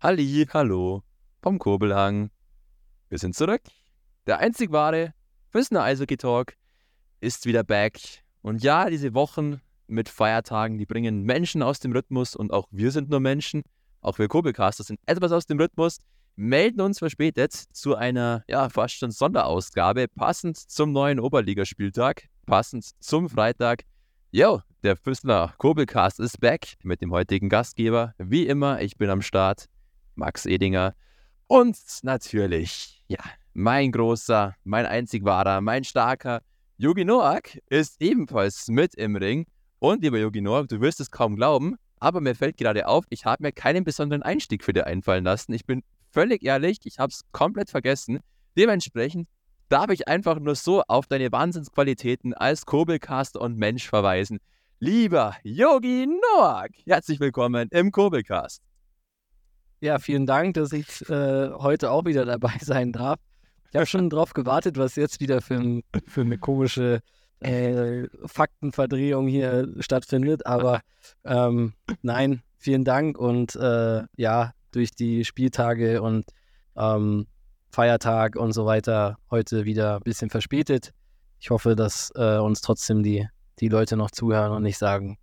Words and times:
Halli, 0.00 0.46
hallo, 0.52 1.02
vom 1.42 1.58
Kurbelhang. 1.58 2.30
Wir 3.08 3.18
sind 3.18 3.34
zurück. 3.34 3.62
Der 4.28 4.38
einzig 4.38 4.70
wahre 4.70 5.12
Füßner 5.48 5.82
Eishockey 5.82 6.16
Talk 6.16 6.54
ist 7.18 7.46
wieder 7.46 7.64
back. 7.64 7.98
Und 8.40 8.62
ja, 8.62 8.88
diese 8.90 9.12
Wochen 9.14 9.60
mit 9.88 10.08
Feiertagen, 10.08 10.78
die 10.78 10.86
bringen 10.86 11.24
Menschen 11.24 11.64
aus 11.64 11.80
dem 11.80 11.90
Rhythmus 11.90 12.36
und 12.36 12.52
auch 12.52 12.68
wir 12.70 12.92
sind 12.92 13.10
nur 13.10 13.18
Menschen. 13.18 13.64
Auch 14.00 14.20
wir 14.20 14.28
Kurbelcaster 14.28 14.84
sind 14.84 15.00
etwas 15.04 15.32
aus 15.32 15.46
dem 15.46 15.58
Rhythmus, 15.58 15.98
melden 16.36 16.80
uns 16.80 17.00
verspätet 17.00 17.52
zu 17.52 17.96
einer, 17.96 18.44
ja, 18.46 18.68
fast 18.68 18.94
schon 18.94 19.10
Sonderausgabe, 19.10 20.06
passend 20.06 20.58
zum 20.58 20.92
neuen 20.92 21.18
Oberligaspieltag, 21.18 22.28
passend 22.46 22.88
zum 23.00 23.28
Freitag. 23.28 23.82
Yo, 24.30 24.60
der 24.84 24.96
Füßler 24.96 25.54
Kurbelcast 25.58 26.20
ist 26.20 26.38
back 26.38 26.74
mit 26.84 27.02
dem 27.02 27.10
heutigen 27.10 27.48
Gastgeber. 27.48 28.14
Wie 28.18 28.46
immer, 28.46 28.80
ich 28.80 28.96
bin 28.96 29.10
am 29.10 29.22
Start. 29.22 29.68
Max 30.18 30.44
Edinger. 30.44 30.94
Und 31.46 31.78
natürlich, 32.02 33.02
ja, 33.08 33.20
mein 33.54 33.90
großer, 33.92 34.54
mein 34.64 34.84
einzig 34.84 35.24
wahrer, 35.24 35.60
mein 35.60 35.84
starker 35.84 36.42
Yogi 36.76 37.04
Noak 37.04 37.58
ist 37.70 38.00
ebenfalls 38.00 38.68
mit 38.68 38.94
im 38.94 39.16
Ring. 39.16 39.46
Und 39.78 40.02
lieber 40.02 40.18
Yogi 40.18 40.40
Noak, 40.40 40.68
du 40.68 40.80
wirst 40.80 41.00
es 41.00 41.10
kaum 41.10 41.36
glauben, 41.36 41.76
aber 41.98 42.20
mir 42.20 42.34
fällt 42.34 42.56
gerade 42.56 42.86
auf, 42.86 43.04
ich 43.08 43.24
habe 43.24 43.42
mir 43.42 43.52
keinen 43.52 43.84
besonderen 43.84 44.22
Einstieg 44.22 44.62
für 44.62 44.72
dich 44.72 44.84
einfallen 44.84 45.24
lassen. 45.24 45.52
Ich 45.54 45.64
bin 45.64 45.82
völlig 46.10 46.42
ehrlich, 46.42 46.78
ich 46.84 46.98
habe 46.98 47.10
es 47.10 47.22
komplett 47.32 47.70
vergessen. 47.70 48.20
Dementsprechend 48.56 49.28
darf 49.68 49.90
ich 49.90 50.08
einfach 50.08 50.38
nur 50.38 50.54
so 50.54 50.82
auf 50.88 51.06
deine 51.06 51.32
Wahnsinnsqualitäten 51.32 52.34
als 52.34 52.66
Kurbelcaster 52.66 53.40
und 53.40 53.56
Mensch 53.56 53.88
verweisen. 53.88 54.38
Lieber 54.80 55.36
Yogi 55.42 56.06
Noak, 56.06 56.70
herzlich 56.86 57.20
willkommen 57.20 57.68
im 57.70 57.90
Kurbelcast. 57.90 58.62
Ja, 59.80 59.98
vielen 59.98 60.26
Dank, 60.26 60.54
dass 60.54 60.72
ich 60.72 61.08
äh, 61.08 61.50
heute 61.50 61.90
auch 61.90 62.04
wieder 62.04 62.24
dabei 62.24 62.52
sein 62.60 62.92
darf. 62.92 63.18
Ich 63.70 63.76
habe 63.76 63.86
schon 63.86 64.10
drauf 64.10 64.32
gewartet, 64.32 64.76
was 64.76 64.96
jetzt 64.96 65.20
wieder 65.20 65.40
für, 65.40 65.82
für 66.06 66.22
eine 66.22 66.38
komische 66.38 67.00
äh, 67.40 68.08
Faktenverdrehung 68.24 69.28
hier 69.28 69.72
stattfindet. 69.80 70.46
Aber 70.46 70.80
ähm, 71.24 71.74
nein, 72.02 72.42
vielen 72.56 72.84
Dank 72.84 73.18
und 73.18 73.54
äh, 73.56 74.02
ja, 74.16 74.52
durch 74.72 74.90
die 74.90 75.24
Spieltage 75.24 76.02
und 76.02 76.24
ähm, 76.76 77.26
Feiertag 77.70 78.36
und 78.36 78.52
so 78.52 78.66
weiter 78.66 79.16
heute 79.30 79.64
wieder 79.64 79.96
ein 79.96 80.02
bisschen 80.02 80.30
verspätet. 80.30 80.92
Ich 81.38 81.50
hoffe, 81.50 81.76
dass 81.76 82.10
äh, 82.16 82.38
uns 82.38 82.62
trotzdem 82.62 83.02
die, 83.02 83.28
die 83.60 83.68
Leute 83.68 83.96
noch 83.96 84.10
zuhören 84.10 84.52
und 84.52 84.62
nicht 84.62 84.78
sagen, 84.78 85.18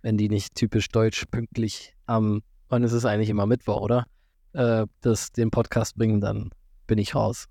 wenn 0.00 0.16
die 0.16 0.28
nicht 0.28 0.54
typisch 0.54 0.88
deutsch 0.88 1.26
pünktlich 1.30 1.94
am 2.06 2.42
wann 2.70 2.82
ist 2.82 2.92
es 2.92 3.04
eigentlich 3.04 3.28
immer 3.28 3.46
Mittwoch, 3.46 3.80
oder? 3.82 4.06
Äh, 4.52 4.86
das, 5.02 5.32
den 5.32 5.50
Podcast 5.50 5.96
bringen, 5.96 6.20
dann 6.20 6.50
bin 6.86 6.98
ich 6.98 7.14
raus. 7.14 7.46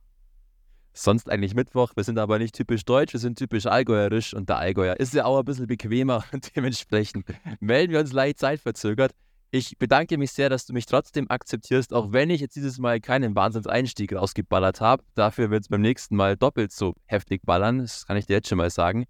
Sonst 0.93 1.29
eigentlich 1.29 1.53
Mittwoch, 1.53 1.91
wir 1.95 2.03
sind 2.03 2.17
aber 2.17 2.39
nicht 2.39 2.55
typisch 2.55 2.83
deutsch, 2.83 3.13
wir 3.13 3.19
sind 3.19 3.37
typisch 3.37 3.67
allgäuerisch 3.67 4.33
und 4.33 4.49
der 4.49 4.57
Allgäuer 4.57 4.99
ist 4.99 5.13
ja 5.13 5.25
auch 5.25 5.39
ein 5.39 5.45
bisschen 5.45 5.67
bequemer 5.67 6.23
dementsprechend 6.55 7.25
melden 7.59 7.93
wir 7.93 7.99
uns 7.99 8.11
leicht 8.11 8.39
zeitverzögert. 8.39 9.13
Ich 9.51 9.77
bedanke 9.77 10.17
mich 10.17 10.31
sehr, 10.31 10.49
dass 10.49 10.65
du 10.65 10.73
mich 10.73 10.85
trotzdem 10.85 11.29
akzeptierst, 11.29 11.93
auch 11.93 12.11
wenn 12.11 12.29
ich 12.29 12.41
jetzt 12.41 12.55
dieses 12.55 12.77
Mal 12.79 12.99
keinen 12.99 13.35
Wahnsinnseinstieg 13.35 14.13
rausgeballert 14.13 14.79
habe. 14.81 15.03
Dafür 15.15 15.49
wird 15.49 15.63
es 15.63 15.69
beim 15.69 15.81
nächsten 15.81 16.15
Mal 16.15 16.37
doppelt 16.37 16.71
so 16.71 16.93
heftig 17.05 17.41
ballern, 17.43 17.79
das 17.79 18.05
kann 18.05 18.17
ich 18.17 18.25
dir 18.25 18.33
jetzt 18.33 18.49
schon 18.49 18.57
mal 18.57 18.69
sagen. 18.69 19.05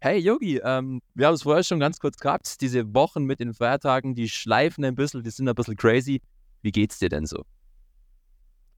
Hey 0.00 0.18
Yogi, 0.18 0.60
ähm, 0.62 1.00
wir 1.14 1.26
haben 1.26 1.34
es 1.34 1.42
vorher 1.42 1.64
schon 1.64 1.80
ganz 1.80 1.98
kurz 1.98 2.18
gehabt. 2.18 2.60
Diese 2.60 2.94
Wochen 2.94 3.24
mit 3.24 3.40
den 3.40 3.52
Feiertagen, 3.52 4.14
die 4.14 4.28
schleifen 4.28 4.84
ein 4.84 4.94
bisschen, 4.94 5.22
die 5.22 5.30
sind 5.30 5.48
ein 5.48 5.54
bisschen 5.54 5.76
crazy. 5.76 6.20
Wie 6.62 6.70
geht's 6.70 6.98
dir 6.98 7.08
denn 7.08 7.26
so? 7.26 7.44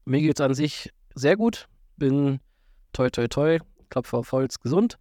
Mir 0.05 0.21
geht's 0.21 0.41
an 0.41 0.53
sich 0.53 0.91
sehr 1.13 1.37
gut. 1.37 1.67
Bin 1.97 2.39
toi 2.93 3.09
toi 3.09 3.27
toi, 3.27 3.59
Klopfer 3.89 4.23
Holz 4.31 4.59
gesund. 4.59 4.97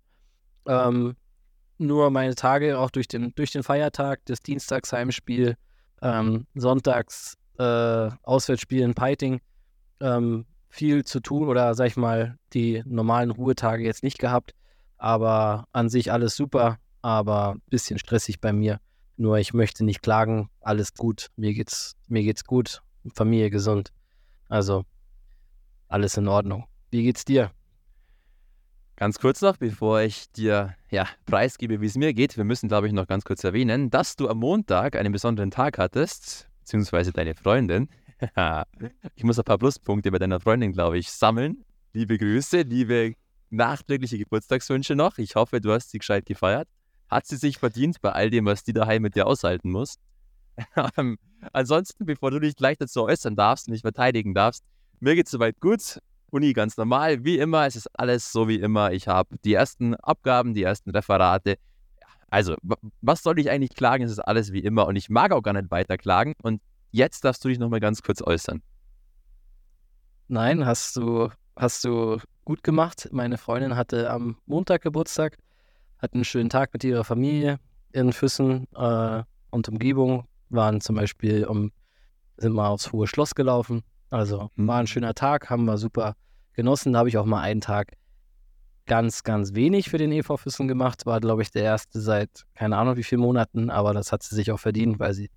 Ähm, 0.66 1.16
nur 1.78 2.10
meine 2.10 2.34
Tage, 2.34 2.78
auch 2.78 2.90
durch 2.90 3.08
den, 3.08 3.34
durch 3.34 3.50
den 3.50 3.62
Feiertag, 3.62 4.20
das 4.26 4.40
Dienstagsheimspiel, 4.40 5.56
ähm, 6.02 6.46
Sonntags 6.54 7.36
äh, 7.58 8.10
Auswärtsspiel 8.22 8.82
in 8.82 8.94
Peiting, 8.94 9.40
ähm, 10.00 10.46
viel 10.68 11.04
zu 11.04 11.20
tun 11.20 11.48
oder 11.48 11.74
sag 11.74 11.86
ich 11.86 11.96
mal, 11.96 12.36
die 12.52 12.82
normalen 12.84 13.30
Ruhetage 13.30 13.84
jetzt 13.84 14.02
nicht 14.02 14.18
gehabt. 14.18 14.54
Aber 15.04 15.68
an 15.72 15.90
sich 15.90 16.10
alles 16.10 16.34
super, 16.34 16.78
aber 17.02 17.56
ein 17.56 17.62
bisschen 17.68 17.98
stressig 17.98 18.40
bei 18.40 18.54
mir. 18.54 18.80
Nur 19.18 19.36
ich 19.36 19.52
möchte 19.52 19.84
nicht 19.84 20.00
klagen, 20.00 20.48
alles 20.62 20.94
gut, 20.94 21.28
mir 21.36 21.52
geht's, 21.52 21.94
mir 22.08 22.22
geht's 22.22 22.46
gut, 22.46 22.80
Familie 23.14 23.50
gesund. 23.50 23.92
Also 24.48 24.86
alles 25.88 26.16
in 26.16 26.26
Ordnung. 26.26 26.64
Wie 26.90 27.02
geht's 27.02 27.26
dir? 27.26 27.50
Ganz 28.96 29.18
kurz 29.18 29.42
noch, 29.42 29.58
bevor 29.58 30.00
ich 30.00 30.32
dir 30.32 30.74
ja, 30.90 31.06
preisgebe, 31.26 31.82
wie 31.82 31.86
es 31.86 31.96
mir 31.96 32.14
geht, 32.14 32.38
wir 32.38 32.44
müssen, 32.44 32.70
glaube 32.70 32.86
ich, 32.86 32.94
noch 32.94 33.06
ganz 33.06 33.26
kurz 33.26 33.44
erwähnen, 33.44 33.90
dass 33.90 34.16
du 34.16 34.30
am 34.30 34.38
Montag 34.38 34.96
einen 34.96 35.12
besonderen 35.12 35.50
Tag 35.50 35.76
hattest, 35.76 36.48
beziehungsweise 36.60 37.12
deine 37.12 37.34
Freundin. 37.34 37.90
ich 39.16 39.24
muss 39.24 39.38
ein 39.38 39.44
paar 39.44 39.58
Pluspunkte 39.58 40.10
bei 40.10 40.18
deiner 40.18 40.40
Freundin, 40.40 40.72
glaube 40.72 40.96
ich, 40.96 41.10
sammeln. 41.10 41.62
Liebe 41.92 42.16
Grüße, 42.16 42.62
liebe 42.62 43.16
nachträgliche 43.56 44.18
Geburtstagswünsche 44.18 44.94
noch. 44.94 45.18
Ich 45.18 45.34
hoffe, 45.36 45.60
du 45.60 45.72
hast 45.72 45.90
sie 45.90 45.98
gescheit 45.98 46.26
gefeiert. 46.26 46.68
Hat 47.08 47.26
sie 47.26 47.36
sich 47.36 47.58
verdient 47.58 48.00
bei 48.00 48.12
all 48.12 48.30
dem, 48.30 48.46
was 48.46 48.64
die 48.64 48.72
daheim 48.72 49.02
mit 49.02 49.14
dir 49.14 49.26
aushalten 49.26 49.70
muss. 49.70 49.96
ähm, 50.96 51.18
ansonsten, 51.52 52.06
bevor 52.06 52.30
du 52.30 52.40
dich 52.40 52.56
gleich 52.56 52.78
dazu 52.78 53.04
äußern 53.04 53.36
darfst 53.36 53.68
und 53.68 53.74
dich 53.74 53.82
verteidigen 53.82 54.34
darfst, 54.34 54.64
mir 55.00 55.14
geht 55.14 55.26
es 55.26 55.32
soweit 55.32 55.60
gut. 55.60 55.98
Uni 56.30 56.52
ganz 56.52 56.76
normal, 56.76 57.24
wie 57.24 57.38
immer. 57.38 57.66
Es 57.66 57.76
ist 57.76 57.88
alles 57.98 58.32
so 58.32 58.48
wie 58.48 58.56
immer. 58.56 58.92
Ich 58.92 59.06
habe 59.06 59.36
die 59.44 59.54
ersten 59.54 59.94
Abgaben, 59.94 60.54
die 60.54 60.62
ersten 60.62 60.90
Referate. 60.90 61.56
Also, 62.28 62.56
was 63.00 63.22
soll 63.22 63.38
ich 63.38 63.50
eigentlich 63.50 63.74
klagen? 63.74 64.04
Es 64.04 64.10
ist 64.10 64.18
alles 64.18 64.52
wie 64.52 64.60
immer 64.60 64.86
und 64.86 64.96
ich 64.96 65.08
mag 65.08 65.30
auch 65.30 65.42
gar 65.42 65.52
nicht 65.52 65.70
weiter 65.70 65.96
klagen. 65.96 66.34
Und 66.42 66.60
jetzt 66.90 67.24
darfst 67.24 67.44
du 67.44 67.48
dich 67.48 67.58
nochmal 67.58 67.80
ganz 67.80 68.02
kurz 68.02 68.20
äußern. 68.22 68.62
Nein, 70.26 70.66
hast 70.66 70.96
du, 70.96 71.30
hast 71.54 71.84
du 71.84 72.18
gut 72.44 72.62
gemacht. 72.62 73.08
Meine 73.12 73.38
Freundin 73.38 73.76
hatte 73.76 74.10
am 74.10 74.36
Montag 74.46 74.82
Geburtstag, 74.82 75.38
hat 75.98 76.14
einen 76.14 76.24
schönen 76.24 76.50
Tag 76.50 76.72
mit 76.72 76.84
ihrer 76.84 77.04
Familie 77.04 77.58
in 77.92 78.12
Füssen 78.12 78.66
äh, 78.74 79.22
und 79.50 79.68
Umgebung. 79.68 80.26
Waren 80.50 80.80
zum 80.80 80.96
Beispiel 80.96 81.44
um, 81.46 81.72
sind 82.36 82.52
mal 82.52 82.68
aufs 82.68 82.92
Hohe 82.92 83.06
Schloss 83.06 83.34
gelaufen. 83.34 83.82
Also 84.10 84.50
mhm. 84.56 84.68
war 84.68 84.78
ein 84.78 84.86
schöner 84.86 85.14
Tag, 85.14 85.50
haben 85.50 85.64
wir 85.64 85.78
super 85.78 86.16
genossen. 86.52 86.92
Da 86.92 87.00
habe 87.00 87.08
ich 87.08 87.18
auch 87.18 87.24
mal 87.24 87.40
einen 87.40 87.60
Tag 87.60 87.92
ganz, 88.86 89.22
ganz 89.22 89.54
wenig 89.54 89.90
für 89.90 89.98
den 89.98 90.12
EV 90.12 90.36
Füssen 90.36 90.68
gemacht. 90.68 91.06
War, 91.06 91.20
glaube 91.20 91.42
ich, 91.42 91.50
der 91.50 91.62
erste 91.62 92.00
seit 92.00 92.44
keine 92.54 92.76
Ahnung 92.76 92.96
wie 92.96 93.02
vielen 93.02 93.22
Monaten, 93.22 93.70
aber 93.70 93.94
das 93.94 94.12
hat 94.12 94.22
sie 94.22 94.34
sich 94.34 94.50
auch 94.52 94.60
verdient, 94.60 94.98
weil 94.98 95.14
sie 95.14 95.30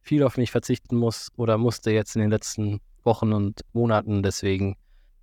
viel 0.00 0.22
auf 0.22 0.36
mich 0.36 0.50
verzichten 0.50 0.96
muss 0.96 1.30
oder 1.36 1.58
musste 1.58 1.90
jetzt 1.90 2.14
in 2.14 2.22
den 2.22 2.30
letzten 2.30 2.80
Wochen 3.02 3.32
und 3.32 3.62
Monaten. 3.72 4.22
Deswegen 4.22 4.76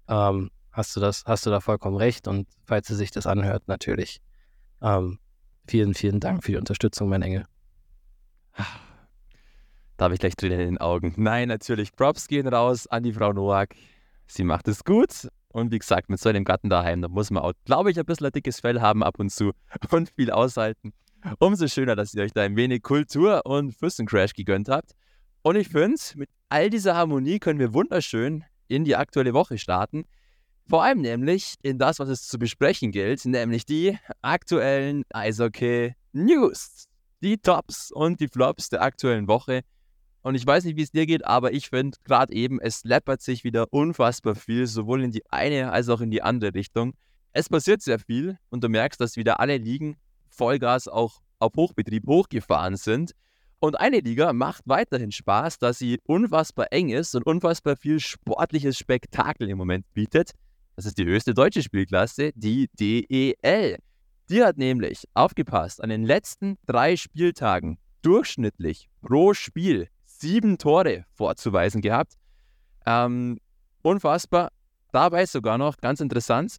ähm, 0.08 0.50
hast 0.72 0.96
du 0.96 1.00
das, 1.00 1.24
hast 1.26 1.46
du 1.46 1.50
da 1.50 1.60
vollkommen 1.60 1.98
recht. 1.98 2.28
Und 2.28 2.48
falls 2.66 2.88
sie 2.88 2.96
sich 2.96 3.12
das 3.12 3.28
anhört, 3.28 3.68
natürlich. 3.68 4.22
Ähm, 4.82 5.20
vielen, 5.68 5.94
vielen 5.94 6.20
Dank 6.20 6.44
für 6.44 6.54
die 6.54 6.58
Unterstützung, 6.58 7.10
mein 7.10 7.22
Engel. 7.22 7.46
Da 9.98 10.06
habe 10.06 10.16
ich 10.16 10.20
gleich 10.20 10.36
Tränen 10.36 10.60
in 10.60 10.66
den 10.66 10.78
Augen. 10.80 11.14
Nein, 11.18 11.48
natürlich. 11.48 11.96
Props 11.96 12.28
gehen 12.28 12.48
raus 12.48 12.88
an 12.88 13.04
die 13.04 13.14
Frau 13.14 13.34
Noack. 13.34 13.76
Sie 14.28 14.44
macht 14.44 14.68
es 14.68 14.84
gut. 14.84 15.28
Und 15.50 15.72
wie 15.72 15.80
gesagt, 15.80 16.10
mit 16.10 16.20
so 16.20 16.30
einem 16.30 16.46
Gatten 16.46 16.70
daheim, 16.70 17.02
da 17.02 17.08
muss 17.10 17.30
man 17.30 17.44
auch, 17.44 17.54
glaube 17.66 17.92
ich, 17.92 18.00
ein 18.00 18.06
bisschen 18.06 18.26
ein 18.26 18.32
dickes 18.32 18.62
Fell 18.62 18.80
haben 18.80 19.04
ab 19.04 19.20
und 19.20 19.30
zu 19.30 19.52
und 19.92 20.10
viel 20.10 20.32
aushalten. 20.32 20.94
Umso 21.40 21.68
schöner, 21.68 21.96
dass 21.96 22.14
ihr 22.14 22.24
euch 22.24 22.32
da 22.32 22.42
ein 22.42 22.56
wenig 22.56 22.82
Kultur 22.82 23.46
und 23.46 23.74
Fürstencrash 23.74 24.34
gegönnt 24.34 24.70
habt. 24.70 24.94
Und 25.44 25.56
ich 25.56 25.70
finde, 25.70 26.00
mit 26.16 26.30
all 26.50 26.70
dieser 26.70 26.96
Harmonie 26.96 27.40
können 27.40 27.60
wir 27.60 27.74
wunderschön 27.74 28.44
in 28.68 28.86
die 28.86 28.96
aktuelle 28.96 29.34
Woche 29.34 29.58
starten. 29.58 30.06
Vor 30.68 30.84
allem 30.84 31.02
nämlich 31.02 31.56
in 31.64 31.78
das, 31.78 32.00
was 32.00 32.10
es 32.10 32.28
zu 32.28 32.40
besprechen 32.40 32.92
gilt, 32.92 33.26
nämlich 33.26 33.66
die 33.66 33.98
aktuellen 34.22 35.04
Eishockey-News. 35.12 36.88
Die 37.22 37.38
Tops 37.38 37.92
und 37.92 38.20
die 38.20 38.28
Flops 38.28 38.70
der 38.70 38.82
aktuellen 38.82 39.28
Woche. 39.28 39.62
Und 40.24 40.36
ich 40.36 40.46
weiß 40.46 40.64
nicht, 40.66 40.78
wie 40.78 40.84
es 40.84 40.92
dir 40.92 41.06
geht, 41.06 41.26
aber 41.26 41.52
ich 41.54 41.70
finde 41.70 41.98
gerade 42.04 42.34
eben, 42.34 42.60
es 42.60 42.84
läppert 42.84 43.22
sich 43.22 43.44
wieder 43.44 43.72
unfassbar 43.72 44.36
viel, 44.36 44.68
sowohl 44.68 45.04
in 45.04 45.12
die 45.12 45.24
eine 45.30 45.72
als 45.72 45.90
auch 45.90 46.02
in 46.02 46.12
die 46.12 46.22
andere 46.22 46.54
Richtung. 46.54 46.94
Es 47.34 47.50
passiert 47.50 47.82
sehr 47.82 48.00
viel 48.00 48.38
und 48.50 48.64
du 48.64 48.70
merkst, 48.70 49.00
dass 49.00 49.16
wieder 49.18 49.40
alle 49.40 49.58
Ligen 49.58 49.98
Vollgas 50.30 50.88
auch 50.88 51.22
auf 51.40 51.54
Hochbetrieb 51.56 52.08
hochgefahren 52.08 52.76
sind. 52.76 53.14
Und 53.60 53.80
eine 53.80 54.00
Liga 54.00 54.34
macht 54.34 54.64
weiterhin 54.66 55.12
Spaß, 55.12 55.60
da 55.60 55.74
sie 55.74 56.00
unfassbar 56.06 56.68
eng 56.72 56.90
ist 56.90 57.14
und 57.16 57.26
unfassbar 57.26 57.76
viel 57.76 58.00
sportliches 58.00 58.78
Spektakel 58.78 59.50
im 59.50 59.58
Moment 59.58 59.86
bietet. 59.94 60.32
Das 60.82 60.88
ist 60.88 60.98
die 60.98 61.06
höchste 61.06 61.36
deutsche 61.36 61.62
Spielklasse, 61.62 62.32
die 62.34 62.68
DEL. 62.80 63.78
Die 64.32 64.44
hat 64.44 64.58
nämlich, 64.58 65.04
aufgepasst, 65.14 65.80
an 65.84 65.92
den 65.92 66.04
letzten 66.04 66.58
drei 66.66 66.96
Spieltagen 66.96 67.78
durchschnittlich 68.02 68.90
pro 69.04 69.36
Spiel 69.36 69.90
sieben 70.06 70.58
Tore 70.58 71.06
vorzuweisen 71.14 71.84
gehabt. 71.84 72.14
Ähm, 72.88 73.38
unfassbar. 73.84 74.50
Dabei 74.92 75.28
sogar 75.28 75.60
noch 75.60 75.78
ganz 75.78 76.00
interessant. 76.00 76.56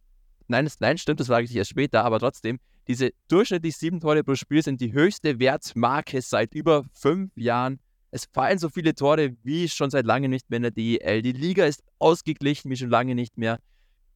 Nein, 0.47 0.69
nein, 0.79 0.97
stimmt, 0.97 1.19
das 1.19 1.27
sage 1.27 1.43
ich 1.43 1.53
erst 1.53 1.71
später, 1.71 2.05
aber 2.05 2.17
trotzdem, 2.17 2.59
diese 2.87 3.11
durchschnittlich 3.27 3.75
sieben 3.75 3.99
Tore 3.99 4.23
pro 4.23 4.35
Spiel 4.35 4.63
sind 4.63 4.79
die 4.79 4.93
höchste 4.93 5.37
Wertmarke 5.39 6.21
seit 6.21 6.53
über 6.53 6.85
fünf 6.93 7.35
Jahren. 7.35 7.81
Es 8.09 8.23
fallen 8.31 8.57
so 8.57 8.69
viele 8.69 8.95
Tore 8.95 9.35
wie 9.43 9.67
schon 9.67 9.89
seit 9.89 10.05
langem 10.05 10.31
nicht 10.31 10.49
mehr 10.49 10.57
in 10.57 10.63
der 10.63 10.71
DEL. 10.71 11.21
Die 11.21 11.33
Liga 11.33 11.65
ist 11.65 11.83
ausgeglichen 11.99 12.71
wie 12.71 12.77
schon 12.77 12.89
lange 12.89 13.15
nicht 13.15 13.37
mehr. 13.37 13.59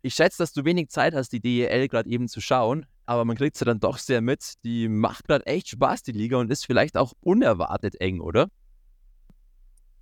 Ich 0.01 0.13
schätze, 0.13 0.37
dass 0.39 0.53
du 0.53 0.63
wenig 0.65 0.89
Zeit 0.89 1.13
hast, 1.13 1.29
die 1.29 1.39
DEL 1.39 1.87
gerade 1.87 2.09
eben 2.09 2.27
zu 2.27 2.41
schauen, 2.41 2.85
aber 3.05 3.25
man 3.25 3.35
kriegt 3.35 3.57
sie 3.57 3.65
dann 3.65 3.79
doch 3.79 3.97
sehr 3.97 4.21
mit. 4.21 4.53
Die 4.63 4.87
macht 4.87 5.27
gerade 5.27 5.45
echt 5.45 5.69
Spaß, 5.69 6.03
die 6.03 6.11
Liga, 6.11 6.37
und 6.37 6.51
ist 6.51 6.65
vielleicht 6.65 6.97
auch 6.97 7.13
unerwartet 7.21 7.99
eng, 7.99 8.19
oder? 8.19 8.47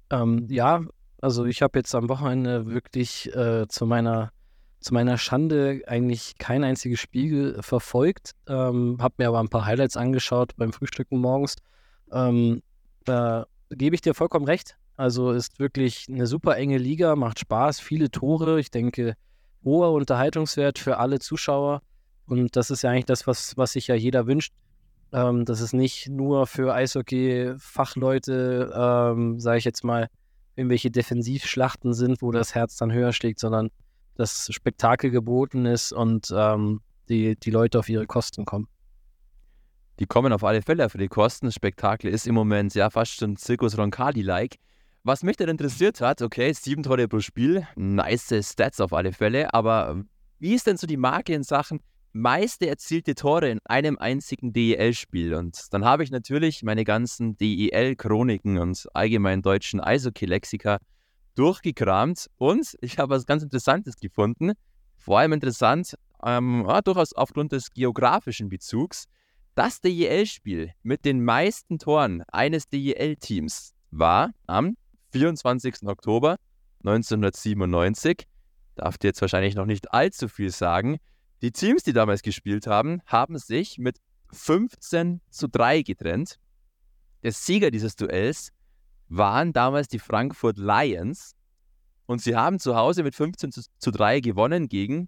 Ähm, 0.10 0.48
ja, 0.50 0.82
also 1.22 1.46
ich 1.46 1.62
habe 1.62 1.80
jetzt 1.80 1.96
am 1.96 2.10
Wochenende 2.10 2.68
wirklich 2.68 3.34
äh, 3.36 3.68
zu 3.68 3.86
meiner 3.86 4.32
zu 4.86 4.94
meiner 4.94 5.18
Schande 5.18 5.82
eigentlich 5.88 6.38
kein 6.38 6.64
einziges 6.64 7.00
Spiel 7.00 7.58
verfolgt, 7.62 8.34
ähm, 8.48 8.98
habe 9.02 9.16
mir 9.18 9.30
aber 9.30 9.40
ein 9.40 9.50
paar 9.50 9.66
Highlights 9.66 9.98
angeschaut 9.98 10.56
beim 10.58 10.74
Frühstücken 10.74 11.18
morgens. 11.18 11.56
Ähm, 12.12 12.62
da 13.04 13.48
gebe 13.72 13.96
ich 13.96 14.02
dir 14.02 14.14
vollkommen 14.14 14.46
recht. 14.46 14.78
Also 14.96 15.32
ist 15.32 15.58
wirklich 15.58 16.06
eine 16.08 16.28
super 16.28 16.56
enge 16.56 16.78
Liga, 16.78 17.16
macht 17.16 17.40
Spaß, 17.40 17.80
viele 17.80 18.12
Tore. 18.12 18.60
Ich 18.60 18.70
denke, 18.70 19.16
hoher 19.66 19.92
Unterhaltungswert 19.92 20.80
für 20.80 20.98
alle 20.98 21.20
Zuschauer. 21.20 21.82
Und 22.28 22.56
das 22.56 22.72
ist 22.72 22.84
ja 22.84 22.92
eigentlich 22.92 23.06
das, 23.06 23.28
was, 23.28 23.58
was 23.58 23.74
sich 23.74 23.88
ja 23.88 23.96
jeder 23.96 24.28
wünscht. 24.28 24.54
Ähm, 25.12 25.46
dass 25.46 25.60
es 25.60 25.74
nicht 25.74 26.10
nur 26.10 26.48
für 26.48 26.74
Eishockey-Fachleute, 26.74 28.74
ähm, 28.76 29.40
sage 29.40 29.58
ich 29.58 29.66
jetzt 29.66 29.84
mal, 29.84 30.10
irgendwelche 30.56 30.92
Defensivschlachten 30.92 31.94
sind, 31.94 32.22
wo 32.22 32.32
das 32.32 32.56
Herz 32.56 32.78
dann 32.78 32.92
höher 32.92 33.14
schlägt, 33.14 33.40
sondern 33.40 33.70
das 34.16 34.48
Spektakel 34.52 35.12
geboten 35.12 35.66
ist 35.66 35.92
und 35.92 36.34
ähm, 36.36 36.82
die, 37.10 37.36
die 37.36 37.52
Leute 37.52 37.80
auf 37.80 37.90
ihre 37.90 38.08
Kosten 38.08 38.46
kommen. 38.46 38.68
Die 40.00 40.06
kommen 40.06 40.34
auf 40.34 40.44
alle 40.44 40.62
Fälle 40.62 40.90
für 40.90 40.98
die 40.98 41.08
Kosten. 41.08 41.52
Spektakel 41.52 42.12
ist 42.12 42.28
im 42.28 42.36
Moment 42.36 42.74
ja 42.76 42.90
fast 42.90 43.16
schon 43.16 43.38
Zirkus 43.38 43.78
Roncalli-like. 43.78 44.58
Was 45.08 45.22
mich 45.22 45.38
dann 45.38 45.50
interessiert 45.50 46.02
hat, 46.02 46.24
okay, 46.24 46.52
sieben 46.52 46.82
Tore 46.82 47.08
pro 47.08 47.20
Spiel, 47.20 47.68
nice 47.76 48.34
Stats 48.42 48.82
auf 48.82 48.92
alle 48.92 49.14
Fälle, 49.14 49.54
aber 49.54 50.04
wie 50.40 50.56
ist 50.56 50.66
denn 50.66 50.78
so 50.78 50.88
die 50.88 50.98
Marke 50.98 51.36
in 51.36 51.44
Sachen 51.44 51.80
meiste 52.12 52.68
erzielte 52.68 53.14
Tore 53.14 53.52
in 53.52 53.60
einem 53.66 54.00
einzigen 54.00 54.52
DEL-Spiel? 54.52 55.36
Und 55.36 55.72
dann 55.72 55.86
habe 55.86 56.04
ich 56.04 56.10
natürlich 56.10 56.64
meine 56.64 56.86
ganzen 56.86 57.38
DEL-Chroniken 57.38 58.58
und 58.58 58.88
allgemein 58.96 59.44
deutschen 59.44 59.80
Eishockey-Lexika 59.80 60.80
durchgekramt 61.36 62.26
und 62.38 62.76
ich 62.82 62.98
habe 62.98 63.14
was 63.14 63.28
ganz 63.28 63.44
Interessantes 63.44 63.98
gefunden. 63.98 64.54
Vor 64.98 65.20
allem 65.20 65.34
interessant, 65.34 65.94
ähm, 66.24 66.66
ja, 66.68 66.82
durchaus 66.82 67.14
aufgrund 67.14 67.52
des 67.52 67.70
geografischen 67.70 68.50
Bezugs. 68.50 69.06
Das 69.54 69.82
DEL-Spiel 69.82 70.72
mit 70.82 71.06
den 71.06 71.24
meisten 71.24 71.78
Toren 71.78 72.24
eines 72.32 72.70
DEL-Teams 72.70 73.76
war 73.92 74.32
am 74.48 74.76
24. 75.16 75.88
Oktober 75.88 76.36
1997. 76.84 78.28
Darf 78.76 78.98
dir 78.98 79.08
jetzt 79.08 79.22
wahrscheinlich 79.22 79.56
noch 79.56 79.66
nicht 79.66 79.94
allzu 79.94 80.28
viel 80.28 80.52
sagen. 80.52 80.98
Die 81.42 81.54
Teams, 81.54 81.84
die 81.84 81.94
damals 81.94 82.22
gespielt 82.22 82.68
haben, 82.68 83.02
haben 83.06 83.38
sich 83.38 83.78
mit 83.78 84.02
15 84.34 85.22
zu 85.30 85.48
3 85.48 85.84
getrennt. 85.84 86.38
Der 87.24 87.32
Sieger 87.32 87.72
dieses 87.72 87.96
Duells 87.96 88.52
waren 89.08 89.54
damals 89.54 89.88
die 89.88 90.00
Frankfurt 90.00 90.58
Lions 90.58 91.34
und 92.08 92.22
sie 92.22 92.36
haben 92.36 92.60
zu 92.60 92.76
Hause 92.76 93.04
mit 93.04 93.16
15 93.16 93.54
zu, 93.54 93.62
zu 93.78 93.92
3 93.92 94.20
gewonnen 94.20 94.68
gegen 94.68 95.08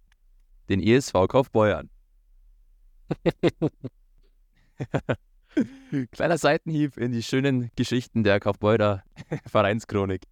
den 0.70 0.82
ESV 0.82 1.28
Kaufbeuern. 1.28 1.90
Kleiner 6.12 6.38
Seitenhieb 6.38 6.98
in 6.98 7.12
die 7.12 7.24
schönen 7.24 7.72
Geschichten 7.76 8.24
der 8.24 8.40
Kaufbeurer 8.40 9.04
Vereinschronik. 9.46 10.24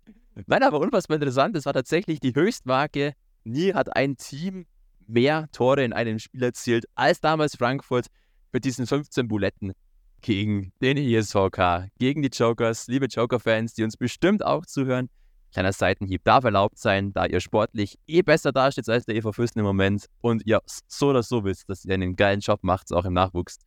Nein, 0.47 0.63
aber 0.63 0.79
unfassbar 0.79 1.15
interessant, 1.15 1.55
es 1.55 1.65
war 1.65 1.73
tatsächlich 1.73 2.19
die 2.19 2.35
Höchstmarke. 2.35 3.13
Nie 3.43 3.73
hat 3.73 3.95
ein 3.95 4.17
Team 4.17 4.65
mehr 5.07 5.47
Tore 5.51 5.83
in 5.83 5.93
einem 5.93 6.19
Spiel 6.19 6.43
erzielt 6.43 6.85
als 6.95 7.21
damals 7.21 7.55
Frankfurt 7.55 8.07
mit 8.51 8.65
diesen 8.65 8.87
15 8.87 9.27
Buletten 9.27 9.73
gegen 10.21 10.73
den 10.81 10.97
ESVK, 10.97 11.89
gegen 11.99 12.21
die 12.21 12.29
Jokers. 12.29 12.87
Liebe 12.87 13.05
Joker-Fans, 13.05 13.75
die 13.75 13.83
uns 13.83 13.95
bestimmt 13.95 14.43
auch 14.43 14.65
zuhören, 14.65 15.09
kleiner 15.53 15.71
Seitenhieb 15.71 16.23
darf 16.23 16.43
erlaubt 16.43 16.79
sein, 16.79 17.13
da 17.13 17.25
ihr 17.25 17.39
sportlich 17.39 17.97
eh 18.07 18.23
besser 18.23 18.51
dasteht 18.51 18.89
als 18.89 19.05
der 19.05 19.15
EV 19.15 19.31
Fürsten 19.31 19.59
im 19.59 19.65
Moment 19.65 20.07
und 20.21 20.45
ihr 20.45 20.61
so 20.65 21.09
oder 21.09 21.23
so 21.23 21.45
wisst, 21.45 21.69
dass 21.69 21.85
ihr 21.85 21.93
einen 21.93 22.15
geilen 22.15 22.39
Job 22.39 22.59
macht, 22.63 22.91
auch 22.91 23.05
im 23.05 23.13
Nachwuchs. 23.13 23.59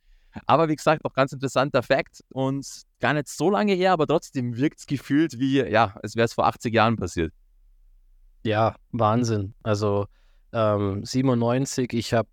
Aber 0.45 0.69
wie 0.69 0.75
gesagt, 0.75 1.05
auch 1.05 1.13
ganz 1.13 1.33
interessanter 1.33 1.83
Fakt 1.83 2.23
und 2.29 2.65
gar 2.99 3.13
nicht 3.13 3.27
so 3.27 3.49
lange 3.49 3.73
her, 3.73 3.93
aber 3.93 4.07
trotzdem 4.07 4.57
wirkt 4.57 4.79
es 4.79 4.85
gefühlt 4.85 5.39
wie, 5.39 5.61
ja, 5.61 5.95
als 6.01 6.15
wäre 6.15 6.25
es 6.25 6.33
vor 6.33 6.45
80 6.45 6.73
Jahren 6.73 6.97
passiert. 6.97 7.33
Ja, 8.43 8.75
Wahnsinn. 8.91 9.53
Also 9.63 10.07
ähm, 10.53 11.03
97, 11.03 11.93
ich 11.93 12.13
habe 12.13 12.29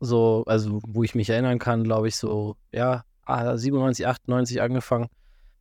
so, 0.00 0.44
also 0.46 0.80
wo 0.86 1.02
ich 1.02 1.14
mich 1.14 1.30
erinnern 1.30 1.58
kann, 1.58 1.84
glaube 1.84 2.08
ich, 2.08 2.16
so, 2.16 2.56
ja, 2.72 3.04
97, 3.26 4.06
ah, 4.06 4.10
98 4.10 4.60
angefangen, 4.60 5.08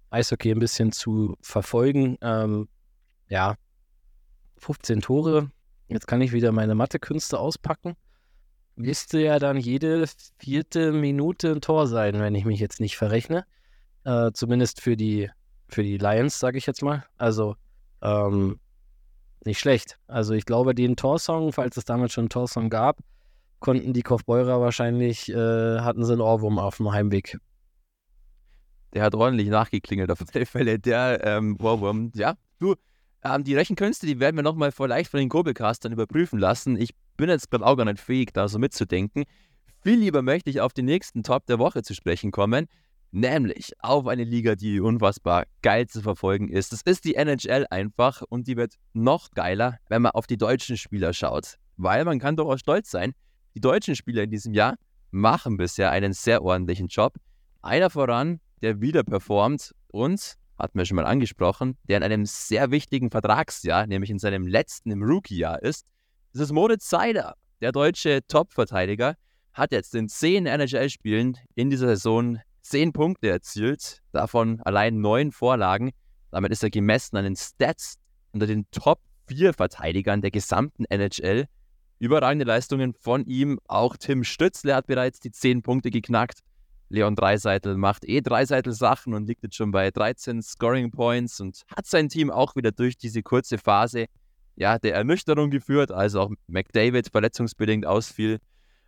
Eishockey 0.10 0.52
ein 0.52 0.60
bisschen 0.60 0.92
zu 0.92 1.38
verfolgen. 1.42 2.18
Ähm, 2.22 2.68
ja, 3.30 3.56
15 4.58 5.02
Tore. 5.02 5.52
Jetzt 5.88 6.08
kann 6.08 6.22
ich 6.22 6.32
wieder 6.32 6.52
meine 6.52 6.76
Mathekünste 6.76 7.40
auspacken. 7.40 7.96
Müsste 8.76 9.20
ja 9.20 9.38
dann 9.40 9.58
jede 9.58 10.06
vierte 10.38 10.92
Minute 10.92 11.52
ein 11.52 11.62
Tor 11.62 11.88
sein, 11.88 12.20
wenn 12.20 12.36
ich 12.36 12.46
mich 12.46 12.60
jetzt 12.60 12.80
nicht 12.80 12.98
verrechne. 12.98 13.46
Äh, 14.04 14.32
zumindest 14.34 14.82
für 14.82 14.98
die, 14.98 15.30
für 15.68 15.84
die 15.84 15.98
Lions, 15.98 16.40
sage 16.40 16.58
ich 16.58 16.66
jetzt 16.66 16.82
mal. 16.82 17.06
Also 17.18 17.56
ähm, 18.02 18.60
nicht 19.46 19.60
schlecht. 19.60 20.00
Also 20.08 20.34
ich 20.34 20.46
glaube, 20.46 20.74
den 20.74 20.96
Torsong, 20.96 21.54
falls 21.54 21.78
es 21.78 21.86
damals 21.86 22.14
schon 22.14 22.24
einen 22.24 22.30
Torsong 22.30 22.70
gab, 22.70 23.00
konnten 23.60 23.94
die 23.94 24.02
Kaufbeurer 24.02 24.62
wahrscheinlich, 24.62 25.30
äh, 25.30 25.80
hatten 25.80 26.04
sie 26.04 26.14
einen 26.14 26.22
Ohrwurm 26.22 26.58
auf 26.58 26.78
dem 26.78 26.92
Heimweg 26.92 27.38
der 28.94 29.04
hat 29.04 29.16
ordentlich 29.16 29.50
nachgeklingelt 29.50 30.12
auf 30.12 30.20
alle 30.34 30.46
Fälle, 30.46 30.80
der 30.80 31.22
ähm, 31.24 31.58
Warworm. 31.60 32.12
Ja, 32.16 32.36
du, 32.60 32.76
ähm, 33.24 33.44
die 33.44 33.56
Rechenkünste, 33.56 34.06
die 34.06 34.20
werden 34.20 34.36
wir 34.36 34.44
nochmal 34.44 34.72
vielleicht 34.72 35.12
von 35.12 35.20
den 35.20 35.30
Kurbelcastern 35.30 35.92
überprüfen 35.92 36.40
lassen. 36.40 36.78
Ich 36.78 36.94
bin 37.22 37.30
jetzt 37.30 37.52
gerade 37.52 37.64
auch 37.68 37.78
gar 37.78 37.86
nicht 37.86 38.00
fähig, 38.00 38.34
da 38.34 38.48
so 38.48 38.58
mitzudenken. 38.58 39.26
Viel 39.84 40.00
lieber 40.00 40.24
möchte 40.24 40.50
ich 40.50 40.60
auf 40.60 40.74
den 40.74 40.86
nächsten 40.86 41.22
Top 41.22 41.46
der 41.46 41.60
Woche 41.60 41.84
zu 41.84 41.94
sprechen 41.94 42.32
kommen, 42.32 42.66
nämlich 43.12 43.74
auf 43.78 44.08
eine 44.08 44.24
Liga, 44.24 44.56
die 44.56 44.80
unfassbar 44.80 45.46
geil 45.62 45.86
zu 45.86 46.02
verfolgen 46.02 46.50
ist. 46.50 46.74
Das 46.74 46.82
ist 46.82 47.06
die 47.06 47.14
NHL 47.14 47.68
einfach 47.70 48.24
und 48.28 48.48
die 48.48 48.58
wird 48.58 48.74
noch 48.94 49.30
geiler, 49.36 49.78
wenn 49.88 50.02
man 50.02 50.14
auf 50.14 50.26
die 50.26 50.38
deutschen 50.38 50.78
Spieler 50.78 51.14
schaut. 51.14 51.58
Weil 51.78 52.06
man 52.06 52.18
kann 52.18 52.36
doch 52.36 52.50
auch 52.50 52.58
stolz 52.58 52.90
sein, 52.90 53.14
die 53.54 53.62
deutschen 53.62 53.96
Spieler 53.96 54.24
in 54.24 54.32
diesem 54.32 54.56
Jahr 54.56 54.76
machen 55.12 55.58
bisher 55.58 55.92
einen 55.92 56.14
sehr 56.14 56.42
ordentlichen 56.42 56.88
Job. 56.88 57.14
Einer 57.62 57.92
voran 57.92 58.40
der 58.64 58.82
wieder 58.82 59.04
performt 59.04 59.76
und, 59.90 60.38
hatten 60.58 60.78
wir 60.78 60.86
schon 60.86 60.96
mal 60.96 61.06
angesprochen, 61.06 61.78
der 61.84 61.98
in 61.98 62.04
einem 62.04 62.26
sehr 62.26 62.72
wichtigen 62.72 63.12
Vertragsjahr, 63.12 63.86
nämlich 63.86 64.10
in 64.10 64.18
seinem 64.18 64.48
letzten 64.48 64.90
im 64.90 65.04
Rookie-Jahr 65.04 65.62
ist. 65.62 65.86
Das 66.34 66.44
ist 66.44 66.54
Moritz 66.54 66.90
Seider, 66.90 67.36
der 67.60 67.74
deutsche 67.74 68.26
Top-Verteidiger, 68.26 69.16
hat 69.52 69.74
jetzt 69.74 69.94
in 69.96 70.08
zehn 70.08 70.46
NHL-Spielen 70.46 71.38
in 71.56 71.70
dieser 71.70 71.88
Saison 71.88 72.40
zehn 72.62 72.94
Punkte 72.94 73.30
erzielt, 73.30 74.00
davon 74.14 74.62
allein 74.62 75.02
neun 75.02 75.34
Vorlagen. 75.34 75.92
Damit 76.32 76.54
ist 76.54 76.64
er 76.64 76.70
gemessen 76.70 77.18
an 77.18 77.26
den 77.26 77.36
Stats 77.36 77.96
unter 78.32 78.48
den 78.48 78.66
Top 78.72 79.02
4 79.28 79.54
Verteidigern 79.54 80.22
der 80.22 80.32
gesamten 80.32 80.86
NHL. 80.86 81.48
Überragende 82.00 82.46
Leistungen 82.46 82.94
von 82.94 83.26
ihm. 83.26 83.60
Auch 83.68 83.98
Tim 83.98 84.24
Stützle 84.24 84.74
hat 84.74 84.88
bereits 84.88 85.20
die 85.20 85.32
10 85.32 85.64
Punkte 85.64 85.92
geknackt. 85.92 86.40
Leon 86.88 87.18
Dreiseitel 87.18 87.76
macht 87.76 88.06
eh 88.06 88.22
Dreiseitel 88.22 88.72
Sachen 88.72 89.14
und 89.14 89.28
liegt 89.28 89.44
jetzt 89.44 89.58
schon 89.58 89.72
bei 89.72 89.92
13 89.92 90.42
Scoring 90.42 90.92
Points 90.92 91.42
und 91.42 91.64
hat 91.76 91.88
sein 91.88 92.08
Team 92.08 92.32
auch 92.32 92.56
wieder 92.56 92.72
durch 92.72 92.98
diese 92.98 93.22
kurze 93.22 93.58
Phase 93.58 94.06
ja, 94.62 94.78
der 94.78 94.94
Ernüchterung 94.94 95.50
geführt, 95.50 95.92
als 95.92 96.14
auch 96.14 96.30
McDavid 96.46 97.10
verletzungsbedingt 97.10 97.88
ausfiel. 97.88 98.38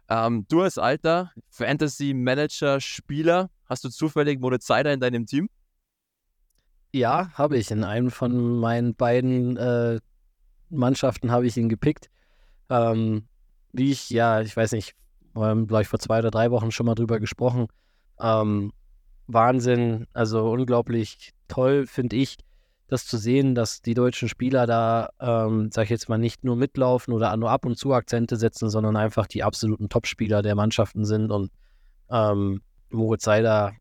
Ähm, 0.08 0.46
du 0.48 0.62
als 0.62 0.78
alter 0.78 1.32
Fantasy-Manager-Spieler, 1.50 3.50
hast 3.66 3.84
du 3.84 3.90
zufällig 3.90 4.40
Moritz 4.40 4.68
Seider 4.68 4.94
in 4.94 5.00
deinem 5.00 5.26
Team? 5.26 5.50
Ja, 6.92 7.32
habe 7.34 7.58
ich. 7.58 7.72
In 7.72 7.84
einem 7.84 8.12
von 8.12 8.60
meinen 8.60 8.94
beiden 8.94 9.58
äh, 9.58 10.00
Mannschaften 10.70 11.32
habe 11.32 11.48
ich 11.48 11.58
ihn 11.58 11.70
gepickt. 11.70 12.12
Ähm, 12.70 13.26
wie 13.72 13.90
ich, 13.90 14.12
ja, 14.12 14.42
ich 14.42 14.56
weiß 14.56 14.74
nicht, 14.74 14.94
wir 15.34 15.48
haben, 15.48 15.66
glaube 15.66 15.82
ich, 15.82 15.88
vor 15.88 15.98
zwei 15.98 16.20
oder 16.20 16.30
drei 16.30 16.52
Wochen 16.52 16.70
schon 16.70 16.86
mal 16.86 16.94
drüber 16.94 17.20
gesprochen. 17.20 17.66
Ähm, 18.20 18.74
Wahnsinn, 19.26 20.06
also 20.14 20.52
unglaublich 20.52 21.32
toll, 21.48 21.88
finde 21.88 22.18
ich, 22.18 22.38
das 22.94 23.06
zu 23.06 23.18
sehen, 23.18 23.56
dass 23.56 23.82
die 23.82 23.96
deutschen 23.96 24.30
Spieler 24.30 24.66
da, 24.66 25.10
ähm, 25.20 25.70
sag 25.72 25.86
ich 25.86 25.90
jetzt 25.90 26.10
mal, 26.10 26.18
nicht 26.18 26.44
nur 26.44 26.56
mitlaufen 26.56 27.14
oder 27.14 27.36
nur 27.36 27.50
ab 27.50 27.66
und 27.66 27.78
zu 27.78 27.94
Akzente 27.94 28.38
setzen, 28.38 28.70
sondern 28.70 28.96
einfach 28.96 29.28
die 29.28 29.44
absoluten 29.44 29.90
Topspieler 29.90 30.42
der 30.42 30.56
Mannschaften 30.56 31.04
sind 31.04 31.32
und 31.32 31.52
ähm, 32.10 32.62
Moritz 32.90 33.24
Seider 33.24 33.74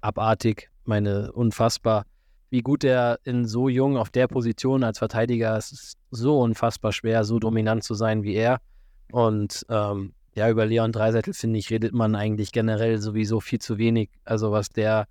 abartig, 0.00 0.70
meine 0.84 1.32
unfassbar, 1.32 2.04
wie 2.50 2.60
gut 2.60 2.84
er 2.84 3.18
in 3.24 3.46
so 3.46 3.68
jung 3.68 3.96
auf 3.96 4.10
der 4.10 4.28
Position 4.28 4.84
als 4.84 4.98
Verteidiger, 4.98 5.56
es 5.56 5.72
ist 5.72 5.98
so 6.10 6.40
unfassbar 6.40 6.92
schwer, 6.92 7.24
so 7.24 7.38
dominant 7.38 7.82
zu 7.82 7.94
sein 7.94 8.22
wie 8.22 8.34
er. 8.34 8.60
Und 9.10 9.66
ähm, 9.68 10.14
ja, 10.34 10.48
über 10.48 10.66
Leon 10.66 10.92
Dreisettel, 10.92 11.34
finde 11.34 11.58
ich, 11.58 11.70
redet 11.70 11.92
man 11.92 12.14
eigentlich 12.14 12.52
generell 12.52 12.98
sowieso 12.98 13.40
viel 13.40 13.58
zu 13.58 13.78
wenig. 13.78 14.10
Also 14.24 14.52
was 14.52 14.68
der 14.68 15.06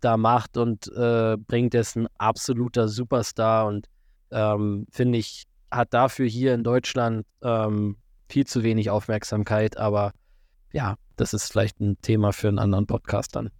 da 0.00 0.16
macht 0.16 0.56
und 0.56 0.88
äh, 0.94 1.36
bringt, 1.36 1.74
ist 1.74 1.96
ein 1.96 2.08
absoluter 2.18 2.88
Superstar 2.88 3.66
und 3.66 3.86
ähm, 4.30 4.86
finde 4.90 5.18
ich, 5.18 5.44
hat 5.70 5.94
dafür 5.94 6.26
hier 6.26 6.54
in 6.54 6.64
Deutschland 6.64 7.26
ähm, 7.42 7.96
viel 8.28 8.46
zu 8.46 8.62
wenig 8.62 8.90
Aufmerksamkeit, 8.90 9.76
aber 9.76 10.12
ja, 10.72 10.96
das 11.16 11.34
ist 11.34 11.50
vielleicht 11.50 11.80
ein 11.80 12.00
Thema 12.00 12.32
für 12.32 12.48
einen 12.48 12.58
anderen 12.58 12.86
Podcast 12.86 13.36
dann. 13.36 13.50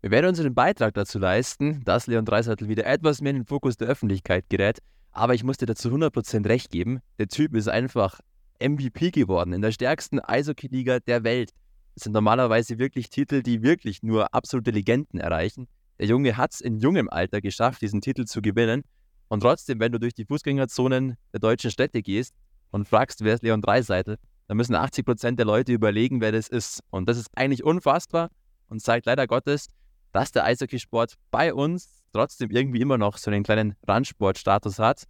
Wir 0.00 0.10
werden 0.12 0.28
unseren 0.28 0.54
Beitrag 0.54 0.94
dazu 0.94 1.18
leisten, 1.18 1.82
dass 1.84 2.06
Leon 2.06 2.24
Dreiseitel 2.24 2.68
wieder 2.68 2.86
etwas 2.86 3.20
mehr 3.20 3.30
in 3.30 3.38
den 3.38 3.46
Fokus 3.46 3.76
der 3.76 3.88
Öffentlichkeit 3.88 4.48
gerät. 4.48 4.78
Aber 5.10 5.34
ich 5.34 5.42
muss 5.42 5.56
dir 5.56 5.66
dazu 5.66 5.88
100% 5.88 6.48
recht 6.48 6.70
geben. 6.70 7.00
Der 7.18 7.26
Typ 7.26 7.56
ist 7.56 7.68
einfach 7.68 8.20
MVP 8.60 9.10
geworden 9.10 9.52
in 9.52 9.62
der 9.62 9.72
stärksten 9.72 10.20
Eishockey-Liga 10.20 11.00
der 11.00 11.24
Welt. 11.24 11.50
Sind 11.98 12.12
normalerweise 12.12 12.78
wirklich 12.78 13.10
Titel, 13.10 13.42
die 13.42 13.62
wirklich 13.62 14.02
nur 14.02 14.32
absolute 14.32 14.70
Legenden 14.70 15.18
erreichen. 15.20 15.68
Der 15.98 16.06
Junge 16.06 16.36
hat 16.36 16.52
es 16.54 16.60
in 16.60 16.78
jungem 16.78 17.08
Alter 17.08 17.40
geschafft, 17.40 17.82
diesen 17.82 18.00
Titel 18.00 18.24
zu 18.24 18.40
gewinnen. 18.40 18.84
Und 19.28 19.40
trotzdem, 19.40 19.80
wenn 19.80 19.92
du 19.92 19.98
durch 19.98 20.14
die 20.14 20.24
Fußgängerzonen 20.24 21.16
der 21.32 21.40
deutschen 21.40 21.70
Städte 21.70 22.02
gehst 22.02 22.34
und 22.70 22.88
fragst, 22.88 23.24
wer 23.24 23.34
ist 23.34 23.42
Leon 23.42 23.60
Dreiseitel, 23.60 24.16
dann 24.46 24.56
müssen 24.56 24.74
80% 24.74 25.36
der 25.36 25.44
Leute 25.44 25.72
überlegen, 25.72 26.20
wer 26.20 26.32
das 26.32 26.48
ist. 26.48 26.80
Und 26.90 27.08
das 27.08 27.18
ist 27.18 27.28
eigentlich 27.36 27.64
unfassbar 27.64 28.30
und 28.68 28.80
zeigt 28.80 29.06
leider 29.06 29.26
Gottes, 29.26 29.66
dass 30.12 30.32
der 30.32 30.44
Eishockeysport 30.44 31.14
bei 31.30 31.52
uns 31.52 32.02
trotzdem 32.12 32.50
irgendwie 32.50 32.80
immer 32.80 32.96
noch 32.96 33.18
so 33.18 33.30
einen 33.30 33.42
kleinen 33.42 33.74
Randsportstatus 33.86 34.78
hat. 34.78 35.04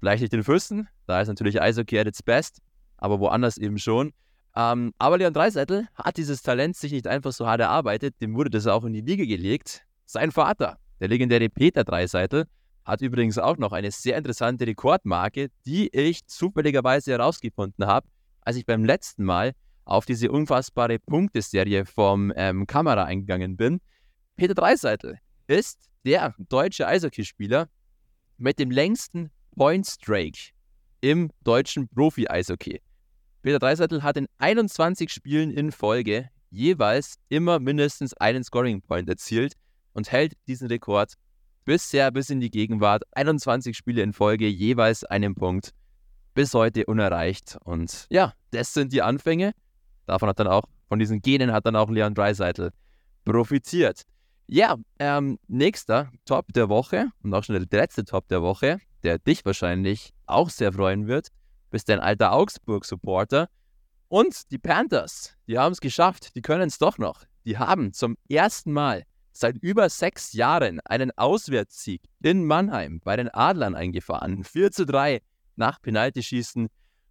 Vielleicht 0.00 0.20
nicht 0.20 0.32
den 0.32 0.44
Füssen, 0.44 0.88
da 1.06 1.20
ist 1.20 1.28
natürlich 1.28 1.60
Eishockey 1.60 1.98
at 1.98 2.06
its 2.06 2.22
best, 2.22 2.60
aber 2.98 3.20
woanders 3.20 3.56
eben 3.56 3.78
schon. 3.78 4.12
Ähm, 4.56 4.94
aber 4.98 5.18
Leon 5.18 5.34
Dreiseitel 5.34 5.86
hat 5.94 6.16
dieses 6.16 6.40
Talent 6.40 6.76
sich 6.76 6.90
nicht 6.90 7.06
einfach 7.06 7.32
so 7.32 7.46
hart 7.46 7.60
erarbeitet, 7.60 8.14
dem 8.22 8.34
wurde 8.34 8.48
das 8.48 8.66
auch 8.66 8.84
in 8.84 8.94
die 8.94 9.04
Wiege 9.04 9.26
gelegt. 9.26 9.84
Sein 10.06 10.32
Vater, 10.32 10.78
der 10.98 11.08
legendäre 11.08 11.50
Peter 11.50 11.84
Dreiseitel, 11.84 12.46
hat 12.86 13.02
übrigens 13.02 13.36
auch 13.36 13.58
noch 13.58 13.72
eine 13.72 13.90
sehr 13.90 14.16
interessante 14.16 14.66
Rekordmarke, 14.66 15.48
die 15.66 15.88
ich 15.94 16.26
zufälligerweise 16.26 17.12
herausgefunden 17.12 17.86
habe, 17.86 18.08
als 18.42 18.56
ich 18.56 18.64
beim 18.64 18.84
letzten 18.84 19.24
Mal 19.24 19.52
auf 19.84 20.06
diese 20.06 20.30
unfassbare 20.30 20.98
Punkteserie 21.00 21.84
vom 21.84 22.32
ähm, 22.34 22.66
Kamera 22.66 23.04
eingegangen 23.04 23.56
bin. 23.56 23.80
Peter 24.36 24.54
Dreiseitel 24.54 25.18
ist 25.48 25.90
der 26.04 26.34
deutsche 26.48 26.86
Eishockeyspieler 26.86 27.68
mit 28.38 28.58
dem 28.58 28.70
längsten 28.70 29.30
Point 29.54 29.86
Streak 29.86 30.52
im 31.00 31.30
deutschen 31.44 31.88
Profi-Eishockey. 31.88 32.80
Peter 33.46 33.60
Dreiseitel 33.60 34.02
hat 34.02 34.16
in 34.16 34.26
21 34.38 35.08
Spielen 35.08 35.52
in 35.52 35.70
Folge 35.70 36.30
jeweils 36.50 37.14
immer 37.28 37.60
mindestens 37.60 38.12
einen 38.14 38.42
Scoring 38.42 38.82
Point 38.82 39.08
erzielt 39.08 39.52
und 39.92 40.10
hält 40.10 40.32
diesen 40.48 40.66
Rekord 40.66 41.12
bisher 41.64 42.10
bis 42.10 42.28
in 42.28 42.40
die 42.40 42.50
Gegenwart. 42.50 43.04
21 43.12 43.76
Spiele 43.76 44.02
in 44.02 44.12
Folge, 44.12 44.48
jeweils 44.48 45.04
einen 45.04 45.36
Punkt. 45.36 45.70
Bis 46.34 46.54
heute 46.54 46.86
unerreicht. 46.86 47.56
Und 47.62 48.08
ja, 48.10 48.32
das 48.50 48.74
sind 48.74 48.92
die 48.92 49.02
Anfänge. 49.02 49.52
Davon 50.06 50.28
hat 50.28 50.40
dann 50.40 50.48
auch, 50.48 50.64
von 50.88 50.98
diesen 50.98 51.22
Genen 51.22 51.52
hat 51.52 51.66
dann 51.66 51.76
auch 51.76 51.88
Leon 51.88 52.16
Dreiseitel 52.16 52.72
profitiert. 53.24 54.02
Ja, 54.48 54.74
ähm, 54.98 55.38
nächster 55.46 56.10
Top 56.24 56.52
der 56.52 56.68
Woche 56.68 57.12
und 57.22 57.32
auch 57.32 57.44
schon 57.44 57.54
der 57.54 57.80
letzte 57.80 58.04
Top 58.04 58.26
der 58.26 58.42
Woche, 58.42 58.80
der 59.04 59.20
dich 59.20 59.44
wahrscheinlich 59.44 60.14
auch 60.26 60.50
sehr 60.50 60.72
freuen 60.72 61.06
wird, 61.06 61.28
bist 61.70 61.90
ein 61.90 62.00
alter 62.00 62.32
Augsburg-Supporter. 62.32 63.48
Und 64.08 64.50
die 64.50 64.58
Panthers, 64.58 65.36
die 65.46 65.58
haben 65.58 65.72
es 65.72 65.80
geschafft, 65.80 66.36
die 66.36 66.42
können 66.42 66.68
es 66.68 66.78
doch 66.78 66.98
noch. 66.98 67.24
Die 67.44 67.58
haben 67.58 67.92
zum 67.92 68.16
ersten 68.28 68.72
Mal 68.72 69.04
seit 69.32 69.56
über 69.58 69.88
sechs 69.88 70.32
Jahren 70.32 70.80
einen 70.80 71.10
Auswärtssieg 71.16 72.02
in 72.22 72.44
Mannheim 72.44 73.00
bei 73.04 73.16
den 73.16 73.32
Adlern 73.32 73.74
eingefahren. 73.74 74.44
4 74.44 74.72
zu 74.72 74.86
3 74.86 75.20
nach 75.56 75.80
Penaltyschießen. 75.80 76.68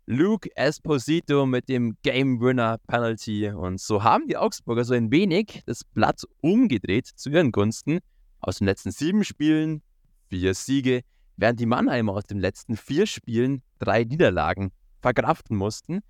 Luke 0.08 0.50
Esposito 0.56 1.46
mit 1.46 1.68
dem 1.68 1.98
Game 2.04 2.40
Winner 2.40 2.78
Penalty. 2.88 3.50
Und 3.50 3.80
so 3.80 4.04
haben 4.04 4.28
die 4.28 4.38
Augsburger 4.38 4.86
so 4.86 4.94
ein 4.94 5.12
wenig 5.12 5.64
das 5.66 5.84
Blatt 5.84 6.24
umgedreht 6.42 7.08
zu 7.08 7.30
ihren 7.30 7.52
Gunsten. 7.52 8.00
Aus 8.40 8.60
den 8.60 8.68
letzten 8.68 8.92
sieben 8.92 9.24
Spielen 9.24 9.82
vier 10.30 10.54
Siege, 10.54 11.02
während 11.38 11.60
die 11.60 11.66
Mannheimer 11.66 12.14
aus 12.14 12.26
den 12.26 12.40
letzten 12.40 12.78
vier 12.78 13.06
Spielen 13.06 13.62
drei 13.80 14.04
Niederlagen 14.04 14.72
verkraften 15.02 15.58
mussten. 15.58 16.02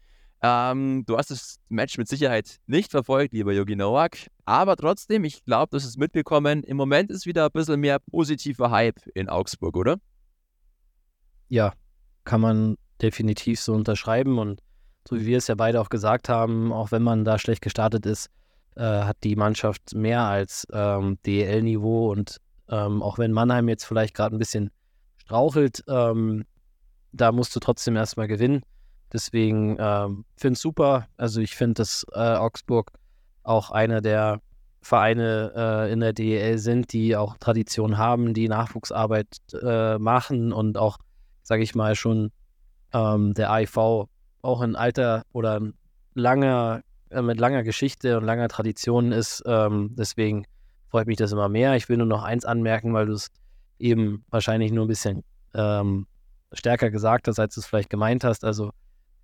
Ähm, 0.41 1.03
du 1.05 1.17
hast 1.17 1.31
das 1.31 1.59
Match 1.69 1.97
mit 1.97 2.07
Sicherheit 2.07 2.57
nicht 2.67 2.91
verfolgt, 2.91 3.33
lieber 3.33 3.53
Yogi 3.53 3.75
Nowak, 3.75 4.29
aber 4.45 4.75
trotzdem, 4.75 5.23
ich 5.23 5.43
glaube, 5.45 5.71
du 5.71 5.77
hast 5.77 5.85
es 5.85 5.97
mitbekommen. 5.97 6.63
Im 6.63 6.77
Moment 6.77 7.09
ist 7.09 7.25
wieder 7.25 7.45
ein 7.45 7.51
bisschen 7.51 7.79
mehr 7.79 7.99
positiver 7.99 8.69
Hype 8.69 9.07
in 9.15 9.29
Augsburg, 9.29 9.75
oder? 9.75 9.97
Ja, 11.47 11.73
kann 12.25 12.41
man 12.41 12.77
definitiv 13.01 13.59
so 13.59 13.73
unterschreiben 13.73 14.37
und 14.37 14.61
so 15.07 15.15
wie 15.19 15.25
wir 15.25 15.37
es 15.37 15.47
ja 15.47 15.55
beide 15.55 15.79
auch 15.79 15.89
gesagt 15.89 16.29
haben, 16.29 16.71
auch 16.71 16.91
wenn 16.91 17.03
man 17.03 17.25
da 17.25 17.37
schlecht 17.37 17.61
gestartet 17.61 18.05
ist, 18.05 18.29
äh, 18.75 18.81
hat 18.81 19.17
die 19.23 19.35
Mannschaft 19.35 19.93
mehr 19.93 20.21
als 20.21 20.67
ähm, 20.73 21.17
DL-Niveau 21.25 22.11
und 22.11 22.37
ähm, 22.69 23.03
auch 23.03 23.17
wenn 23.17 23.31
Mannheim 23.31 23.69
jetzt 23.69 23.85
vielleicht 23.85 24.15
gerade 24.15 24.35
ein 24.35 24.39
bisschen 24.39 24.71
strauchelt, 25.25 25.83
ähm, 25.87 26.45
da 27.11 27.31
musst 27.31 27.55
du 27.55 27.59
trotzdem 27.59 27.95
erstmal 27.95 28.27
gewinnen. 28.27 28.61
Deswegen 29.11 29.77
ähm, 29.79 30.25
finde 30.35 30.53
ich 30.53 30.57
es 30.57 30.61
super. 30.61 31.07
Also 31.17 31.41
ich 31.41 31.55
finde, 31.55 31.75
dass 31.75 32.05
äh, 32.13 32.19
Augsburg 32.19 32.91
auch 33.43 33.71
einer 33.71 34.01
der 34.01 34.41
Vereine 34.81 35.51
äh, 35.55 35.91
in 35.91 35.99
der 35.99 36.13
DEL 36.13 36.57
sind, 36.57 36.93
die 36.93 37.15
auch 37.15 37.37
Tradition 37.37 37.97
haben, 37.97 38.33
die 38.33 38.47
Nachwuchsarbeit 38.47 39.37
äh, 39.61 39.97
machen 39.97 40.53
und 40.53 40.77
auch, 40.77 40.97
sage 41.43 41.63
ich 41.63 41.73
mal, 41.73 41.95
schon 41.95 42.31
ähm, 42.93 43.33
der 43.33 43.51
AIV 43.51 44.07
auch 44.41 44.61
ein 44.61 44.75
alter 44.75 45.23
oder 45.31 45.59
langer, 46.13 46.81
äh, 47.09 47.21
mit 47.21 47.39
langer 47.39 47.63
Geschichte 47.63 48.17
und 48.17 48.25
langer 48.25 48.47
Tradition 48.47 49.11
ist. 49.11 49.43
Ähm, 49.47 49.95
deswegen 49.97 50.45
freut 50.89 51.07
mich 51.07 51.17
das 51.17 51.31
immer 51.31 51.49
mehr. 51.49 51.75
Ich 51.75 51.89
will 51.89 51.97
nur 51.97 52.05
noch 52.05 52.23
eins 52.23 52.45
anmerken, 52.45 52.93
weil 52.93 53.07
du 53.07 53.13
es 53.13 53.31
eben 53.79 54.25
wahrscheinlich 54.29 54.71
nur 54.71 54.85
ein 54.85 54.89
bisschen 54.89 55.23
ähm, 55.53 56.07
stärker 56.51 56.89
gesagt 56.91 57.27
hast, 57.27 57.39
als 57.39 57.55
du 57.55 57.61
es 57.61 57.67
vielleicht 57.67 57.89
gemeint 57.89 58.23
hast. 58.23 58.45
Also 58.45 58.71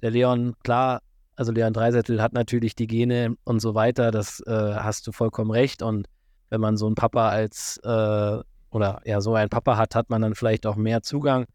der 0.01 0.11
Leon, 0.11 0.55
klar, 0.63 1.01
also 1.35 1.51
Leon 1.51 1.73
Dreisettel 1.73 2.21
hat 2.21 2.33
natürlich 2.33 2.75
die 2.75 2.87
Gene 2.87 3.35
und 3.43 3.61
so 3.61 3.73
weiter, 3.75 4.11
das 4.11 4.41
äh, 4.45 4.51
hast 4.75 5.07
du 5.07 5.11
vollkommen 5.11 5.51
recht. 5.51 5.81
Und 5.81 6.07
wenn 6.49 6.61
man 6.61 6.77
so 6.77 6.85
einen 6.85 6.95
Papa 6.95 7.29
als 7.29 7.79
äh, 7.83 8.39
oder 8.71 9.01
ja 9.05 9.21
so 9.21 9.33
einen 9.35 9.49
Papa 9.49 9.77
hat, 9.77 9.95
hat 9.95 10.09
man 10.09 10.21
dann 10.21 10.35
vielleicht 10.35 10.65
auch 10.65 10.75
mehr 10.75 11.01
Zugang 11.01 11.45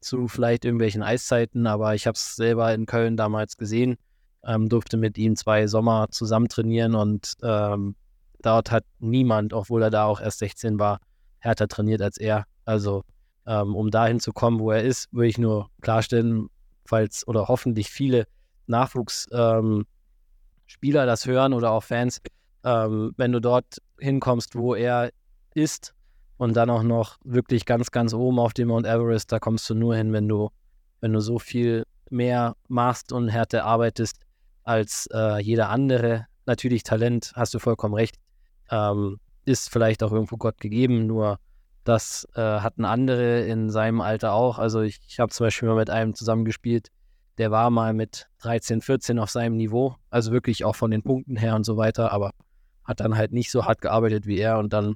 zu 0.00 0.28
vielleicht 0.28 0.64
irgendwelchen 0.64 1.02
Eiszeiten, 1.02 1.66
aber 1.66 1.94
ich 1.94 2.06
habe 2.06 2.16
es 2.16 2.36
selber 2.36 2.72
in 2.74 2.86
Köln 2.86 3.16
damals 3.16 3.56
gesehen, 3.56 3.96
ähm, 4.44 4.68
durfte 4.68 4.96
mit 4.96 5.18
ihm 5.18 5.36
zwei 5.36 5.66
Sommer 5.66 6.06
zusammen 6.10 6.48
trainieren 6.48 6.94
und 6.94 7.34
ähm, 7.42 7.96
dort 8.42 8.70
hat 8.70 8.84
niemand, 8.98 9.52
obwohl 9.52 9.82
er 9.82 9.90
da 9.90 10.04
auch 10.04 10.20
erst 10.20 10.38
16 10.38 10.78
war, 10.78 11.00
härter 11.46 11.68
trainiert 11.68 12.02
als 12.02 12.18
er. 12.18 12.44
Also 12.64 13.02
ähm, 13.46 13.74
um 13.74 13.90
dahin 13.90 14.20
zu 14.20 14.32
kommen, 14.32 14.58
wo 14.58 14.70
er 14.70 14.82
ist, 14.82 15.08
würde 15.12 15.28
ich 15.28 15.38
nur 15.38 15.70
klarstellen, 15.80 16.48
falls 16.84 17.26
oder 17.26 17.48
hoffentlich 17.48 17.90
viele 17.90 18.26
Nachwuchsspieler 18.66 19.60
ähm, 19.62 19.86
das 20.80 21.26
hören 21.26 21.52
oder 21.52 21.70
auch 21.70 21.82
Fans, 21.82 22.20
ähm, 22.64 23.12
wenn 23.16 23.32
du 23.32 23.40
dort 23.40 23.78
hinkommst, 23.98 24.56
wo 24.56 24.74
er 24.74 25.10
ist, 25.54 25.94
und 26.38 26.54
dann 26.54 26.70
auch 26.70 26.82
noch 26.82 27.16
wirklich 27.24 27.64
ganz, 27.64 27.90
ganz 27.90 28.12
oben 28.12 28.38
auf 28.38 28.52
dem 28.52 28.68
Mount 28.68 28.86
Everest, 28.86 29.32
da 29.32 29.38
kommst 29.38 29.68
du 29.70 29.74
nur 29.74 29.96
hin, 29.96 30.12
wenn 30.12 30.28
du, 30.28 30.50
wenn 31.00 31.12
du 31.12 31.20
so 31.20 31.38
viel 31.38 31.84
mehr 32.10 32.56
machst 32.68 33.12
und 33.12 33.28
härter 33.28 33.64
arbeitest 33.64 34.18
als 34.62 35.08
äh, 35.12 35.40
jeder 35.40 35.70
andere. 35.70 36.26
Natürlich 36.44 36.82
Talent, 36.82 37.32
hast 37.34 37.54
du 37.54 37.58
vollkommen 37.58 37.94
recht, 37.94 38.16
ähm, 38.70 39.18
ist 39.46 39.70
vielleicht 39.70 40.02
auch 40.02 40.12
irgendwo 40.12 40.36
Gott 40.36 40.60
gegeben, 40.60 41.06
nur 41.06 41.38
das 41.84 42.28
äh, 42.34 42.40
hatten 42.40 42.84
andere 42.84 43.42
in 43.42 43.70
seinem 43.70 44.00
Alter 44.00 44.32
auch. 44.32 44.58
Also 44.58 44.82
ich, 44.82 44.98
ich 45.06 45.20
habe 45.20 45.32
zum 45.32 45.46
Beispiel 45.46 45.68
mal 45.68 45.76
mit 45.76 45.88
einem 45.88 46.14
zusammengespielt, 46.14 46.88
der 47.38 47.50
war 47.50 47.70
mal 47.70 47.94
mit 47.94 48.28
13, 48.40 48.80
14 48.80 49.18
auf 49.18 49.30
seinem 49.30 49.56
Niveau, 49.56 49.94
also 50.10 50.32
wirklich 50.32 50.64
auch 50.64 50.74
von 50.74 50.90
den 50.90 51.02
Punkten 51.02 51.36
her 51.36 51.54
und 51.54 51.64
so 51.64 51.76
weiter, 51.76 52.12
aber 52.12 52.32
hat 52.84 53.00
dann 53.00 53.16
halt 53.16 53.32
nicht 53.32 53.50
so 53.50 53.64
hart 53.64 53.80
gearbeitet 53.80 54.26
wie 54.26 54.38
er 54.38 54.58
und 54.58 54.72
dann 54.72 54.94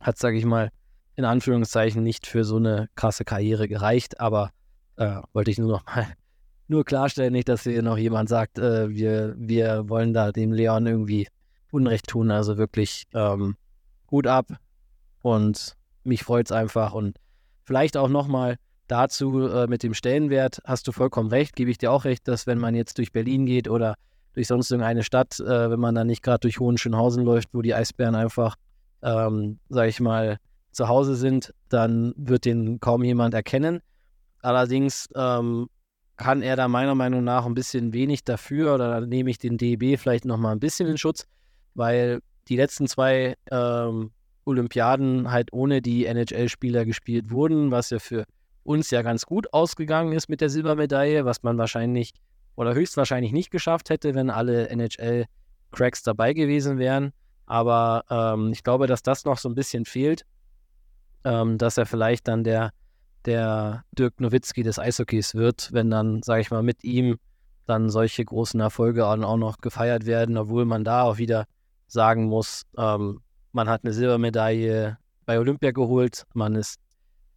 hat, 0.00 0.18
sage 0.18 0.38
ich 0.38 0.44
mal, 0.44 0.70
in 1.14 1.24
Anführungszeichen 1.24 2.02
nicht 2.02 2.26
für 2.26 2.44
so 2.44 2.56
eine 2.56 2.88
krasse 2.94 3.24
Karriere 3.24 3.68
gereicht, 3.68 4.18
aber 4.18 4.50
äh, 4.96 5.20
wollte 5.32 5.50
ich 5.50 5.58
nur 5.58 5.70
noch 5.70 5.84
mal 5.86 6.06
nur 6.68 6.84
klarstellen, 6.84 7.32
nicht, 7.32 7.48
dass 7.48 7.64
hier 7.64 7.82
noch 7.82 7.98
jemand 7.98 8.30
sagt, 8.30 8.58
äh, 8.58 8.88
wir, 8.88 9.34
wir 9.36 9.88
wollen 9.88 10.14
da 10.14 10.32
dem 10.32 10.52
Leon 10.52 10.86
irgendwie 10.86 11.28
Unrecht 11.72 12.06
tun. 12.06 12.30
Also 12.30 12.58
wirklich 12.58 13.06
ähm, 13.14 13.56
gut 14.06 14.26
ab 14.26 14.46
und 15.22 15.76
mich 16.04 16.22
freut 16.22 16.46
es 16.46 16.52
einfach 16.52 16.92
und 16.92 17.16
vielleicht 17.64 17.96
auch 17.96 18.08
nochmal 18.08 18.56
dazu 18.88 19.48
äh, 19.48 19.66
mit 19.66 19.82
dem 19.82 19.94
Stellenwert 19.94 20.60
hast 20.64 20.86
du 20.86 20.92
vollkommen 20.92 21.30
recht, 21.30 21.56
gebe 21.56 21.70
ich 21.70 21.78
dir 21.78 21.90
auch 21.90 22.04
recht, 22.04 22.28
dass 22.28 22.46
wenn 22.46 22.58
man 22.58 22.74
jetzt 22.74 22.98
durch 22.98 23.12
Berlin 23.12 23.46
geht 23.46 23.68
oder 23.68 23.94
durch 24.34 24.48
sonst 24.48 24.70
irgendeine 24.70 25.02
Stadt, 25.02 25.40
äh, 25.40 25.70
wenn 25.70 25.80
man 25.80 25.94
dann 25.94 26.06
nicht 26.06 26.22
gerade 26.22 26.40
durch 26.40 26.58
Hohenschönhausen 26.58 27.24
läuft, 27.24 27.50
wo 27.52 27.62
die 27.62 27.74
Eisbären 27.74 28.14
einfach, 28.14 28.56
ähm, 29.02 29.58
sag 29.68 29.88
ich 29.88 30.00
mal, 30.00 30.38
zu 30.72 30.88
Hause 30.88 31.16
sind, 31.16 31.54
dann 31.68 32.14
wird 32.16 32.44
den 32.44 32.80
kaum 32.80 33.04
jemand 33.04 33.34
erkennen. 33.34 33.80
Allerdings 34.40 35.08
ähm, 35.14 35.68
kann 36.16 36.42
er 36.42 36.56
da 36.56 36.68
meiner 36.68 36.94
Meinung 36.94 37.24
nach 37.24 37.46
ein 37.46 37.54
bisschen 37.54 37.92
wenig 37.92 38.24
dafür 38.24 38.74
oder 38.74 39.00
nehme 39.02 39.30
ich 39.30 39.38
den 39.38 39.58
DEB 39.58 39.98
vielleicht 39.98 40.24
nochmal 40.24 40.52
ein 40.52 40.60
bisschen 40.60 40.88
in 40.88 40.98
Schutz, 40.98 41.26
weil 41.74 42.20
die 42.48 42.56
letzten 42.56 42.86
zwei 42.86 43.36
ähm, 43.50 44.10
Olympiaden 44.44 45.30
halt 45.30 45.52
ohne 45.52 45.80
die 45.80 46.06
NHL-Spieler 46.06 46.84
gespielt 46.84 47.30
wurden, 47.30 47.70
was 47.70 47.90
ja 47.90 47.98
für 47.98 48.24
uns 48.64 48.90
ja 48.90 49.02
ganz 49.02 49.26
gut 49.26 49.52
ausgegangen 49.52 50.12
ist 50.12 50.28
mit 50.28 50.40
der 50.40 50.50
Silbermedaille, 50.50 51.24
was 51.24 51.42
man 51.42 51.58
wahrscheinlich 51.58 52.12
oder 52.54 52.74
höchstwahrscheinlich 52.74 53.32
nicht 53.32 53.50
geschafft 53.50 53.90
hätte, 53.90 54.14
wenn 54.14 54.30
alle 54.30 54.68
NHL-Cracks 54.68 56.02
dabei 56.02 56.32
gewesen 56.32 56.78
wären. 56.78 57.12
Aber 57.46 58.04
ähm, 58.10 58.52
ich 58.52 58.62
glaube, 58.62 58.86
dass 58.86 59.02
das 59.02 59.24
noch 59.24 59.38
so 59.38 59.48
ein 59.48 59.54
bisschen 59.54 59.84
fehlt, 59.84 60.24
ähm, 61.24 61.58
dass 61.58 61.78
er 61.78 61.86
vielleicht 61.86 62.28
dann 62.28 62.44
der, 62.44 62.70
der 63.24 63.84
Dirk 63.92 64.20
Nowitzki 64.20 64.62
des 64.62 64.78
Eishockeys 64.78 65.34
wird, 65.34 65.72
wenn 65.72 65.90
dann, 65.90 66.22
sage 66.22 66.42
ich 66.42 66.50
mal, 66.50 66.62
mit 66.62 66.84
ihm 66.84 67.18
dann 67.66 67.90
solche 67.90 68.24
großen 68.24 68.60
Erfolge 68.60 69.06
auch 69.06 69.36
noch 69.36 69.58
gefeiert 69.58 70.04
werden, 70.06 70.36
obwohl 70.36 70.64
man 70.64 70.84
da 70.84 71.02
auch 71.02 71.18
wieder 71.18 71.46
sagen 71.92 72.24
muss, 72.24 72.62
ähm, 72.78 73.20
man 73.52 73.68
hat 73.68 73.84
eine 73.84 73.92
Silbermedaille 73.92 74.96
bei 75.26 75.38
Olympia 75.38 75.70
geholt, 75.72 76.24
man 76.34 76.54
ist 76.54 76.80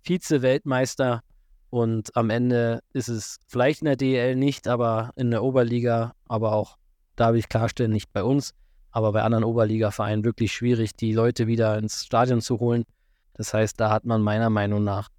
Vize-Weltmeister 0.03 1.21
und 1.69 2.15
am 2.15 2.29
Ende 2.29 2.79
ist 2.93 3.09
es 3.09 3.38
vielleicht 3.47 3.81
in 3.81 3.85
der 3.85 3.97
DL 3.97 4.35
nicht, 4.35 4.67
aber 4.67 5.12
in 5.17 5.31
der 5.31 5.43
Oberliga, 5.43 6.13
aber 6.27 6.53
auch, 6.53 6.77
da 7.15 7.33
will 7.33 7.39
ich 7.39 7.50
klarstellen, 7.50 7.91
nicht 7.91 8.13
bei 8.13 8.24
uns, 8.24 8.53
aber 8.91 9.12
bei 9.12 9.24
anderen 9.24 9.43
Oberliga-Vereinen 9.43 10.24
wirklich 10.24 10.53
schwierig, 10.53 10.95
die 10.95 11.12
Leute 11.12 11.47
wieder 11.47 11.77
ins 11.77 12.05
Stadion 12.05 12.39
zu 12.39 12.59
holen. 12.59 12.85
Das 13.33 13.53
heißt, 13.53 13.79
da 13.79 13.89
hat 13.89 14.05
man 14.05 14.21
meiner 14.21 14.50
Meinung 14.50 14.85
nach 14.85 15.09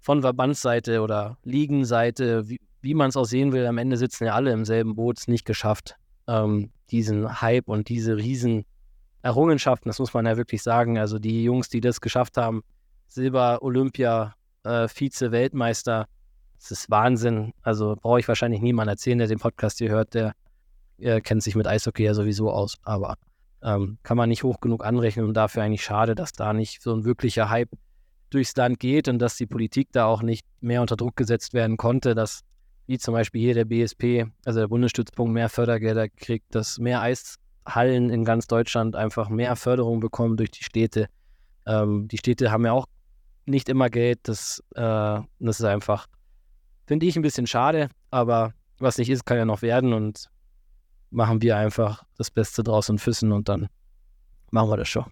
von 0.00 0.20
Verbandsseite 0.22 1.00
oder 1.00 1.38
Ligenseite, 1.44 2.48
wie, 2.48 2.60
wie 2.80 2.94
man 2.94 3.10
es 3.10 3.16
auch 3.16 3.24
sehen 3.24 3.52
will, 3.52 3.66
am 3.66 3.78
Ende 3.78 3.96
sitzen 3.96 4.24
ja 4.24 4.34
alle 4.34 4.52
im 4.52 4.64
selben 4.64 4.96
Boot, 4.96 5.18
es 5.20 5.28
nicht 5.28 5.44
geschafft, 5.44 5.96
ähm, 6.28 6.70
diesen 6.90 7.40
Hype 7.40 7.68
und 7.68 7.88
diese 7.88 8.16
riesen 8.16 8.64
Errungenschaften, 9.22 9.88
das 9.88 9.98
muss 9.98 10.14
man 10.14 10.26
ja 10.26 10.36
wirklich 10.36 10.62
sagen. 10.62 10.98
Also 10.98 11.18
die 11.18 11.42
Jungs, 11.42 11.68
die 11.68 11.80
das 11.80 12.00
geschafft 12.00 12.36
haben, 12.36 12.62
Silber, 13.08 13.62
Olympia, 13.62 14.34
äh, 14.62 14.86
Vize-Weltmeister, 14.86 16.06
das 16.60 16.70
ist 16.70 16.90
Wahnsinn. 16.90 17.52
Also 17.62 17.96
brauche 18.00 18.20
ich 18.20 18.28
wahrscheinlich 18.28 18.60
niemand 18.60 18.88
erzählen, 18.88 19.18
der 19.18 19.26
den 19.26 19.38
Podcast 19.38 19.78
hier 19.78 19.90
hört, 19.90 20.14
der 20.14 20.34
äh, 20.98 21.20
kennt 21.20 21.42
sich 21.42 21.56
mit 21.56 21.66
Eishockey 21.66 22.04
ja 22.04 22.14
sowieso 22.14 22.50
aus. 22.50 22.76
Aber 22.82 23.16
ähm, 23.62 23.98
kann 24.02 24.16
man 24.16 24.28
nicht 24.28 24.44
hoch 24.44 24.60
genug 24.60 24.84
anrechnen 24.84 25.26
und 25.26 25.34
dafür 25.34 25.62
eigentlich 25.62 25.82
schade, 25.82 26.14
dass 26.14 26.32
da 26.32 26.52
nicht 26.52 26.82
so 26.82 26.94
ein 26.94 27.04
wirklicher 27.04 27.50
Hype 27.50 27.70
durchs 28.30 28.54
Land 28.56 28.78
geht 28.78 29.08
und 29.08 29.18
dass 29.18 29.36
die 29.36 29.46
Politik 29.46 29.88
da 29.92 30.06
auch 30.06 30.22
nicht 30.22 30.46
mehr 30.60 30.80
unter 30.80 30.96
Druck 30.96 31.16
gesetzt 31.16 31.54
werden 31.54 31.76
konnte, 31.76 32.14
dass 32.14 32.42
wie 32.88 32.98
zum 32.98 33.12
Beispiel 33.12 33.42
hier 33.42 33.54
der 33.54 33.66
BSP, 33.66 34.26
also 34.46 34.60
der 34.60 34.68
Bundesstützpunkt, 34.68 35.32
mehr 35.32 35.50
Fördergelder 35.50 36.08
kriegt, 36.08 36.54
dass 36.54 36.78
mehr 36.78 37.02
Eishallen 37.02 38.08
in 38.10 38.24
ganz 38.24 38.46
Deutschland 38.46 38.96
einfach 38.96 39.28
mehr 39.28 39.54
Förderung 39.56 40.00
bekommen 40.00 40.38
durch 40.38 40.50
die 40.50 40.64
Städte. 40.64 41.08
Ähm, 41.66 42.08
die 42.08 42.16
Städte 42.16 42.50
haben 42.50 42.64
ja 42.64 42.72
auch 42.72 42.86
nicht 43.44 43.68
immer 43.68 43.90
Geld. 43.90 44.20
Das, 44.22 44.64
äh, 44.74 44.80
das 44.80 45.60
ist 45.60 45.64
einfach, 45.64 46.06
finde 46.86 47.04
ich, 47.04 47.14
ein 47.14 47.22
bisschen 47.22 47.46
schade, 47.46 47.90
aber 48.10 48.54
was 48.78 48.96
nicht 48.96 49.10
ist, 49.10 49.26
kann 49.26 49.36
ja 49.36 49.44
noch 49.44 49.60
werden 49.60 49.92
und 49.92 50.30
machen 51.10 51.42
wir 51.42 51.58
einfach 51.58 52.04
das 52.16 52.30
Beste 52.30 52.62
draus 52.62 52.88
und 52.88 53.00
Füssen 53.00 53.32
und 53.32 53.50
dann 53.50 53.68
machen 54.50 54.70
wir 54.70 54.78
das 54.78 54.88
schon. 54.88 55.04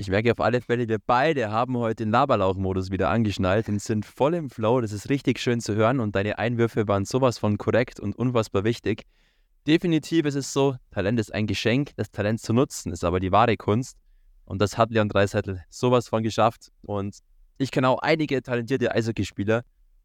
Ich 0.00 0.08
merke 0.08 0.32
auf 0.32 0.40
alle 0.40 0.62
Fälle, 0.62 0.88
wir 0.88 0.98
beide 0.98 1.50
haben 1.50 1.76
heute 1.76 2.04
den 2.06 2.10
Laberlauch-Modus 2.10 2.90
wieder 2.90 3.10
angeschnallt 3.10 3.68
und 3.68 3.82
sind 3.82 4.06
voll 4.06 4.32
im 4.32 4.48
Flow. 4.48 4.80
Das 4.80 4.92
ist 4.92 5.10
richtig 5.10 5.38
schön 5.38 5.60
zu 5.60 5.74
hören 5.74 6.00
und 6.00 6.16
deine 6.16 6.38
Einwürfe 6.38 6.88
waren 6.88 7.04
sowas 7.04 7.36
von 7.36 7.58
korrekt 7.58 8.00
und 8.00 8.16
unfassbar 8.16 8.64
wichtig. 8.64 9.02
Definitiv 9.66 10.24
ist 10.24 10.36
es 10.36 10.54
so, 10.54 10.74
Talent 10.90 11.20
ist 11.20 11.34
ein 11.34 11.46
Geschenk, 11.46 11.90
das 11.96 12.10
Talent 12.10 12.40
zu 12.40 12.54
nutzen 12.54 12.92
ist 12.92 13.04
aber 13.04 13.20
die 13.20 13.30
wahre 13.30 13.58
Kunst. 13.58 13.98
Und 14.46 14.62
das 14.62 14.78
hat 14.78 14.90
Leon 14.90 15.10
Dreiseitel 15.10 15.62
sowas 15.68 16.08
von 16.08 16.22
geschafft. 16.22 16.72
Und 16.80 17.18
ich 17.58 17.70
kenne 17.70 17.90
auch 17.90 17.98
einige 17.98 18.42
talentierte 18.42 18.94
Eishockeyspieler, 18.94 19.64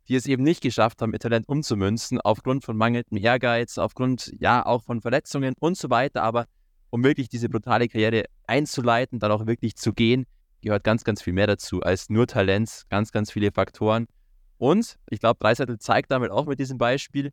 die 0.10 0.16
es 0.16 0.26
eben 0.26 0.44
nicht 0.44 0.60
geschafft 0.60 1.02
haben, 1.02 1.14
ihr 1.14 1.20
Talent 1.20 1.48
umzumünzen, 1.48 2.20
aufgrund 2.20 2.66
von 2.66 2.76
mangelndem 2.76 3.18
Ehrgeiz, 3.18 3.78
aufgrund 3.78 4.30
ja 4.42 4.66
auch 4.66 4.84
von 4.84 5.00
Verletzungen 5.00 5.54
und 5.58 5.78
so 5.78 5.90
weiter. 5.90 6.22
Aber 6.22 6.48
um 6.90 7.04
wirklich 7.04 7.30
diese 7.30 7.50
brutale 7.50 7.88
Karriere 7.88 8.26
einzuleiten, 8.48 9.20
dann 9.20 9.32
auch 9.32 9.46
wirklich 9.46 9.76
zu 9.76 9.94
gehen, 9.94 10.26
gehört 10.62 10.84
ganz, 10.84 11.04
ganz 11.04 11.22
viel 11.22 11.34
mehr 11.34 11.48
dazu 11.48 11.82
als 11.82 12.10
nur 12.10 12.28
Talent, 12.28 12.84
ganz, 12.90 13.12
ganz 13.12 13.32
viele 13.32 13.52
Faktoren. 13.52 14.08
Und 14.58 14.98
ich 15.10 15.20
glaube, 15.20 15.38
Dreiseitel 15.40 15.78
zeigt 15.80 16.12
damit 16.12 16.32
auch 16.32 16.46
mit 16.46 16.60
diesem 16.60 16.78
Beispiel, 16.78 17.32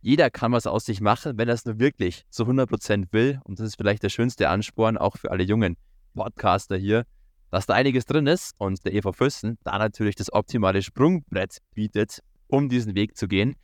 jeder 0.00 0.28
kann 0.28 0.52
was 0.52 0.66
aus 0.66 0.84
sich 0.84 1.00
machen, 1.00 1.38
wenn 1.38 1.48
er 1.48 1.54
es 1.54 1.64
nur 1.64 1.78
wirklich 1.78 2.26
zu 2.28 2.44
100% 2.44 3.06
will. 3.12 3.40
Und 3.44 3.58
das 3.58 3.68
ist 3.68 3.76
vielleicht 3.76 4.02
der 4.02 4.10
schönste 4.10 4.50
Ansporn 4.50 4.98
auch 4.98 5.16
für 5.16 5.30
alle 5.30 5.44
jungen 5.44 5.78
Podcaster 6.14 6.76
hier, 6.76 7.06
dass 7.50 7.64
da 7.64 7.72
einiges 7.72 8.04
drin 8.04 8.26
ist 8.26 8.52
und 8.58 8.84
der 8.84 8.92
EV 8.92 9.12
Füssen 9.12 9.56
da 9.64 9.78
natürlich 9.78 10.14
das 10.14 10.30
optimale 10.30 10.82
Sprungbrett 10.82 11.56
bietet, 11.72 12.20
um 12.48 12.68
diesen 12.68 12.94
Weg 12.94 13.16
zu 13.16 13.28
gehen. 13.28 13.56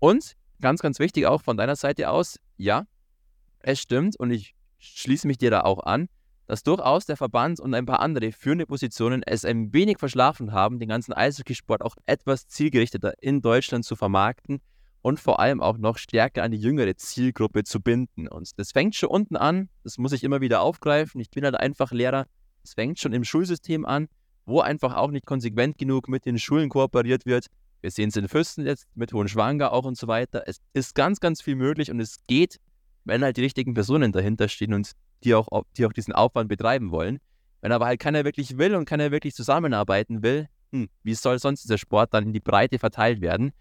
Und 0.00 0.32
ganz, 0.60 0.80
ganz 0.80 0.98
wichtig 0.98 1.26
auch 1.26 1.40
von 1.40 1.56
deiner 1.56 1.76
Seite 1.76 2.10
aus, 2.10 2.40
ja, 2.56 2.84
es 3.60 3.78
stimmt 3.78 4.18
und 4.18 4.32
ich 4.32 4.55
schließe 4.78 5.26
mich 5.26 5.38
dir 5.38 5.50
da 5.50 5.62
auch 5.62 5.84
an, 5.84 6.08
dass 6.46 6.62
durchaus 6.62 7.06
der 7.06 7.16
Verband 7.16 7.60
und 7.60 7.74
ein 7.74 7.86
paar 7.86 8.00
andere 8.00 8.32
führende 8.32 8.66
Positionen 8.66 9.22
es 9.22 9.44
ein 9.44 9.72
wenig 9.72 9.98
verschlafen 9.98 10.52
haben, 10.52 10.78
den 10.78 10.88
ganzen 10.88 11.12
Eishockeysport 11.12 11.82
auch 11.82 11.96
etwas 12.06 12.46
zielgerichteter 12.46 13.14
in 13.20 13.40
Deutschland 13.40 13.84
zu 13.84 13.96
vermarkten 13.96 14.60
und 15.02 15.20
vor 15.20 15.40
allem 15.40 15.60
auch 15.60 15.78
noch 15.78 15.98
stärker 15.98 16.42
an 16.42 16.52
die 16.52 16.58
jüngere 16.58 16.96
Zielgruppe 16.96 17.64
zu 17.64 17.80
binden. 17.80 18.28
Und 18.28 18.58
das 18.58 18.72
fängt 18.72 18.94
schon 18.94 19.08
unten 19.08 19.36
an, 19.36 19.68
das 19.82 19.98
muss 19.98 20.12
ich 20.12 20.24
immer 20.24 20.40
wieder 20.40 20.60
aufgreifen. 20.60 21.20
Ich 21.20 21.30
bin 21.30 21.44
halt 21.44 21.56
einfach 21.56 21.92
Lehrer. 21.92 22.26
Es 22.64 22.74
fängt 22.74 22.98
schon 22.98 23.12
im 23.12 23.24
Schulsystem 23.24 23.84
an, 23.84 24.08
wo 24.46 24.60
einfach 24.60 24.96
auch 24.96 25.10
nicht 25.10 25.26
konsequent 25.26 25.78
genug 25.78 26.08
mit 26.08 26.26
den 26.26 26.38
Schulen 26.38 26.68
kooperiert 26.68 27.26
wird. 27.26 27.46
Wir 27.82 27.90
sehen 27.90 28.08
es 28.08 28.16
in 28.16 28.28
Fürsten 28.28 28.66
jetzt, 28.66 28.86
mit 28.94 29.12
Hohenschwanger 29.12 29.72
auch 29.72 29.84
und 29.84 29.96
so 29.96 30.08
weiter. 30.08 30.42
Es 30.46 30.58
ist 30.72 30.94
ganz, 30.94 31.20
ganz 31.20 31.42
viel 31.42 31.54
möglich 31.54 31.90
und 31.90 32.00
es 32.00 32.16
geht 32.26 32.58
wenn 33.06 33.22
halt 33.22 33.36
die 33.36 33.42
richtigen 33.42 33.72
Personen 33.72 34.12
dahinter 34.12 34.48
stehen 34.48 34.74
und 34.74 34.92
die 35.24 35.34
auch, 35.34 35.48
die 35.76 35.86
auch 35.86 35.92
diesen 35.92 36.12
Aufwand 36.12 36.48
betreiben 36.48 36.90
wollen. 36.90 37.18
Wenn 37.60 37.72
aber 37.72 37.86
halt 37.86 38.00
keiner 38.00 38.24
wirklich 38.24 38.58
will 38.58 38.74
und 38.74 38.84
keiner 38.84 39.10
wirklich 39.10 39.34
zusammenarbeiten 39.34 40.22
will, 40.22 40.48
hm, 40.72 40.88
wie 41.02 41.14
soll 41.14 41.38
sonst 41.38 41.64
dieser 41.64 41.78
Sport 41.78 42.12
dann 42.12 42.24
in 42.24 42.32
die 42.32 42.40
Breite 42.40 42.78
verteilt 42.78 43.20
werden? 43.20 43.52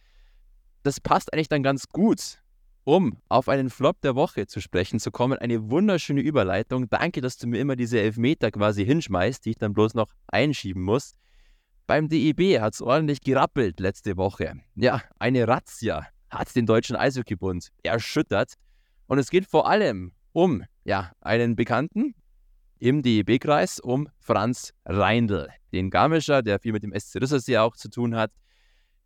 Das 0.84 1.00
passt 1.00 1.34
eigentlich 1.34 1.48
dann 1.48 1.64
ganz 1.64 1.88
gut, 1.88 2.42
um 2.84 3.18
auf 3.30 3.48
einen 3.48 3.70
Flop 3.70 4.02
der 4.02 4.16
Woche 4.16 4.48
zu 4.48 4.60
sprechen 4.62 5.00
zu 5.00 5.12
kommen. 5.12 5.38
Eine 5.38 5.70
wunderschöne 5.70 6.22
Überleitung. 6.22 6.90
Danke, 6.90 7.22
dass 7.22 7.38
du 7.38 7.48
mir 7.48 7.60
immer 7.60 7.76
diese 7.76 8.00
Elfmeter 8.00 8.52
quasi 8.52 8.86
hinschmeißt, 8.86 9.46
die 9.46 9.52
ich 9.52 9.58
dann 9.58 9.74
bloß 9.74 9.94
noch 9.94 10.10
einschieben 10.28 10.84
muss. 10.84 11.14
Beim 11.88 12.10
DEB 12.10 12.60
hat 12.60 12.74
es 12.74 12.82
ordentlich 12.82 13.22
gerappelt 13.22 13.80
letzte 13.80 14.18
Woche. 14.18 14.60
Ja, 14.76 15.02
eine 15.20 15.48
Razzia 15.48 16.08
hat 16.30 16.56
den 16.56 16.66
Deutschen 16.66 16.96
Eishockeybund 16.96 17.72
erschüttert. 17.84 18.54
Und 19.08 19.20
es 19.20 19.30
geht 19.30 19.46
vor 19.46 19.68
allem 19.68 20.12
um 20.34 20.64
ja, 20.84 21.12
einen 21.22 21.56
Bekannten 21.56 22.16
im 22.80 23.02
DEB-Kreis, 23.02 23.80
um 23.80 24.10
Franz 24.20 24.74
Reindl, 24.86 25.50
den 25.72 25.90
Garmischer, 25.90 26.42
der 26.42 26.60
viel 26.60 26.74
mit 26.74 26.84
dem 26.84 26.94
SC 26.98 27.22
Rüssersee 27.22 27.58
auch 27.58 27.76
zu 27.76 27.90
tun 27.90 28.16
hat. 28.16 28.32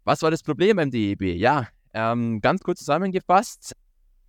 Was 0.03 0.21
war 0.21 0.31
das 0.31 0.43
Problem 0.43 0.77
beim 0.77 0.91
DEB? 0.91 1.35
Ja, 1.35 1.67
ähm, 1.93 2.41
ganz 2.41 2.61
kurz 2.61 2.79
zusammengefasst, 2.79 3.73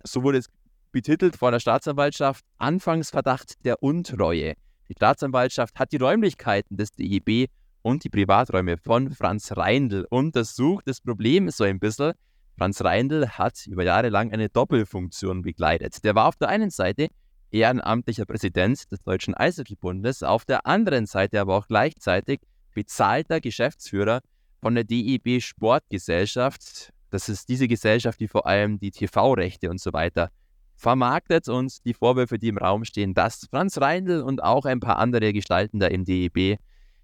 so 0.03 0.23
wurde 0.23 0.39
es 0.39 0.47
betitelt 0.91 1.35
von 1.35 1.53
der 1.53 1.59
Staatsanwaltschaft, 1.59 2.43
Anfangsverdacht 2.57 3.63
der 3.65 3.81
Untreue. 3.81 4.53
Die 4.89 4.93
Staatsanwaltschaft 4.93 5.79
hat 5.79 5.91
die 5.91 5.97
Räumlichkeiten 5.97 6.75
des 6.77 6.91
DEB 6.91 7.49
und 7.81 8.03
die 8.03 8.09
Privaträume 8.09 8.77
von 8.77 9.09
Franz 9.11 9.55
Reindl 9.55 10.05
untersucht. 10.09 10.83
Das 10.87 11.01
Problem 11.01 11.47
ist 11.47 11.57
so 11.57 11.63
ein 11.63 11.79
bisschen, 11.79 12.13
Franz 12.57 12.83
Reindl 12.83 13.27
hat 13.29 13.65
über 13.67 13.83
Jahre 13.83 14.09
lang 14.09 14.31
eine 14.31 14.49
Doppelfunktion 14.49 15.41
begleitet. 15.41 16.03
Der 16.03 16.15
war 16.15 16.27
auf 16.27 16.35
der 16.35 16.49
einen 16.49 16.69
Seite 16.69 17.07
ehrenamtlicher 17.51 18.25
Präsident 18.25 18.91
des 18.91 19.01
Deutschen 19.03 19.35
Eishockeybundes, 19.35 20.23
auf 20.23 20.45
der 20.45 20.65
anderen 20.65 21.05
Seite 21.05 21.41
aber 21.41 21.57
auch 21.57 21.67
gleichzeitig 21.67 22.39
bezahlter 22.73 23.41
Geschäftsführer 23.41 24.21
von 24.61 24.75
der 24.75 24.83
DEB 24.83 25.41
Sportgesellschaft. 25.41 26.93
Das 27.09 27.27
ist 27.27 27.49
diese 27.49 27.67
Gesellschaft, 27.67 28.19
die 28.19 28.27
vor 28.27 28.45
allem 28.47 28.79
die 28.79 28.91
TV-Rechte 28.91 29.69
und 29.69 29.81
so 29.81 29.91
weiter 29.91 30.29
vermarktet 30.75 31.47
und 31.47 31.85
die 31.85 31.93
Vorwürfe, 31.93 32.39
die 32.39 32.47
im 32.47 32.57
Raum 32.57 32.85
stehen, 32.85 33.13
dass 33.13 33.47
Franz 33.51 33.79
Reindl 33.79 34.21
und 34.21 34.41
auch 34.41 34.65
ein 34.65 34.79
paar 34.79 34.97
andere 34.97 35.33
Gestalten 35.33 35.79
da 35.79 35.87
im 35.87 36.05
DEB 36.05 36.57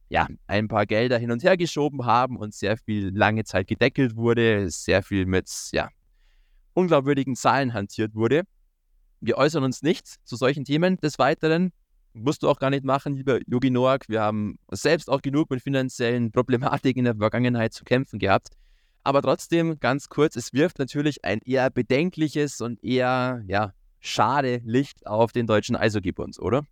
ja, 0.09 0.27
ein 0.47 0.67
paar 0.67 0.85
Gelder 0.85 1.17
hin 1.17 1.31
und 1.31 1.43
her 1.43 1.57
geschoben 1.57 2.05
haben 2.05 2.37
und 2.37 2.53
sehr 2.53 2.77
viel 2.77 3.09
lange 3.15 3.43
Zeit 3.43 3.67
gedeckelt 3.67 4.15
wurde, 4.15 4.69
sehr 4.69 5.03
viel 5.03 5.25
mit 5.25 5.49
ja, 5.71 5.89
unglaubwürdigen 6.73 7.35
Zahlen 7.35 7.73
hantiert 7.73 8.15
wurde. 8.15 8.43
Wir 9.19 9.37
äußern 9.37 9.63
uns 9.63 9.81
nicht 9.81 10.07
zu 10.23 10.35
solchen 10.35 10.63
Themen. 10.63 10.97
Des 10.97 11.17
Weiteren 11.19 11.71
musst 12.13 12.43
du 12.43 12.49
auch 12.49 12.59
gar 12.59 12.69
nicht 12.69 12.83
machen, 12.83 13.13
lieber 13.13 13.39
Yogi 13.47 13.69
Noak. 13.69 14.07
Wir 14.07 14.21
haben 14.21 14.57
selbst 14.71 15.09
auch 15.09 15.21
genug 15.21 15.49
mit 15.49 15.61
finanziellen 15.61 16.31
Problematiken 16.31 16.99
in 16.99 17.05
der 17.05 17.15
Vergangenheit 17.15 17.73
zu 17.73 17.83
kämpfen 17.83 18.19
gehabt. 18.19 18.49
Aber 19.03 19.21
trotzdem, 19.21 19.79
ganz 19.79 20.09
kurz, 20.09 20.35
es 20.35 20.53
wirft 20.53 20.79
natürlich 20.79 21.23
ein 21.23 21.39
eher 21.39 21.69
bedenkliches 21.69 22.61
und 22.61 22.83
eher, 22.83 23.41
ja, 23.47 23.73
schade 23.99 24.61
Licht 24.65 25.07
auf 25.07 25.31
den 25.31 25.47
deutschen 25.47 25.75
Eishockeybund, 25.75 26.39
oder? 26.39 26.63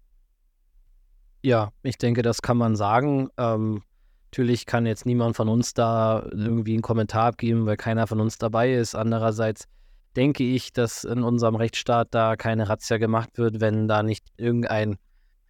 Ja, 1.45 1.71
ich 1.83 1.99
denke, 1.99 2.23
das 2.23 2.41
kann 2.41 2.57
man 2.57 2.75
sagen. 2.75 3.29
Ähm, 3.37 3.83
natürlich 4.31 4.65
kann 4.65 4.87
jetzt 4.87 5.05
niemand 5.05 5.35
von 5.35 5.47
uns 5.47 5.75
da 5.75 6.27
irgendwie 6.31 6.73
einen 6.73 6.81
Kommentar 6.81 7.25
abgeben, 7.27 7.67
weil 7.67 7.77
keiner 7.77 8.07
von 8.07 8.19
uns 8.19 8.39
dabei 8.39 8.73
ist. 8.73 8.95
Andererseits 8.95 9.65
denke 10.15 10.43
ich, 10.43 10.73
dass 10.73 11.03
in 11.03 11.21
unserem 11.21 11.53
Rechtsstaat 11.53 12.07
da 12.15 12.35
keine 12.35 12.67
Razzia 12.67 12.97
gemacht 12.97 13.37
wird, 13.37 13.59
wenn 13.59 13.87
da 13.87 14.01
nicht 14.01 14.25
irgendein 14.37 14.97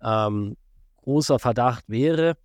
ähm, 0.03 0.57
großer 0.97 1.39
Verdacht 1.39 1.85
wäre. 1.87 2.35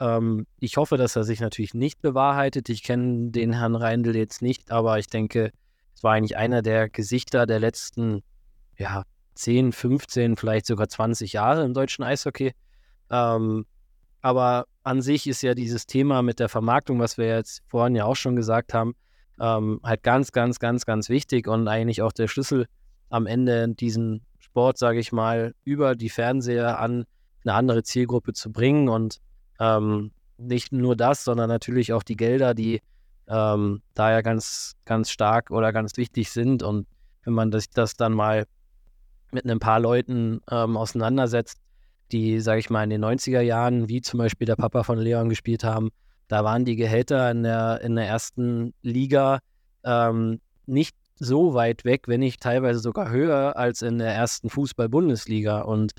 Ähm, 0.00 0.48
ich 0.58 0.76
hoffe, 0.76 0.96
dass 0.96 1.14
er 1.14 1.22
sich 1.22 1.38
natürlich 1.38 1.74
nicht 1.74 2.02
bewahrheitet. 2.02 2.68
Ich 2.70 2.82
kenne 2.82 3.30
den 3.30 3.52
Herrn 3.52 3.76
Reindl 3.76 4.16
jetzt 4.16 4.42
nicht, 4.42 4.72
aber 4.72 4.98
ich 4.98 5.06
denke, 5.06 5.52
es 5.94 6.02
war 6.02 6.14
eigentlich 6.14 6.36
einer 6.36 6.60
der 6.60 6.88
Gesichter 6.88 7.46
der 7.46 7.60
letzten 7.60 8.24
ja, 8.76 9.04
10, 9.36 9.70
15, 9.70 10.34
vielleicht 10.34 10.66
sogar 10.66 10.88
20 10.88 11.34
Jahre 11.34 11.64
im 11.64 11.72
deutschen 11.72 12.02
Eishockey. 12.02 12.52
Ähm, 13.10 13.66
aber 14.22 14.66
an 14.82 15.02
sich 15.02 15.26
ist 15.26 15.42
ja 15.42 15.54
dieses 15.54 15.86
Thema 15.86 16.22
mit 16.22 16.40
der 16.40 16.48
Vermarktung, 16.48 16.98
was 16.98 17.18
wir 17.18 17.26
jetzt 17.26 17.62
vorhin 17.68 17.94
ja 17.94 18.04
auch 18.04 18.16
schon 18.16 18.36
gesagt 18.36 18.74
haben, 18.74 18.94
ähm, 19.40 19.80
halt 19.84 20.02
ganz, 20.02 20.32
ganz, 20.32 20.58
ganz, 20.58 20.86
ganz 20.86 21.08
wichtig 21.08 21.46
und 21.46 21.68
eigentlich 21.68 22.02
auch 22.02 22.12
der 22.12 22.28
Schlüssel 22.28 22.66
am 23.08 23.26
Ende 23.26 23.68
diesen 23.68 24.22
Sport, 24.38 24.78
sage 24.78 24.98
ich 24.98 25.12
mal, 25.12 25.54
über 25.64 25.94
die 25.94 26.08
Fernseher 26.08 26.80
an 26.80 27.04
eine 27.44 27.54
andere 27.54 27.82
Zielgruppe 27.82 28.32
zu 28.32 28.50
bringen 28.50 28.88
und 28.88 29.18
ähm, 29.60 30.10
nicht 30.38 30.72
nur 30.72 30.96
das, 30.96 31.24
sondern 31.24 31.48
natürlich 31.48 31.92
auch 31.92 32.02
die 32.02 32.16
Gelder, 32.16 32.54
die 32.54 32.80
ähm, 33.28 33.82
da 33.94 34.10
ja 34.10 34.20
ganz, 34.22 34.74
ganz 34.84 35.10
stark 35.10 35.50
oder 35.50 35.72
ganz 35.72 35.96
wichtig 35.96 36.30
sind. 36.30 36.62
Und 36.62 36.86
wenn 37.24 37.32
man 37.32 37.50
das, 37.50 37.70
das 37.70 37.96
dann 37.96 38.12
mal 38.12 38.46
mit 39.32 39.48
ein 39.48 39.58
paar 39.58 39.80
Leuten 39.80 40.40
ähm, 40.50 40.76
auseinandersetzt, 40.76 41.58
die, 42.12 42.40
sage 42.40 42.60
ich 42.60 42.70
mal, 42.70 42.84
in 42.84 42.90
den 42.90 43.04
90er 43.04 43.40
Jahren, 43.40 43.88
wie 43.88 44.00
zum 44.00 44.18
Beispiel 44.18 44.46
der 44.46 44.56
Papa 44.56 44.82
von 44.82 44.98
Leon 44.98 45.28
gespielt 45.28 45.64
haben, 45.64 45.90
da 46.28 46.44
waren 46.44 46.64
die 46.64 46.76
Gehälter 46.76 47.30
in 47.30 47.42
der, 47.42 47.80
in 47.82 47.94
der 47.96 48.06
ersten 48.06 48.74
Liga 48.82 49.38
ähm, 49.84 50.40
nicht 50.66 50.96
so 51.18 51.54
weit 51.54 51.84
weg, 51.84 52.08
wenn 52.08 52.20
nicht 52.20 52.40
teilweise 52.40 52.80
sogar 52.80 53.10
höher 53.10 53.56
als 53.56 53.82
in 53.82 53.98
der 53.98 54.12
ersten 54.12 54.50
Fußball-Bundesliga. 54.50 55.60
Und 55.62 55.92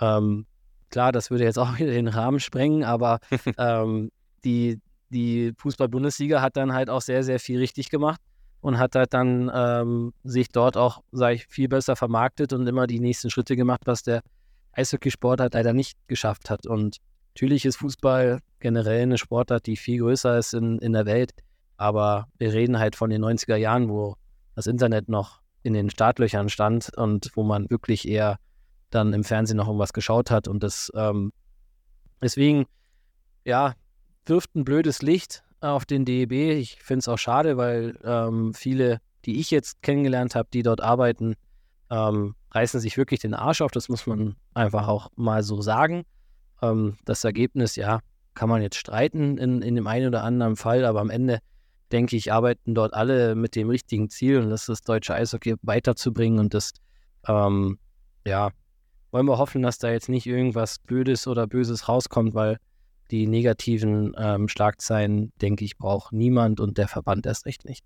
ähm, 0.00 0.46
klar, 0.90 1.12
das 1.12 1.30
würde 1.30 1.44
jetzt 1.44 1.58
auch 1.58 1.78
wieder 1.78 1.92
den 1.92 2.08
Rahmen 2.08 2.40
sprengen, 2.40 2.84
aber 2.84 3.20
ähm, 3.58 4.10
die, 4.44 4.80
die 5.10 5.52
Fußball-Bundesliga 5.58 6.40
hat 6.40 6.56
dann 6.56 6.72
halt 6.72 6.90
auch 6.90 7.02
sehr, 7.02 7.22
sehr 7.22 7.38
viel 7.38 7.58
richtig 7.58 7.90
gemacht 7.90 8.20
und 8.60 8.78
hat 8.78 8.94
halt 8.94 9.12
dann 9.12 9.50
ähm, 9.54 10.12
sich 10.24 10.48
dort 10.48 10.76
auch, 10.76 11.02
sage 11.12 11.36
ich, 11.36 11.46
viel 11.46 11.68
besser 11.68 11.96
vermarktet 11.96 12.52
und 12.52 12.66
immer 12.66 12.86
die 12.86 13.00
nächsten 13.00 13.30
Schritte 13.30 13.56
gemacht, 13.56 13.82
was 13.84 14.02
der 14.02 14.22
Eishockeysport 14.76 15.40
halt 15.40 15.54
leider 15.54 15.72
nicht 15.72 15.96
geschafft 16.08 16.50
hat. 16.50 16.66
Und 16.66 16.98
natürlich 17.34 17.64
ist 17.64 17.76
Fußball 17.76 18.40
generell 18.60 19.02
eine 19.02 19.18
Sportart, 19.18 19.66
die 19.66 19.76
viel 19.76 20.00
größer 20.00 20.38
ist 20.38 20.54
in, 20.54 20.78
in 20.78 20.92
der 20.92 21.06
Welt. 21.06 21.32
Aber 21.76 22.28
wir 22.38 22.52
reden 22.52 22.78
halt 22.78 22.96
von 22.96 23.10
den 23.10 23.24
90er 23.24 23.56
Jahren, 23.56 23.88
wo 23.88 24.16
das 24.54 24.66
Internet 24.66 25.08
noch 25.08 25.40
in 25.62 25.72
den 25.72 25.90
Startlöchern 25.90 26.48
stand 26.48 26.92
und 26.96 27.30
wo 27.34 27.42
man 27.42 27.68
wirklich 27.70 28.06
eher 28.06 28.38
dann 28.90 29.12
im 29.12 29.24
Fernsehen 29.24 29.56
noch 29.56 29.66
irgendwas 29.66 29.92
geschaut 29.92 30.30
hat. 30.30 30.46
Und 30.46 30.62
das 30.62 30.92
ähm, 30.94 31.32
deswegen, 32.22 32.66
ja, 33.44 33.74
wirft 34.26 34.54
ein 34.54 34.64
blödes 34.64 35.02
Licht 35.02 35.42
auf 35.60 35.84
den 35.84 36.04
DEB. 36.04 36.32
Ich 36.32 36.78
finde 36.82 37.00
es 37.00 37.08
auch 37.08 37.18
schade, 37.18 37.56
weil 37.56 37.98
ähm, 38.04 38.54
viele, 38.54 39.00
die 39.24 39.40
ich 39.40 39.50
jetzt 39.50 39.82
kennengelernt 39.82 40.34
habe, 40.34 40.48
die 40.52 40.62
dort 40.62 40.80
arbeiten, 40.80 41.34
ähm, 41.90 42.34
reißen 42.54 42.80
sich 42.80 42.96
wirklich 42.96 43.20
den 43.20 43.34
Arsch 43.34 43.60
auf. 43.60 43.70
Das 43.70 43.88
muss 43.88 44.06
man 44.06 44.36
einfach 44.54 44.88
auch 44.88 45.10
mal 45.16 45.42
so 45.42 45.60
sagen. 45.60 46.04
Ähm, 46.62 46.96
das 47.04 47.24
Ergebnis, 47.24 47.76
ja, 47.76 48.00
kann 48.34 48.48
man 48.48 48.62
jetzt 48.62 48.76
streiten 48.76 49.38
in, 49.38 49.62
in 49.62 49.74
dem 49.74 49.86
einen 49.86 50.08
oder 50.08 50.24
anderen 50.24 50.56
Fall, 50.56 50.84
aber 50.84 51.00
am 51.00 51.10
Ende, 51.10 51.38
denke 51.92 52.16
ich, 52.16 52.32
arbeiten 52.32 52.74
dort 52.74 52.94
alle 52.94 53.34
mit 53.34 53.54
dem 53.54 53.70
richtigen 53.70 54.10
Ziel 54.10 54.38
und 54.38 54.50
das 54.50 54.62
ist 54.62 54.68
das 54.68 54.82
deutsche 54.82 55.14
Eishockey 55.14 55.54
weiterzubringen 55.62 56.38
und 56.38 56.54
das, 56.54 56.72
ähm, 57.28 57.78
ja, 58.26 58.50
wollen 59.12 59.26
wir 59.26 59.38
hoffen, 59.38 59.62
dass 59.62 59.78
da 59.78 59.90
jetzt 59.90 60.08
nicht 60.08 60.26
irgendwas 60.26 60.80
Blödes 60.80 61.28
oder 61.28 61.46
Böses 61.46 61.88
rauskommt, 61.88 62.34
weil 62.34 62.58
die 63.10 63.28
negativen 63.28 64.14
ähm, 64.18 64.48
Schlagzeilen, 64.48 65.32
denke 65.40 65.64
ich, 65.64 65.76
braucht 65.78 66.12
niemand 66.12 66.58
und 66.58 66.78
der 66.78 66.88
Verband 66.88 67.26
erst 67.26 67.46
recht 67.46 67.64
nicht. 67.64 67.84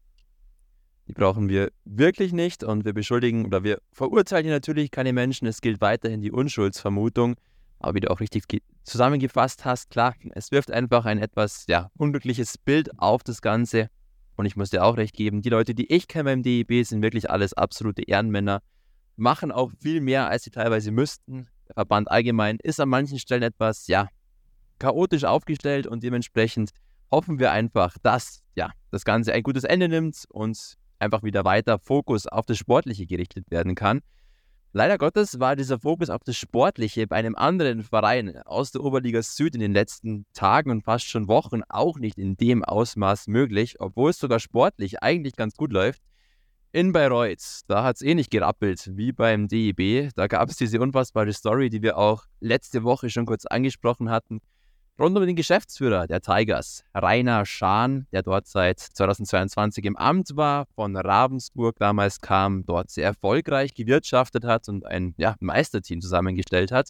Die 1.09 1.15
brauchen 1.15 1.49
wir 1.49 1.73
wirklich 1.87 2.35
nicht 2.35 2.63
und 2.63 2.85
wir 2.85 2.93
beschuldigen 2.93 3.47
oder 3.47 3.65
wir 3.65 3.81
verurteilen 3.93 4.45
hier 4.45 4.53
natürlich 4.53 4.91
keine 4.91 5.15
Menschen. 5.15 5.49
Es 5.49 5.63
gilt 5.63 5.81
weiterhin 5.81 6.21
die 6.21 6.31
Unschuldsvermutung. 6.31 7.37
Aber 7.81 7.95
wie 7.95 8.01
du 8.01 8.11
auch 8.11 8.21
richtig 8.21 8.45
zusammengefasst 8.85 9.65
hast, 9.65 9.91
klar, 9.91 10.15
es 10.35 10.51
wirft 10.51 10.71
einfach 10.71 11.07
ein 11.07 11.19
etwas 11.19 11.65
ja, 11.67 11.91
unglückliches 11.97 12.59
Bild 12.59 12.91
auf 12.99 13.23
das 13.23 13.41
Ganze. 13.41 13.89
Und 14.37 14.45
ich 14.45 14.55
muss 14.55 14.71
dir 14.71 14.85
auch 14.85 14.99
recht 14.99 15.15
geben, 15.15 15.41
die 15.41 15.49
Leute, 15.49 15.75
die 15.75 15.91
ich 15.93 16.09
kenne 16.09 16.25
beim 16.25 16.43
DEB, 16.43 16.85
sind 16.85 17.03
wirklich 17.03 17.31
alles 17.31 17.55
absolute 17.55 18.03
Ehrenmänner, 18.03 18.61
machen 19.17 19.51
auch 19.51 19.73
viel 19.81 20.01
mehr, 20.01 20.29
als 20.29 20.45
sie 20.45 20.51
teilweise 20.51 20.91
müssten. 20.91 21.49
Der 21.69 21.75
Verband 21.75 22.11
allgemein 22.11 22.59
ist 22.63 22.81
an 22.81 22.89
manchen 22.89 23.19
Stellen 23.19 23.43
etwas, 23.43 23.87
ja, 23.87 24.09
chaotisch 24.79 25.25
aufgestellt 25.25 25.87
und 25.87 26.03
dementsprechend 26.03 26.71
hoffen 27.11 27.39
wir 27.39 27.51
einfach, 27.51 27.97
dass 28.03 28.43
ja, 28.55 28.71
das 28.91 29.05
Ganze 29.05 29.33
ein 29.33 29.43
gutes 29.43 29.65
Ende 29.65 29.89
nimmt 29.89 30.25
und 30.29 30.77
einfach 30.99 31.23
wieder 31.23 31.45
weiter 31.45 31.79
Fokus 31.79 32.27
auf 32.27 32.47
das 32.47 32.59
Sportliche 32.59 33.07
gerichtet 33.07 33.51
werden 33.51 33.75
kann. 33.75 34.01
Leider 34.73 34.99
Gottes 34.99 35.41
war 35.41 35.57
dieser 35.57 35.79
Fokus 35.79 36.11
auf 36.11 36.23
das 36.25 36.37
Sportliche 36.37 37.07
bei 37.07 37.17
einem 37.17 37.35
anderen 37.35 37.83
Verein 37.83 38.37
aus 38.43 38.71
der 38.71 38.83
Oberliga 38.85 39.23
Süd 39.23 39.55
in 39.55 39.61
den 39.61 39.73
letzten 39.73 40.27
Tagen 40.35 40.71
und 40.71 40.85
fast 40.85 41.07
schon 41.07 41.27
Wochen 41.27 41.63
auch 41.69 41.99
nicht 41.99 42.19
in 42.19 42.37
dem 42.37 42.63
Ausmaß 42.63 43.29
möglich, 43.29 43.77
obwohl 43.81 44.11
es 44.11 44.19
sogar 44.19 44.41
sportlich 44.41 45.03
eigentlich 45.03 45.37
ganz 45.37 45.57
gut 45.57 45.73
läuft. 45.73 46.03
In 46.71 46.93
Bayreuth, 46.93 47.63
da 47.67 47.83
hat 47.83 47.97
es 47.97 48.03
eh 48.03 48.15
nicht 48.15 48.31
gerappelt 48.31 48.91
wie 48.95 49.11
beim 49.13 49.49
DEB. 49.49 50.11
Da 50.15 50.27
gab 50.27 50.51
es 50.51 50.57
diese 50.57 50.81
unfassbare 50.81 51.33
Story, 51.33 51.71
die 51.71 51.81
wir 51.81 51.97
auch 51.97 52.25
letzte 52.41 52.85
Woche 52.85 53.09
schon 53.09 53.25
kurz 53.25 53.47
angesprochen 53.47 54.11
hatten 54.11 54.43
rund 54.99 55.17
um 55.17 55.25
den 55.25 55.37
Geschäftsführer 55.37 56.07
der 56.07 56.21
Tigers, 56.21 56.85
Rainer 56.95 57.47
Schahn, 57.47 58.07
der 58.13 58.23
dort 58.23 58.47
seit 58.47 58.81
2022 58.81 59.85
im 59.85 59.97
Amt 59.97 60.37
war, 60.37 60.67
von 60.75 60.97
Ravensburg 60.97 61.77
damals 61.79 62.21
kam, 62.21 62.65
dort 62.67 62.91
sehr 62.91 63.05
erfolgreich 63.05 63.75
gewirtschaftet 63.75 64.45
hat 64.45 64.69
und 64.69 64.85
ein 64.85 65.15
ja, 65.17 65.37
Meisterteam 65.41 66.01
zusammengestellt 66.01 66.73
hat. 66.73 66.89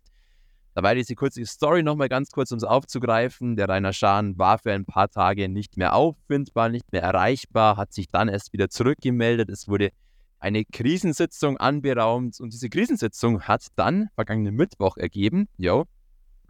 Dabei 0.75 0.95
diese 0.95 1.17
kurze 1.17 1.45
Story 1.45 1.83
nochmal 1.83 2.09
ganz 2.09 2.31
kurz, 2.31 2.53
um 2.53 2.59
es 2.59 2.65
aufzugreifen. 2.65 3.57
Der 3.57 3.69
Rainer 3.69 3.93
Schahn 3.93 4.39
war 4.39 4.59
für 4.59 4.73
ein 4.73 4.85
paar 4.85 5.09
Tage 5.09 5.49
nicht 5.49 5.77
mehr 5.77 5.95
auffindbar, 5.95 6.69
nicht 6.69 6.93
mehr 6.93 7.03
erreichbar, 7.03 7.77
hat 7.77 7.93
sich 7.93 8.07
dann 8.07 8.29
erst 8.29 8.53
wieder 8.53 8.71
zurückgemeldet. 8.71 9.51
Es 9.51 9.67
wurde 9.67 9.91
eine 10.39 10.65
Krisensitzung 10.65 11.57
anberaumt 11.57 12.39
und 12.41 12.53
diese 12.53 12.69
Krisensitzung 12.69 13.43
hat 13.43 13.67
dann 13.75 14.09
vergangenen 14.15 14.55
Mittwoch 14.55 14.97
ergeben, 14.97 15.49
jo, 15.57 15.85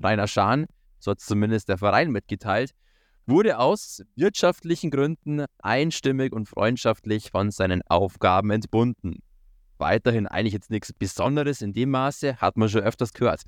Rainer 0.03 0.29
Schahn 0.29 0.66
so 0.98 1.11
hat 1.11 1.20
es 1.20 1.26
zumindest 1.26 1.68
der 1.68 1.78
Verein 1.78 2.11
mitgeteilt, 2.11 2.72
wurde 3.26 3.58
aus 3.58 4.02
wirtschaftlichen 4.16 4.90
Gründen 4.90 5.44
einstimmig 5.58 6.32
und 6.32 6.48
freundschaftlich 6.48 7.30
von 7.30 7.50
seinen 7.50 7.82
Aufgaben 7.88 8.50
entbunden. 8.50 9.22
Weiterhin 9.76 10.26
eigentlich 10.26 10.54
jetzt 10.54 10.70
nichts 10.70 10.92
Besonderes 10.92 11.62
in 11.62 11.72
dem 11.72 11.90
Maße, 11.90 12.38
hat 12.38 12.56
man 12.56 12.68
schon 12.68 12.82
öfters 12.82 13.12
gehört. 13.12 13.42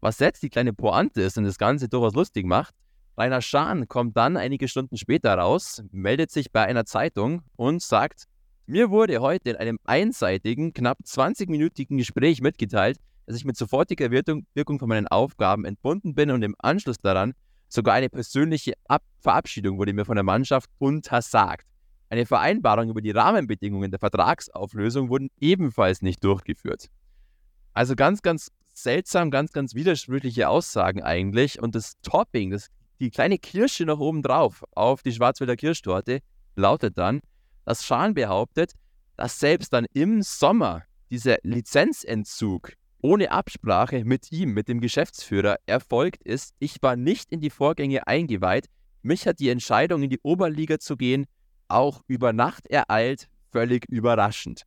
Was 0.00 0.18
jetzt 0.18 0.42
die 0.42 0.48
kleine 0.48 0.72
Pointe 0.72 1.20
ist 1.20 1.38
und 1.38 1.44
das 1.44 1.58
Ganze 1.58 1.88
durchaus 1.88 2.14
lustig 2.14 2.46
macht, 2.46 2.74
Rainer 3.18 3.40
Schahn 3.40 3.88
kommt 3.88 4.16
dann 4.16 4.36
einige 4.36 4.68
Stunden 4.68 4.96
später 4.96 5.34
raus, 5.34 5.82
meldet 5.90 6.30
sich 6.30 6.52
bei 6.52 6.64
einer 6.64 6.84
Zeitung 6.84 7.42
und 7.56 7.82
sagt, 7.82 8.24
mir 8.66 8.90
wurde 8.90 9.20
heute 9.20 9.50
in 9.50 9.56
einem 9.56 9.78
einseitigen, 9.84 10.74
knapp 10.74 10.98
20-minütigen 11.04 11.96
Gespräch 11.96 12.42
mitgeteilt, 12.42 12.98
dass 13.26 13.36
ich 13.36 13.44
mit 13.44 13.56
sofortiger 13.56 14.10
Wirkung 14.10 14.78
von 14.78 14.88
meinen 14.88 15.08
Aufgaben 15.08 15.64
entbunden 15.64 16.14
bin 16.14 16.30
und 16.30 16.42
im 16.42 16.54
Anschluss 16.58 16.98
daran 16.98 17.34
sogar 17.68 17.94
eine 17.94 18.08
persönliche 18.08 18.74
Ab 18.86 19.02
Verabschiedung 19.20 19.78
wurde 19.78 19.92
mir 19.92 20.04
von 20.04 20.16
der 20.16 20.24
Mannschaft 20.24 20.70
untersagt. 20.78 21.66
Eine 22.08 22.24
Vereinbarung 22.24 22.88
über 22.88 23.00
die 23.00 23.10
Rahmenbedingungen 23.10 23.90
der 23.90 23.98
Vertragsauflösung 23.98 25.08
wurden 25.08 25.28
ebenfalls 25.40 26.02
nicht 26.02 26.22
durchgeführt. 26.22 26.88
Also 27.74 27.96
ganz, 27.96 28.22
ganz 28.22 28.52
seltsam, 28.72 29.30
ganz, 29.30 29.52
ganz 29.52 29.74
widersprüchliche 29.74 30.48
Aussagen 30.48 31.02
eigentlich. 31.02 31.60
Und 31.60 31.74
das 31.74 31.94
Topping, 32.02 32.50
das, 32.50 32.68
die 33.00 33.10
kleine 33.10 33.38
Kirsche 33.38 33.84
noch 33.84 33.98
oben 33.98 34.22
drauf 34.22 34.64
auf 34.72 35.02
die 35.02 35.12
Schwarzwälder 35.12 35.56
Kirschtorte, 35.56 36.20
lautet 36.54 36.96
dann, 36.96 37.20
dass 37.64 37.84
Schahn 37.84 38.14
behauptet, 38.14 38.72
dass 39.16 39.40
selbst 39.40 39.72
dann 39.72 39.86
im 39.92 40.22
Sommer 40.22 40.84
dieser 41.10 41.38
Lizenzentzug 41.42 42.72
ohne 43.00 43.30
Absprache 43.30 44.04
mit 44.04 44.32
ihm, 44.32 44.52
mit 44.52 44.68
dem 44.68 44.80
Geschäftsführer, 44.80 45.56
erfolgt 45.66 46.22
ist. 46.22 46.54
Ich 46.58 46.82
war 46.82 46.96
nicht 46.96 47.30
in 47.30 47.40
die 47.40 47.50
Vorgänge 47.50 48.06
eingeweiht. 48.06 48.66
Mich 49.02 49.26
hat 49.26 49.38
die 49.38 49.50
Entscheidung, 49.50 50.02
in 50.02 50.10
die 50.10 50.20
Oberliga 50.22 50.78
zu 50.78 50.96
gehen, 50.96 51.26
auch 51.68 52.02
über 52.06 52.32
Nacht 52.32 52.66
ereilt, 52.66 53.28
völlig 53.52 53.84
überraschend. 53.88 54.62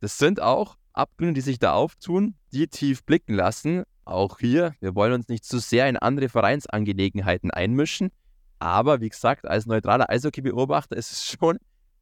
Das 0.00 0.18
sind 0.18 0.40
auch 0.40 0.76
Abgründe, 0.92 1.34
die 1.34 1.40
sich 1.40 1.58
da 1.58 1.72
auftun, 1.72 2.34
die 2.52 2.68
tief 2.68 3.04
blicken 3.04 3.34
lassen. 3.34 3.84
Auch 4.04 4.38
hier, 4.38 4.74
wir 4.80 4.94
wollen 4.94 5.12
uns 5.12 5.28
nicht 5.28 5.44
zu 5.44 5.58
sehr 5.58 5.88
in 5.88 5.96
andere 5.96 6.28
Vereinsangelegenheiten 6.28 7.50
einmischen. 7.50 8.10
Aber 8.58 9.00
wie 9.00 9.08
gesagt, 9.08 9.46
als 9.46 9.66
neutraler 9.66 10.10
Eishockey-Beobachter 10.10 10.96
ist 10.96 11.12
es 11.12 11.24
schon 11.24 11.58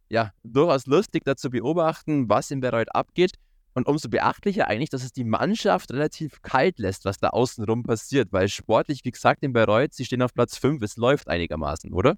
ja, 0.08 0.32
durchaus 0.42 0.86
lustig, 0.86 1.24
da 1.24 1.36
zu 1.36 1.50
beobachten, 1.50 2.28
was 2.28 2.50
in 2.50 2.60
Bereut 2.60 2.94
abgeht. 2.94 3.32
Und 3.74 3.86
umso 3.86 4.08
beachtlicher 4.08 4.66
eigentlich, 4.66 4.90
dass 4.90 5.04
es 5.04 5.12
die 5.12 5.24
Mannschaft 5.24 5.92
relativ 5.92 6.42
kalt 6.42 6.78
lässt, 6.78 7.04
was 7.04 7.18
da 7.18 7.28
außenrum 7.28 7.84
passiert. 7.84 8.32
Weil 8.32 8.48
sportlich, 8.48 9.04
wie 9.04 9.10
gesagt, 9.10 9.42
in 9.42 9.52
Bereut, 9.52 9.94
sie 9.94 10.04
stehen 10.04 10.22
auf 10.22 10.34
Platz 10.34 10.56
5, 10.58 10.82
es 10.82 10.96
läuft 10.96 11.28
einigermaßen, 11.28 11.92
oder? 11.92 12.16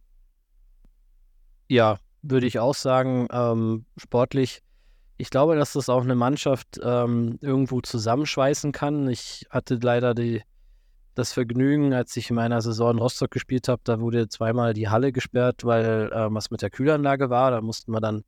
Ja, 1.69 1.99
würde 2.23 2.47
ich 2.47 2.59
auch 2.59 2.75
sagen. 2.75 3.29
Ähm, 3.31 3.85
sportlich, 3.97 4.63
ich 5.19 5.31
glaube, 5.31 5.57
dass 5.57 5.75
das 5.75 5.89
auch 5.89 6.03
eine 6.03 6.15
Mannschaft 6.15 6.81
ähm, 6.83 7.39
irgendwo 7.43 7.81
zusammenschweißen 7.81 8.73
kann. 8.73 9.09
Ich 9.09 9.47
hatte 9.51 9.79
leider 9.83 10.15
die, 10.15 10.43
das 11.15 11.33
Vergnügen, 11.33 11.93
als 11.93 12.17
ich 12.17 12.31
in 12.31 12.37
meiner 12.37 12.63
Saison 12.63 12.93
in 12.93 12.99
Rostock 12.99 13.31
gespielt 13.31 13.69
habe, 13.69 13.83
da 13.85 14.01
wurde 14.01 14.29
zweimal 14.29 14.73
die 14.73 14.89
Halle 14.89 15.13
gesperrt, 15.13 15.65
weil 15.65 16.11
äh, 16.13 16.33
was 16.33 16.51
mit 16.51 16.63
der 16.63 16.71
Kühlanlage 16.71 17.29
war. 17.29 17.51
Da 17.51 17.61
mussten 17.61 17.93
wir 17.93 18.01
dann 18.01 18.25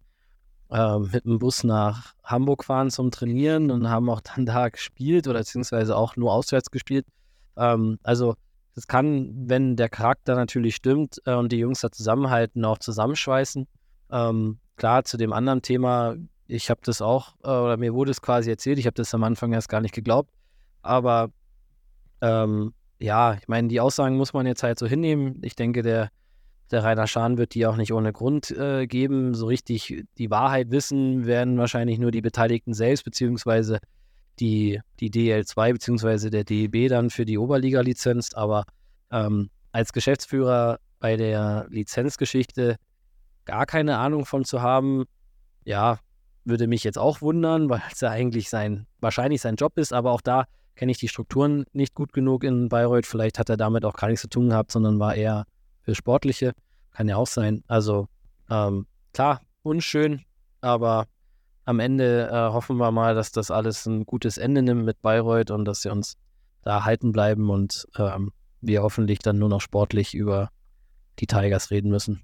äh, 0.72 0.98
mit 0.98 1.24
dem 1.24 1.38
Bus 1.38 1.64
nach 1.64 2.14
Hamburg 2.24 2.64
fahren 2.64 2.90
zum 2.90 3.10
Trainieren 3.10 3.70
und 3.70 3.88
haben 3.88 4.08
auch 4.08 4.20
dann 4.20 4.46
da 4.46 4.68
gespielt 4.68 5.28
oder 5.28 5.40
beziehungsweise 5.40 5.96
auch 5.96 6.16
nur 6.16 6.32
auswärts 6.32 6.70
gespielt. 6.70 7.06
Ähm, 7.56 7.98
also 8.02 8.34
das 8.74 8.86
kann, 8.86 9.32
wenn 9.48 9.76
der 9.76 9.88
Charakter 9.88 10.34
natürlich 10.34 10.76
stimmt 10.76 11.20
äh, 11.26 11.34
und 11.34 11.52
die 11.52 11.58
Jungs 11.58 11.80
da 11.80 11.90
zusammenhalten, 11.90 12.64
auch 12.64 12.78
zusammenschweißen. 12.78 13.68
Ähm, 14.10 14.58
klar, 14.76 15.04
zu 15.04 15.16
dem 15.18 15.32
anderen 15.32 15.62
Thema, 15.62 16.16
ich 16.46 16.70
habe 16.70 16.80
das 16.84 17.02
auch, 17.02 17.34
äh, 17.44 17.48
oder 17.48 17.76
mir 17.76 17.92
wurde 17.92 18.10
es 18.10 18.22
quasi 18.22 18.50
erzählt, 18.50 18.78
ich 18.78 18.86
habe 18.86 18.94
das 18.94 19.14
am 19.14 19.24
Anfang 19.24 19.52
erst 19.52 19.68
gar 19.68 19.80
nicht 19.80 19.94
geglaubt, 19.94 20.30
aber 20.80 21.30
ähm, 22.22 22.72
ja, 22.98 23.34
ich 23.34 23.48
meine, 23.48 23.68
die 23.68 23.80
Aussagen 23.80 24.16
muss 24.16 24.32
man 24.32 24.46
jetzt 24.46 24.62
halt 24.62 24.78
so 24.78 24.86
hinnehmen. 24.86 25.40
Ich 25.42 25.56
denke, 25.56 25.82
der, 25.82 26.10
der 26.70 26.84
Rainer 26.84 27.06
Schahn 27.06 27.38
wird 27.38 27.54
die 27.54 27.66
auch 27.66 27.76
nicht 27.76 27.92
ohne 27.92 28.12
Grund 28.12 28.50
äh, 28.50 28.86
geben. 28.86 29.34
So 29.34 29.46
richtig 29.46 30.04
die 30.18 30.30
Wahrheit 30.30 30.70
wissen 30.70 31.26
werden 31.26 31.58
wahrscheinlich 31.58 31.98
nur 31.98 32.10
die 32.10 32.22
Beteiligten 32.22 32.72
selbst, 32.72 33.04
beziehungsweise 33.04 33.78
die, 34.40 34.80
die 35.00 35.10
DL2, 35.10 35.72
beziehungsweise 35.72 36.30
der 36.30 36.44
DEB 36.44 36.88
dann 36.88 37.10
für 37.10 37.24
die 37.24 37.38
Oberliga-Lizenz. 37.38 38.32
Aber 38.34 38.64
ähm, 39.10 39.50
als 39.72 39.92
Geschäftsführer 39.92 40.78
bei 40.98 41.16
der 41.16 41.66
Lizenzgeschichte 41.68 42.76
gar 43.44 43.66
keine 43.66 43.98
Ahnung 43.98 44.24
von 44.24 44.44
zu 44.44 44.62
haben, 44.62 45.04
ja, 45.64 45.98
würde 46.44 46.66
mich 46.66 46.84
jetzt 46.84 46.98
auch 46.98 47.20
wundern, 47.20 47.68
weil 47.68 47.82
es 47.92 48.00
ja 48.00 48.10
eigentlich 48.10 48.48
sein, 48.48 48.86
wahrscheinlich 49.00 49.40
sein 49.40 49.56
Job 49.56 49.78
ist, 49.78 49.92
aber 49.92 50.10
auch 50.12 50.20
da 50.20 50.44
kenne 50.74 50.92
ich 50.92 50.98
die 50.98 51.08
Strukturen 51.08 51.64
nicht 51.72 51.94
gut 51.94 52.12
genug 52.12 52.44
in 52.44 52.68
Bayreuth. 52.68 53.06
Vielleicht 53.06 53.38
hat 53.38 53.50
er 53.50 53.56
damit 53.56 53.84
auch 53.84 53.94
gar 53.94 54.08
nichts 54.08 54.22
zu 54.22 54.28
tun 54.28 54.48
gehabt, 54.48 54.72
sondern 54.72 54.98
war 54.98 55.14
eher 55.14 55.44
für 55.82 55.94
Sportliche. 55.94 56.52
Kann 56.92 57.08
ja 57.08 57.16
auch 57.16 57.26
sein. 57.26 57.62
Also 57.68 58.08
ähm, 58.50 58.86
klar, 59.12 59.40
unschön, 59.62 60.22
aber 60.60 61.06
am 61.64 61.80
Ende 61.80 62.28
äh, 62.28 62.52
hoffen 62.52 62.76
wir 62.76 62.90
mal, 62.90 63.14
dass 63.14 63.32
das 63.32 63.50
alles 63.50 63.86
ein 63.86 64.04
gutes 64.04 64.36
Ende 64.38 64.62
nimmt 64.62 64.84
mit 64.84 65.00
Bayreuth 65.00 65.50
und 65.50 65.64
dass 65.64 65.82
sie 65.82 65.90
uns 65.90 66.16
da 66.62 66.84
halten 66.84 67.12
bleiben 67.12 67.50
und 67.50 67.86
ähm, 67.96 68.32
wir 68.60 68.82
hoffentlich 68.82 69.18
dann 69.18 69.38
nur 69.38 69.48
noch 69.48 69.60
sportlich 69.60 70.14
über 70.14 70.50
die 71.18 71.26
Tigers 71.26 71.70
reden 71.70 71.90
müssen. 71.90 72.22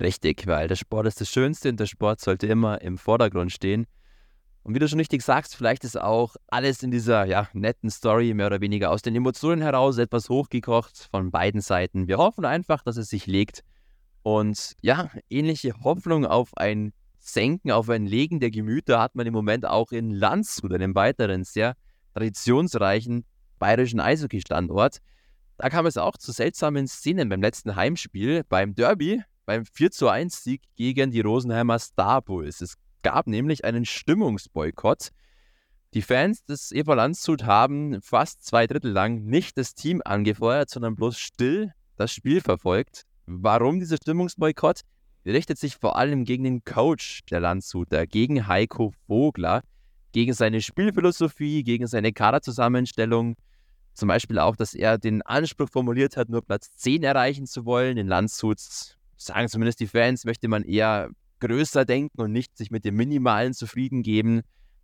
Richtig, 0.00 0.46
weil 0.46 0.68
der 0.68 0.76
Sport 0.76 1.06
ist 1.06 1.20
das 1.20 1.28
Schönste 1.28 1.68
und 1.68 1.78
der 1.78 1.86
Sport 1.86 2.20
sollte 2.20 2.46
immer 2.46 2.80
im 2.80 2.96
Vordergrund 2.96 3.52
stehen. 3.52 3.86
Und 4.62 4.74
wie 4.74 4.78
du 4.78 4.88
schon 4.88 4.98
richtig 4.98 5.22
sagst, 5.22 5.56
vielleicht 5.56 5.84
ist 5.84 5.98
auch 5.98 6.36
alles 6.48 6.82
in 6.82 6.90
dieser 6.90 7.24
ja, 7.24 7.48
netten 7.54 7.90
Story 7.90 8.34
mehr 8.34 8.46
oder 8.46 8.60
weniger 8.60 8.90
aus 8.90 9.02
den 9.02 9.16
Emotionen 9.16 9.62
heraus 9.62 9.98
etwas 9.98 10.28
hochgekocht 10.28 11.08
von 11.10 11.30
beiden 11.30 11.60
Seiten. 11.60 12.08
Wir 12.08 12.18
hoffen 12.18 12.44
einfach, 12.44 12.82
dass 12.82 12.96
es 12.96 13.08
sich 13.08 13.26
legt. 13.26 13.64
Und 14.22 14.74
ja, 14.82 15.10
ähnliche 15.30 15.72
Hoffnung 15.82 16.26
auf 16.26 16.56
ein 16.56 16.92
Senken, 17.18 17.70
auf 17.70 17.88
ein 17.88 18.06
Legen 18.06 18.40
der 18.40 18.50
Gemüter 18.50 19.00
hat 19.00 19.14
man 19.14 19.26
im 19.26 19.32
Moment 19.32 19.66
auch 19.66 19.92
in 19.92 20.10
Landshut, 20.10 20.72
einem 20.72 20.94
weiteren 20.94 21.44
sehr 21.44 21.74
traditionsreichen 22.14 23.24
bayerischen 23.58 24.00
Eishockey-Standort. 24.00 24.98
Da 25.56 25.68
kam 25.68 25.86
es 25.86 25.96
auch 25.96 26.16
zu 26.16 26.32
seltsamen 26.32 26.86
Szenen 26.86 27.28
beim 27.28 27.42
letzten 27.42 27.76
Heimspiel, 27.76 28.42
beim 28.48 28.74
Derby, 28.74 29.22
beim 29.46 29.64
4 29.64 29.90
zu 29.90 30.08
1 30.08 30.42
Sieg 30.42 30.62
gegen 30.76 31.10
die 31.10 31.20
Rosenheimer 31.20 31.78
Star 31.78 32.22
Bulls. 32.22 32.60
Es 32.60 32.76
gab 33.02 33.26
nämlich 33.26 33.64
einen 33.64 33.84
Stimmungsboykott. 33.84 35.10
Die 35.94 36.02
Fans 36.02 36.44
des 36.44 36.70
EV 36.70 36.94
Landshut 36.94 37.44
haben 37.44 38.00
fast 38.00 38.44
zwei 38.44 38.66
Drittel 38.66 38.92
lang 38.92 39.24
nicht 39.24 39.58
das 39.58 39.74
Team 39.74 40.00
angefeuert, 40.04 40.70
sondern 40.70 40.94
bloß 40.94 41.18
still 41.18 41.72
das 41.96 42.12
Spiel 42.12 42.40
verfolgt. 42.40 43.06
Warum 43.26 43.80
dieser 43.80 43.96
Stimmungsboykott? 43.96 44.82
Der 45.24 45.34
richtet 45.34 45.58
sich 45.58 45.76
vor 45.76 45.96
allem 45.96 46.24
gegen 46.24 46.44
den 46.44 46.64
Coach 46.64 47.20
der 47.30 47.40
Landshuter, 47.40 48.06
gegen 48.06 48.46
Heiko 48.46 48.92
Vogler, 49.06 49.62
gegen 50.12 50.32
seine 50.32 50.62
Spielphilosophie, 50.62 51.62
gegen 51.62 51.86
seine 51.86 52.12
Kaderzusammenstellung. 52.12 53.36
Zum 53.92 54.08
Beispiel 54.08 54.38
auch, 54.38 54.56
dass 54.56 54.74
er 54.74 54.96
den 54.96 55.22
Anspruch 55.22 55.68
formuliert 55.68 56.16
hat, 56.16 56.28
nur 56.28 56.42
Platz 56.42 56.70
10 56.76 57.02
erreichen 57.02 57.46
zu 57.46 57.64
wollen. 57.64 57.98
In 57.98 58.06
Landshut, 58.06 58.60
sagen 59.16 59.48
zumindest 59.48 59.80
die 59.80 59.86
Fans, 59.86 60.24
möchte 60.24 60.48
man 60.48 60.62
eher 60.62 61.10
größer 61.40 61.84
denken 61.84 62.20
und 62.20 62.32
nicht 62.32 62.56
sich 62.56 62.70
mit 62.70 62.84
dem 62.84 62.96
Minimalen 62.96 63.52
zufrieden 63.54 64.02
geben. 64.02 64.42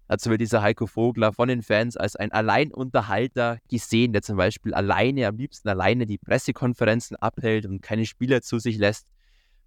Dazu 0.08 0.30
wird 0.30 0.40
dieser 0.40 0.62
Heiko 0.62 0.86
Vogler 0.86 1.32
von 1.32 1.48
den 1.48 1.62
Fans 1.62 1.96
als 1.96 2.16
ein 2.16 2.30
Alleinunterhalter 2.30 3.58
gesehen, 3.68 4.12
der 4.12 4.22
zum 4.22 4.36
Beispiel 4.36 4.72
alleine, 4.72 5.26
am 5.26 5.36
liebsten 5.36 5.68
alleine 5.68 6.06
die 6.06 6.18
Pressekonferenzen 6.18 7.16
abhält 7.16 7.66
und 7.66 7.82
keine 7.82 8.06
Spieler 8.06 8.40
zu 8.40 8.58
sich 8.58 8.78
lässt. 8.78 9.06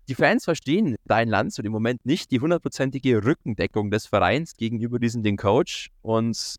Die 0.08 0.16
Fans 0.16 0.46
verstehen 0.46 0.96
dein 1.06 1.28
Landshut 1.30 1.66
im 1.66 1.72
Moment 1.72 2.06
nicht 2.06 2.32
die 2.32 2.40
hundertprozentige 2.40 3.24
Rückendeckung 3.24 3.92
des 3.92 4.08
Vereins 4.08 4.56
gegenüber 4.56 4.98
diesem 4.98 5.24
den 5.24 5.38
Coach. 5.38 5.92
Und 6.02 6.56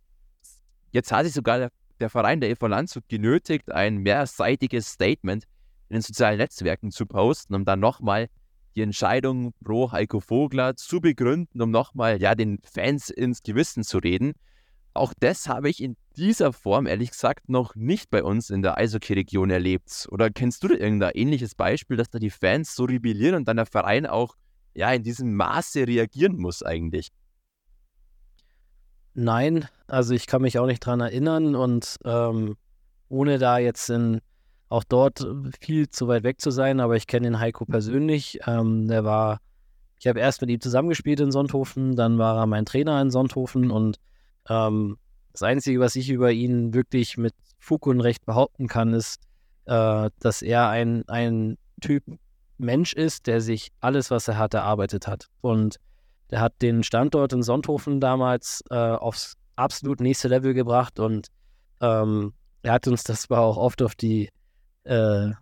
jetzt 0.92 1.10
hat 1.10 1.24
sich 1.24 1.34
sogar 1.34 1.58
der, 1.58 1.70
der 1.98 2.10
Verein 2.10 2.40
der 2.40 2.50
EV 2.50 2.68
Landshut 2.68 3.08
genötigt, 3.08 3.72
ein 3.72 3.98
mehrseitiges 3.98 4.92
Statement 4.92 5.44
in 5.88 5.94
den 5.94 6.02
sozialen 6.02 6.38
Netzwerken 6.38 6.92
zu 6.92 7.06
posten, 7.06 7.54
um 7.54 7.64
dann 7.64 7.80
nochmal 7.80 8.28
die 8.74 8.82
Entscheidung 8.82 9.52
pro 9.64 9.92
Heiko 9.92 10.20
Vogler 10.20 10.76
zu 10.76 11.00
begründen, 11.00 11.60
um 11.60 11.70
nochmal 11.70 12.20
ja, 12.20 12.34
den 12.34 12.58
Fans 12.62 13.10
ins 13.10 13.42
Gewissen 13.42 13.84
zu 13.84 13.98
reden. 13.98 14.32
Auch 14.92 15.12
das 15.18 15.48
habe 15.48 15.68
ich 15.68 15.82
in 15.82 15.96
dieser 16.16 16.52
Form, 16.52 16.86
ehrlich 16.86 17.10
gesagt, 17.10 17.48
noch 17.48 17.74
nicht 17.76 18.10
bei 18.10 18.24
uns 18.24 18.50
in 18.50 18.62
der 18.62 18.76
Eishockey-Region 18.76 19.50
erlebt. 19.50 20.08
Oder 20.10 20.30
kennst 20.30 20.64
du 20.64 20.68
da 20.68 20.74
irgendein 20.74 21.12
ähnliches 21.14 21.54
Beispiel, 21.54 21.96
dass 21.96 22.10
da 22.10 22.18
die 22.18 22.30
Fans 22.30 22.74
so 22.74 22.84
rebellieren 22.84 23.36
und 23.36 23.48
dann 23.48 23.56
der 23.56 23.66
Verein 23.66 24.06
auch 24.06 24.34
ja, 24.74 24.92
in 24.92 25.02
diesem 25.02 25.34
Maße 25.34 25.86
reagieren 25.86 26.36
muss 26.36 26.62
eigentlich? 26.62 27.10
Nein, 29.14 29.68
also 29.86 30.14
ich 30.14 30.26
kann 30.26 30.42
mich 30.42 30.58
auch 30.58 30.66
nicht 30.66 30.80
dran 30.80 31.00
erinnern 31.00 31.54
und 31.54 31.96
ähm, 32.04 32.56
ohne 33.08 33.38
da 33.38 33.58
jetzt 33.58 33.90
in 33.90 34.20
auch 34.70 34.84
dort 34.84 35.26
viel 35.60 35.90
zu 35.90 36.08
weit 36.08 36.22
weg 36.22 36.40
zu 36.40 36.50
sein, 36.50 36.80
aber 36.80 36.96
ich 36.96 37.06
kenne 37.06 37.26
den 37.26 37.40
Heiko 37.40 37.66
persönlich. 37.66 38.38
Ähm, 38.46 38.88
der 38.88 39.04
war, 39.04 39.40
ich 39.98 40.06
habe 40.06 40.20
erst 40.20 40.40
mit 40.40 40.48
ihm 40.48 40.60
zusammengespielt 40.60 41.20
in 41.20 41.32
Sonthofen, 41.32 41.96
dann 41.96 42.16
war 42.18 42.38
er 42.38 42.46
mein 42.46 42.64
Trainer 42.64 43.02
in 43.02 43.10
Sonthofen 43.10 43.70
und 43.70 43.98
ähm, 44.48 44.96
das 45.32 45.42
Einzige, 45.42 45.80
was 45.80 45.96
ich 45.96 46.08
über 46.08 46.32
ihn 46.32 46.72
wirklich 46.72 47.18
mit 47.18 47.34
Fug 47.58 47.86
und 47.86 48.00
Recht 48.00 48.24
behaupten 48.24 48.68
kann, 48.68 48.94
ist, 48.94 49.20
äh, 49.66 50.10
dass 50.20 50.40
er 50.40 50.68
ein, 50.68 51.06
ein 51.08 51.58
Typ 51.80 52.04
Mensch 52.56 52.92
ist, 52.92 53.26
der 53.26 53.40
sich 53.40 53.70
alles, 53.80 54.10
was 54.10 54.28
er 54.28 54.38
hat, 54.38 54.54
erarbeitet 54.54 55.06
hat. 55.06 55.26
Und 55.40 55.76
der 56.30 56.40
hat 56.40 56.62
den 56.62 56.82
Standort 56.82 57.32
in 57.32 57.42
Sonthofen 57.42 58.00
damals 58.00 58.62
äh, 58.70 58.74
aufs 58.74 59.36
absolut 59.56 60.00
nächste 60.00 60.28
Level 60.28 60.54
gebracht 60.54 61.00
und 61.00 61.28
ähm, 61.80 62.32
er 62.62 62.72
hat 62.72 62.86
uns 62.86 63.04
das 63.04 63.22
zwar 63.22 63.40
auch 63.40 63.56
oft 63.56 63.82
auf 63.82 63.94
die, 63.94 64.30
äh, 64.90 65.32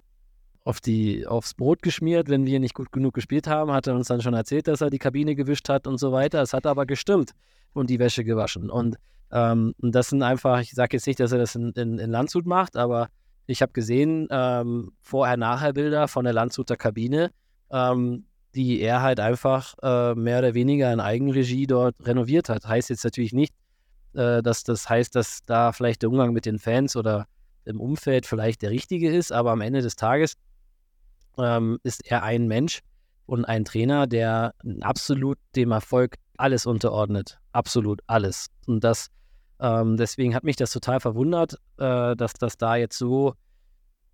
auf 0.62 0.80
die, 0.80 1.26
aufs 1.26 1.54
Brot 1.54 1.80
geschmiert, 1.80 2.28
wenn 2.28 2.44
wir 2.44 2.61
nicht 2.61 2.74
gut 2.74 2.92
genug 2.92 3.14
gespielt 3.14 3.46
haben, 3.46 3.72
hat 3.72 3.87
er 3.87 3.94
uns 3.94 4.08
dann 4.08 4.20
schon 4.20 4.34
erzählt, 4.34 4.68
dass 4.68 4.82
er 4.82 4.90
die 4.90 4.98
Kabine 4.98 5.34
gewischt 5.34 5.68
hat 5.70 5.87
und 5.87 5.96
so 5.96 6.12
weiter. 6.12 6.42
Es 6.42 6.52
hat 6.52 6.66
aber 6.66 6.84
gestimmt 6.84 7.32
und 7.72 7.88
die 7.88 7.98
Wäsche 7.98 8.22
gewaschen. 8.22 8.68
Und 8.68 8.96
ähm, 9.32 9.74
das 9.78 10.11
sind 10.11 10.22
einfach, 10.22 10.61
ich 10.61 10.72
sage 10.72 10.96
jetzt 10.98 11.06
nicht, 11.06 11.20
dass 11.20 11.32
er 11.32 11.38
das 11.38 11.54
in, 11.54 11.72
in, 11.72 11.98
in 11.98 12.11
Landshut 12.11 12.44
macht, 12.44 12.76
aber 12.76 13.08
ich 13.46 13.62
habe 13.62 13.72
gesehen, 13.72 14.28
ähm, 14.30 14.92
Vorher-Nachher-Bilder 15.00 16.06
von 16.06 16.24
der 16.24 16.34
Landshuter 16.34 16.76
Kabine, 16.76 17.30
ähm, 17.70 18.26
die 18.54 18.80
er 18.80 19.00
halt 19.00 19.20
einfach 19.20 19.74
äh, 19.82 20.14
mehr 20.14 20.40
oder 20.40 20.52
weniger 20.52 20.92
in 20.92 21.00
Eigenregie 21.00 21.66
dort 21.66 21.94
renoviert 22.06 22.50
hat. 22.50 22.66
Heißt 22.66 22.90
jetzt 22.90 23.04
natürlich 23.04 23.32
nicht, 23.32 23.54
äh, 24.12 24.42
dass 24.42 24.64
das 24.64 24.90
heißt, 24.90 25.16
dass 25.16 25.40
da 25.46 25.72
vielleicht 25.72 26.02
der 26.02 26.11
Umgang 26.11 26.34
mit 26.34 26.44
den 26.44 26.58
Fans 26.58 26.94
oder 26.94 27.26
im 27.64 27.80
Umfeld 27.80 28.26
vielleicht 28.26 28.62
der 28.62 28.70
richtige 28.70 29.10
ist, 29.10 29.32
aber 29.32 29.52
am 29.52 29.60
Ende 29.60 29.82
des 29.82 29.96
Tages 29.96 30.34
ähm, 31.38 31.78
ist 31.82 32.10
er 32.10 32.22
ein 32.22 32.46
Mensch 32.46 32.80
und 33.26 33.44
ein 33.44 33.64
Trainer, 33.64 34.06
der 34.06 34.54
absolut 34.80 35.38
dem 35.54 35.70
Erfolg 35.70 36.16
alles 36.38 36.66
unterordnet. 36.66 37.38
Absolut 37.52 38.00
alles. 38.06 38.46
Und 38.66 38.84
das, 38.84 39.08
ähm, 39.60 39.96
deswegen 39.96 40.34
hat 40.34 40.44
mich 40.44 40.56
das 40.56 40.72
total 40.72 41.00
verwundert, 41.00 41.54
äh, 41.78 42.16
dass 42.16 42.32
das 42.34 42.56
da 42.56 42.76
jetzt 42.76 42.96
so 42.96 43.34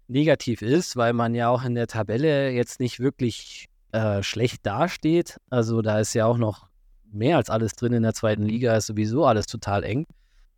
negativ 0.09 0.63
ist, 0.63 0.97
weil 0.97 1.13
man 1.13 1.35
ja 1.35 1.49
auch 1.49 1.65
in 1.65 1.75
der 1.75 1.87
Tabelle 1.87 2.51
jetzt 2.51 2.81
nicht 2.81 3.01
wirklich 3.01 3.69
äh, 3.93 4.23
schlecht 4.23 4.67
dasteht. 4.67 5.39
Also 5.51 5.81
da 5.81 6.01
ist 6.01 6.15
ja 6.15 6.27
auch 6.27 6.39
noch 6.39 6.69
mehr 7.11 7.37
als 7.37 7.49
alles 7.49 7.75
drin 7.75 7.93
in 7.93 8.03
der 8.03 8.15
zweiten 8.15 8.43
Liga, 8.43 8.77
ist 8.77 8.87
sowieso 8.87 9.25
alles 9.25 9.47
total 9.47 9.85
eng. 9.85 10.07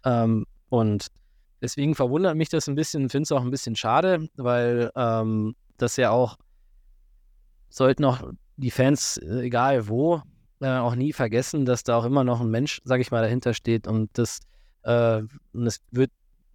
Ähm, 0.05 0.47
und 0.69 1.09
deswegen 1.61 1.95
verwundert 1.95 2.37
mich 2.37 2.49
das 2.49 2.69
ein 2.69 2.75
bisschen, 2.75 3.09
finde 3.09 3.25
es 3.25 3.33
auch 3.33 3.43
ein 3.43 3.51
bisschen 3.51 3.77
schade, 3.77 4.29
weil 4.37 4.91
ähm, 4.95 5.55
das 5.77 5.97
ja 5.97 6.11
auch, 6.11 6.37
sollten 7.69 8.05
auch 8.05 8.23
die 8.57 8.71
Fans, 8.71 9.19
äh, 9.19 9.43
egal 9.43 9.89
wo, 9.89 10.23
äh, 10.61 10.69
auch 10.69 10.95
nie 10.95 11.13
vergessen, 11.13 11.65
dass 11.65 11.83
da 11.83 11.99
auch 11.99 12.05
immer 12.05 12.25
noch 12.25 12.41
ein 12.41 12.51
Mensch, 12.51 12.81
sag 12.85 13.01
ich 13.01 13.11
mal, 13.11 13.23
dahinter 13.23 13.55
steht 13.55 13.87
und 13.87 14.11
das, 14.15 14.41
äh, 14.83 15.23
und 15.53 15.67
es 15.67 15.81
wird 15.91 16.11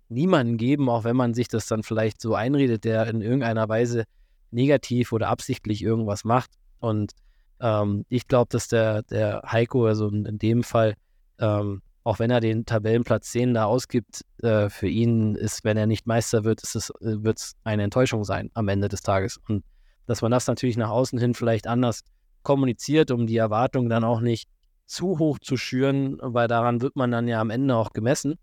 niemanden 0.10 0.58
geben, 0.58 0.90
auch 0.90 1.04
wenn 1.04 1.16
man 1.16 1.34
sich 1.34 1.48
das 1.48 1.68
dann 1.68 1.84
vielleicht 1.84 2.22
so 2.22 2.36
einredet, 2.36 2.84
der 2.84 3.08
in 3.08 3.22
irgendeiner 3.22 3.70
Weise 3.70 4.06
negativ 4.52 5.14
oder 5.14 5.30
absichtlich 5.30 5.82
irgendwas 5.82 6.26
macht. 6.26 6.52
Und 6.80 7.14
ähm, 7.62 8.06
ich 8.10 8.28
glaube, 8.28 8.50
dass 8.52 8.68
der, 8.68 9.04
der 9.04 9.44
Heiko, 9.46 9.86
also 9.86 10.10
in 10.10 10.38
dem 10.38 10.64
Fall, 10.64 10.96
ähm, 11.40 11.82
auch 12.04 12.20
wenn 12.20 12.32
er 12.32 12.40
den 12.40 12.66
Tabellenplatz 12.66 13.32
10 13.32 13.54
da 13.54 13.66
ausgibt, 13.66 14.26
äh, 14.42 14.70
für 14.70 14.88
ihn 14.88 15.36
ist, 15.36 15.64
wenn 15.64 15.78
er 15.78 15.86
nicht 15.86 16.08
Meister 16.08 16.44
wird, 16.44 16.62
ist 16.64 16.76
es, 16.76 16.90
äh, 17.02 17.24
wird 17.24 17.38
es 17.38 17.54
eine 17.64 17.84
Enttäuschung 17.84 18.24
sein 18.24 18.50
am 18.54 18.68
Ende 18.68 18.90
des 18.90 19.02
Tages. 19.02 19.40
Und 19.48 19.64
dass 20.08 20.22
man 20.22 20.32
das 20.32 20.48
natürlich 20.48 20.78
nach 20.78 20.90
außen 20.90 21.20
hin 21.20 21.34
vielleicht 21.34 21.68
anders 21.68 22.02
kommuniziert, 22.44 23.12
um 23.12 23.28
die 23.28 23.38
Erwartung 23.38 23.88
dann 23.88 24.04
auch 24.04 24.20
nicht 24.20 24.50
zu 24.86 25.20
hoch 25.20 25.40
zu 25.40 25.58
schüren, 25.58 26.18
weil 26.22 26.48
daran 26.48 26.82
wird 26.82 26.96
man 26.96 27.12
dann 27.12 27.28
ja 27.28 27.40
am 27.40 27.50
Ende 27.50 27.76
auch 27.76 27.94
gemessen. 27.94 28.36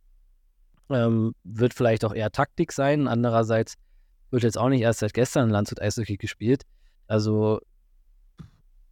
Ähm, 0.88 1.34
wird 1.44 1.74
vielleicht 1.74 2.04
auch 2.04 2.14
eher 2.14 2.30
Taktik 2.30 2.72
sein. 2.72 3.08
Andererseits 3.08 3.74
wird 4.30 4.44
jetzt 4.44 4.56
auch 4.56 4.68
nicht 4.68 4.82
erst 4.82 5.00
seit 5.00 5.14
gestern 5.14 5.50
Landshut 5.50 5.82
Eishockey 5.82 6.16
gespielt. 6.16 6.62
Also 7.06 7.60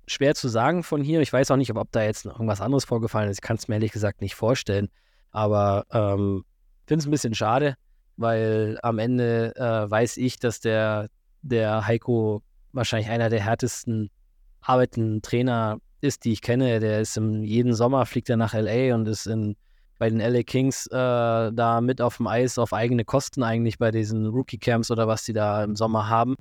schwer 0.07 0.35
zu 0.35 0.49
sagen 0.49 0.83
von 0.83 1.03
hier. 1.03 1.21
Ich 1.21 1.33
weiß 1.33 1.51
auch 1.51 1.57
nicht, 1.57 1.71
ob, 1.71 1.79
ob 1.79 1.93
da 1.93 2.03
jetzt 2.03 2.25
noch 2.25 2.35
irgendwas 2.35 2.61
anderes 2.61 2.85
vorgefallen 2.85 3.31
ist. 3.31 3.39
Ich 3.39 3.43
kann 3.43 3.57
es 3.57 3.69
mir 3.69 3.75
ehrlich 3.75 3.93
gesagt 3.93 4.21
nicht 4.21 4.35
vorstellen. 4.35 4.89
Aber 5.33 5.85
ähm, 5.91 6.45
finde 6.87 7.01
es 7.01 7.07
ein 7.07 7.11
bisschen 7.11 7.35
schade, 7.35 7.75
weil 8.17 8.79
am 8.83 8.99
Ende 8.99 9.55
äh, 9.57 9.91
weiß 9.91 10.17
ich, 10.19 10.39
dass 10.39 10.61
der, 10.61 11.09
der 11.43 11.87
Heiko 11.87 12.43
wahrscheinlich 12.73 13.11
einer 13.11 13.29
der 13.29 13.43
härtesten 13.43 14.11
arbeitenden 14.61 15.23
Trainer 15.23 15.79
ist, 16.01 16.25
die 16.25 16.33
ich 16.33 16.43
kenne. 16.43 16.81
Der 16.81 17.01
ist 17.01 17.17
im 17.17 17.43
jeden 17.43 17.75
Sommer 17.75 18.07
fliegt 18.07 18.31
er 18.31 18.37
nach 18.37 18.55
LA 18.55 18.95
und 18.95 19.09
ist 19.09 19.27
in, 19.27 19.57
bei 19.99 20.09
den 20.09 20.21
LA 20.21 20.43
Kings 20.43 20.87
äh, 20.87 20.93
da 21.53 21.81
mit 21.81 22.01
auf 22.01 22.19
dem 22.19 22.27
Eis 22.27 22.59
auf 22.59 22.73
eigene 22.73 23.05
Kosten 23.05 23.43
eigentlich 23.43 23.79
bei 23.79 23.91
diesen 23.91 24.27
Rookie 24.27 24.59
Camps 24.59 24.91
oder 24.91 25.09
was 25.09 25.25
die 25.25 25.33
da 25.33 25.65
im 25.65 25.75
Sommer 25.75 26.09
haben 26.09 26.37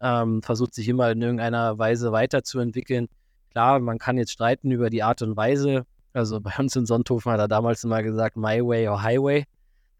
ähm, 0.00 0.42
versucht 0.42 0.74
sich 0.74 0.88
immer 0.88 1.10
in 1.10 1.22
irgendeiner 1.22 1.78
Weise 1.78 2.12
weiterzuentwickeln. 2.12 3.08
Klar, 3.50 3.80
man 3.80 3.98
kann 3.98 4.18
jetzt 4.18 4.32
streiten 4.32 4.70
über 4.70 4.90
die 4.90 5.02
Art 5.02 5.22
und 5.22 5.36
Weise. 5.36 5.84
Also 6.12 6.40
bei 6.40 6.52
uns 6.58 6.74
in 6.76 6.86
Sonthofen 6.86 7.32
hat 7.32 7.40
er 7.40 7.48
damals 7.48 7.84
immer 7.84 8.02
gesagt, 8.02 8.36
My 8.36 8.64
Way 8.64 8.88
or 8.88 9.02
Highway. 9.02 9.44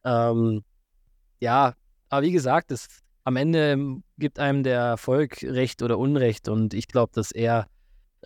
Ähm, 0.04 0.62
ja, 1.40 1.74
aber 2.08 2.22
wie 2.22 2.32
gesagt, 2.32 2.72
es, 2.72 2.88
am 3.24 3.36
Ende 3.36 4.00
gibt 4.18 4.38
einem 4.38 4.62
der 4.62 4.80
Erfolg 4.80 5.42
Recht 5.42 5.82
oder 5.82 5.98
Unrecht 5.98 6.48
und 6.48 6.74
ich 6.74 6.88
glaube, 6.88 7.12
dass 7.14 7.32
er 7.32 7.66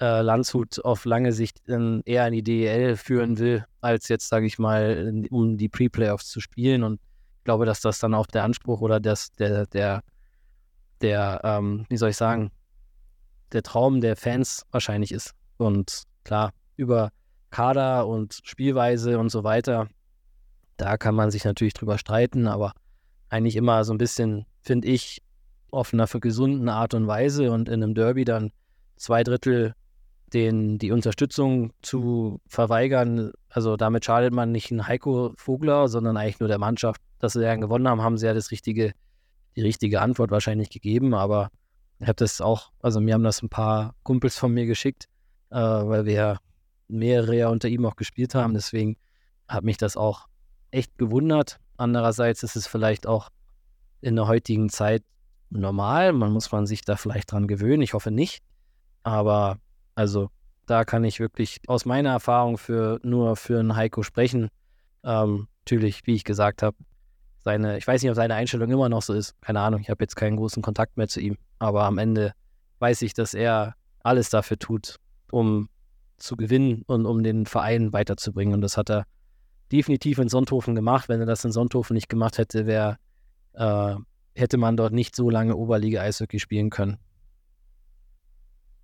äh, 0.00 0.22
Landshut 0.22 0.84
auf 0.84 1.04
lange 1.04 1.32
Sicht 1.32 1.62
ähm, 1.68 2.02
eher 2.04 2.26
in 2.26 2.32
die 2.32 2.42
DEL 2.42 2.96
führen 2.96 3.38
will, 3.38 3.64
als 3.80 4.08
jetzt, 4.08 4.28
sage 4.28 4.46
ich 4.46 4.58
mal, 4.58 5.06
in, 5.08 5.26
um 5.28 5.56
die 5.56 5.68
Pre-Playoffs 5.68 6.28
zu 6.28 6.40
spielen 6.40 6.82
und 6.82 7.00
ich 7.38 7.44
glaube, 7.44 7.66
dass 7.66 7.80
das 7.80 7.98
dann 7.98 8.14
auch 8.14 8.26
der 8.26 8.44
Anspruch 8.44 8.80
oder 8.80 9.00
das, 9.00 9.32
der, 9.32 9.66
der 9.66 10.02
der, 11.04 11.40
ähm, 11.44 11.84
wie 11.90 11.98
soll 11.98 12.10
ich 12.10 12.16
sagen, 12.16 12.50
der 13.52 13.62
Traum 13.62 14.00
der 14.00 14.16
Fans 14.16 14.64
wahrscheinlich 14.70 15.12
ist. 15.12 15.34
Und 15.58 16.04
klar, 16.24 16.52
über 16.76 17.10
Kader 17.50 18.08
und 18.08 18.40
Spielweise 18.42 19.18
und 19.18 19.28
so 19.28 19.44
weiter, 19.44 19.86
da 20.78 20.96
kann 20.96 21.14
man 21.14 21.30
sich 21.30 21.44
natürlich 21.44 21.74
drüber 21.74 21.98
streiten, 21.98 22.48
aber 22.48 22.72
eigentlich 23.28 23.56
immer 23.56 23.84
so 23.84 23.92
ein 23.92 23.98
bisschen, 23.98 24.46
finde 24.62 24.88
ich, 24.88 25.20
auf 25.70 25.92
einer 25.92 26.06
für 26.06 26.20
gesunden 26.20 26.68
Art 26.68 26.94
und 26.94 27.06
Weise 27.06 27.52
und 27.52 27.68
in 27.68 27.82
einem 27.82 27.94
Derby 27.94 28.24
dann 28.24 28.50
zwei 28.96 29.22
Drittel 29.22 29.74
den, 30.32 30.78
die 30.78 30.90
Unterstützung 30.90 31.72
zu 31.82 32.40
verweigern. 32.46 33.32
Also 33.50 33.76
damit 33.76 34.04
schadet 34.04 34.32
man 34.32 34.52
nicht 34.52 34.70
einen 34.70 34.88
Heiko 34.88 35.34
Vogler, 35.36 35.88
sondern 35.88 36.16
eigentlich 36.16 36.40
nur 36.40 36.48
der 36.48 36.58
Mannschaft. 36.58 37.00
Dass 37.18 37.34
sie 37.34 37.42
dann 37.42 37.60
gewonnen 37.60 37.88
haben, 37.88 38.02
haben 38.02 38.18
sie 38.18 38.26
ja 38.26 38.34
das 38.34 38.50
richtige 38.50 38.94
die 39.56 39.62
richtige 39.62 40.00
Antwort 40.00 40.30
wahrscheinlich 40.30 40.70
gegeben, 40.70 41.14
aber 41.14 41.50
ich 41.98 42.08
habe 42.08 42.16
das 42.16 42.40
auch, 42.40 42.72
also 42.80 43.00
mir 43.00 43.14
haben 43.14 43.24
das 43.24 43.42
ein 43.42 43.48
paar 43.48 43.94
Kumpels 44.02 44.36
von 44.36 44.52
mir 44.52 44.66
geschickt, 44.66 45.08
äh, 45.50 45.56
weil 45.56 46.04
wir 46.04 46.38
mehrere 46.88 47.36
ja 47.36 47.48
unter 47.48 47.68
ihm 47.68 47.86
auch 47.86 47.96
gespielt 47.96 48.34
haben. 48.34 48.54
Deswegen 48.54 48.96
hat 49.48 49.64
mich 49.64 49.76
das 49.76 49.96
auch 49.96 50.26
echt 50.70 50.98
gewundert. 50.98 51.60
Andererseits 51.76 52.42
ist 52.42 52.56
es 52.56 52.66
vielleicht 52.66 53.06
auch 53.06 53.30
in 54.00 54.16
der 54.16 54.26
heutigen 54.26 54.68
Zeit 54.68 55.02
normal. 55.50 56.12
Man 56.12 56.32
muss 56.32 56.50
man 56.52 56.66
sich 56.66 56.82
da 56.82 56.96
vielleicht 56.96 57.32
dran 57.32 57.46
gewöhnen. 57.46 57.82
Ich 57.82 57.94
hoffe 57.94 58.10
nicht. 58.10 58.42
Aber 59.02 59.58
also 59.94 60.30
da 60.66 60.84
kann 60.84 61.04
ich 61.04 61.20
wirklich 61.20 61.60
aus 61.68 61.84
meiner 61.84 62.10
Erfahrung 62.10 62.58
für 62.58 63.00
nur 63.02 63.36
für 63.36 63.60
einen 63.60 63.76
Heiko 63.76 64.02
sprechen. 64.02 64.48
Ähm, 65.04 65.48
natürlich, 65.60 66.06
wie 66.06 66.14
ich 66.14 66.24
gesagt 66.24 66.62
habe, 66.62 66.76
seine, 67.44 67.76
ich 67.78 67.87
weiß 67.87 68.02
nicht, 68.02 68.11
ob 68.11 68.16
seine 68.16 68.35
Einstellung 68.35 68.70
immer 68.70 68.88
noch 68.88 69.02
so 69.02 69.12
ist. 69.12 69.40
Keine 69.42 69.61
Ahnung, 69.61 69.80
ich 69.80 69.90
habe 69.90 70.02
jetzt 70.02 70.16
keinen 70.16 70.37
großen 70.37 70.62
Kontakt 70.62 70.96
mehr 70.96 71.09
zu 71.09 71.20
ihm. 71.20 71.37
Aber 71.59 71.85
am 71.85 71.98
Ende 71.98 72.33
weiß 72.78 73.02
ich, 73.02 73.12
dass 73.14 73.35
er 73.35 73.74
alles 74.00 74.30
dafür 74.30 74.59
tut, 74.59 74.96
um 75.30 75.68
zu 76.16 76.37
gewinnen 76.37 76.83
und 76.87 77.07
um 77.07 77.22
den 77.22 77.46
Verein 77.46 77.92
weiterzubringen. 77.92 78.54
Und 78.54 78.61
das 78.62 78.76
hat 78.76 78.90
er 78.90 79.04
definitiv 79.70 80.18
in 80.18 80.28
Sonthofen 80.28 80.74
gemacht. 80.74 81.09
Wenn 81.09 81.20
er 81.20 81.26
das 81.26 81.44
in 81.44 81.52
Sonthofen 81.52 81.94
nicht 81.94 82.09
gemacht 82.09 82.38
hätte, 82.38 82.66
wär, 82.66 82.98
äh, 83.52 83.94
hätte 84.35 84.57
man 84.57 84.76
dort 84.76 84.92
nicht 84.92 85.14
so 85.14 85.28
lange 85.28 85.57
Oberliga-Eishockey 85.57 86.38
spielen 86.38 86.70
können. 86.70 86.96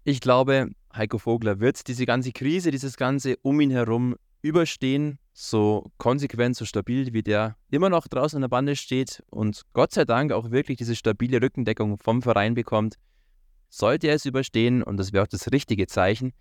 Ich 0.05 0.20
glaube, 0.20 0.70
Heiko 0.94 1.18
Vogler 1.18 1.61
wird 1.61 1.87
diese 1.88 2.05
ganze 2.05 2.33
Krise, 2.33 2.70
dieses 2.70 2.96
ganze 2.96 3.37
um 3.42 3.61
ihn 3.61 3.70
herum 3.70 4.16
überstehen 4.42 5.18
so 5.33 5.90
konsequent, 5.98 6.57
so 6.57 6.64
stabil, 6.64 7.12
wie 7.12 7.22
der 7.22 7.57
immer 7.70 7.88
noch 7.88 8.09
draußen 8.09 8.36
an 8.36 8.43
der 8.43 8.49
Bande 8.49 8.76
steht 8.76 9.22
und 9.30 9.62
Gott 9.72 9.93
sei 9.93 10.05
Dank 10.05 10.32
auch 10.32 10.51
wirklich 10.51 10.78
diese 10.78 10.97
stabile 10.97 11.41
Rückendeckung 11.41 11.99
vom 11.99 12.22
Verein 12.22 12.55
bekommt, 12.55 12.97
sollte 13.68 14.09
er 14.09 14.16
es 14.16 14.26
überstehen 14.26 14.82
und 14.82 14.97
das 14.97 15.12
wäre 15.12 15.24
auch 15.24 15.28
das 15.28 15.51
richtige 15.53 15.86
Zeichen. 15.86 16.32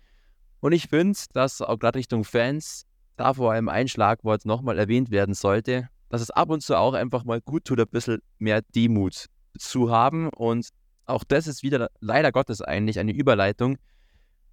Und 0.60 0.72
ich 0.72 0.88
finde, 0.88 1.18
dass 1.32 1.62
auch 1.62 1.78
gerade 1.78 1.98
Richtung 1.98 2.24
Fans 2.24 2.84
da 3.16 3.34
vor 3.34 3.52
allem 3.52 3.68
ein 3.68 3.88
Schlagwort 3.88 4.44
nochmal 4.44 4.78
erwähnt 4.78 5.10
werden 5.10 5.34
sollte, 5.34 5.88
dass 6.08 6.20
es 6.20 6.30
ab 6.30 6.50
und 6.50 6.62
zu 6.62 6.76
auch 6.76 6.94
einfach 6.94 7.24
mal 7.24 7.40
gut 7.40 7.64
tut, 7.64 7.80
ein 7.80 7.86
bisschen 7.88 8.20
mehr 8.38 8.62
Demut 8.74 9.26
zu 9.58 9.90
haben. 9.90 10.28
Und 10.28 10.68
auch 11.06 11.24
das 11.24 11.46
ist 11.46 11.62
wieder 11.62 11.90
leider 12.00 12.32
Gottes 12.32 12.60
eigentlich 12.60 12.98
eine 12.98 13.12
Überleitung 13.12 13.78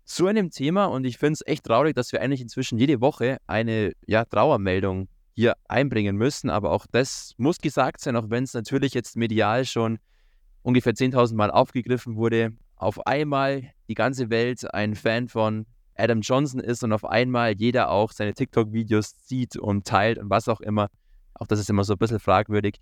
zu 0.07 0.25
einem 0.27 0.51
Thema 0.51 0.85
und 0.85 1.05
ich 1.05 1.17
finde 1.17 1.33
es 1.33 1.45
echt 1.45 1.65
traurig, 1.65 1.93
dass 1.93 2.11
wir 2.13 2.21
eigentlich 2.21 2.41
inzwischen 2.41 2.79
jede 2.79 3.01
Woche 3.01 3.37
eine 3.45 3.91
ja, 4.07 4.23
Trauermeldung 4.25 5.09
hier 5.35 5.55
einbringen 5.67 6.15
müssen, 6.15 6.49
aber 6.49 6.71
auch 6.71 6.85
das 6.91 7.33
muss 7.37 7.59
gesagt 7.59 8.01
sein, 8.01 8.15
auch 8.15 8.29
wenn 8.29 8.45
es 8.45 8.53
natürlich 8.53 8.93
jetzt 8.93 9.17
medial 9.17 9.65
schon 9.65 9.99
ungefähr 10.63 10.93
10.000 10.93 11.35
Mal 11.35 11.51
aufgegriffen 11.51 12.15
wurde. 12.15 12.53
Auf 12.77 13.05
einmal 13.05 13.71
die 13.89 13.93
ganze 13.95 14.29
Welt 14.29 14.73
ein 14.73 14.95
Fan 14.95 15.27
von 15.27 15.65
Adam 15.95 16.21
Johnson 16.21 16.61
ist 16.61 16.83
und 16.83 16.93
auf 16.93 17.05
einmal 17.05 17.53
jeder 17.57 17.91
auch 17.91 18.11
seine 18.11 18.33
TikTok-Videos 18.33 19.13
sieht 19.25 19.57
und 19.57 19.85
teilt 19.85 20.17
und 20.19 20.29
was 20.29 20.47
auch 20.47 20.61
immer. 20.61 20.87
Auch 21.33 21.47
das 21.47 21.59
ist 21.59 21.69
immer 21.69 21.83
so 21.83 21.93
ein 21.93 21.99
bisschen 21.99 22.19
fragwürdig. 22.19 22.79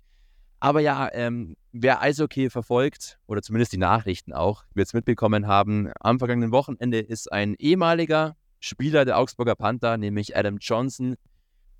Aber 0.60 0.80
ja, 0.80 1.08
ähm, 1.12 1.56
wer 1.72 2.00
Eishockey 2.00 2.50
verfolgt, 2.50 3.18
oder 3.26 3.42
zumindest 3.42 3.72
die 3.72 3.78
Nachrichten 3.78 4.32
auch, 4.32 4.64
wird 4.74 4.88
es 4.88 4.94
mitbekommen 4.94 5.46
haben, 5.46 5.92
am 6.00 6.18
vergangenen 6.18 6.50
Wochenende 6.50 7.00
ist 7.00 7.30
ein 7.30 7.54
ehemaliger 7.58 8.36
Spieler 8.60 9.04
der 9.04 9.18
Augsburger 9.18 9.54
Panther, 9.54 9.98
nämlich 9.98 10.36
Adam 10.36 10.56
Johnson, 10.58 11.16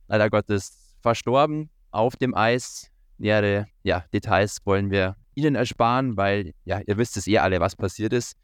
leider 0.08 0.30
Gottes 0.30 0.94
verstorben 1.00 1.70
auf 1.90 2.16
dem 2.16 2.34
Eis. 2.34 2.90
Nähere 3.18 3.66
ja, 3.82 4.04
Details 4.12 4.58
wollen 4.64 4.90
wir 4.90 5.16
Ihnen 5.34 5.54
ersparen, 5.54 6.18
weil 6.18 6.52
ja, 6.64 6.80
ihr 6.86 6.98
wisst 6.98 7.16
es 7.16 7.26
eh 7.26 7.38
alle, 7.38 7.60
was 7.60 7.74
passiert 7.74 8.12
ist. 8.12 8.36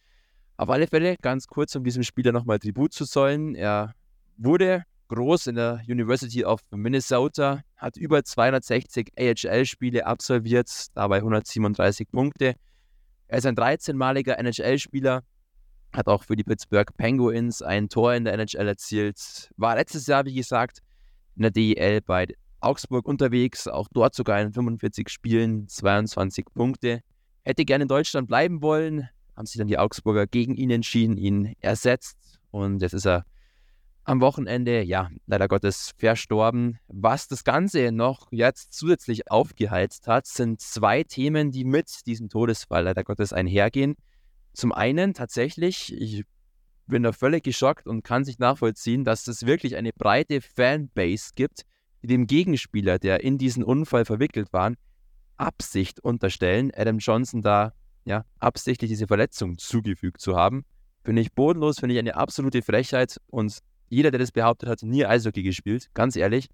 Auf 0.56 0.70
alle 0.70 0.86
Fälle, 0.86 1.16
ganz 1.20 1.46
kurz, 1.46 1.74
um 1.76 1.84
diesem 1.84 2.02
Spieler 2.02 2.32
nochmal 2.32 2.58
Tribut 2.58 2.94
zu 2.94 3.04
zollen. 3.04 3.54
Er 3.54 3.94
wurde 4.38 4.84
groß 5.12 5.48
in 5.48 5.56
der 5.56 5.82
University 5.86 6.44
of 6.44 6.60
Minnesota, 6.70 7.62
hat 7.76 7.96
über 7.96 8.24
260 8.24 9.12
AHL-Spiele 9.18 10.06
absolviert, 10.06 10.70
dabei 10.94 11.18
137 11.18 12.10
Punkte. 12.10 12.54
Er 13.28 13.38
ist 13.38 13.46
ein 13.46 13.54
13-maliger 13.54 14.38
NHL-Spieler, 14.38 15.22
hat 15.92 16.06
auch 16.06 16.24
für 16.24 16.34
die 16.34 16.44
Pittsburgh 16.44 16.90
Penguins 16.96 17.60
ein 17.60 17.90
Tor 17.90 18.14
in 18.14 18.24
der 18.24 18.34
NHL 18.34 18.68
erzielt, 18.68 19.50
war 19.56 19.76
letztes 19.76 20.06
Jahr, 20.06 20.24
wie 20.24 20.34
gesagt, 20.34 20.78
in 21.36 21.42
der 21.42 21.50
DEL 21.50 22.00
bei 22.00 22.28
Augsburg 22.60 23.06
unterwegs, 23.06 23.68
auch 23.68 23.88
dort 23.92 24.14
sogar 24.14 24.40
in 24.40 24.52
45 24.52 25.10
Spielen 25.10 25.68
22 25.68 26.46
Punkte. 26.54 27.02
Hätte 27.44 27.64
gerne 27.64 27.82
in 27.82 27.88
Deutschland 27.88 28.28
bleiben 28.28 28.62
wollen, 28.62 29.08
haben 29.36 29.46
sich 29.46 29.58
dann 29.58 29.66
die 29.66 29.78
Augsburger 29.78 30.26
gegen 30.26 30.54
ihn 30.54 30.70
entschieden, 30.70 31.18
ihn 31.18 31.54
ersetzt 31.60 32.38
und 32.50 32.80
jetzt 32.80 32.94
ist 32.94 33.06
er 33.06 33.24
am 34.04 34.20
Wochenende, 34.20 34.82
ja, 34.82 35.10
leider 35.26 35.48
Gottes 35.48 35.92
verstorben. 35.96 36.78
Was 36.88 37.28
das 37.28 37.44
Ganze 37.44 37.92
noch 37.92 38.28
jetzt 38.32 38.72
zusätzlich 38.72 39.30
aufgeheizt 39.30 40.08
hat, 40.08 40.26
sind 40.26 40.60
zwei 40.60 41.04
Themen, 41.04 41.50
die 41.50 41.64
mit 41.64 42.06
diesem 42.06 42.28
Todesfall 42.28 42.84
leider 42.84 43.04
Gottes 43.04 43.32
einhergehen. 43.32 43.96
Zum 44.52 44.72
einen 44.72 45.14
tatsächlich, 45.14 45.94
ich 45.96 46.24
bin 46.86 47.04
da 47.04 47.12
völlig 47.12 47.44
geschockt 47.44 47.86
und 47.86 48.02
kann 48.02 48.24
sich 48.24 48.38
nachvollziehen, 48.38 49.04
dass 49.04 49.26
es 49.28 49.46
wirklich 49.46 49.76
eine 49.76 49.92
breite 49.92 50.40
Fanbase 50.40 51.30
gibt, 51.34 51.62
die 52.02 52.08
dem 52.08 52.26
Gegenspieler, 52.26 52.98
der 52.98 53.22
in 53.22 53.38
diesen 53.38 53.62
Unfall 53.62 54.04
verwickelt 54.04 54.52
war, 54.52 54.72
Absicht 55.36 56.00
unterstellen, 56.00 56.72
Adam 56.74 56.98
Johnson 56.98 57.42
da 57.42 57.72
ja, 58.04 58.24
absichtlich 58.40 58.90
diese 58.90 59.06
Verletzung 59.06 59.58
zugefügt 59.58 60.20
zu 60.20 60.36
haben. 60.36 60.64
Finde 61.04 61.22
ich 61.22 61.32
bodenlos, 61.32 61.78
finde 61.78 61.94
ich 61.94 61.98
eine 61.98 62.16
absolute 62.16 62.62
Frechheit 62.62 63.20
und 63.28 63.58
jeder, 63.92 64.10
der 64.10 64.20
das 64.20 64.32
behauptet 64.32 64.70
hat, 64.70 64.82
nie 64.82 65.04
Eishockey 65.04 65.42
gespielt, 65.42 65.90
ganz 65.92 66.16
ehrlich. 66.16 66.48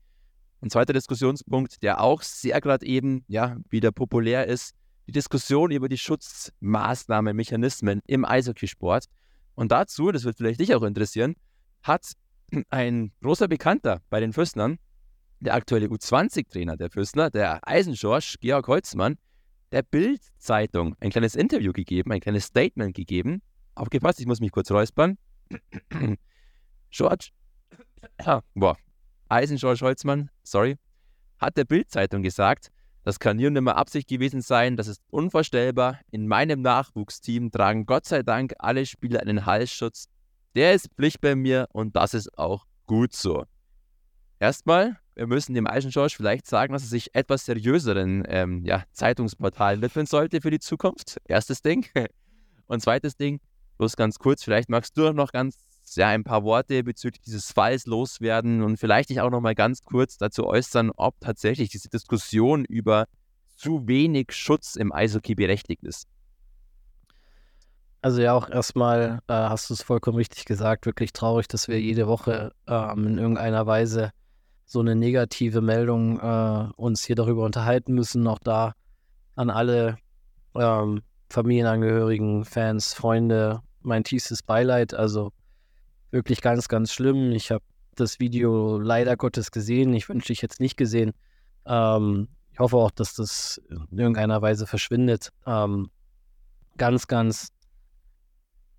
Ein 0.60 0.70
zweiter 0.70 0.92
Diskussionspunkt, 0.92 1.84
der 1.84 2.00
auch 2.00 2.22
sehr 2.22 2.60
gerade 2.60 2.84
eben 2.84 3.24
ja, 3.28 3.56
wieder 3.70 3.92
populär 3.92 4.48
ist, 4.48 4.74
die 5.06 5.12
Diskussion 5.12 5.70
über 5.70 5.88
die 5.88 5.98
Schutzmaßnahmen, 5.98 7.36
Mechanismen 7.36 8.00
im 8.06 8.24
Eishockeysport. 8.24 9.04
Und 9.54 9.70
dazu, 9.70 10.10
das 10.10 10.24
wird 10.24 10.36
vielleicht 10.36 10.58
dich 10.58 10.74
auch 10.74 10.82
interessieren, 10.82 11.36
hat 11.84 12.12
ein 12.70 13.12
großer 13.22 13.46
Bekannter 13.46 14.02
bei 14.10 14.18
den 14.18 14.32
Fürstnern, 14.32 14.78
der 15.38 15.54
aktuelle 15.54 15.86
U20-Trainer 15.86 16.76
der 16.76 16.90
Fürstner, 16.90 17.30
der 17.30 17.60
Eisenschorsch, 17.62 18.38
Georg 18.40 18.66
Holzmann, 18.66 19.16
der 19.70 19.82
Bild-Zeitung 19.82 20.96
ein 20.98 21.10
kleines 21.10 21.36
Interview 21.36 21.72
gegeben, 21.72 22.10
ein 22.10 22.20
kleines 22.20 22.46
Statement 22.46 22.96
gegeben. 22.96 23.42
Aufgepasst, 23.76 24.18
ich 24.18 24.26
muss 24.26 24.40
mich 24.40 24.50
kurz 24.50 24.72
räuspern. 24.72 25.18
George, 26.90 27.30
boah, 28.54 28.76
Eisen-George 29.28 29.80
Holzmann, 29.82 30.30
sorry, 30.42 30.76
hat 31.38 31.56
der 31.56 31.64
Bild-Zeitung 31.64 32.22
gesagt, 32.22 32.70
das 33.04 33.18
kann 33.18 33.38
hier 33.38 33.50
nicht 33.50 33.62
mehr 33.62 33.76
Absicht 33.76 34.08
gewesen 34.08 34.42
sein, 34.42 34.76
das 34.76 34.86
ist 34.86 35.00
unvorstellbar. 35.08 35.98
In 36.10 36.28
meinem 36.28 36.60
Nachwuchsteam 36.60 37.50
tragen 37.50 37.86
Gott 37.86 38.04
sei 38.04 38.22
Dank 38.22 38.52
alle 38.58 38.84
Spieler 38.84 39.20
einen 39.20 39.46
Halsschutz. 39.46 40.08
Der 40.54 40.74
ist 40.74 40.88
Pflicht 40.94 41.20
bei 41.20 41.34
mir 41.34 41.68
und 41.72 41.96
das 41.96 42.12
ist 42.12 42.36
auch 42.36 42.66
gut 42.86 43.14
so. 43.14 43.44
Erstmal, 44.40 44.98
wir 45.14 45.26
müssen 45.26 45.54
dem 45.54 45.66
Eisenschorsch 45.66 46.16
vielleicht 46.16 46.46
sagen, 46.46 46.72
dass 46.72 46.82
er 46.82 46.88
sich 46.88 47.14
etwas 47.14 47.44
seriöseren 47.44 48.24
ähm, 48.28 48.64
ja, 48.64 48.84
Zeitungsportalen 48.92 49.80
widmen 49.80 50.06
sollte 50.06 50.40
für 50.40 50.50
die 50.50 50.60
Zukunft. 50.60 51.16
Erstes 51.24 51.62
Ding. 51.62 51.86
Und 52.66 52.82
zweites 52.82 53.16
Ding, 53.16 53.40
bloß 53.78 53.96
ganz 53.96 54.18
kurz, 54.18 54.44
vielleicht 54.44 54.68
magst 54.68 54.96
du 54.98 55.12
noch 55.12 55.32
ganz 55.32 55.56
ja, 55.96 56.08
ein 56.08 56.24
paar 56.24 56.44
Worte 56.44 56.82
bezüglich 56.82 57.20
dieses 57.22 57.52
Falls 57.52 57.86
loswerden 57.86 58.62
und 58.62 58.76
vielleicht 58.76 59.10
dich 59.10 59.20
auch 59.20 59.30
noch 59.30 59.40
mal 59.40 59.54
ganz 59.54 59.82
kurz 59.82 60.16
dazu 60.18 60.46
äußern, 60.46 60.90
ob 60.96 61.20
tatsächlich 61.20 61.70
diese 61.70 61.88
Diskussion 61.88 62.64
über 62.64 63.06
zu 63.56 63.86
wenig 63.88 64.32
Schutz 64.32 64.76
im 64.76 64.92
Eishockey 64.92 65.34
berechtigt 65.34 65.82
ist. 65.82 66.06
Also 68.00 68.22
ja, 68.22 68.32
auch 68.32 68.48
erstmal 68.48 69.18
äh, 69.26 69.32
hast 69.32 69.70
du 69.70 69.74
es 69.74 69.82
vollkommen 69.82 70.16
richtig 70.16 70.44
gesagt, 70.44 70.86
wirklich 70.86 71.12
traurig, 71.12 71.48
dass 71.48 71.66
wir 71.66 71.80
jede 71.80 72.06
Woche 72.06 72.52
ähm, 72.68 73.06
in 73.06 73.18
irgendeiner 73.18 73.66
Weise 73.66 74.12
so 74.66 74.80
eine 74.80 74.94
negative 74.94 75.60
Meldung 75.60 76.20
äh, 76.20 76.68
uns 76.76 77.04
hier 77.04 77.16
darüber 77.16 77.44
unterhalten 77.44 77.94
müssen. 77.94 78.26
Auch 78.28 78.38
da 78.38 78.74
an 79.34 79.50
alle 79.50 79.96
ähm, 80.54 81.02
Familienangehörigen, 81.30 82.44
Fans, 82.44 82.94
Freunde, 82.94 83.62
mein 83.82 84.04
tiefstes 84.04 84.42
Beileid. 84.42 84.94
Also 84.94 85.32
wirklich 86.10 86.40
ganz, 86.40 86.68
ganz 86.68 86.92
schlimm. 86.92 87.32
Ich 87.32 87.50
habe 87.50 87.64
das 87.94 88.20
Video 88.20 88.78
leider 88.78 89.16
Gottes 89.16 89.50
gesehen. 89.50 89.92
Ich 89.94 90.08
wünsche 90.08 90.32
ich 90.32 90.42
jetzt 90.42 90.60
nicht 90.60 90.76
gesehen. 90.76 91.12
Ähm, 91.66 92.28
ich 92.52 92.58
hoffe 92.58 92.76
auch, 92.76 92.90
dass 92.90 93.14
das 93.14 93.60
in 93.90 93.98
irgendeiner 93.98 94.42
Weise 94.42 94.66
verschwindet. 94.66 95.30
Ähm, 95.46 95.90
ganz, 96.76 97.06
ganz 97.06 97.52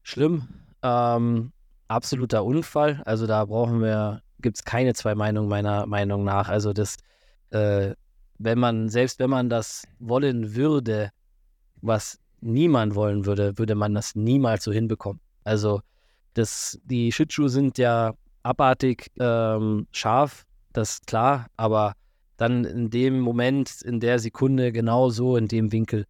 schlimm. 0.03 0.47
Ähm, 0.81 1.51
absoluter 1.87 2.43
Unfall. 2.43 3.01
Also 3.05 3.27
da 3.27 3.45
brauchen 3.45 3.81
wir, 3.81 4.21
gibt 4.39 4.57
es 4.57 4.63
keine 4.63 4.93
zwei 4.93 5.15
Meinungen 5.15 5.49
meiner 5.49 5.85
Meinung 5.85 6.23
nach. 6.23 6.49
Also 6.49 6.73
das, 6.73 6.97
äh, 7.51 7.93
wenn 8.37 8.59
man, 8.59 8.89
selbst 8.89 9.19
wenn 9.19 9.29
man 9.29 9.49
das 9.49 9.83
wollen 9.99 10.55
würde, 10.55 11.11
was 11.81 12.19
niemand 12.41 12.95
wollen 12.95 13.25
würde, 13.25 13.57
würde 13.57 13.75
man 13.75 13.93
das 13.93 14.15
niemals 14.15 14.63
so 14.63 14.71
hinbekommen. 14.71 15.21
Also 15.43 15.81
das, 16.33 16.79
die 16.83 17.11
Schlittschuhe 17.11 17.49
sind 17.49 17.77
ja 17.77 18.13
abartig 18.43 19.11
ähm, 19.19 19.87
scharf, 19.91 20.45
das 20.73 20.93
ist 20.93 21.07
klar, 21.07 21.47
aber 21.57 21.93
dann 22.37 22.63
in 22.63 22.89
dem 22.89 23.19
Moment, 23.19 23.81
in 23.81 23.99
der 23.99 24.19
Sekunde, 24.19 24.71
genau 24.71 25.09
so 25.09 25.35
in 25.35 25.47
dem 25.47 25.71
Winkel, 25.71 26.05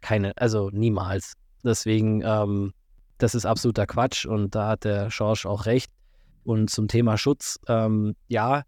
keine, 0.00 0.32
also 0.36 0.70
niemals. 0.70 1.34
Deswegen, 1.64 2.22
ähm, 2.24 2.72
das 3.18 3.34
ist 3.34 3.46
absoluter 3.46 3.86
Quatsch 3.86 4.26
und 4.26 4.54
da 4.54 4.68
hat 4.68 4.84
der 4.84 5.10
Schorsch 5.10 5.46
auch 5.46 5.66
recht. 5.66 5.90
Und 6.44 6.70
zum 6.70 6.88
Thema 6.88 7.18
Schutz, 7.18 7.58
ähm, 7.68 8.14
ja, 8.28 8.62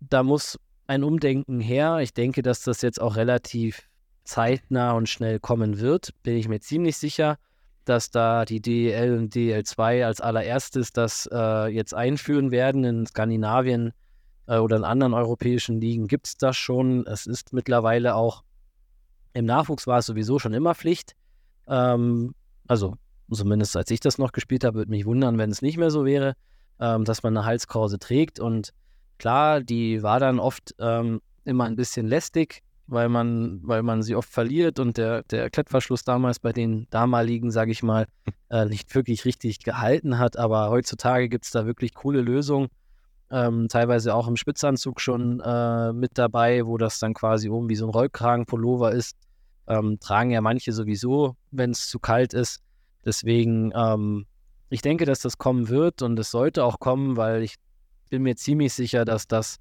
da 0.00 0.22
muss 0.22 0.58
ein 0.86 1.02
Umdenken 1.02 1.60
her. 1.60 1.98
Ich 1.98 2.14
denke, 2.14 2.42
dass 2.42 2.62
das 2.62 2.80
jetzt 2.82 3.00
auch 3.00 3.16
relativ 3.16 3.88
zeitnah 4.24 4.92
und 4.92 5.08
schnell 5.08 5.40
kommen 5.40 5.78
wird, 5.78 6.10
bin 6.22 6.36
ich 6.36 6.48
mir 6.48 6.60
ziemlich 6.60 6.96
sicher 6.96 7.36
dass 7.84 8.10
da 8.10 8.44
die 8.44 8.60
DEL 8.60 9.18
und 9.18 9.34
DEL2 9.34 10.04
als 10.04 10.20
allererstes 10.20 10.92
das 10.92 11.28
äh, 11.32 11.68
jetzt 11.68 11.94
einführen 11.94 12.50
werden. 12.50 12.84
In 12.84 13.06
Skandinavien 13.06 13.92
äh, 14.46 14.58
oder 14.58 14.76
in 14.76 14.84
anderen 14.84 15.14
europäischen 15.14 15.80
Ligen 15.80 16.06
gibt 16.08 16.26
es 16.26 16.36
das 16.36 16.56
schon. 16.56 17.06
Es 17.06 17.26
ist 17.26 17.52
mittlerweile 17.52 18.14
auch 18.14 18.44
im 19.34 19.46
Nachwuchs 19.46 19.86
war 19.86 19.98
es 19.98 20.06
sowieso 20.06 20.38
schon 20.38 20.54
immer 20.54 20.74
Pflicht. 20.74 21.14
Ähm, 21.66 22.34
also 22.66 22.96
zumindest 23.30 23.76
als 23.76 23.90
ich 23.90 24.00
das 24.00 24.16
noch 24.16 24.32
gespielt 24.32 24.64
habe, 24.64 24.78
würde 24.78 24.90
mich 24.90 25.06
wundern, 25.06 25.38
wenn 25.38 25.50
es 25.50 25.60
nicht 25.60 25.76
mehr 25.76 25.90
so 25.90 26.04
wäre, 26.04 26.34
ähm, 26.80 27.04
dass 27.04 27.22
man 27.22 27.36
eine 27.36 27.44
Halskrause 27.44 27.98
trägt. 27.98 28.38
Und 28.38 28.72
klar, 29.18 29.60
die 29.60 30.02
war 30.02 30.20
dann 30.20 30.38
oft 30.38 30.74
ähm, 30.78 31.20
immer 31.44 31.64
ein 31.64 31.76
bisschen 31.76 32.06
lästig, 32.06 32.62
weil 32.86 33.08
man, 33.08 33.60
weil 33.62 33.82
man 33.82 34.02
sie 34.02 34.14
oft 34.14 34.28
verliert 34.28 34.78
und 34.78 34.98
der, 34.98 35.22
der 35.24 35.50
Klettverschluss 35.50 36.04
damals 36.04 36.38
bei 36.38 36.52
den 36.52 36.86
damaligen, 36.90 37.50
sage 37.50 37.72
ich 37.72 37.82
mal, 37.82 38.06
äh, 38.50 38.66
nicht 38.66 38.94
wirklich 38.94 39.24
richtig 39.24 39.60
gehalten 39.60 40.18
hat. 40.18 40.36
Aber 40.36 40.70
heutzutage 40.70 41.28
gibt 41.28 41.44
es 41.46 41.50
da 41.50 41.66
wirklich 41.66 41.94
coole 41.94 42.20
Lösungen. 42.20 42.68
Ähm, 43.30 43.68
teilweise 43.68 44.14
auch 44.14 44.28
im 44.28 44.36
Spitzanzug 44.36 45.00
schon 45.00 45.40
äh, 45.40 45.92
mit 45.92 46.18
dabei, 46.18 46.66
wo 46.66 46.76
das 46.76 46.98
dann 46.98 47.14
quasi 47.14 47.48
oben 47.48 47.68
wie 47.68 47.76
so 47.76 47.86
ein 47.86 47.90
Rollkragenpullover 47.90 48.92
ist. 48.92 49.16
Ähm, 49.66 49.98
tragen 49.98 50.30
ja 50.30 50.42
manche 50.42 50.72
sowieso, 50.72 51.36
wenn 51.50 51.70
es 51.70 51.88
zu 51.88 51.98
kalt 51.98 52.34
ist. 52.34 52.60
Deswegen, 53.04 53.72
ähm, 53.74 54.26
ich 54.68 54.82
denke, 54.82 55.06
dass 55.06 55.20
das 55.20 55.38
kommen 55.38 55.68
wird 55.68 56.02
und 56.02 56.18
es 56.18 56.30
sollte 56.30 56.64
auch 56.64 56.80
kommen, 56.80 57.16
weil 57.16 57.42
ich 57.42 57.56
bin 58.10 58.22
mir 58.22 58.36
ziemlich 58.36 58.74
sicher, 58.74 59.06
dass 59.06 59.26
das 59.26 59.56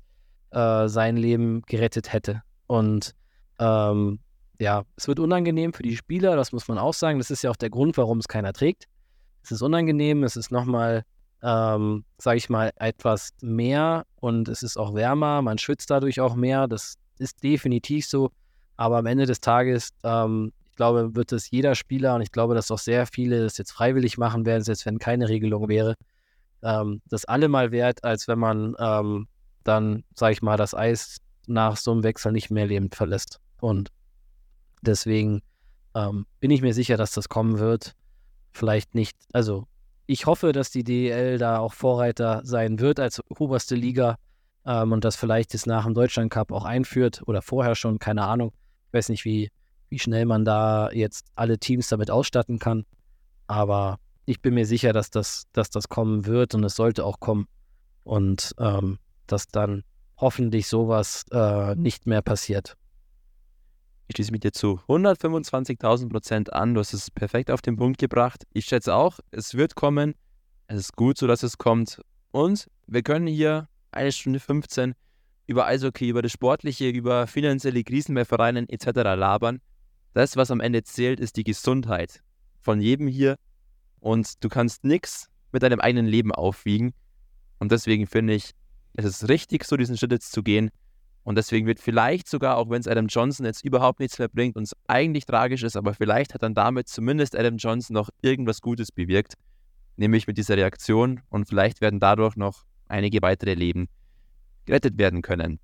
äh, 0.51 0.87
sein 0.89 1.15
Leben 1.15 1.61
gerettet 1.61 2.11
hätte. 2.11 2.43
Und 2.73 3.13
ähm, 3.59 4.17
ja, 4.59 4.81
es 4.95 5.07
wird 5.07 5.19
unangenehm 5.19 5.73
für 5.73 5.83
die 5.83 5.95
Spieler, 5.95 6.35
das 6.35 6.51
muss 6.53 6.67
man 6.67 6.79
auch 6.79 6.95
sagen. 6.95 7.19
Das 7.19 7.29
ist 7.29 7.43
ja 7.43 7.51
auch 7.51 7.55
der 7.55 7.69
Grund, 7.69 7.97
warum 7.97 8.17
es 8.17 8.27
keiner 8.27 8.51
trägt. 8.51 8.85
es 9.43 9.51
ist 9.51 9.61
unangenehm, 9.61 10.23
es 10.23 10.35
ist 10.35 10.51
nochmal, 10.51 11.03
ähm, 11.43 12.03
sage 12.17 12.37
ich 12.37 12.49
mal, 12.49 12.71
etwas 12.77 13.29
mehr 13.41 14.07
und 14.15 14.47
es 14.47 14.63
ist 14.63 14.77
auch 14.77 14.95
wärmer, 14.95 15.43
man 15.43 15.59
schwitzt 15.59 15.91
dadurch 15.91 16.19
auch 16.19 16.33
mehr, 16.33 16.67
das 16.67 16.95
ist 17.19 17.43
definitiv 17.43 18.07
so, 18.07 18.31
aber 18.75 18.97
am 18.97 19.05
Ende 19.05 19.27
des 19.27 19.39
Tages, 19.39 19.89
ähm, 20.03 20.51
ich 20.71 20.75
glaube, 20.75 21.15
wird 21.15 21.31
es 21.31 21.51
jeder 21.51 21.75
Spieler 21.75 22.15
und 22.15 22.21
ich 22.23 22.31
glaube, 22.31 22.55
dass 22.55 22.71
auch 22.71 22.79
sehr 22.79 23.05
viele 23.05 23.43
das 23.43 23.59
jetzt 23.59 23.71
freiwillig 23.71 24.17
machen 24.17 24.47
werden, 24.47 24.63
selbst 24.63 24.87
wenn 24.87 24.97
keine 24.97 25.29
Regelung 25.29 25.69
wäre, 25.69 25.93
ähm, 26.63 27.03
das 27.05 27.25
allemal 27.25 27.71
wert, 27.71 28.03
als 28.03 28.27
wenn 28.27 28.39
man 28.39 28.75
ähm, 28.79 29.27
dann, 29.63 30.03
sage 30.15 30.33
ich 30.33 30.41
mal, 30.41 30.57
das 30.57 30.73
Eis 30.73 31.17
nach 31.47 31.77
so 31.77 31.91
einem 31.91 32.03
Wechsel 32.03 32.31
nicht 32.31 32.49
mehr 32.49 32.65
lebend 32.65 32.95
verlässt. 32.95 33.39
Und 33.59 33.89
deswegen 34.81 35.41
ähm, 35.95 36.25
bin 36.39 36.51
ich 36.51 36.61
mir 36.61 36.73
sicher, 36.73 36.97
dass 36.97 37.11
das 37.11 37.29
kommen 37.29 37.59
wird. 37.59 37.95
Vielleicht 38.51 38.95
nicht, 38.95 39.17
also 39.33 39.67
ich 40.05 40.25
hoffe, 40.25 40.51
dass 40.51 40.71
die 40.71 40.83
DEL 40.83 41.37
da 41.37 41.59
auch 41.59 41.73
Vorreiter 41.73 42.41
sein 42.43 42.79
wird 42.79 42.99
als 42.99 43.21
oberste 43.29 43.75
Liga 43.75 44.17
ähm, 44.65 44.91
und 44.91 45.03
das 45.03 45.15
vielleicht 45.15 45.53
jetzt 45.53 45.67
nach 45.67 45.85
dem 45.85 45.93
Deutschland 45.93 46.31
Cup 46.31 46.51
auch 46.51 46.65
einführt 46.65 47.21
oder 47.25 47.41
vorher 47.41 47.75
schon, 47.75 47.99
keine 47.99 48.23
Ahnung. 48.25 48.53
Ich 48.87 48.93
weiß 48.93 49.09
nicht, 49.09 49.25
wie, 49.25 49.49
wie 49.89 49.99
schnell 49.99 50.25
man 50.25 50.45
da 50.45 50.91
jetzt 50.91 51.25
alle 51.35 51.57
Teams 51.57 51.87
damit 51.87 52.11
ausstatten 52.11 52.59
kann. 52.59 52.85
Aber 53.47 53.99
ich 54.25 54.41
bin 54.41 54.53
mir 54.53 54.65
sicher, 54.65 54.93
dass 54.93 55.09
das, 55.09 55.43
dass 55.51 55.69
das 55.69 55.89
kommen 55.89 56.25
wird 56.25 56.55
und 56.55 56.63
es 56.63 56.75
sollte 56.75 57.05
auch 57.05 57.19
kommen. 57.19 57.47
Und 58.03 58.53
ähm, 58.59 58.99
dass 59.27 59.47
dann 59.47 59.83
hoffentlich 60.23 60.67
sowas 60.67 61.25
äh, 61.31 61.75
nicht 61.75 62.07
mehr 62.07 62.21
passiert. 62.21 62.77
Ich 64.07 64.15
schließe 64.15 64.31
mich 64.31 64.41
dir 64.41 64.53
zu 64.53 64.79
125.000 64.87 66.09
Prozent 66.09 66.53
an. 66.53 66.73
Du 66.73 66.79
hast 66.79 66.93
es 66.93 67.11
perfekt 67.11 67.51
auf 67.51 67.61
den 67.61 67.75
Punkt 67.75 67.99
gebracht. 67.99 68.45
Ich 68.53 68.65
schätze 68.65 68.95
auch, 68.95 69.19
es 69.31 69.55
wird 69.55 69.75
kommen. 69.75 70.15
Es 70.67 70.79
ist 70.79 70.95
gut 70.95 71.17
so, 71.17 71.27
dass 71.27 71.43
es 71.43 71.57
kommt. 71.57 72.01
Und 72.31 72.67
wir 72.87 73.03
können 73.03 73.27
hier 73.27 73.67
eine 73.91 74.11
Stunde 74.13 74.39
15 74.39 74.95
über 75.45 75.65
Eishockey, 75.65 76.07
über 76.07 76.21
das 76.21 76.31
Sportliche, 76.31 76.89
über 76.89 77.27
finanzielle 77.27 77.83
Krisen 77.83 78.15
bei 78.15 78.23
Vereinen 78.23 78.69
etc. 78.69 78.87
labern. 78.95 79.59
Das, 80.13 80.37
was 80.37 80.51
am 80.51 80.61
Ende 80.61 80.83
zählt, 80.83 81.19
ist 81.19 81.35
die 81.35 81.43
Gesundheit 81.43 82.21
von 82.61 82.79
jedem 82.79 83.07
hier. 83.07 83.35
Und 83.99 84.41
du 84.41 84.47
kannst 84.47 84.85
nichts 84.85 85.27
mit 85.51 85.63
deinem 85.63 85.81
eigenen 85.81 86.05
Leben 86.05 86.31
aufwiegen. 86.31 86.93
Und 87.59 87.73
deswegen 87.73 88.07
finde 88.07 88.35
ich, 88.35 88.51
es 88.93 89.05
ist 89.05 89.29
richtig, 89.29 89.65
so 89.65 89.77
diesen 89.77 89.97
Schritt 89.97 90.11
jetzt 90.11 90.31
zu 90.31 90.43
gehen. 90.43 90.69
Und 91.23 91.37
deswegen 91.37 91.67
wird 91.67 91.79
vielleicht 91.79 92.27
sogar, 92.27 92.57
auch 92.57 92.69
wenn 92.69 92.81
es 92.81 92.87
Adam 92.87 93.07
Johnson 93.07 93.45
jetzt 93.45 93.63
überhaupt 93.63 93.99
nichts 93.99 94.19
mehr 94.19 94.27
bringt 94.27 94.57
und 94.57 94.63
es 94.63 94.73
eigentlich 94.87 95.25
tragisch 95.25 95.63
ist, 95.63 95.77
aber 95.77 95.93
vielleicht 95.93 96.33
hat 96.33 96.43
dann 96.43 96.53
damit 96.53 96.89
zumindest 96.89 97.37
Adam 97.37 97.55
Johnson 97.55 97.93
noch 97.93 98.09
irgendwas 98.21 98.61
Gutes 98.61 98.91
bewirkt, 98.91 99.35
nämlich 99.95 100.27
mit 100.27 100.37
dieser 100.37 100.57
Reaktion. 100.57 101.21
Und 101.29 101.47
vielleicht 101.47 101.79
werden 101.79 101.99
dadurch 101.99 102.35
noch 102.35 102.65
einige 102.87 103.21
weitere 103.21 103.53
Leben 103.53 103.87
gerettet 104.65 104.97
werden 104.97 105.21
können. 105.21 105.59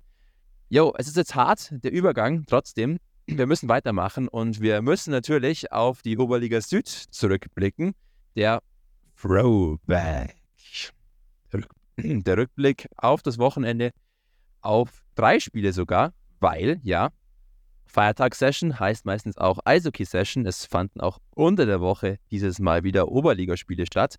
Jo, 0.70 0.94
es 0.96 1.08
ist 1.08 1.16
jetzt 1.16 1.34
hart, 1.34 1.70
der 1.72 1.92
Übergang, 1.92 2.44
trotzdem. 2.46 2.98
Wir 3.26 3.46
müssen 3.46 3.68
weitermachen 3.68 4.28
und 4.28 4.60
wir 4.60 4.82
müssen 4.82 5.10
natürlich 5.10 5.72
auf 5.72 6.02
die 6.02 6.16
Oberliga 6.16 6.60
Süd 6.60 6.88
zurückblicken. 6.88 7.94
Der 8.34 8.62
Throwback 9.20 10.39
der 12.24 12.36
Rückblick 12.36 12.88
auf 12.96 13.22
das 13.22 13.38
Wochenende, 13.38 13.90
auf 14.60 15.02
drei 15.14 15.40
Spiele 15.40 15.72
sogar, 15.72 16.12
weil, 16.38 16.80
ja, 16.82 17.10
Feiertagssession 17.90 18.78
heißt 18.78 19.04
meistens 19.04 19.36
auch 19.36 19.58
Eishockey-Session. 19.64 20.46
Es 20.46 20.64
fanden 20.64 21.00
auch 21.00 21.18
unter 21.34 21.66
der 21.66 21.80
Woche 21.80 22.18
dieses 22.30 22.60
Mal 22.60 22.84
wieder 22.84 23.08
Oberligaspiele 23.08 23.84
statt. 23.84 24.16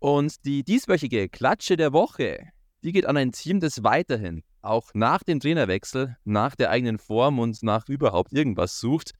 Und 0.00 0.44
die 0.44 0.64
dieswöchige 0.64 1.28
Klatsche 1.28 1.76
der 1.76 1.92
Woche, 1.92 2.48
die 2.82 2.92
geht 2.92 3.06
an 3.06 3.16
ein 3.16 3.32
Team, 3.32 3.60
das 3.60 3.84
weiterhin, 3.84 4.42
auch 4.62 4.90
nach 4.94 5.22
dem 5.22 5.38
Trainerwechsel, 5.40 6.16
nach 6.24 6.56
der 6.56 6.70
eigenen 6.70 6.98
Form 6.98 7.38
und 7.38 7.62
nach 7.62 7.88
überhaupt 7.88 8.32
irgendwas 8.32 8.78
sucht. 8.80 9.12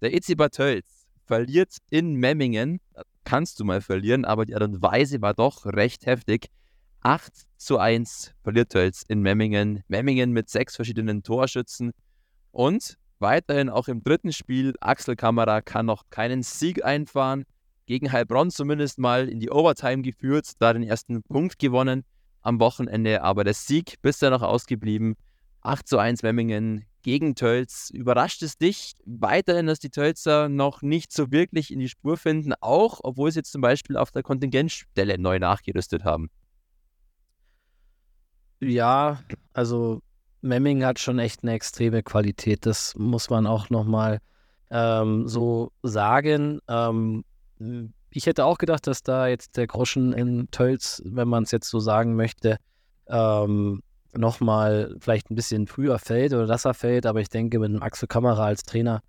Der 0.00 0.14
EC 0.14 0.36
Bad 0.36 0.54
Tölz 0.54 1.06
verliert 1.26 1.76
in 1.90 2.14
Memmingen. 2.14 2.80
Kannst 3.24 3.60
du 3.60 3.64
mal 3.64 3.82
verlieren, 3.82 4.24
aber 4.24 4.46
die 4.46 4.54
Art 4.54 4.64
und 4.64 4.82
Weise 4.82 5.20
war 5.20 5.34
doch 5.34 5.66
recht 5.66 6.06
heftig. 6.06 6.48
8 7.02 7.32
zu 7.56 7.78
1 7.78 8.34
verliert 8.42 8.72
Tölz 8.72 9.04
in 9.08 9.20
Memmingen. 9.20 9.82
Memmingen 9.88 10.32
mit 10.32 10.50
sechs 10.50 10.76
verschiedenen 10.76 11.22
Torschützen. 11.22 11.92
Und 12.50 12.98
weiterhin 13.18 13.70
auch 13.70 13.88
im 13.88 14.02
dritten 14.02 14.32
Spiel, 14.32 14.74
Axel 14.80 15.16
Kamera 15.16 15.62
kann 15.62 15.86
noch 15.86 16.04
keinen 16.10 16.42
Sieg 16.42 16.84
einfahren. 16.84 17.44
Gegen 17.86 18.12
Heilbronn 18.12 18.50
zumindest 18.50 18.98
mal 18.98 19.28
in 19.28 19.40
die 19.40 19.50
Overtime 19.50 20.02
geführt, 20.02 20.52
da 20.58 20.74
den 20.74 20.82
ersten 20.82 21.22
Punkt 21.22 21.58
gewonnen 21.58 22.04
am 22.42 22.60
Wochenende. 22.60 23.22
Aber 23.22 23.44
der 23.44 23.54
Sieg 23.54 23.94
bisher 24.02 24.30
noch 24.30 24.42
ausgeblieben. 24.42 25.16
8 25.62 25.88
zu 25.88 25.98
1 25.98 26.22
Memmingen 26.22 26.84
gegen 27.02 27.34
Tölz. 27.34 27.88
Überrascht 27.90 28.42
es 28.42 28.58
dich 28.58 28.94
weiterhin, 29.06 29.66
dass 29.66 29.78
die 29.78 29.90
Tölzer 29.90 30.50
noch 30.50 30.82
nicht 30.82 31.12
so 31.12 31.32
wirklich 31.32 31.72
in 31.72 31.78
die 31.78 31.88
Spur 31.88 32.18
finden, 32.18 32.52
auch 32.60 33.00
obwohl 33.02 33.32
sie 33.32 33.38
jetzt 33.38 33.52
zum 33.52 33.62
Beispiel 33.62 33.96
auf 33.96 34.10
der 34.10 34.22
Kontingentstelle 34.22 35.18
neu 35.18 35.38
nachgerüstet 35.38 36.04
haben? 36.04 36.28
Ja, 38.60 39.20
also 39.54 40.02
Memming 40.42 40.84
hat 40.84 40.98
schon 40.98 41.18
echt 41.18 41.42
eine 41.42 41.52
extreme 41.52 42.02
Qualität. 42.02 42.66
Das 42.66 42.94
muss 42.96 43.30
man 43.30 43.46
auch 43.46 43.70
nochmal 43.70 44.20
ähm, 44.70 45.26
so 45.28 45.72
sagen. 45.82 46.60
Ähm, 46.68 47.24
ich 48.10 48.26
hätte 48.26 48.44
auch 48.44 48.58
gedacht, 48.58 48.86
dass 48.86 49.02
da 49.02 49.28
jetzt 49.28 49.56
der 49.56 49.66
Groschen 49.66 50.12
in 50.12 50.50
Tölz, 50.50 51.02
wenn 51.04 51.28
man 51.28 51.44
es 51.44 51.50
jetzt 51.50 51.68
so 51.68 51.80
sagen 51.80 52.16
möchte, 52.16 52.58
ähm, 53.08 53.82
nochmal 54.12 54.96
vielleicht 55.00 55.30
ein 55.30 55.36
bisschen 55.36 55.66
früher 55.66 55.98
fällt 55.98 56.32
oder 56.32 56.46
dass 56.46 56.64
er 56.64 56.74
fällt. 56.74 57.06
Aber 57.06 57.20
ich 57.20 57.28
denke, 57.28 57.58
mit 57.58 57.70
dem 57.70 57.82
Axel 57.82 58.08
Kamera 58.08 58.44
als 58.44 58.62
Trainer 58.62 59.02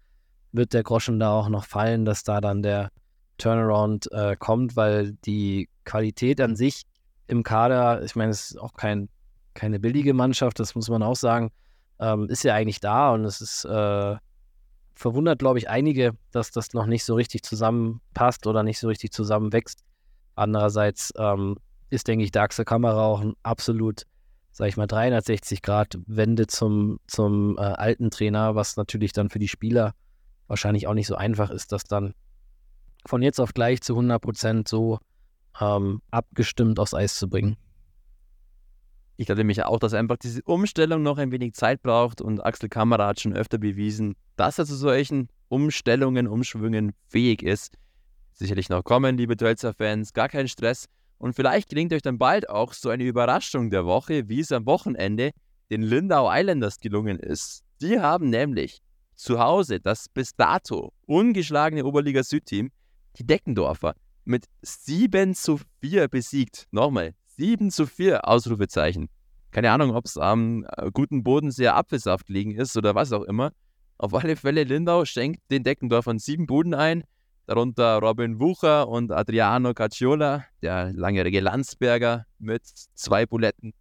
wird 0.52 0.74
der 0.74 0.84
Groschen 0.84 1.20
da 1.20 1.32
auch 1.32 1.50
noch 1.50 1.66
fallen, 1.66 2.06
dass 2.06 2.24
da 2.24 2.42
dann 2.42 2.62
der 2.62 2.90
Turnaround 3.38 4.12
äh, 4.12 4.36
kommt, 4.38 4.76
weil 4.76 5.14
die 5.26 5.70
Qualität 5.86 6.40
an 6.42 6.56
sich 6.56 6.84
im 7.28 7.44
Kader, 7.44 8.04
ich 8.04 8.16
meine, 8.16 8.32
es 8.32 8.52
ist 8.52 8.60
auch 8.60 8.74
kein 8.74 9.10
keine 9.54 9.80
billige 9.80 10.14
Mannschaft, 10.14 10.60
das 10.60 10.76
muss 10.76 10.90
man 10.90 11.04
auch 11.04 11.16
sagen, 11.16 11.52
ähm, 12.00 12.28
ist 12.30 12.44
ja 12.44 12.56
eigentlich 12.56 12.80
da 12.80 13.14
und 13.14 13.26
es 13.26 13.42
ist 13.42 13.66
äh, 13.66 14.16
verwundert, 14.96 15.40
glaube 15.40 15.60
ich, 15.60 15.70
einige, 15.70 16.16
dass 16.32 16.52
das 16.52 16.74
noch 16.74 16.86
nicht 16.86 17.04
so 17.04 17.16
richtig 17.16 17.44
zusammenpasst 17.44 18.48
oder 18.48 18.64
nicht 18.64 18.80
so 18.80 18.88
richtig 18.88 19.12
zusammenwächst. 19.12 19.84
Andererseits 20.36 21.14
ähm, 21.18 21.58
ist, 21.90 22.08
denke 22.08 22.26
ich, 22.26 22.38
Axel 22.38 22.66
Kamera 22.66 23.06
auch 23.06 23.22
ein 23.22 23.34
absolut, 23.44 24.04
sage 24.52 24.70
ich 24.70 24.78
mal, 24.78 24.88
360 24.88 25.62
Grad 25.62 25.98
Wende 26.08 26.48
zum, 26.48 27.00
zum 27.08 27.58
äh, 27.58 27.62
alten 27.62 28.12
Trainer, 28.12 28.56
was 28.56 28.78
natürlich 28.78 29.12
dann 29.14 29.30
für 29.30 29.40
die 29.40 29.48
Spieler 29.48 29.94
wahrscheinlich 30.48 30.88
auch 30.88 30.94
nicht 30.94 31.08
so 31.08 31.16
einfach 31.16 31.50
ist, 31.50 31.72
das 31.72 31.84
dann 31.84 32.14
von 33.06 33.22
jetzt 33.22 33.40
auf 33.40 33.54
gleich 33.54 33.82
zu 33.82 33.94
100 33.94 34.22
Prozent 34.22 34.68
so 34.68 35.00
ähm, 35.60 36.02
abgestimmt 36.12 36.80
aufs 36.80 36.94
Eis 36.94 37.16
zu 37.16 37.30
bringen. 37.30 37.58
Ich 39.22 39.28
glaube 39.28 39.42
nämlich 39.42 39.64
auch, 39.64 39.78
dass 39.78 39.94
einfach 39.94 40.18
diese 40.18 40.42
Umstellung 40.46 41.04
noch 41.04 41.20
ein 41.20 41.32
wenig 41.32 41.54
Zeit 41.54 41.84
braucht 41.84 42.22
und 42.22 42.44
Axel 42.44 42.70
Kamera 42.70 43.06
hat 43.06 43.20
schon 43.20 43.36
öfter 43.36 43.60
bewiesen, 43.60 44.16
dass 44.36 44.58
er 44.58 44.66
zu 44.66 44.74
solchen 44.74 45.28
Umstellungen, 45.48 46.28
Umschwüngen 46.28 46.94
fähig 47.08 47.44
ist. 47.44 47.78
Sicherlich 48.32 48.70
noch 48.70 48.84
kommen, 48.84 49.18
liebe 49.18 49.38
Tölzer-Fans, 49.38 50.14
gar 50.14 50.28
kein 50.28 50.48
Stress. 50.48 50.88
Und 51.20 51.36
vielleicht 51.36 51.70
gelingt 51.70 51.94
euch 51.94 52.02
dann 52.02 52.18
bald 52.18 52.50
auch 52.50 52.74
so 52.74 52.90
eine 52.90 53.04
Überraschung 53.04 53.70
der 53.70 53.86
Woche, 53.86 54.28
wie 54.28 54.40
es 54.40 54.52
am 54.52 54.66
Wochenende 54.66 55.34
den 55.70 55.84
Lindau 55.84 56.28
Islanders 56.34 56.80
gelungen 56.80 57.20
ist. 57.20 57.62
Die 57.80 58.00
haben 58.00 58.32
nämlich 58.32 58.80
zu 59.14 59.38
Hause 59.38 59.80
das 59.80 60.10
bis 60.10 60.36
dato 60.36 60.94
ungeschlagene 61.06 61.86
Oberliga 61.86 62.24
Südteam, 62.24 62.72
die 63.18 63.28
Deckendorfer, 63.28 63.94
mit 64.26 64.46
7 64.64 65.36
zu 65.36 65.60
4 65.80 66.08
besiegt. 66.08 66.66
Nochmal, 66.72 67.14
7 67.42 67.72
zu 67.72 67.88
4 67.88 68.28
Ausrufezeichen. 68.28 69.10
Keine 69.50 69.72
Ahnung, 69.72 69.96
ob 69.96 70.06
es 70.06 70.16
am 70.16 70.64
äh, 70.78 70.92
guten 70.94 71.24
Boden 71.24 71.50
sehr 71.50 71.76
Apfelsaft 71.76 72.30
liegen 72.30 72.52
ist 72.52 72.78
oder 72.78 72.94
was 72.94 73.12
auch 73.14 73.24
immer. 73.24 73.52
Auf 73.98 74.14
alle 74.14 74.36
Fälle, 74.36 74.64
Lindau 74.64 75.06
schenkt 75.06 75.50
den 75.50 75.64
Deckendorfern 75.64 76.20
sieben 76.20 76.46
Buden 76.46 76.76
ein, 76.76 77.04
darunter 77.48 77.98
Robin 77.98 78.40
Wucher 78.40 78.88
und 78.88 79.12
Adriano 79.12 79.74
Cacciola, 79.74 80.46
der 80.62 80.94
langjährige 80.94 81.40
Landsberger 81.40 82.28
mit 82.38 82.62
zwei 82.94 83.26
Buletten. 83.26 83.74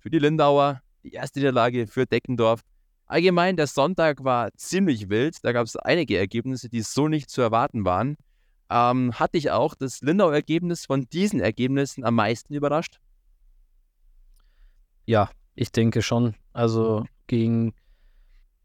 Für 0.00 0.10
die 0.10 0.18
Lindauer 0.18 0.82
die 1.02 1.12
erste 1.12 1.38
Niederlage 1.38 1.86
für 1.86 2.04
Deckendorf. 2.04 2.60
Allgemein, 3.06 3.56
der 3.56 3.68
Sonntag 3.68 4.22
war 4.22 4.50
ziemlich 4.58 5.08
wild. 5.08 5.38
Da 5.42 5.52
gab 5.52 5.64
es 5.64 5.76
einige 5.76 6.18
Ergebnisse, 6.18 6.68
die 6.68 6.82
so 6.82 7.08
nicht 7.08 7.30
zu 7.30 7.40
erwarten 7.40 7.86
waren 7.86 8.18
ähm, 8.70 9.12
hat 9.14 9.34
dich 9.34 9.50
auch 9.50 9.74
das 9.74 10.00
Lindau-Ergebnis 10.00 10.86
von 10.86 11.08
diesen 11.08 11.40
Ergebnissen 11.40 12.04
am 12.04 12.14
meisten 12.14 12.54
überrascht? 12.54 13.00
Ja, 15.06 15.30
ich 15.54 15.72
denke 15.72 16.02
schon. 16.02 16.34
Also 16.52 17.06
gegen 17.26 17.74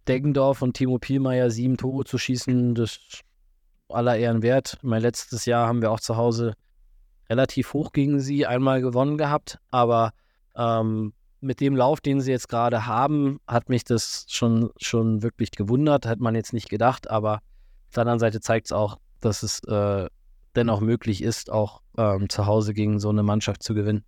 Deggendorf 0.08 0.62
und 0.62 0.74
Timo 0.74 0.98
Pielmeier 0.98 1.50
sieben 1.50 1.78
Tore 1.78 2.04
zu 2.04 2.18
schießen, 2.18 2.76
das 2.76 3.00
aller 3.90 4.18
Ehren 4.18 4.42
wert. 4.42 4.78
Mein 4.82 5.02
letztes 5.02 5.46
Jahr 5.46 5.68
haben 5.68 5.82
wir 5.82 5.92
auch 5.92 6.00
zu 6.00 6.18
Hause 6.18 6.56
relativ 7.30 7.74
hoch 7.74 7.94
gegen 7.94 8.20
sie 8.20 8.46
einmal 8.46 8.82
gewonnen 8.82 9.18
gehabt, 9.18 9.60
aber 9.72 10.12
ähm, 10.56 11.14
mit 11.40 11.60
dem 11.60 11.76
Lauf, 11.76 12.00
den 12.02 12.22
sie 12.22 12.32
jetzt 12.32 12.50
gerade 12.50 12.86
haben, 12.86 13.40
hat 13.48 13.70
mich 13.70 13.84
das 13.84 14.26
schon, 14.30 14.72
schon 14.78 15.24
wirklich 15.24 15.52
gewundert, 15.52 16.06
hat 16.06 16.20
man 16.20 16.36
jetzt 16.36 16.54
nicht 16.54 16.70
gedacht, 16.70 17.10
aber 17.10 17.36
auf 17.36 17.96
der 17.96 18.02
anderen 18.02 18.20
Seite 18.20 18.40
zeigt 18.40 18.68
es 18.68 18.72
auch, 18.72 18.98
dass 19.26 19.44
es 19.44 19.60
äh, 19.64 20.08
dennoch 20.56 20.82
möglich 20.82 21.24
ist, 21.24 21.52
auch 21.52 21.82
ähm, 21.98 22.30
zu 22.30 22.46
Hause 22.46 22.74
gegen 22.74 23.00
so 23.00 23.10
eine 23.10 23.24
Mannschaft 23.24 23.64
zu 23.64 23.74
gewinnen. 23.74 24.04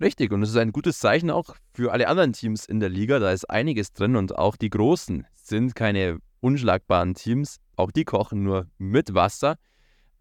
Richtig, 0.00 0.32
und 0.32 0.42
es 0.42 0.50
ist 0.50 0.56
ein 0.56 0.72
gutes 0.72 0.98
Zeichen 0.98 1.30
auch 1.30 1.56
für 1.74 1.92
alle 1.92 2.08
anderen 2.08 2.32
Teams 2.32 2.64
in 2.64 2.80
der 2.80 2.88
Liga. 2.88 3.18
Da 3.18 3.32
ist 3.32 3.50
einiges 3.50 3.92
drin 3.92 4.16
und 4.16 4.36
auch 4.36 4.56
die 4.56 4.70
Großen 4.70 5.26
sind 5.34 5.74
keine 5.74 6.18
unschlagbaren 6.40 7.14
Teams. 7.14 7.58
Auch 7.76 7.90
die 7.90 8.04
kochen 8.04 8.42
nur 8.42 8.66
mit 8.78 9.14
Wasser. 9.14 9.56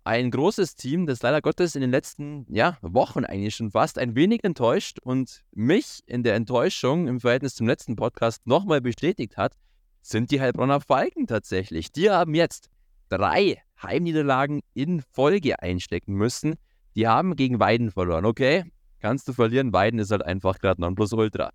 Ein 0.04 0.32
großes 0.32 0.76
Team, 0.76 1.06
das 1.06 1.22
leider 1.22 1.42
Gottes 1.42 1.76
in 1.76 1.82
den 1.82 1.92
letzten 1.92 2.46
ja, 2.50 2.78
Wochen 2.82 3.26
eigentlich 3.26 3.56
schon 3.56 3.72
fast 3.72 3.98
ein 3.98 4.16
wenig 4.16 4.44
enttäuscht 4.44 5.00
und 5.00 5.44
mich 5.52 6.02
in 6.08 6.24
der 6.24 6.36
Enttäuschung 6.36 7.08
im 7.08 7.20
Verhältnis 7.20 7.56
zum 7.56 7.68
letzten 7.68 7.96
Podcast 7.96 8.46
nochmal 8.48 8.82
bestätigt 8.82 9.38
hat, 9.38 9.54
sind 10.02 10.32
die 10.32 10.42
Heilbronner 10.42 10.82
Falken 10.82 11.28
tatsächlich. 11.28 11.92
Die 11.92 12.10
haben 12.10 12.34
jetzt 12.34 12.70
drei 13.10 13.62
Heimniederlagen 13.82 14.62
in 14.74 15.02
Folge 15.02 15.62
einstecken 15.62 16.14
müssen. 16.14 16.56
Die 16.96 17.08
haben 17.08 17.36
gegen 17.36 17.60
Weiden 17.60 17.92
verloren, 17.92 18.26
okay? 18.26 18.66
Kannst 19.00 19.28
du 19.28 19.34
verlieren, 19.34 19.74
Weiden 19.74 20.00
ist 20.00 20.12
halt 20.12 20.24
einfach 20.24 20.60
gerade 20.60 20.82
Nonplusultra. 20.82 21.52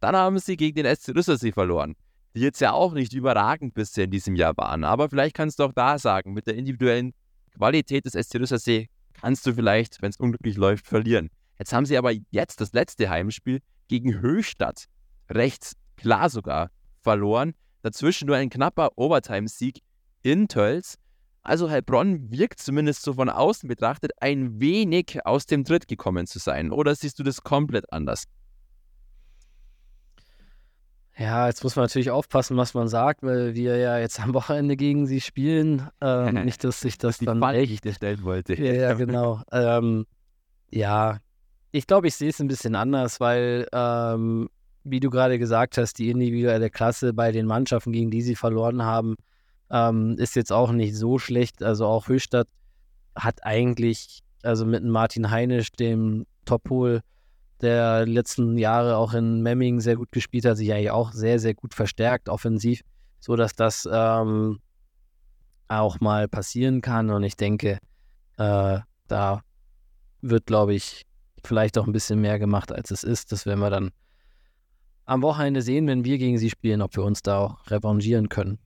Dann 0.00 0.16
haben 0.16 0.38
sie 0.38 0.56
gegen 0.56 0.82
den 0.82 0.94
SC 0.94 1.14
Rüssersee 1.14 1.52
verloren, 1.52 1.96
die 2.34 2.40
jetzt 2.40 2.60
ja 2.60 2.72
auch 2.72 2.92
nicht 2.92 3.12
überragend 3.12 3.74
bisher 3.74 4.04
in 4.04 4.10
diesem 4.10 4.36
Jahr 4.36 4.56
waren. 4.56 4.84
Aber 4.84 5.08
vielleicht 5.08 5.34
kannst 5.34 5.58
du 5.58 5.64
auch 5.64 5.72
da 5.72 5.98
sagen, 5.98 6.34
mit 6.34 6.46
der 6.46 6.54
individuellen 6.54 7.12
Qualität 7.56 8.04
des 8.04 8.12
SC 8.12 8.36
Rüssersee 8.36 8.88
kannst 9.14 9.46
du 9.46 9.54
vielleicht, 9.54 10.02
wenn 10.02 10.10
es 10.10 10.16
unglücklich 10.16 10.56
läuft, 10.56 10.86
verlieren. 10.86 11.30
Jetzt 11.58 11.72
haben 11.72 11.86
sie 11.86 11.96
aber 11.96 12.12
jetzt 12.30 12.60
das 12.60 12.72
letzte 12.72 13.08
Heimspiel 13.08 13.60
gegen 13.88 14.20
Höchstadt 14.20 14.86
recht 15.30 15.72
klar 15.96 16.28
sogar 16.28 16.70
verloren. 17.00 17.54
Dazwischen 17.82 18.26
nur 18.26 18.36
ein 18.36 18.50
knapper 18.50 18.90
Overtime-Sieg 18.96 19.80
in 20.24 20.48
Tölz. 20.48 20.96
Also 21.42 21.70
Heilbronn 21.70 22.30
wirkt 22.30 22.58
zumindest 22.58 23.02
so 23.02 23.12
von 23.14 23.28
außen 23.28 23.68
betrachtet 23.68 24.12
ein 24.20 24.60
wenig 24.60 25.24
aus 25.26 25.46
dem 25.46 25.64
Tritt 25.64 25.86
gekommen 25.86 26.26
zu 26.26 26.38
sein. 26.38 26.72
Oder 26.72 26.94
siehst 26.94 27.18
du 27.18 27.22
das 27.22 27.42
komplett 27.42 27.92
anders? 27.92 28.24
Ja, 31.16 31.46
jetzt 31.46 31.62
muss 31.62 31.76
man 31.76 31.84
natürlich 31.84 32.10
aufpassen, 32.10 32.56
was 32.56 32.74
man 32.74 32.88
sagt, 32.88 33.22
weil 33.22 33.54
wir 33.54 33.76
ja 33.76 33.98
jetzt 33.98 34.18
am 34.18 34.34
Wochenende 34.34 34.76
gegen 34.76 35.06
sie 35.06 35.20
spielen. 35.20 35.88
Ähm, 36.00 36.34
nicht, 36.44 36.64
dass 36.64 36.80
sich 36.80 36.98
das 36.98 37.18
Die 37.18 37.26
dann 37.26 37.38
Falle, 37.40 37.64
die 37.64 37.74
echt. 37.74 37.86
ich 37.86 37.94
stellen 37.94 38.24
wollte. 38.24 38.54
Ja, 38.54 38.72
ja, 38.72 38.94
genau. 38.94 39.42
ähm, 39.52 40.06
ja, 40.70 41.18
ich 41.70 41.86
glaube, 41.86 42.08
ich 42.08 42.14
sehe 42.14 42.30
es 42.30 42.40
ein 42.40 42.48
bisschen 42.48 42.74
anders, 42.74 43.20
weil, 43.20 43.68
ähm, 43.72 44.48
wie 44.82 45.00
du 45.00 45.10
gerade 45.10 45.38
gesagt 45.38 45.76
hast, 45.76 45.98
die 45.98 46.10
individuelle 46.10 46.70
Klasse 46.70 47.12
bei 47.12 47.32
den 47.32 47.46
Mannschaften, 47.46 47.92
gegen 47.92 48.10
die 48.10 48.22
sie 48.22 48.34
verloren 48.34 48.82
haben, 48.82 49.16
ähm, 49.74 50.16
ist 50.18 50.36
jetzt 50.36 50.52
auch 50.52 50.70
nicht 50.70 50.96
so 50.96 51.18
schlecht. 51.18 51.62
Also 51.62 51.86
auch 51.86 52.06
Höchstadt 52.06 52.46
hat 53.16 53.44
eigentlich, 53.44 54.20
also 54.44 54.64
mit 54.64 54.84
Martin 54.84 55.30
Heinisch, 55.30 55.72
dem 55.72 56.26
Top-Pol 56.44 57.00
der 57.60 58.06
letzten 58.06 58.56
Jahre 58.56 58.96
auch 58.96 59.14
in 59.14 59.42
Memming 59.42 59.80
sehr 59.80 59.96
gut 59.96 60.12
gespielt 60.12 60.44
hat, 60.44 60.58
sich 60.58 60.72
eigentlich 60.72 60.92
auch 60.92 61.12
sehr, 61.12 61.40
sehr 61.40 61.54
gut 61.54 61.74
verstärkt 61.74 62.28
offensiv, 62.28 62.82
so 63.18 63.34
dass 63.34 63.56
das 63.56 63.88
ähm, 63.90 64.60
auch 65.66 65.98
mal 66.00 66.28
passieren 66.28 66.80
kann. 66.80 67.10
Und 67.10 67.24
ich 67.24 67.36
denke, 67.36 67.78
äh, 68.36 68.78
da 69.08 69.42
wird, 70.20 70.46
glaube 70.46 70.74
ich, 70.74 71.04
vielleicht 71.42 71.78
auch 71.78 71.86
ein 71.86 71.92
bisschen 71.92 72.20
mehr 72.20 72.38
gemacht, 72.38 72.70
als 72.70 72.92
es 72.92 73.02
ist. 73.02 73.32
Das 73.32 73.44
werden 73.44 73.60
wir 73.60 73.70
dann 73.70 73.90
am 75.04 75.22
Wochenende 75.22 75.62
sehen, 75.62 75.88
wenn 75.88 76.04
wir 76.04 76.18
gegen 76.18 76.38
sie 76.38 76.50
spielen, 76.50 76.80
ob 76.80 76.94
wir 76.96 77.02
uns 77.02 77.22
da 77.22 77.38
auch 77.38 77.70
revanchieren 77.70 78.28
können. 78.28 78.58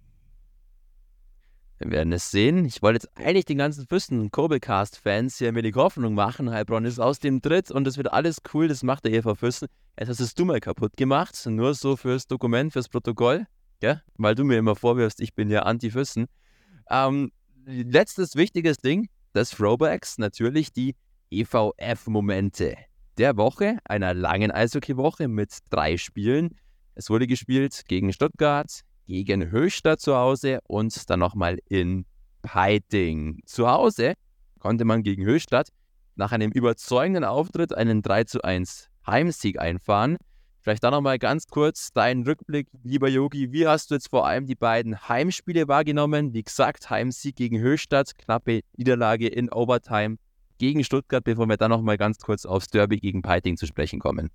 Wir 1.79 1.91
werden 1.93 2.13
es 2.13 2.31
sehen. 2.31 2.65
Ich 2.65 2.83
wollte 2.83 3.07
jetzt 3.07 3.17
eigentlich 3.17 3.45
den 3.45 3.59
ganzen 3.59 3.87
Füssen 3.87 4.31
Kurbelcast-Fans 4.33 5.39
hier 5.39 5.53
mir 5.53 5.63
die 5.63 5.75
Hoffnung 5.75 6.15
machen. 6.15 6.51
Heilbronn 6.51 6.85
ist 6.85 6.99
aus 6.99 7.21
dem 7.21 7.41
Tritt 7.41 7.71
und 7.71 7.87
es 7.87 7.97
wird 7.97 8.13
alles 8.13 8.39
cool. 8.53 8.67
Das 8.67 8.83
macht 8.83 9.05
der 9.05 9.13
EV 9.13 9.37
Füssen. 9.37 9.69
Jetzt 9.99 10.21
hast 10.21 10.39
du 10.39 10.45
mal 10.45 10.59
kaputt 10.59 10.97
gemacht. 10.97 11.41
Nur 11.47 11.75
so 11.75 11.97
fürs 11.97 12.27
Dokument, 12.27 12.73
fürs 12.73 12.89
Protokoll. 12.89 13.47
Ja? 13.81 14.03
Weil 14.17 14.35
du 14.35 14.45
mir 14.45 14.59
immer 14.59 14.75
vorwirfst, 14.75 15.21
ich 15.21 15.35
bin 15.35 15.51
ja 15.51 15.63
Anti-Füssen. 15.63 16.27
Ähm, 16.91 17.31
letztes 17.65 18.35
wichtiges 18.35 18.79
Ding, 18.79 19.09
das 19.33 19.51
Throwbacks, 19.51 20.19
natürlich 20.19 20.73
die 20.73 20.97
EVF-Momente 21.31 22.77
der 23.19 23.37
Woche, 23.37 23.79
einer 23.85 24.15
langen 24.15 24.51
Eishockey-Woche 24.51 25.29
mit 25.29 25.59
drei 25.71 25.97
Spielen. 25.97 26.57
Es 26.95 27.11
wurde 27.11 27.27
gespielt 27.27 27.83
gegen 27.87 28.13
Stuttgart, 28.13 28.81
gegen 29.09 29.51
Höchstadt 29.51 30.01
zu 30.01 30.15
Hause 30.15 30.61
und 30.69 31.11
dann 31.11 31.19
nochmal 31.19 31.59
in 31.69 32.05
Peiting. 32.43 33.41
Zu 33.47 33.69
Hause 33.69 34.13
konnte 34.61 34.85
man 34.85 35.03
gegen 35.03 35.25
Höchstadt 35.25 35.71
nach 36.15 36.31
einem 36.31 36.53
überzeugenden 36.53 37.25
Auftritt 37.25 37.75
einen 37.75 38.03
3 38.03 38.25
zu 38.25 38.45
1 38.45 38.89
Heimsieg 39.07 39.59
einfahren. 39.59 40.19
Vielleicht 40.61 40.85
da 40.85 40.91
nochmal 40.91 41.19
ganz 41.19 41.47
kurz 41.47 41.91
deinen 41.93 42.25
Rückblick, 42.25 42.69
lieber 42.83 43.09
Yogi. 43.09 43.51
Wie 43.51 43.67
hast 43.67 43.91
du 43.91 43.95
jetzt 43.95 44.11
vor 44.11 44.27
allem 44.27 44.47
die 44.47 44.55
beiden 44.55 45.09
Heimspiele 45.09 45.69
wahrgenommen? 45.69 46.35
Wie 46.35 46.43
gesagt, 46.43 46.91
Heimsieg 46.91 47.37
gegen 47.37 47.59
Höchstadt, 47.59 48.19
knappe 48.19 48.61
Niederlage 48.77 49.29
in 49.29 49.51
Overtime 49.51 50.17
gegen 50.59 50.85
Stuttgart, 50.85 51.25
bevor 51.25 51.47
wir 51.47 51.57
dann 51.57 51.71
nochmal 51.71 51.97
ganz 51.97 52.19
kurz 52.19 52.45
aufs 52.45 52.69
Derby 52.69 52.99
gegen 52.99 53.23
Peiting 53.23 53.57
zu 53.57 53.67
sprechen 53.67 54.01
kommen. 54.01 54.31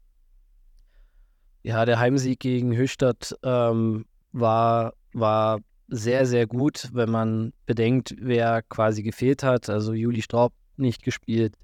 Ja, 1.62 1.86
der 1.86 2.00
Heimsieg 2.00 2.40
gegen 2.40 2.76
Höchstadt 2.76 3.36
ähm, 3.44 4.06
war, 4.34 4.94
war 5.14 5.60
sehr, 5.88 6.26
sehr 6.26 6.48
gut, 6.48 6.90
wenn 6.94 7.10
man 7.10 7.54
bedenkt, 7.66 8.16
wer 8.20 8.62
quasi 8.64 9.04
gefehlt 9.04 9.44
hat. 9.44 9.70
Also 9.70 9.94
Juli 9.94 10.22
Straub 10.22 10.54
nicht 10.76 11.04
gespielt, 11.04 11.56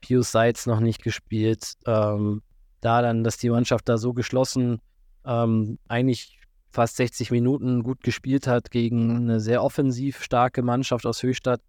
Pius 0.00 0.32
Seitz 0.32 0.66
noch 0.66 0.80
nicht 0.80 1.02
gespielt. 1.02 1.74
Ähm, 1.86 2.42
da 2.80 3.02
dann, 3.02 3.24
dass 3.24 3.38
die 3.38 3.50
Mannschaft 3.50 3.88
da 3.88 3.98
so 3.98 4.12
geschlossen 4.12 4.80
ähm, 5.24 5.78
eigentlich 5.88 6.38
fast 6.70 6.96
60 6.96 7.30
Minuten 7.30 7.82
gut 7.82 8.02
gespielt 8.02 8.46
hat 8.46 8.70
gegen 8.70 9.16
eine 9.16 9.40
sehr 9.40 9.62
offensiv 9.62 10.22
starke 10.22 10.62
Mannschaft 10.62 11.06
aus 11.06 11.22
Höchstadt, 11.22 11.60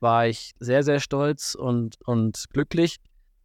war 0.00 0.26
ich 0.26 0.52
sehr, 0.60 0.82
sehr 0.82 1.00
stolz 1.00 1.54
und, 1.54 1.96
und 2.06 2.44
glücklich. 2.52 2.98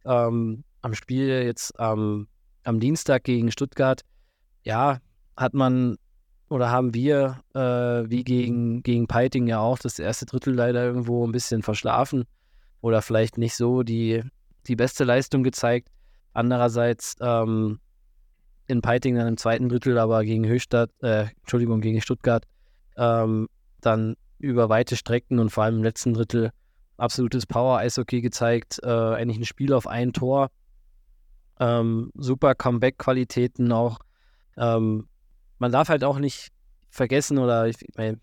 Ähm, 0.04 0.64
am 0.82 0.94
Spiel 0.94 1.28
jetzt 1.28 1.78
am, 1.80 2.28
am 2.64 2.80
Dienstag 2.80 3.24
gegen 3.24 3.50
Stuttgart, 3.50 4.02
ja, 4.62 5.00
hat 5.36 5.54
man 5.54 5.96
oder 6.48 6.70
haben 6.70 6.94
wir, 6.94 7.40
äh, 7.54 7.58
wie 8.08 8.22
gegen, 8.22 8.82
gegen 8.82 9.06
Peiting 9.06 9.46
ja 9.46 9.60
auch, 9.60 9.78
das 9.78 9.98
erste 9.98 10.26
Drittel 10.26 10.54
leider 10.54 10.84
irgendwo 10.84 11.26
ein 11.26 11.32
bisschen 11.32 11.62
verschlafen 11.62 12.24
oder 12.80 13.02
vielleicht 13.02 13.38
nicht 13.38 13.54
so 13.56 13.82
die, 13.82 14.22
die 14.66 14.76
beste 14.76 15.04
Leistung 15.04 15.42
gezeigt. 15.42 15.88
Andererseits 16.32 17.16
ähm, 17.20 17.80
in 18.68 18.80
Peiting 18.80 19.16
dann 19.16 19.28
im 19.28 19.36
zweiten 19.36 19.68
Drittel, 19.68 19.98
aber 19.98 20.24
gegen 20.24 20.46
Höchstadt, 20.46 20.90
äh, 21.02 21.26
Entschuldigung, 21.40 21.80
gegen 21.80 22.00
Stuttgart, 22.00 22.44
ähm, 22.96 23.48
dann 23.80 24.16
über 24.38 24.68
weite 24.68 24.96
Strecken 24.96 25.38
und 25.38 25.50
vor 25.50 25.64
allem 25.64 25.76
im 25.76 25.82
letzten 25.82 26.14
Drittel 26.14 26.50
absolutes 26.96 27.46
Power-Eishockey 27.46 28.20
gezeigt. 28.20 28.80
Äh, 28.82 28.88
eigentlich 28.88 29.38
ein 29.38 29.44
Spiel 29.44 29.72
auf 29.72 29.86
ein 29.86 30.12
Tor. 30.12 30.50
Ähm, 31.58 32.12
super 32.14 32.54
Comeback-Qualitäten 32.54 33.72
auch. 33.72 33.98
Ähm, 34.56 35.08
man 35.58 35.72
darf 35.72 35.88
halt 35.88 36.04
auch 36.04 36.18
nicht 36.18 36.48
vergessen 36.90 37.38
oder 37.38 37.66
ich, 37.66 37.76
meine, 37.96 38.18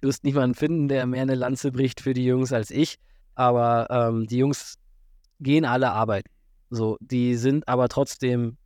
du 0.00 0.08
wirst 0.08 0.24
niemanden 0.24 0.54
finden, 0.54 0.88
der 0.88 1.06
mehr 1.06 1.22
eine 1.22 1.34
Lanze 1.34 1.72
bricht 1.72 2.00
für 2.00 2.14
die 2.14 2.24
Jungs 2.24 2.52
als 2.52 2.70
ich. 2.70 2.96
Aber 3.34 3.88
ähm, 3.90 4.26
die 4.26 4.38
Jungs 4.38 4.76
gehen 5.40 5.64
alle 5.64 5.92
arbeiten. 5.92 6.30
So, 6.70 6.96
die 7.00 7.36
sind 7.36 7.68
aber 7.68 7.88
trotzdem 7.88 8.56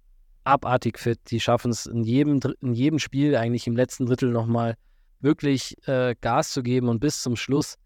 abartig 0.45 0.99
fit. 0.99 1.19
Die 1.31 1.41
schaffen 1.41 1.71
es 1.71 1.87
in 1.87 2.05
jedem, 2.05 2.41
in 2.61 2.73
jedem 2.73 2.99
Spiel, 2.99 3.37
eigentlich 3.37 3.67
im 3.67 3.77
letzten 3.77 4.07
Drittel 4.07 4.31
nochmal 4.31 4.77
wirklich 5.21 5.77
äh, 5.87 6.15
Gas 6.21 6.53
zu 6.53 6.63
geben 6.63 6.89
und 6.89 7.01
bis 7.01 7.21
zum 7.21 7.37
Schluss 7.37 7.77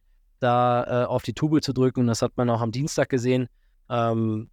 da 0.40 1.04
äh, 1.04 1.06
auf 1.06 1.22
die 1.22 1.32
Tube 1.32 1.62
zu 1.62 1.72
drücken. 1.72 2.06
Das 2.06 2.22
hat 2.22 2.36
man 2.36 2.50
auch 2.50 2.60
am 2.60 2.70
Dienstag 2.70 3.08
gesehen. 3.08 3.48
Ähm, 3.88 4.50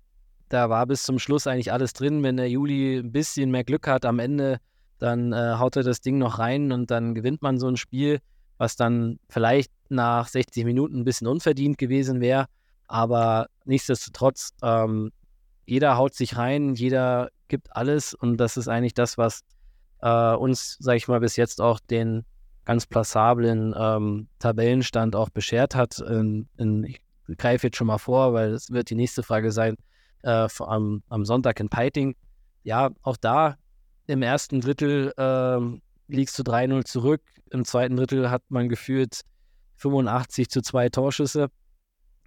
da 0.50 0.70
war 0.70 0.86
bis 0.88 1.04
zum 1.04 1.20
Schluss 1.20 1.48
eigentlich 1.48 1.72
alles 1.72 1.94
drin. 1.94 2.24
Wenn 2.24 2.38
der 2.38 2.50
Juli 2.50 2.98
ein 2.98 3.12
bisschen 3.12 3.52
mehr 3.52 3.64
Glück 3.64 3.88
hat 3.88 4.06
am 4.06 4.20
Ende, 4.20 4.60
dann 5.02 5.34
äh, 5.34 5.56
haut 5.58 5.76
er 5.76 5.84
das 5.84 6.02
Ding 6.02 6.18
noch 6.18 6.40
rein 6.40 6.72
und 6.72 6.92
dann 6.92 7.16
gewinnt 7.16 7.42
man 7.42 7.60
so 7.60 7.68
ein 7.68 7.78
Spiel, 7.78 8.20
was 8.58 8.76
dann 8.76 9.20
vielleicht 9.30 9.72
nach 9.90 10.28
60 10.28 10.64
Minuten 10.66 11.00
ein 11.00 11.04
bisschen 11.04 11.28
unverdient 11.28 11.78
gewesen 11.78 12.22
wäre. 12.22 12.46
Aber 12.88 13.48
nichtsdestotrotz, 13.66 14.52
ähm, 14.62 15.12
jeder 15.66 15.98
haut 15.98 16.14
sich 16.14 16.38
rein, 16.38 16.76
jeder 16.76 17.30
gibt 17.48 17.76
alles 17.76 18.14
und 18.14 18.38
das 18.38 18.58
ist 18.58 18.68
eigentlich 18.68 18.94
das, 18.94 19.18
was 19.18 19.42
äh, 20.02 20.34
uns, 20.36 20.78
sag 20.80 20.98
ich 20.98 21.08
mal, 21.08 21.20
bis 21.20 21.36
jetzt 21.36 21.62
auch 21.62 21.80
den 21.80 22.24
ganz 22.64 22.86
plassablen 22.86 23.74
ähm, 23.76 24.28
Tabellenstand 24.40 25.16
auch 25.16 25.30
beschert 25.30 25.74
hat. 25.74 26.00
In, 26.00 26.48
in, 26.58 26.96
greife 27.38 27.68
jetzt 27.68 27.78
schon 27.78 27.88
mal 27.88 27.98
vor, 27.98 28.34
weil 28.34 28.52
es 28.52 28.70
wird 28.72 28.90
die 28.90 28.96
nächste 28.96 29.24
Frage 29.24 29.52
sein, 29.52 29.78
äh, 30.24 30.48
am, 30.60 31.02
am 31.10 31.26
Sonntag 31.26 31.60
in 31.60 31.70
Peiting. 31.70 32.16
Ja, 32.64 32.92
auch 33.02 33.18
da 33.18 33.56
im 34.08 34.22
ersten 34.22 34.62
Drittel 34.62 35.14
ähm, 35.18 35.82
liegst 36.08 36.38
du 36.38 36.44
3-0 36.44 36.86
zurück. 36.86 37.22
Im 37.52 37.66
zweiten 37.66 37.96
Drittel 37.96 38.30
hat 38.30 38.44
man 38.50 38.70
gefühlt 38.70 39.22
85 39.76 40.50
zu 40.50 40.62
2 40.62 40.90
Torschüsse, 40.90 41.50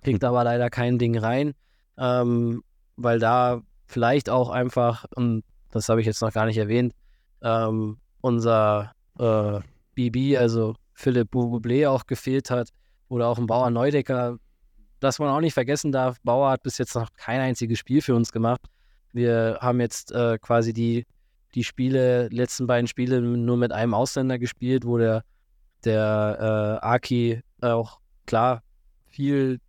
kriegt 0.02 0.24
aber 0.24 0.44
leider 0.44 0.70
kein 0.70 0.98
Ding 0.98 1.16
rein, 1.16 1.54
ähm, 1.98 2.62
weil 2.96 3.18
da 3.18 3.62
vielleicht 3.86 4.28
auch 4.28 4.50
einfach, 4.50 5.04
und 5.14 5.44
das 5.70 5.88
habe 5.88 6.00
ich 6.00 6.06
jetzt 6.06 6.20
noch 6.20 6.32
gar 6.32 6.46
nicht 6.46 6.58
erwähnt, 6.58 6.94
ähm, 7.42 7.98
unser 8.20 8.92
äh, 9.18 9.60
BB, 9.94 10.38
also 10.38 10.74
Philipp 10.94 11.32
Boublé 11.32 11.88
auch 11.88 12.06
gefehlt 12.06 12.50
hat 12.50 12.70
oder 13.08 13.28
auch 13.28 13.38
ein 13.38 13.46
Bauer 13.46 13.70
Neudecker, 13.70 14.38
dass 15.00 15.18
man 15.18 15.28
auch 15.28 15.40
nicht 15.40 15.54
vergessen 15.54 15.92
darf, 15.92 16.18
Bauer 16.22 16.50
hat 16.50 16.62
bis 16.62 16.78
jetzt 16.78 16.94
noch 16.94 17.12
kein 17.14 17.40
einziges 17.40 17.78
Spiel 17.78 18.00
für 18.00 18.14
uns 18.14 18.32
gemacht. 18.32 18.62
Wir 19.12 19.58
haben 19.60 19.80
jetzt 19.80 20.12
äh, 20.12 20.38
quasi 20.38 20.72
die, 20.72 21.06
die 21.54 21.64
Spiele, 21.64 22.28
letzten 22.28 22.66
beiden 22.66 22.86
Spiele 22.86 23.20
nur 23.20 23.56
mit 23.56 23.72
einem 23.72 23.94
Ausländer 23.94 24.38
gespielt, 24.38 24.84
wo 24.84 24.98
der, 24.98 25.24
der 25.84 26.80
äh, 26.82 26.86
Aki 26.86 27.42
auch 27.60 28.00
klar 28.26 28.62
viel 29.06 29.60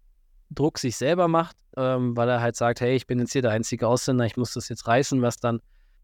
Druck 0.50 0.80
sich 0.80 0.98
selber 0.98 1.28
macht, 1.28 1.56
ähm, 1.78 2.16
weil 2.16 2.30
er 2.30 2.42
halt 2.42 2.56
sagt, 2.56 2.82
hey, 2.82 2.96
ich 2.96 3.08
bin 3.08 3.20
jetzt 3.20 3.34
hier 3.34 3.42
der 3.42 3.52
einzige 3.52 3.88
Ausländer, 3.88 4.26
ich 4.26 4.38
muss 4.38 4.54
das 4.54 4.70
jetzt 4.70 4.88
reißen, 4.88 5.22
was 5.22 5.38
dann, 5.38 5.60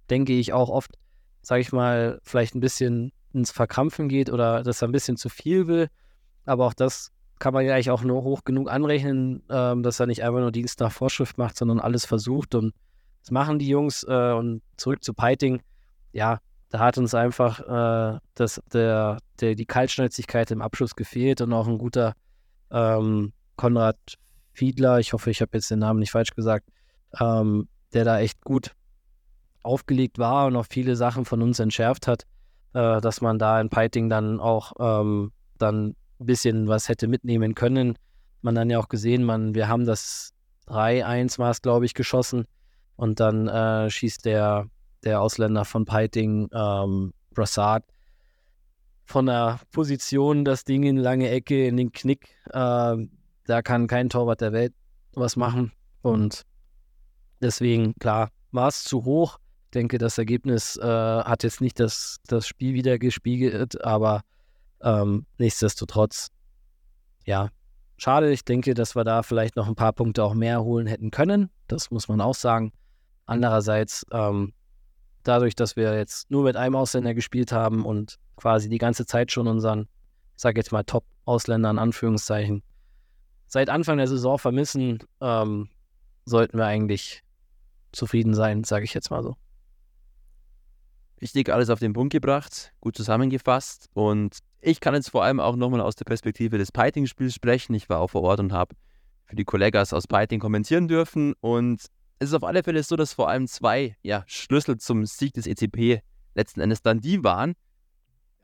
denke 0.10 0.34
ich, 0.34 0.54
auch 0.54 0.70
oft, 0.70 0.92
sage 1.42 1.62
ich 1.62 1.72
mal, 1.72 2.20
vielleicht 2.24 2.56
ein 2.56 2.60
bisschen 2.60 3.12
ins 3.34 3.52
Verkrampfen 3.52 4.10
geht 4.10 4.30
oder 4.30 4.64
dass 4.64 4.82
er 4.82 4.88
ein 4.88 4.92
bisschen 4.92 5.18
zu 5.18 5.30
viel 5.30 5.68
will. 5.68 5.88
Aber 6.46 6.68
auch 6.68 6.74
das 6.74 7.12
kann 7.40 7.54
man 7.54 7.66
ja 7.66 7.74
eigentlich 7.74 7.92
auch 7.92 8.04
nur 8.04 8.24
hoch 8.24 8.44
genug 8.44 8.70
anrechnen, 8.70 9.44
ähm, 9.50 9.84
dass 9.84 10.00
er 10.00 10.08
nicht 10.08 10.24
einfach 10.24 10.40
nur 10.40 10.52
Dienst 10.52 10.80
nach 10.80 10.92
Vorschrift 10.92 11.38
macht, 11.38 11.58
sondern 11.58 11.80
alles 11.80 12.06
versucht. 12.06 12.56
Und 12.56 12.74
das 13.22 13.32
machen 13.32 13.59
die 13.59 13.67
Jungs. 13.67 14.03
Äh, 14.03 14.34
und 14.34 14.61
zurück 14.78 15.03
zu 15.03 15.13
Piting. 15.13 15.61
Ja, 16.11 16.39
da 16.69 16.80
hat 16.80 16.97
uns 16.97 17.13
einfach 17.13 17.59
äh, 17.59 18.19
das, 18.34 18.61
der, 18.72 19.17
der, 19.39 19.55
die 19.55 19.65
Kaltschnäuzigkeit 19.65 20.51
im 20.51 20.61
Abschluss 20.61 20.95
gefehlt 20.95 21.41
und 21.41 21.53
auch 21.53 21.67
ein 21.67 21.78
guter 21.78 22.13
ähm, 22.72 23.34
Konrad 23.57 23.97
Fiedler, 24.53 24.99
ich 24.99 25.13
hoffe, 25.13 25.30
ich 25.30 25.41
habe 25.41 25.51
jetzt 25.53 25.69
den 25.69 25.80
Namen 25.80 25.99
nicht 25.99 26.11
falsch 26.11 26.32
gesagt, 26.32 26.69
ähm, 27.19 27.67
der 27.93 28.05
da 28.05 28.19
echt 28.19 28.41
gut 28.41 28.72
aufgelegt 29.63 30.17
war 30.17 30.47
und 30.47 30.55
auch 30.55 30.65
viele 30.69 30.95
Sachen 30.95 31.26
von 31.26 31.41
uns 31.41 31.59
entschärft 31.59 32.07
hat, 32.07 32.24
äh, 32.74 32.99
dass 33.01 33.22
man 33.22 33.38
da 33.38 33.59
in 33.61 33.69
Piting 33.69 34.09
dann 34.09 34.39
auch 34.39 34.74
ähm, 34.80 35.32
dann 35.57 35.95
ein 36.19 36.26
bisschen 36.26 36.67
was 36.67 36.89
hätte 36.89 37.07
mitnehmen 37.07 37.53
können. 37.55 37.95
Man 38.41 38.55
dann 38.55 38.69
ja 38.69 38.80
auch 38.80 38.89
gesehen, 38.89 39.24
man, 39.24 39.55
wir 39.55 39.67
haben 39.67 39.86
das 39.86 40.34
3-1 40.67 41.38
war 41.38 41.51
es, 41.51 41.61
glaube 41.61 41.86
ich, 41.86 41.93
geschossen 41.93 42.45
und 43.02 43.20
dann 43.20 43.47
äh, 43.47 43.89
schießt 43.89 44.26
der, 44.26 44.68
der 45.04 45.22
Ausländer 45.22 45.66
von 45.66 45.86
Piting, 45.86 46.47
ähm, 46.54 47.14
Brassard, 47.34 47.84
von 49.06 49.26
der 49.26 49.60
Position 49.72 50.45
das 50.45 50.66
Ding 50.66 50.84
in 50.84 50.97
lange 50.97 51.28
Ecke, 51.28 51.66
in 51.66 51.78
den 51.78 51.91
Knick. 51.91 52.30
Äh, 52.52 52.97
da 53.47 53.62
kann 53.64 53.88
kein 53.88 54.10
Torwart 54.10 54.41
der 54.41 54.54
Welt 54.54 54.74
was 55.16 55.36
machen. 55.36 55.72
Und 56.04 56.43
deswegen, 57.41 57.95
klar, 57.95 58.30
war 58.52 58.68
es 58.68 58.84
zu 58.84 59.04
hoch. 59.04 59.39
Ich 59.66 59.72
denke, 59.72 59.97
das 59.97 60.20
Ergebnis 60.20 60.78
äh, 60.78 60.84
hat 60.86 61.41
jetzt 61.41 61.60
nicht 61.60 61.80
das, 61.80 62.20
das 62.28 62.45
Spiel 62.45 62.76
wieder 62.76 62.99
gespiegelt, 62.99 63.84
aber 63.84 64.22
ähm, 64.84 65.26
nichtsdestotrotz, 65.39 66.28
ja, 67.26 67.49
schade. 67.97 68.32
Ich 68.32 68.45
denke, 68.45 68.76
dass 68.76 68.95
wir 68.95 69.04
da 69.04 69.24
vielleicht 69.24 69.56
noch 69.56 69.68
ein 69.68 69.76
paar 69.76 69.93
Punkte 69.93 70.24
auch 70.24 70.36
mehr 70.36 70.64
holen 70.64 70.86
hätten 70.86 71.10
können. 71.10 71.49
Das 71.68 71.89
muss 71.89 72.08
man 72.08 72.22
auch 72.22 72.36
sagen. 72.36 72.72
Andererseits, 73.32 74.06
ähm, 74.12 74.52
dadurch, 75.24 75.56
dass 75.56 75.76
wir 75.78 75.96
jetzt 75.98 76.30
nur 76.30 76.44
mit 76.44 76.58
einem 76.58 76.76
Ausländer 76.76 77.14
gespielt 77.14 77.52
haben 77.52 77.86
und 77.86 78.18
quasi 78.36 78.68
die 78.68 78.78
ganze 78.78 79.06
Zeit 79.06 79.32
schon 79.32 79.48
unseren, 79.48 79.88
sag 80.36 80.58
jetzt 80.58 80.72
mal, 80.72 80.84
Top-Ausländer 80.84 81.70
in 81.70 81.80
Anführungszeichen 81.80 82.62
seit 83.48 83.70
Anfang 83.70 83.98
der 83.98 84.08
Saison 84.08 84.38
vermissen, 84.38 85.00
ähm, 85.20 85.70
sollten 86.26 86.58
wir 86.58 86.66
eigentlich 86.66 87.22
zufrieden 87.92 88.34
sein, 88.34 88.64
sage 88.64 88.86
ich 88.86 88.94
jetzt 88.94 89.12
mal 89.12 89.24
so. 89.24 89.36
Richtig, 91.22 91.50
alles 91.50 91.70
auf 91.70 91.80
den 91.80 91.94
Punkt 91.94 92.12
gebracht, 92.12 92.74
gut 92.80 92.96
zusammengefasst. 92.96 93.90
Und 93.94 94.40
ich 94.60 94.80
kann 94.80 94.94
jetzt 94.94 95.10
vor 95.10 95.24
allem 95.24 95.40
auch 95.40 95.56
nochmal 95.56 95.82
aus 95.82 95.96
der 95.96 96.06
Perspektive 96.06 96.58
des 96.58 96.72
Piting-Spiels 96.72 97.34
sprechen. 97.34 97.74
Ich 97.76 97.90
war 97.90 98.00
auch 98.00 98.10
vor 98.10 98.24
Ort 98.24 98.40
und 98.40 98.54
habe 98.54 98.76
für 99.26 99.36
die 99.36 99.46
Kollegas 99.46 99.94
aus 99.94 100.08
Piting 100.08 100.40
kommentieren 100.40 100.88
dürfen. 100.88 101.34
Und 101.42 101.86
es 102.22 102.30
ist 102.30 102.36
auf 102.36 102.43
alle 102.43 102.61
Fälle 102.61 102.84
so, 102.84 102.95
dass 102.95 103.13
vor 103.13 103.30
allem 103.30 103.47
zwei 103.47 103.95
ja, 104.03 104.24
Schlüssel 104.28 104.78
zum 104.78 105.07
Sieg 105.07 105.34
des 105.34 105.47
ECP 105.47 106.03
letzten 106.36 106.61
Endes 106.61 106.84
dann 106.84 106.99
die 106.99 107.24
waren. 107.24 107.55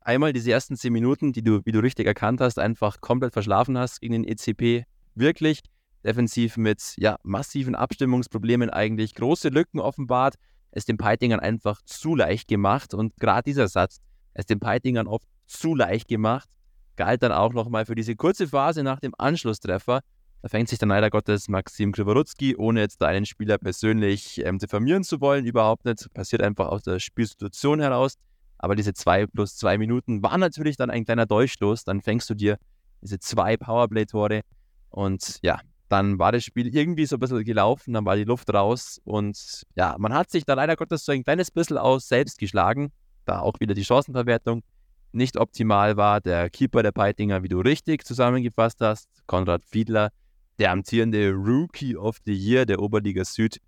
Einmal 0.02 0.34
diese 0.34 0.52
ersten 0.52 0.76
zehn 0.76 0.92
Minuten, 0.92 1.32
die 1.32 1.44
du, 1.44 1.62
wie 1.64 1.72
du 1.72 1.80
richtig 1.80 2.08
erkannt 2.08 2.42
hast, 2.42 2.58
einfach 2.58 3.02
komplett 3.02 3.34
verschlafen 3.34 3.78
hast 3.78 4.02
gegen 4.02 4.14
den 4.14 4.24
ECP. 4.24 4.86
Wirklich 5.14 5.62
defensiv 6.04 6.58
mit 6.58 6.96
ja, 6.98 7.20
massiven 7.22 7.76
Abstimmungsproblemen 7.76 8.72
eigentlich 8.72 9.14
große 9.14 9.50
Lücken 9.50 9.80
offenbart 9.80 10.38
es 10.72 10.86
den 10.86 10.98
Peitingern 10.98 11.40
einfach 11.40 11.84
zu 11.84 12.16
leicht 12.16 12.48
gemacht. 12.48 12.96
Und 12.96 13.16
gerade 13.18 13.44
dieser 13.44 13.68
Satz, 13.68 14.00
es 14.34 14.48
den 14.48 14.60
Peitingern 14.60 15.06
oft 15.06 15.28
zu 15.46 15.76
leicht 15.76 16.08
gemacht, 16.08 16.50
galt 16.96 17.22
dann 17.22 17.32
auch 17.32 17.54
nochmal 17.54 17.86
für 17.86 17.94
diese 17.94 18.16
kurze 18.16 18.48
Phase 18.48 18.82
nach 18.82 19.00
dem 19.00 19.14
Anschlusstreffer. 19.20 20.02
Da 20.42 20.50
fängt 20.50 20.70
sich 20.70 20.80
dann 20.80 20.90
leider 20.90 21.10
Gottes 21.10 21.50
Maxim 21.50 21.92
Krivorutzki, 21.92 22.56
ohne 22.56 22.82
jetzt 22.82 23.02
da 23.02 23.08
einen 23.08 23.26
Spieler 23.26 23.58
persönlich 23.58 24.44
ähm, 24.46 24.60
diffamieren 24.60 25.04
zu 25.04 25.20
wollen, 25.20 25.46
überhaupt 25.46 25.86
nicht. 25.86 26.14
Passiert 26.14 26.42
einfach 26.42 26.68
aus 26.68 26.84
der 26.84 27.00
Spielsituation 27.00 27.80
heraus. 27.80 28.16
Aber 28.60 28.76
diese 28.76 28.94
zwei 28.94 29.26
plus 29.26 29.56
zwei 29.58 29.78
Minuten 29.78 30.24
waren 30.24 30.40
natürlich 30.40 30.78
dann 30.78 30.90
ein 30.90 31.06
kleiner 31.06 31.26
Durchstoß. 31.26 31.84
Dann 31.84 32.02
fängst 32.02 32.30
du 32.30 32.34
dir 32.34 32.58
diese 33.02 33.20
zwei 33.20 33.58
Powerplay-Tore. 33.58 34.42
Und 34.90 35.40
ja, 35.42 35.60
dann 35.90 36.20
war 36.20 36.32
das 36.32 36.44
Spiel 36.44 36.74
irgendwie 36.74 37.06
so 37.06 37.16
ein 37.16 37.20
bisschen 37.20 37.44
gelaufen, 37.44 37.94
dann 37.94 38.06
war 38.06 38.16
die 38.16 38.24
Luft 38.24 38.54
raus 38.54 39.00
und 39.06 39.64
ja, 39.76 39.96
man 39.98 40.14
hat 40.14 40.30
sich 40.30 40.44
da 40.44 40.54
leider 40.54 40.76
Gottes 40.76 41.06
so 41.06 41.12
ein 41.12 41.24
kleines 41.24 41.52
bisschen 41.52 41.78
aus 41.78 42.08
selbst 42.08 42.40
geschlagen, 42.40 42.92
da 43.26 43.40
auch 43.40 43.60
wieder 43.60 43.74
die 43.74 43.86
Chancenverwertung 43.86 44.64
nicht 45.14 45.38
optimal 45.38 45.96
war. 45.96 46.20
Der 46.20 46.50
Keeper 46.50 46.84
der 46.84 46.92
Peitinger, 46.92 47.44
wie 47.44 47.48
du 47.48 47.60
richtig 47.60 48.06
zusammengefasst 48.06 48.82
hast, 48.82 49.10
Konrad 49.28 49.64
Fiedler, 49.64 50.10
der 50.60 50.72
amtierende 50.72 51.32
Rookie 51.32 51.96
of 51.96 52.18
the 52.26 52.34
Year 52.34 52.66
der 52.66 52.80
Oberliga 52.80 53.24
Süd, 53.24 53.60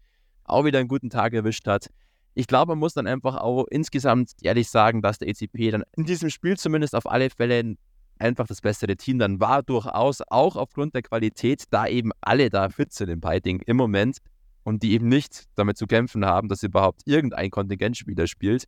auch 0.44 0.66
wieder 0.66 0.80
einen 0.80 0.88
guten 0.88 1.10
Tag 1.10 1.34
erwischt 1.34 1.68
hat. 1.68 1.90
Ich 2.34 2.48
glaube, 2.48 2.72
man 2.72 2.80
muss 2.80 2.94
dann 2.94 3.08
einfach 3.08 3.38
auch 3.38 3.66
insgesamt 3.70 4.32
ehrlich 4.42 4.70
sagen, 4.70 5.02
dass 5.02 5.20
der 5.20 5.28
ECP 5.28 5.72
dann 5.72 5.84
in 5.96 6.06
diesem 6.06 6.30
Spiel 6.30 6.58
zumindest 6.58 6.96
auf 6.96 7.10
alle 7.10 7.30
Fälle 7.30 7.76
einfach 8.18 8.48
das 8.48 8.62
bessere 8.62 8.96
Team 8.96 9.20
dann 9.20 9.40
war, 9.40 9.64
durchaus 9.64 10.22
auch 10.28 10.56
aufgrund 10.56 10.94
der 10.94 11.02
Qualität, 11.02 11.64
da 11.70 11.88
eben 11.88 12.12
alle 12.22 12.50
da 12.50 12.70
fit 12.70 12.94
sind 12.94 13.10
im 13.10 13.22
Piting 13.22 13.62
im 13.66 13.78
Moment 13.78 14.18
und 14.64 14.84
die 14.84 14.92
eben 14.92 15.08
nicht 15.08 15.46
damit 15.56 15.78
zu 15.78 15.88
kämpfen 15.88 16.26
haben, 16.26 16.50
dass 16.50 16.64
überhaupt 16.64 17.02
irgendein 17.06 17.50
Kontingentspieler 17.50 18.28
spielt. 18.28 18.66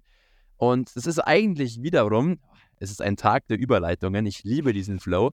Und 0.58 0.92
es 0.96 1.06
ist 1.06 1.20
eigentlich 1.20 1.82
wiederum, 1.82 2.40
es 2.78 2.92
ist 2.92 3.02
ein 3.02 3.18
Tag 3.18 3.48
der 3.48 3.60
Überleitungen, 3.60 4.26
ich 4.26 4.44
liebe 4.44 4.74
diesen 4.74 5.00
Flow, 5.00 5.32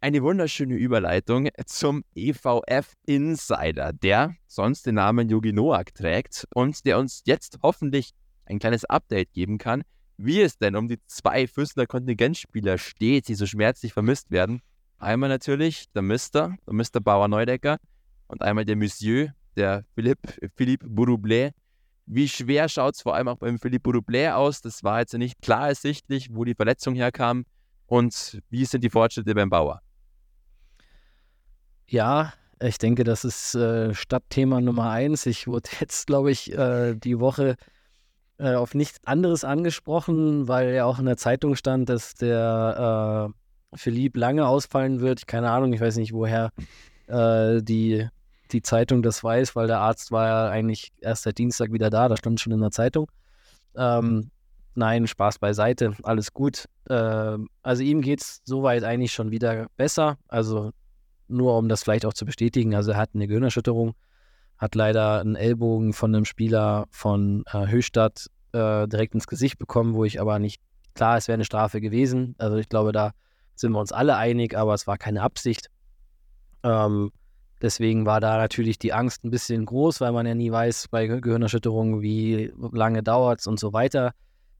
eine 0.00 0.22
wunderschöne 0.22 0.74
Überleitung 0.74 1.48
zum 1.64 2.04
EVF 2.14 2.92
Insider, 3.06 3.92
der 3.92 4.34
sonst 4.46 4.86
den 4.86 4.96
Namen 4.96 5.28
Yogi 5.28 5.52
Noak 5.52 5.94
trägt 5.94 6.46
und 6.54 6.84
der 6.84 6.98
uns 6.98 7.22
jetzt 7.24 7.58
hoffentlich 7.62 8.10
ein 8.44 8.58
kleines 8.58 8.84
Update 8.84 9.32
geben 9.32 9.58
kann, 9.58 9.82
wie 10.16 10.40
es 10.40 10.58
denn 10.58 10.76
um 10.76 10.88
die 10.88 10.98
zwei 11.06 11.46
Füßler 11.46 11.86
Kontingentspieler 11.86 12.78
steht, 12.78 13.28
die 13.28 13.34
so 13.34 13.46
schmerzlich 13.46 13.92
vermisst 13.92 14.30
werden. 14.30 14.60
Einmal 14.98 15.28
natürlich 15.28 15.90
der 15.92 16.02
Mister, 16.02 16.56
der 16.66 16.74
Mister 16.74 17.00
Bauer 17.00 17.28
Neudecker 17.28 17.78
und 18.28 18.42
einmal 18.42 18.64
der 18.64 18.76
Monsieur, 18.76 19.34
der 19.56 19.84
Philippe, 19.94 20.50
Philippe 20.56 20.86
Bourroublé. 20.86 21.52
Wie 22.06 22.28
schwer 22.28 22.68
schaut 22.68 22.94
es 22.94 23.02
vor 23.02 23.14
allem 23.14 23.28
auch 23.28 23.38
beim 23.38 23.58
Philippe 23.58 23.90
Bourroublé 23.90 24.32
aus? 24.32 24.60
Das 24.60 24.84
war 24.84 25.00
jetzt 25.00 25.14
nicht 25.14 25.40
klar 25.42 25.68
ersichtlich, 25.68 26.28
wo 26.30 26.44
die 26.44 26.54
Verletzung 26.54 26.94
herkam. 26.94 27.44
Und 27.86 28.40
wie 28.50 28.64
sind 28.64 28.84
die 28.84 28.90
Fortschritte 28.90 29.34
beim 29.34 29.50
Bauer? 29.50 29.82
Ja, 31.88 32.32
ich 32.60 32.78
denke, 32.78 33.04
das 33.04 33.24
ist 33.24 33.54
äh, 33.54 33.94
Stadtthema 33.94 34.60
Nummer 34.60 34.90
eins. 34.90 35.26
Ich 35.26 35.46
wurde 35.46 35.68
jetzt, 35.80 36.06
glaube 36.06 36.30
ich, 36.30 36.52
äh, 36.52 36.94
die 36.94 37.20
Woche 37.20 37.56
äh, 38.38 38.54
auf 38.54 38.74
nichts 38.74 38.98
anderes 39.04 39.44
angesprochen, 39.44 40.48
weil 40.48 40.74
ja 40.74 40.84
auch 40.84 40.98
in 40.98 41.06
der 41.06 41.16
Zeitung 41.16 41.54
stand, 41.54 41.88
dass 41.88 42.14
der 42.14 43.30
äh, 43.72 43.76
Philipp 43.76 44.16
lange 44.16 44.46
ausfallen 44.46 45.00
wird. 45.00 45.26
Keine 45.26 45.50
Ahnung, 45.50 45.72
ich 45.72 45.80
weiß 45.80 45.96
nicht, 45.96 46.12
woher 46.12 46.50
äh, 47.08 47.62
die, 47.62 48.08
die 48.52 48.62
Zeitung 48.62 49.02
das 49.02 49.22
weiß, 49.22 49.54
weil 49.54 49.66
der 49.66 49.80
Arzt 49.80 50.10
war 50.10 50.26
ja 50.26 50.48
eigentlich 50.50 50.92
erst 51.00 51.24
seit 51.24 51.38
Dienstag 51.38 51.72
wieder 51.72 51.90
da, 51.90 52.08
da 52.08 52.16
stand 52.16 52.40
schon 52.40 52.52
in 52.52 52.60
der 52.60 52.70
Zeitung. 52.70 53.10
Ähm, 53.76 54.30
nein, 54.74 55.06
Spaß 55.06 55.38
beiseite, 55.38 55.94
alles 56.02 56.32
gut. 56.32 56.66
Äh, 56.88 57.38
also 57.62 57.82
ihm 57.82 58.00
geht 58.00 58.22
es 58.22 58.40
soweit 58.44 58.84
eigentlich 58.84 59.12
schon 59.12 59.30
wieder 59.30 59.66
besser. 59.76 60.18
Also 60.28 60.72
nur 61.28 61.56
um 61.56 61.68
das 61.68 61.82
vielleicht 61.82 62.06
auch 62.06 62.14
zu 62.14 62.24
bestätigen, 62.24 62.74
also 62.74 62.92
er 62.92 62.98
hat 62.98 63.10
eine 63.14 63.26
Gehirnerschütterung, 63.26 63.94
hat 64.58 64.74
leider 64.74 65.20
einen 65.20 65.36
Ellbogen 65.36 65.92
von 65.92 66.14
einem 66.14 66.24
Spieler 66.24 66.86
von 66.90 67.44
äh, 67.52 67.66
Höchstadt 67.66 68.26
äh, 68.52 68.88
direkt 68.88 69.14
ins 69.14 69.26
Gesicht 69.26 69.58
bekommen, 69.58 69.94
wo 69.94 70.04
ich 70.04 70.20
aber 70.20 70.38
nicht, 70.38 70.62
klar, 70.94 71.16
es 71.16 71.28
wäre 71.28 71.34
eine 71.34 71.44
Strafe 71.44 71.80
gewesen. 71.80 72.34
Also 72.38 72.56
ich 72.56 72.68
glaube, 72.68 72.92
da 72.92 73.12
sind 73.54 73.72
wir 73.72 73.80
uns 73.80 73.92
alle 73.92 74.16
einig, 74.16 74.56
aber 74.56 74.74
es 74.74 74.86
war 74.86 74.98
keine 74.98 75.22
Absicht. 75.22 75.68
Ähm, 76.62 77.10
deswegen 77.60 78.06
war 78.06 78.20
da 78.20 78.36
natürlich 78.38 78.78
die 78.78 78.92
Angst 78.92 79.24
ein 79.24 79.30
bisschen 79.30 79.66
groß, 79.66 80.00
weil 80.00 80.12
man 80.12 80.26
ja 80.26 80.34
nie 80.34 80.50
weiß 80.50 80.88
bei 80.88 81.06
Gehirnerschütterungen, 81.06 82.02
wie 82.02 82.52
lange 82.72 83.02
dauert 83.02 83.40
es 83.40 83.46
und 83.46 83.60
so 83.60 83.72
weiter. 83.72 84.12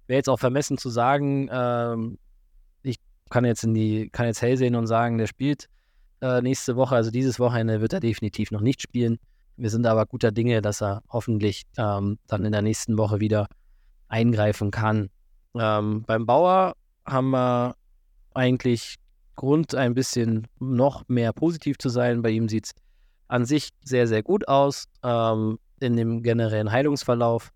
Wäre 0.07 0.19
jetzt 0.19 0.29
auch 0.29 0.39
vermessen 0.39 0.79
zu 0.79 0.89
sagen, 0.89 1.49
ähm, 1.51 2.19
ich 2.83 2.97
kann 3.31 3.45
jetzt 3.45 3.65
in 3.65 3.75
die, 3.75 4.09
kann 4.11 4.27
jetzt 4.27 4.43
hell 4.43 4.57
sehen 4.57 4.77
und 4.77 4.87
sagen, 4.87 5.19
der 5.19 5.27
spielt 5.27 5.69
äh, 6.21 6.41
nächste 6.41 6.77
Woche, 6.77 6.95
also 6.95 7.11
dieses 7.11 7.39
Wochenende 7.39 7.81
wird 7.81 7.93
er 7.93 8.01
definitiv 8.01 8.51
noch 8.51 8.61
nicht 8.61 8.83
spielen. 8.83 9.19
Wir 9.57 9.71
sind 9.71 9.87
aber 9.87 10.07
guter 10.07 10.33
Dinge, 10.33 10.61
dass 10.61 10.83
er 10.83 11.03
hoffentlich 11.09 11.63
ähm, 11.79 12.19
dann 12.27 12.45
in 12.45 12.53
der 12.53 12.63
nächsten 12.63 12.99
Woche 12.99 13.21
wieder 13.21 13.49
eingreifen 14.09 14.71
kann. 14.71 15.09
Ähm, 15.55 16.03
beim 16.07 16.27
Bauer 16.27 16.75
haben 17.07 17.31
wir 17.31 17.75
eigentlich 18.35 18.97
Grund, 19.37 19.75
ein 19.75 19.95
bisschen 19.95 20.47
noch 20.59 21.05
mehr 21.09 21.33
positiv 21.33 21.79
zu 21.79 21.89
sein. 21.89 22.23
Bei 22.23 22.31
ihm 22.31 22.49
sieht 22.49 22.67
es 22.67 22.75
an 23.29 23.45
sich 23.45 23.71
sehr, 23.83 24.07
sehr 24.07 24.23
gut 24.23 24.49
aus. 24.49 24.87
Ähm, 25.03 25.59
in 25.81 25.97
dem 25.97 26.23
generellen 26.23 26.73
Heilungsverlauf 26.73 27.53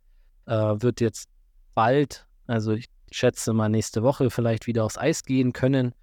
äh, 0.47 0.53
wird 0.55 1.01
jetzt 1.01 1.29
bald, 1.75 2.27
also 2.47 2.73
ich 2.73 2.87
schätze 3.11 3.53
mal 3.53 3.69
nächste 3.69 4.03
Woche, 4.03 4.31
vielleicht 4.31 4.67
wieder 4.67 4.85
aufs 4.85 4.99
Eis 4.99 5.25
gehen 5.25 5.53
können. 5.53 5.95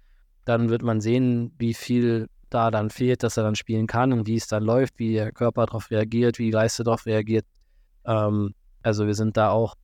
Dann 0.44 0.68
wird 0.68 0.82
man 0.82 1.00
sehen, 1.00 1.52
wie 1.58 1.74
viel 1.74 2.28
da 2.50 2.70
dann 2.70 2.90
fehlt, 2.90 3.22
dass 3.22 3.36
er 3.36 3.42
dann 3.42 3.54
spielen 3.54 3.86
kann 3.86 4.12
und 4.12 4.26
wie 4.26 4.36
es 4.36 4.46
dann 4.46 4.62
läuft, 4.62 4.98
wie 4.98 5.14
der 5.14 5.32
Körper 5.32 5.66
darauf 5.66 5.90
reagiert, 5.90 6.38
wie 6.38 6.46
die 6.46 6.50
Leiste 6.50 6.84
darauf 6.84 7.06
reagiert. 7.06 7.46
Ähm, 8.04 8.54
also 8.82 9.06
wir 9.06 9.14
sind 9.14 9.36
da 9.36 9.50
auch 9.50 9.74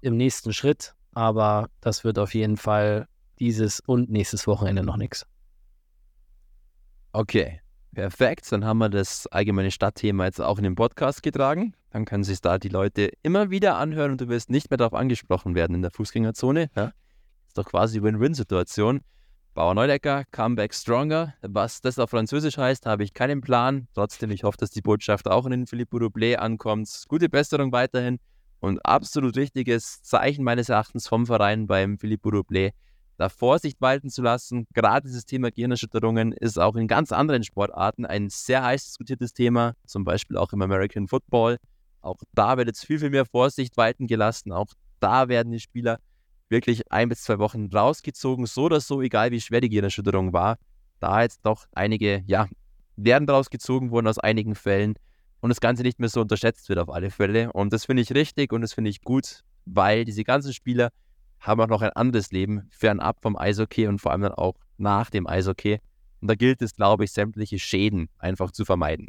im 0.00 0.16
nächsten 0.16 0.52
Schritt, 0.52 0.94
aber 1.12 1.68
das 1.80 2.04
wird 2.04 2.18
auf 2.18 2.34
jeden 2.34 2.56
Fall 2.56 3.06
dieses 3.38 3.80
und 3.80 4.10
nächstes 4.10 4.46
Wochenende 4.46 4.82
noch 4.82 4.96
nichts. 4.96 5.26
Okay, 7.12 7.60
perfekt. 7.94 8.50
Dann 8.50 8.64
haben 8.64 8.78
wir 8.78 8.88
das 8.88 9.26
allgemeine 9.28 9.70
Stadtthema 9.70 10.24
jetzt 10.24 10.40
auch 10.40 10.58
in 10.58 10.64
den 10.64 10.74
Podcast 10.74 11.22
getragen. 11.22 11.74
Dann 11.90 12.04
können 12.04 12.24
sich 12.24 12.40
da 12.40 12.58
die 12.58 12.68
Leute 12.68 13.12
immer 13.22 13.50
wieder 13.50 13.76
anhören 13.76 14.12
und 14.12 14.20
du 14.20 14.28
wirst 14.28 14.50
nicht 14.50 14.70
mehr 14.70 14.78
darauf 14.78 14.94
angesprochen 14.94 15.54
werden 15.54 15.76
in 15.76 15.82
der 15.82 15.90
Fußgängerzone. 15.90 16.70
Ja? 16.74 16.92
Ist 17.46 17.56
doch 17.56 17.66
quasi 17.66 18.02
Win-Win-Situation. 18.02 19.00
Bauer 19.54 19.74
Neudecker, 19.74 20.24
Comeback 20.32 20.74
Stronger. 20.74 21.32
Was 21.40 21.80
das 21.80 22.00
auf 22.00 22.10
Französisch 22.10 22.58
heißt, 22.58 22.86
habe 22.86 23.04
ich 23.04 23.14
keinen 23.14 23.40
Plan. 23.40 23.86
Trotzdem, 23.94 24.32
ich 24.32 24.42
hoffe, 24.42 24.58
dass 24.58 24.70
die 24.70 24.82
Botschaft 24.82 25.28
auch 25.28 25.44
in 25.44 25.52
den 25.52 25.66
Philippe 25.68 25.96
Roublé 25.96 26.34
ankommt. 26.34 27.04
Gute 27.06 27.28
Besserung 27.28 27.70
weiterhin 27.70 28.18
und 28.58 28.84
absolut 28.84 29.36
richtiges 29.36 30.02
Zeichen 30.02 30.42
meines 30.42 30.70
Erachtens 30.70 31.06
vom 31.06 31.24
Verein 31.24 31.68
beim 31.68 32.00
Philippe 32.00 32.30
Roublé, 32.30 32.72
da 33.16 33.28
Vorsicht 33.28 33.80
walten 33.80 34.10
zu 34.10 34.22
lassen. 34.22 34.66
Gerade 34.74 35.06
dieses 35.06 35.24
Thema 35.24 35.52
Gehirnerschütterungen 35.52 36.32
ist 36.32 36.58
auch 36.58 36.74
in 36.74 36.88
ganz 36.88 37.12
anderen 37.12 37.44
Sportarten 37.44 38.06
ein 38.06 38.30
sehr 38.30 38.64
heiß 38.64 38.84
diskutiertes 38.84 39.34
Thema, 39.34 39.74
zum 39.86 40.02
Beispiel 40.02 40.36
auch 40.36 40.52
im 40.52 40.62
American 40.62 41.06
Football. 41.06 41.58
Auch 42.00 42.18
da 42.32 42.56
wird 42.56 42.66
jetzt 42.66 42.84
viel, 42.84 42.98
viel 42.98 43.10
mehr 43.10 43.24
Vorsicht 43.24 43.76
walten 43.76 44.08
gelassen. 44.08 44.50
Auch 44.50 44.72
da 44.98 45.28
werden 45.28 45.52
die 45.52 45.60
Spieler 45.60 46.00
wirklich 46.54 46.90
ein 46.92 47.08
bis 47.08 47.22
zwei 47.22 47.38
Wochen 47.38 47.66
rausgezogen, 47.66 48.46
so 48.46 48.64
oder 48.64 48.80
so, 48.80 49.02
egal 49.02 49.32
wie 49.32 49.40
schwer 49.40 49.60
die 49.60 49.68
Gehirnerschütterung 49.68 50.32
war. 50.32 50.56
Da 51.00 51.22
jetzt 51.22 51.40
doch 51.44 51.66
einige, 51.72 52.22
ja, 52.26 52.46
werden 52.96 53.28
rausgezogen 53.28 53.90
wurden 53.90 54.06
aus 54.06 54.18
einigen 54.18 54.54
Fällen 54.54 54.94
und 55.40 55.48
das 55.48 55.60
Ganze 55.60 55.82
nicht 55.82 55.98
mehr 55.98 56.08
so 56.08 56.20
unterschätzt 56.20 56.68
wird 56.68 56.78
auf 56.78 56.88
alle 56.88 57.10
Fälle. 57.10 57.52
Und 57.52 57.72
das 57.72 57.86
finde 57.86 58.02
ich 58.02 58.14
richtig 58.14 58.52
und 58.52 58.60
das 58.62 58.72
finde 58.72 58.90
ich 58.90 59.02
gut, 59.02 59.40
weil 59.66 60.04
diese 60.04 60.22
ganzen 60.22 60.52
Spieler 60.52 60.90
haben 61.40 61.60
auch 61.60 61.68
noch 61.68 61.82
ein 61.82 61.90
anderes 61.90 62.30
Leben, 62.30 62.68
fernab 62.70 63.18
vom 63.20 63.36
Eishockey 63.36 63.88
und 63.88 63.98
vor 63.98 64.12
allem 64.12 64.22
dann 64.22 64.32
auch 64.32 64.54
nach 64.78 65.10
dem 65.10 65.26
Eishockey. 65.26 65.80
Und 66.20 66.28
da 66.28 66.36
gilt 66.36 66.62
es, 66.62 66.74
glaube 66.74 67.04
ich, 67.04 67.12
sämtliche 67.12 67.58
Schäden 67.58 68.08
einfach 68.18 68.52
zu 68.52 68.64
vermeiden. 68.64 69.08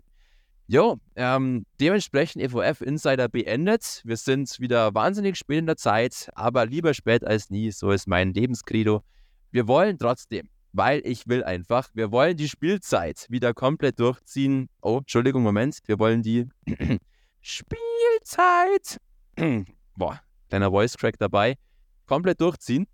Jo, 0.68 0.98
ähm, 1.16 1.68
dementsprechend 1.80 2.42
EVF 2.42 2.82
Insider 2.82 3.30
beendet. 3.30 4.02
Wir 4.04 4.18
sind 4.18 4.60
wieder 4.60 4.96
wahnsinnig 4.96 5.38
spät 5.38 5.60
in 5.60 5.68
der 5.68 5.78
Zeit, 5.78 6.30
aber 6.34 6.66
lieber 6.66 6.96
spät 6.96 7.24
als 7.24 7.52
nie, 7.52 7.70
so 7.72 7.92
ist 7.92 8.08
mein 8.08 8.34
Lebenskredo. 8.34 9.04
Wir 9.52 9.68
wollen 9.68 10.00
trotzdem, 10.00 10.50
weil 10.74 11.02
ich 11.06 11.28
will 11.28 11.44
einfach, 11.44 11.90
wir 11.94 12.12
wollen 12.12 12.36
die 12.36 12.50
Spielzeit 12.50 13.28
wieder 13.30 13.54
komplett 13.54 14.00
durchziehen. 14.00 14.68
Oh, 14.82 14.98
Entschuldigung, 14.98 15.44
Moment, 15.44 15.78
wir 15.86 16.00
wollen 16.00 16.24
die 16.24 16.48
Spielzeit, 17.42 19.00
boah, 19.96 20.20
kleiner 20.50 20.72
Voice 20.72 20.98
Crack 20.98 21.20
dabei, 21.20 21.60
komplett 22.08 22.42
durchziehen. 22.42 22.88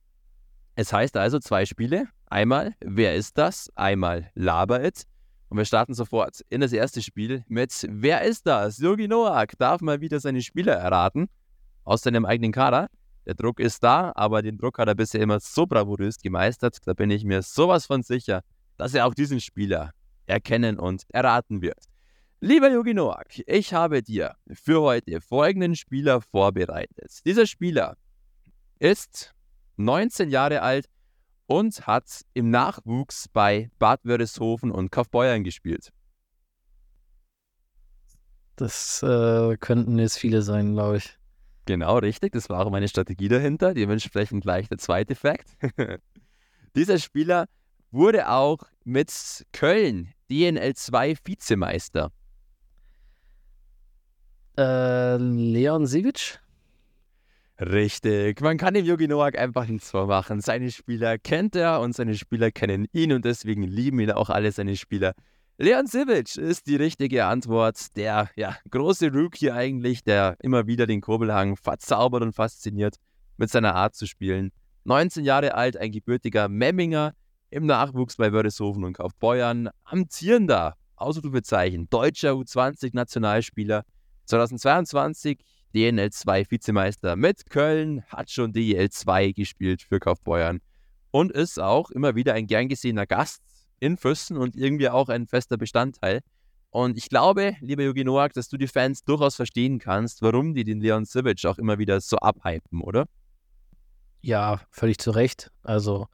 Es 0.75 0.91
heißt 0.91 1.15
also 1.15 1.39
zwei 1.39 1.65
Spiele. 1.65 2.09
Einmal, 2.29 2.75
wer 2.81 3.15
ist 3.15 3.37
das? 3.37 3.71
Einmal, 3.75 4.29
Laber 4.35 4.83
It. 4.83 5.05
Und 5.51 5.57
wir 5.57 5.65
starten 5.65 5.93
sofort 5.93 6.45
in 6.49 6.61
das 6.61 6.71
erste 6.71 7.01
Spiel 7.01 7.43
mit 7.49 7.85
Wer 7.89 8.21
ist 8.21 8.47
das? 8.47 8.77
Yogi 8.77 9.09
Noak 9.09 9.57
darf 9.57 9.81
mal 9.81 9.99
wieder 9.99 10.21
seine 10.21 10.41
Spieler 10.41 10.75
erraten 10.75 11.27
aus 11.83 12.03
seinem 12.03 12.23
eigenen 12.23 12.53
Kader. 12.53 12.87
Der 13.25 13.33
Druck 13.33 13.59
ist 13.59 13.83
da, 13.83 14.13
aber 14.15 14.41
den 14.43 14.57
Druck 14.57 14.77
hat 14.77 14.87
er 14.87 14.95
bisher 14.95 15.19
immer 15.19 15.41
so 15.41 15.65
bravourös 15.65 16.21
gemeistert. 16.21 16.77
Da 16.85 16.93
bin 16.93 17.11
ich 17.11 17.25
mir 17.25 17.41
sowas 17.41 17.85
von 17.85 18.01
sicher, 18.01 18.43
dass 18.77 18.93
er 18.93 19.05
auch 19.05 19.13
diesen 19.13 19.41
Spieler 19.41 19.91
erkennen 20.25 20.79
und 20.79 21.03
erraten 21.09 21.61
wird. 21.61 21.83
Lieber 22.39 22.71
Yogi 22.71 22.93
Noak, 22.93 23.43
ich 23.45 23.73
habe 23.73 24.01
dir 24.01 24.37
für 24.53 24.79
heute 24.79 25.19
folgenden 25.19 25.75
Spieler 25.75 26.21
vorbereitet. 26.21 27.19
Dieser 27.25 27.45
Spieler 27.45 27.97
ist 28.79 29.33
19 29.75 30.29
Jahre 30.29 30.61
alt 30.61 30.85
und 31.51 31.85
hat 31.85 32.21
im 32.33 32.49
Nachwuchs 32.49 33.27
bei 33.27 33.69
Bad 33.77 33.99
Wörishofen 34.05 34.71
und 34.71 34.89
Kaufbeuern 34.89 35.43
gespielt. 35.43 35.91
Das 38.55 39.03
äh, 39.03 39.57
könnten 39.57 39.99
jetzt 39.99 40.17
viele 40.17 40.43
sein, 40.43 40.73
glaube 40.73 40.97
ich. 40.97 41.17
Genau, 41.65 41.97
richtig. 41.97 42.31
Das 42.31 42.47
war 42.49 42.65
auch 42.65 42.71
meine 42.71 42.87
Strategie 42.87 43.27
dahinter. 43.27 43.73
Dementsprechend 43.73 44.43
gleich 44.43 44.69
der 44.69 44.77
zweite 44.77 45.13
Fakt. 45.13 45.49
Dieser 46.75 46.99
Spieler 46.99 47.47
wurde 47.91 48.29
auch 48.29 48.59
mit 48.85 49.45
Köln 49.51 50.13
DNL 50.29 50.73
2 50.73 51.17
Vizemeister. 51.25 52.13
Äh, 54.57 55.17
Leon 55.17 55.85
Sivic? 55.85 56.39
Richtig. 57.61 58.41
Man 58.41 58.57
kann 58.57 58.73
dem 58.73 58.85
Yogi 58.85 59.07
Noak 59.07 59.37
einfach 59.37 59.67
nichts 59.67 59.91
vormachen. 59.91 60.41
Seine 60.41 60.71
Spieler 60.71 61.19
kennt 61.19 61.55
er 61.55 61.79
und 61.81 61.93
seine 61.93 62.15
Spieler 62.15 62.49
kennen 62.49 62.87
ihn 62.91 63.13
und 63.13 63.23
deswegen 63.23 63.61
lieben 63.61 63.99
ihn 63.99 64.09
auch 64.09 64.31
alle 64.31 64.51
seine 64.51 64.75
Spieler. 64.75 65.13
Leon 65.59 65.85
Sivic 65.85 66.37
ist 66.37 66.65
die 66.65 66.75
richtige 66.75 67.25
Antwort. 67.25 67.95
Der 67.95 68.31
ja, 68.35 68.57
große 68.71 69.13
Rookie 69.13 69.51
eigentlich, 69.51 70.03
der 70.03 70.37
immer 70.39 70.65
wieder 70.65 70.87
den 70.87 71.01
Kurbelhang 71.01 71.55
verzaubert 71.55 72.23
und 72.23 72.33
fasziniert 72.33 72.95
mit 73.37 73.51
seiner 73.51 73.75
Art 73.75 73.93
zu 73.93 74.07
spielen. 74.07 74.51
19 74.85 75.23
Jahre 75.23 75.53
alt, 75.53 75.77
ein 75.77 75.91
gebürtiger 75.91 76.49
Memminger, 76.49 77.13
im 77.51 77.67
Nachwuchs 77.67 78.15
bei 78.15 78.33
Wörishofen 78.33 78.83
und 78.83 78.93
Kaufbeuern, 78.93 79.69
amtierender, 79.83 80.77
Ausrufezeichen, 80.95 81.87
deutscher 81.91 82.31
U20-Nationalspieler. 82.31 83.83
2022 84.25 85.37
DNL 85.73 86.11
2 86.11 86.49
Vizemeister 86.49 87.15
mit 87.15 87.49
Köln, 87.49 88.03
hat 88.07 88.29
schon 88.29 88.53
DEL 88.53 88.89
2 88.89 89.31
gespielt 89.31 89.81
für 89.81 89.99
Kaufbeuern 89.99 90.59
und 91.11 91.31
ist 91.31 91.59
auch 91.59 91.91
immer 91.91 92.15
wieder 92.15 92.33
ein 92.33 92.47
gern 92.47 92.69
gesehener 92.69 93.05
Gast 93.05 93.41
in 93.79 93.97
Füssen 93.97 94.37
und 94.37 94.55
irgendwie 94.55 94.89
auch 94.89 95.09
ein 95.09 95.27
fester 95.27 95.57
Bestandteil. 95.57 96.21
Und 96.69 96.97
ich 96.97 97.09
glaube, 97.09 97.57
lieber 97.59 97.83
Jogi 97.83 98.05
Noak, 98.05 98.33
dass 98.33 98.47
du 98.47 98.57
die 98.57 98.67
Fans 98.67 99.03
durchaus 99.03 99.35
verstehen 99.35 99.79
kannst, 99.79 100.21
warum 100.21 100.53
die 100.53 100.63
den 100.63 100.79
Leon 100.79 101.05
Sivic 101.05 101.45
auch 101.45 101.57
immer 101.57 101.79
wieder 101.79 101.99
so 101.99 102.17
abhypen, 102.17 102.81
oder? 102.81 103.05
Ja, 104.21 104.61
völlig 104.69 104.97
zu 104.99 105.11
Recht. 105.11 105.51
Also 105.63 106.07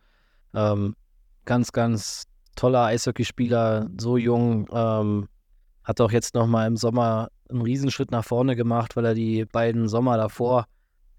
ähm, 0.55 0.95
ganz, 1.45 1.71
ganz 1.71 2.23
toller 2.55 2.85
Eishockeyspieler, 2.85 3.89
so 3.99 4.17
jung, 4.17 4.67
ähm, 4.71 5.27
hat 5.83 6.01
auch 6.01 6.11
jetzt 6.11 6.33
nochmal 6.33 6.67
im 6.67 6.75
Sommer 6.75 7.29
einen 7.49 7.61
Riesenschritt 7.61 8.11
nach 8.11 8.25
vorne 8.25 8.55
gemacht, 8.55 8.95
weil 8.95 9.05
er 9.05 9.13
die 9.13 9.45
beiden 9.45 9.87
Sommer 9.87 10.17
davor 10.17 10.65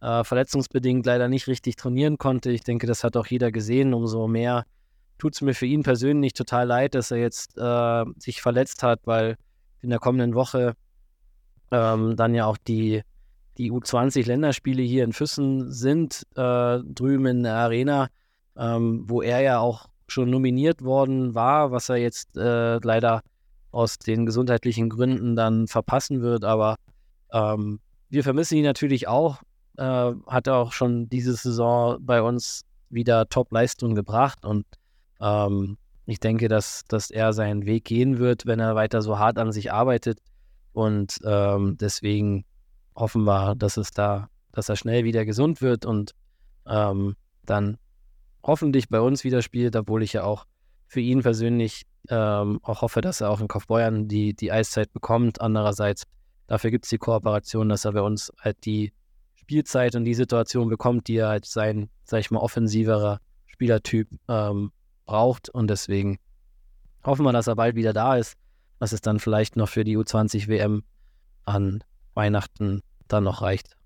äh, 0.01 0.25
verletzungsbedingt 0.25 1.07
leider 1.07 1.29
nicht 1.29 1.47
richtig 1.47 1.77
trainieren 1.77 2.19
konnte. 2.19 2.51
Ich 2.51 2.63
denke, 2.63 2.87
das 2.87 3.05
hat 3.05 3.17
auch 3.17 3.27
jeder 3.27 3.51
gesehen. 3.51 3.95
Umso 3.95 4.29
mehr 4.29 4.65
tut 5.19 5.35
es 5.35 5.41
mir 5.41 5.55
für 5.55 5.67
ihn 5.67 5.83
persönlich 5.83 6.33
total 6.33 6.67
leid, 6.67 6.95
dass 6.95 7.11
er 7.11 7.19
jetzt 7.19 7.59
äh, 7.59 8.05
sich 8.19 8.41
verletzt 8.41 8.83
hat, 8.83 9.01
weil 9.05 9.37
in 9.81 9.91
der 9.91 9.99
kommenden 9.99 10.35
Woche 10.35 10.75
ähm, 11.71 12.17
dann 12.17 12.35
ja 12.35 12.47
auch 12.47 12.57
die, 12.57 13.03
die 13.59 13.73
U20-Länderspiele 13.73 14.83
hier 14.83 15.05
in 15.05 15.13
Füssen 15.13 15.71
sind, 15.71 16.27
äh, 16.37 16.79
drüben 16.79 17.27
in 17.27 17.43
der 17.43 17.55
Arena, 17.55 18.09
ähm, 18.57 19.05
wo 19.07 19.23
er 19.23 19.41
ja 19.41 19.59
auch 19.59 19.89
schon 20.07 20.31
nominiert 20.31 20.83
worden 20.83 21.35
war, 21.35 21.71
was 21.71 21.89
er 21.89 21.97
jetzt 21.97 22.37
äh, 22.37 22.79
leider 22.79 23.23
aus 23.71 23.99
den 23.99 24.27
gesundheitlichen 24.27 24.89
Gründen 24.89 25.37
dann 25.37 25.67
verpassen 25.67 26.23
wird. 26.23 26.45
Aber 26.45 26.77
ähm, 27.33 27.81
wir 28.09 28.23
vermissen 28.23 28.57
ihn 28.57 28.65
natürlich 28.65 29.09
auch. 29.09 29.43
Äh, 29.77 30.13
hat 30.27 30.49
auch 30.49 30.73
schon 30.73 31.09
diese 31.09 31.35
Saison 31.35 31.99
bei 32.01 32.23
uns 32.23 32.63
wieder 32.91 33.29
Top-Leistung 33.29 33.95
gebracht 33.95 34.45
und 34.45 34.67
ähm, 35.21 35.77
ich 36.07 36.21
denke, 36.21 36.49
dass, 36.49 36.85
dass 36.89 37.11
er 37.11 37.35
seinen 37.35 37.67
Weg 37.67 37.85
gehen 37.85 38.19
wird, 38.19 38.47
wenn 38.47 38.61
er 38.61 38.75
weiter 38.75 39.03
so 39.03 39.19
hart 39.19 39.39
an 39.39 39.53
sich 39.53 39.71
arbeitet. 39.71 40.21
Und 40.73 41.19
ähm, 41.23 41.77
deswegen 41.79 42.47
hoffen 42.97 43.25
wir, 43.25 43.55
dass 43.55 43.77
es 43.77 43.91
da, 43.91 44.31
dass 44.53 44.71
er 44.71 44.77
schnell 44.77 45.05
wieder 45.05 45.27
gesund 45.27 45.61
wird 45.61 45.85
und 45.85 46.15
ähm, 46.67 47.15
dann 47.45 47.77
hoffentlich 48.43 48.89
bei 48.89 49.01
uns 49.01 49.23
wieder 49.23 49.43
spielt, 49.43 49.77
obwohl 49.77 50.03
ich 50.03 50.15
ja 50.15 50.25
auch 50.25 50.47
für 50.87 51.01
ihn 51.01 51.21
persönlich 51.21 51.83
ähm, 52.11 52.61
auch 52.63 52.83
hoffe, 52.83 53.01
dass 53.01 53.21
er 53.21 53.31
auch 53.31 53.41
in 53.41 53.49
Kaufbeuern 53.49 54.09
die, 54.09 54.35
die 54.35 54.53
Eiszeit 54.53 54.93
bekommt. 54.93 55.41
Andererseits, 55.41 56.05
dafür 56.47 56.71
gibt 56.71 56.85
es 56.85 56.91
die 56.91 56.99
Kooperation, 56.99 57.69
dass 57.69 57.85
er 57.85 57.93
bei 57.93 58.03
uns 58.03 58.33
halt 58.41 58.65
die 58.65 58.93
Spielzeit 59.35 59.95
und 59.95 60.05
die 60.05 60.15
Situation 60.15 60.69
bekommt, 60.69 61.09
die 61.09 61.17
er 61.17 61.29
halt 61.29 61.47
sein, 61.47 61.91
sag 62.05 62.21
ich 62.21 62.31
mal, 62.31 62.41
offensiverer 62.41 63.21
Spielertyp 63.47 64.09
ähm, 64.29 64.73
braucht. 65.07 65.49
Und 65.49 65.69
deswegen 65.69 66.19
hoffen 67.05 67.25
wir, 67.25 67.33
dass 67.33 67.47
er 67.47 67.57
bald 67.57 67.77
wieder 67.77 67.93
da 67.93 68.17
ist, 68.17 68.37
dass 68.79 68.93
es 68.93 69.01
dann 69.01 69.19
vielleicht 69.19 69.57
noch 69.57 69.69
für 69.69 69.85
die 69.85 69.97
U20 69.97 70.49
WM 70.49 70.85
an 71.45 71.83
Weihnachten 72.15 72.83
dann 73.09 73.25
noch 73.25 73.43
reicht. 73.43 73.78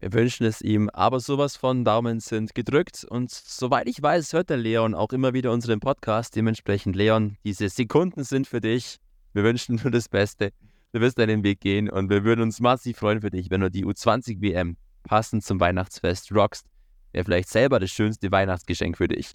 Wir 0.00 0.12
wünschen 0.12 0.46
es 0.46 0.60
ihm, 0.60 0.88
aber 0.90 1.18
sowas 1.18 1.56
von 1.56 1.84
Daumen 1.84 2.20
sind 2.20 2.54
gedrückt. 2.54 3.04
Und 3.04 3.32
soweit 3.32 3.88
ich 3.88 4.00
weiß, 4.00 4.32
hört 4.32 4.48
der 4.48 4.56
Leon 4.56 4.94
auch 4.94 5.12
immer 5.12 5.34
wieder 5.34 5.50
unseren 5.50 5.80
Podcast. 5.80 6.36
Dementsprechend, 6.36 6.94
Leon, 6.94 7.36
diese 7.44 7.68
Sekunden 7.68 8.22
sind 8.22 8.46
für 8.46 8.60
dich. 8.60 8.98
Wir 9.32 9.42
wünschen 9.42 9.80
nur 9.82 9.90
das 9.90 10.08
Beste. 10.08 10.52
Du 10.92 11.00
wirst 11.00 11.18
deinen 11.18 11.42
Weg 11.42 11.60
gehen 11.60 11.90
und 11.90 12.10
wir 12.10 12.22
würden 12.22 12.42
uns 12.42 12.60
massiv 12.60 12.98
freuen 12.98 13.20
für 13.20 13.30
dich, 13.30 13.50
wenn 13.50 13.60
du 13.60 13.70
die 13.70 13.84
U20 13.84 14.40
WM 14.40 14.76
passend 15.02 15.44
zum 15.44 15.58
Weihnachtsfest 15.58 16.32
rockst. 16.32 16.66
Wäre 17.12 17.24
vielleicht 17.24 17.48
selber 17.48 17.80
das 17.80 17.90
schönste 17.90 18.30
Weihnachtsgeschenk 18.30 18.96
für 18.96 19.08
dich. 19.08 19.32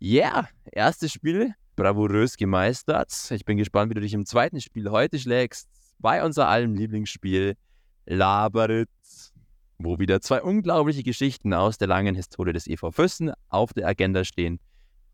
Yeah, 0.00 0.48
erstes 0.72 1.12
Spiel 1.12 1.54
bravourös 1.76 2.38
gemeistert. 2.38 3.12
Ich 3.30 3.44
bin 3.44 3.58
gespannt, 3.58 3.90
wie 3.90 3.94
du 3.94 4.00
dich 4.00 4.14
im 4.14 4.24
zweiten 4.24 4.62
Spiel 4.62 4.90
heute 4.90 5.18
schlägst. 5.18 5.68
Bei 5.98 6.24
unser 6.24 6.48
allem 6.48 6.74
Lieblingsspiel 6.74 7.56
Laberit 8.06 8.88
wo 9.82 9.98
wieder 9.98 10.20
zwei 10.20 10.42
unglaubliche 10.42 11.02
Geschichten 11.02 11.54
aus 11.54 11.78
der 11.78 11.88
langen 11.88 12.14
Historie 12.14 12.52
des 12.52 12.66
EV 12.66 12.90
Füssen 12.92 13.32
auf 13.48 13.72
der 13.72 13.86
Agenda 13.86 14.24
stehen. 14.24 14.60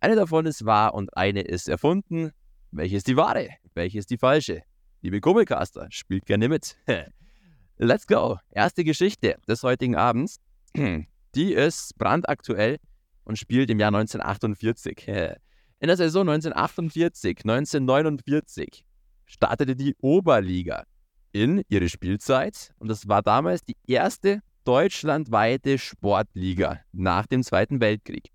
Eine 0.00 0.16
davon 0.16 0.46
ist 0.46 0.64
wahr 0.64 0.94
und 0.94 1.16
eine 1.16 1.42
ist 1.42 1.68
erfunden. 1.68 2.32
Welche 2.72 2.96
ist 2.96 3.06
die 3.06 3.16
wahre? 3.16 3.48
Welche 3.74 3.98
ist 3.98 4.10
die 4.10 4.18
falsche? 4.18 4.62
Liebe 5.02 5.20
Kurbelcaster, 5.20 5.86
spielt 5.90 6.26
gerne 6.26 6.48
mit. 6.48 6.76
Let's 7.78 8.06
go. 8.06 8.38
Erste 8.50 8.82
Geschichte 8.82 9.36
des 9.46 9.62
heutigen 9.62 9.94
Abends. 9.94 10.40
Die 11.34 11.52
ist 11.52 11.96
brandaktuell 11.98 12.78
und 13.24 13.38
spielt 13.38 13.70
im 13.70 13.78
Jahr 13.78 13.88
1948. 13.88 15.06
In 15.78 15.88
der 15.88 15.96
Saison 15.96 16.22
1948, 16.22 17.40
1949 17.44 18.84
startete 19.26 19.76
die 19.76 19.94
Oberliga 20.00 20.84
in 21.32 21.62
ihre 21.68 21.90
Spielzeit 21.90 22.72
und 22.78 22.88
das 22.88 23.08
war 23.08 23.22
damals 23.22 23.62
die 23.62 23.76
erste 23.86 24.40
deutschlandweite 24.66 25.78
Sportliga 25.78 26.80
nach 26.92 27.26
dem 27.26 27.42
Zweiten 27.42 27.80
Weltkrieg. 27.80 28.30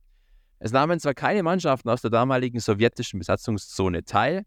Es 0.59 0.71
nahmen 0.71 0.99
zwar 0.99 1.13
keine 1.13 1.43
Mannschaften 1.43 1.89
aus 1.89 2.01
der 2.01 2.09
damaligen 2.09 2.59
sowjetischen 2.59 3.19
Besatzungszone 3.19 4.05
teil, 4.05 4.43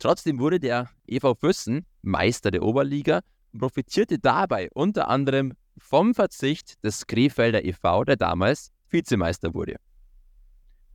trotzdem 0.00 0.40
wurde 0.40 0.58
der 0.58 0.90
EV 1.06 1.34
Füssen 1.38 1.86
Meister 2.02 2.50
der 2.50 2.62
Oberliga 2.62 3.20
und 3.52 3.60
profitierte 3.60 4.18
dabei 4.18 4.68
unter 4.74 5.08
anderem 5.08 5.52
vom 5.78 6.14
Verzicht 6.14 6.82
des 6.84 7.06
Krefelder 7.06 7.64
e.V., 7.64 8.04
der 8.04 8.16
damals 8.16 8.72
Vizemeister 8.88 9.54
wurde. 9.54 9.76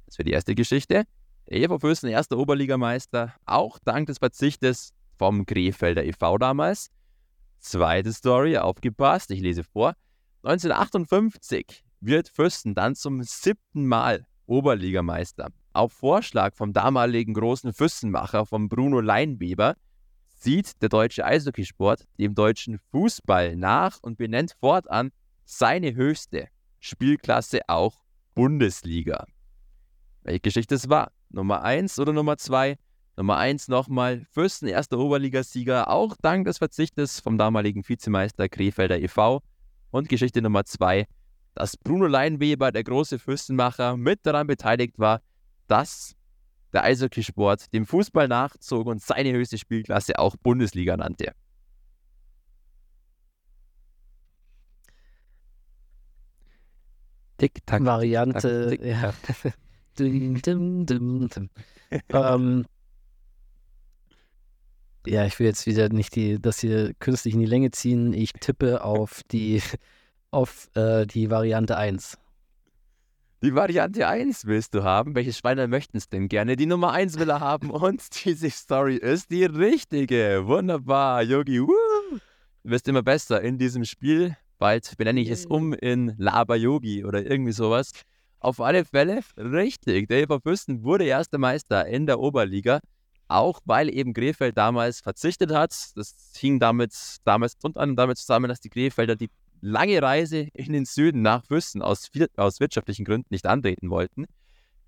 Das 0.07 0.17
wäre 0.17 0.25
die 0.25 0.33
erste 0.33 0.55
Geschichte. 0.55 1.03
Der 1.49 1.57
EV 1.57 1.79
Füssen, 1.79 2.09
erster 2.09 2.37
Oberligameister, 2.37 3.33
auch 3.45 3.79
dank 3.79 4.07
des 4.07 4.17
Verzichtes 4.17 4.93
vom 5.17 5.45
Krefelder 5.45 6.03
e.V. 6.03 6.37
damals. 6.37 6.89
Zweite 7.61 8.11
Story, 8.11 8.57
aufgepasst, 8.57 9.29
ich 9.31 9.39
lese 9.39 9.63
vor. 9.63 9.95
1958 10.43 11.83
wird 11.99 12.27
Fürsten 12.27 12.73
dann 12.73 12.95
zum 12.95 13.21
siebten 13.21 13.85
Mal 13.85 14.25
Oberligameister. 14.47 15.51
Auf 15.71 15.93
Vorschlag 15.93 16.55
vom 16.55 16.73
damaligen 16.73 17.35
großen 17.35 17.71
Fürstenmacher 17.71 18.47
von 18.47 18.67
Bruno 18.67 18.99
Leinweber 18.99 19.75
sieht 20.27 20.81
der 20.81 20.89
deutsche 20.89 21.23
Eishockeysport 21.23 22.07
dem 22.17 22.33
deutschen 22.33 22.79
Fußball 22.89 23.55
nach 23.55 23.99
und 24.01 24.17
benennt 24.17 24.55
fortan 24.59 25.11
seine 25.45 25.93
höchste 25.93 26.47
Spielklasse 26.79 27.61
auch 27.67 28.03
Bundesliga. 28.33 29.27
Welche 30.23 30.39
Geschichte 30.39 30.75
es 30.75 30.89
war? 30.89 31.11
Nummer 31.29 31.61
1 31.61 31.99
oder 31.99 32.11
Nummer 32.11 32.37
2? 32.37 32.77
Nummer 33.17 33.37
1 33.37 33.67
nochmal, 33.67 34.25
Fürsten 34.31 34.67
erster 34.67 34.97
Oberligasieger, 34.97 35.89
auch 35.89 36.15
dank 36.21 36.45
des 36.45 36.59
Verzichtes 36.59 37.19
vom 37.19 37.37
damaligen 37.37 37.87
Vizemeister 37.87 38.47
Krefelder 38.47 38.99
e.V. 38.99 39.41
Und 39.91 40.07
Geschichte 40.07 40.41
Nummer 40.41 40.63
2, 40.63 41.05
dass 41.53 41.75
Bruno 41.75 42.07
Leinweber, 42.07 42.71
der 42.71 42.83
große 42.83 43.19
Fürstenmacher, 43.19 43.97
mit 43.97 44.25
daran 44.25 44.47
beteiligt 44.47 44.97
war, 44.97 45.21
dass 45.67 46.15
der 46.73 46.83
Eishockeysport 46.83 47.73
dem 47.73 47.85
Fußball 47.85 48.29
nachzog 48.29 48.87
und 48.87 49.01
seine 49.01 49.33
höchste 49.33 49.57
Spielklasse 49.57 50.17
auch 50.17 50.35
Bundesliga 50.37 50.95
nannte. 50.95 51.33
Tick-Tack. 57.37 57.83
Variante, 57.83 58.69
Tick, 58.69 58.85
ja. 58.85 59.13
dum, 59.97 60.41
dum, 60.41 60.85
dum, 60.85 61.49
ähm, 62.09 62.65
ja, 65.05 65.25
ich 65.25 65.39
will 65.39 65.47
jetzt 65.47 65.65
wieder 65.65 65.89
nicht 65.89 66.15
die, 66.15 66.39
das 66.39 66.59
hier 66.59 66.93
künstlich 66.99 67.33
in 67.33 67.39
die 67.39 67.45
Länge 67.45 67.71
ziehen. 67.71 68.13
Ich 68.13 68.33
tippe 68.33 68.83
auf 68.83 69.21
die, 69.31 69.61
auf 70.31 70.69
äh, 70.75 71.05
die 71.05 71.29
Variante 71.29 71.77
1. 71.77 72.17
Die 73.43 73.55
Variante 73.55 74.07
1 74.07 74.45
willst 74.45 74.75
du 74.75 74.83
haben. 74.83 75.15
Welches 75.15 75.39
Schweiner 75.39 75.67
möchten 75.67 75.97
es 75.97 76.07
denn 76.09 76.27
gerne? 76.27 76.55
Die 76.55 76.67
Nummer 76.67 76.91
1 76.91 77.17
will 77.17 77.29
er 77.29 77.39
haben 77.39 77.71
und 77.71 78.03
diese 78.23 78.51
Story 78.51 78.97
ist 78.97 79.31
die 79.31 79.45
richtige. 79.45 80.43
Wunderbar, 80.45 81.23
Yogi. 81.23 81.57
Du 81.57 82.19
wirst 82.63 82.87
immer 82.87 83.01
besser 83.01 83.41
in 83.41 83.57
diesem 83.57 83.83
Spiel. 83.83 84.37
Bald 84.59 84.95
benenne 84.97 85.21
ich 85.21 85.31
es 85.31 85.47
um 85.47 85.73
in 85.73 86.13
Laber 86.19 86.55
Yogi 86.55 87.03
oder 87.03 87.25
irgendwie 87.25 87.51
sowas. 87.51 87.93
Auf 88.39 88.61
alle 88.61 88.85
Fälle 88.85 89.21
richtig. 89.37 90.07
Der 90.07 90.21
Eva 90.21 90.39
Fürsten 90.39 90.83
wurde 90.83 91.05
erster 91.05 91.39
Meister 91.39 91.87
in 91.87 92.05
der 92.05 92.19
Oberliga 92.19 92.79
auch 93.31 93.59
weil 93.65 93.93
eben 93.93 94.13
Krefeld 94.13 94.57
damals 94.57 95.01
verzichtet 95.01 95.51
hat. 95.51 95.71
Das 95.95 96.33
hing 96.37 96.59
damit, 96.59 96.93
damals 97.23 97.55
und 97.63 97.77
an 97.77 97.95
damit 97.95 98.17
zusammen, 98.17 98.49
dass 98.49 98.59
die 98.59 98.69
Krefelder 98.69 99.15
die 99.15 99.29
lange 99.61 100.01
Reise 100.01 100.47
in 100.53 100.73
den 100.73 100.85
Süden 100.85 101.21
nach 101.21 101.45
Füssen 101.45 101.81
aus, 101.81 102.09
aus 102.35 102.59
wirtschaftlichen 102.59 103.05
Gründen 103.05 103.27
nicht 103.29 103.45
antreten 103.45 103.89
wollten. 103.89 104.25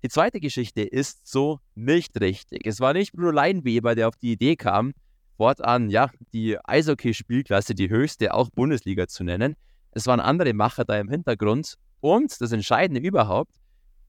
Die 0.02 0.08
zweite 0.08 0.40
Geschichte 0.40 0.82
ist 0.82 1.26
so 1.26 1.60
nicht 1.74 2.20
richtig. 2.20 2.66
Es 2.66 2.80
war 2.80 2.92
nicht 2.92 3.12
Bruno 3.12 3.30
Leinweber, 3.30 3.94
der 3.94 4.08
auf 4.08 4.16
die 4.16 4.32
Idee 4.32 4.56
kam, 4.56 4.92
fortan 5.36 5.88
ja 5.88 6.10
die 6.32 6.58
Eishockey-Spielklasse, 6.62 7.74
die 7.74 7.88
höchste, 7.88 8.34
auch 8.34 8.50
Bundesliga 8.50 9.06
zu 9.06 9.24
nennen. 9.24 9.56
Es 9.92 10.06
waren 10.06 10.20
andere 10.20 10.52
Macher 10.52 10.84
da 10.84 10.98
im 10.98 11.08
Hintergrund. 11.08 11.76
Und 12.00 12.38
das 12.40 12.52
Entscheidende 12.52 13.00
überhaupt, 13.00 13.54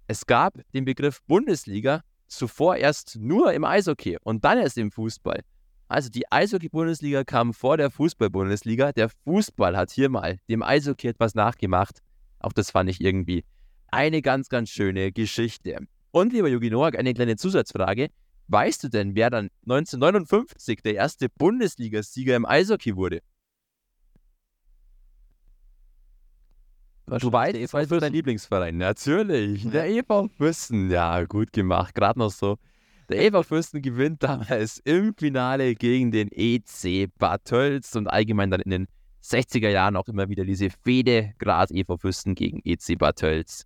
es 0.07 0.25
gab 0.25 0.59
den 0.73 0.83
Begriff 0.83 1.21
Bundesliga 1.27 2.01
zuvor 2.27 2.77
erst 2.77 3.17
nur 3.19 3.53
im 3.53 3.63
Eishockey 3.63 4.17
und 4.23 4.43
dann 4.45 4.57
erst 4.57 4.77
im 4.77 4.91
Fußball. 4.91 5.41
Also 5.87 6.09
die 6.09 6.31
Eishockey-Bundesliga 6.31 7.23
kam 7.23 7.53
vor 7.53 7.77
der 7.77 7.91
Fußball-Bundesliga. 7.91 8.91
Der 8.91 9.09
Fußball 9.09 9.77
hat 9.77 9.91
hier 9.91 10.09
mal 10.09 10.39
dem 10.49 10.63
Eishockey 10.63 11.07
etwas 11.07 11.35
nachgemacht. 11.35 11.99
Auch 12.39 12.53
das 12.53 12.71
fand 12.71 12.89
ich 12.89 13.01
irgendwie 13.01 13.43
eine 13.91 14.21
ganz, 14.21 14.49
ganz 14.49 14.69
schöne 14.69 15.11
Geschichte. 15.11 15.77
Und 16.11 16.33
lieber 16.33 16.47
Jogi 16.47 16.69
Noak, 16.69 16.97
eine 16.97 17.13
kleine 17.13 17.35
Zusatzfrage. 17.35 18.09
Weißt 18.47 18.83
du 18.83 18.89
denn, 18.89 19.15
wer 19.15 19.29
dann 19.29 19.49
1959 19.63 20.81
der 20.81 20.95
erste 20.95 21.29
Bundesligasieger 21.29 22.35
im 22.35 22.45
Eishockey 22.45 22.95
wurde? 22.95 23.21
Du 27.07 27.31
weißt, 27.31 27.55
es 27.55 27.73
war 27.73 27.85
dein 27.85 28.13
Lieblingsverein. 28.13 28.77
Natürlich. 28.77 29.63
Ja. 29.65 29.71
Der 29.71 29.89
EV 29.89 30.29
Fürsten. 30.37 30.89
Ja, 30.89 31.23
gut 31.25 31.53
gemacht. 31.53 31.93
Gerade 31.93 32.17
noch 32.17 32.31
so. 32.31 32.57
Der 33.09 33.23
EV 33.23 33.43
Fürsten 33.43 33.81
gewinnt 33.83 34.23
damals 34.23 34.79
im 34.79 35.13
Finale 35.15 35.75
gegen 35.75 36.11
den 36.11 36.29
EC 36.31 37.09
Bad 37.19 37.45
Tölz 37.45 37.95
und 37.95 38.07
allgemein 38.07 38.49
dann 38.49 38.61
in 38.61 38.71
den 38.71 38.87
60er 39.23 39.69
Jahren 39.69 39.95
auch 39.95 40.07
immer 40.07 40.29
wieder 40.29 40.45
diese 40.45 40.69
Fehde, 40.69 41.33
gerade 41.37 41.73
EV 41.75 41.97
Fürsten 41.97 42.33
gegen 42.33 42.61
EC 42.63 42.97
Bad 42.97 43.17
Tölz. 43.17 43.65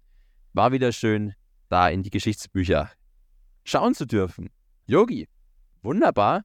War 0.53 0.73
wieder 0.73 0.91
schön, 0.91 1.33
da 1.69 1.87
in 1.89 2.03
die 2.03 2.09
Geschichtsbücher 2.09 2.91
schauen 3.63 3.93
zu 3.93 4.05
dürfen. 4.05 4.49
Yogi, 4.85 5.29
wunderbar. 5.81 6.43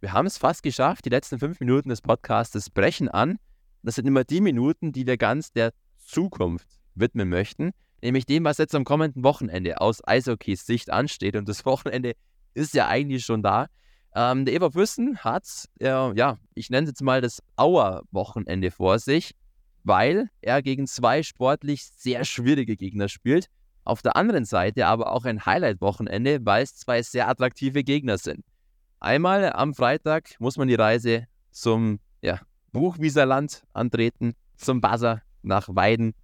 Wir 0.00 0.12
haben 0.12 0.26
es 0.26 0.36
fast 0.36 0.62
geschafft. 0.62 1.06
Die 1.06 1.10
letzten 1.10 1.38
fünf 1.38 1.60
Minuten 1.60 1.88
des 1.88 2.02
Podcasts 2.02 2.68
brechen 2.68 3.08
an. 3.08 3.38
Das 3.82 3.94
sind 3.94 4.06
immer 4.06 4.24
die 4.24 4.42
Minuten, 4.42 4.92
die 4.92 5.06
wir 5.06 5.16
ganz 5.16 5.52
der 5.52 5.72
Zukunft 6.04 6.68
widmen 6.94 7.28
möchten. 7.28 7.72
Nämlich 8.02 8.26
dem, 8.26 8.44
was 8.44 8.58
jetzt 8.58 8.74
am 8.74 8.84
kommenden 8.84 9.24
Wochenende 9.24 9.80
aus 9.80 10.06
Eishockeys 10.06 10.66
Sicht 10.66 10.90
ansteht. 10.90 11.36
Und 11.36 11.48
das 11.48 11.64
Wochenende 11.66 12.14
ist 12.54 12.74
ja 12.74 12.88
eigentlich 12.88 13.24
schon 13.24 13.42
da. 13.42 13.66
Ähm, 14.14 14.44
der 14.44 14.54
Eva 14.54 14.70
Füssen 14.70 15.18
hat, 15.18 15.44
äh, 15.80 15.86
ja, 15.86 16.38
ich 16.54 16.70
nenne 16.70 16.84
es 16.84 16.90
jetzt 16.90 17.02
mal 17.02 17.20
das 17.20 17.42
Auer-Wochenende 17.56 18.70
vor 18.70 18.98
sich, 19.00 19.34
weil 19.82 20.28
er 20.40 20.62
gegen 20.62 20.86
zwei 20.86 21.22
sportlich 21.22 21.84
sehr 21.84 22.24
schwierige 22.24 22.76
Gegner 22.76 23.08
spielt. 23.08 23.48
Auf 23.82 24.02
der 24.02 24.16
anderen 24.16 24.44
Seite 24.44 24.86
aber 24.86 25.12
auch 25.12 25.24
ein 25.24 25.44
Highlight-Wochenende, 25.44 26.38
weil 26.44 26.62
es 26.62 26.76
zwei 26.76 27.02
sehr 27.02 27.28
attraktive 27.28 27.82
Gegner 27.82 28.16
sind. 28.16 28.44
Einmal 29.00 29.52
am 29.52 29.74
Freitag 29.74 30.36
muss 30.38 30.56
man 30.56 30.68
die 30.68 30.74
Reise 30.76 31.26
zum 31.50 31.98
ja, 32.22 32.40
Buchwieserland 32.72 33.64
antreten, 33.72 34.34
zum 34.56 34.80
Buzzer 34.80 35.22
nach 35.44 35.68
Weiden 35.68 36.14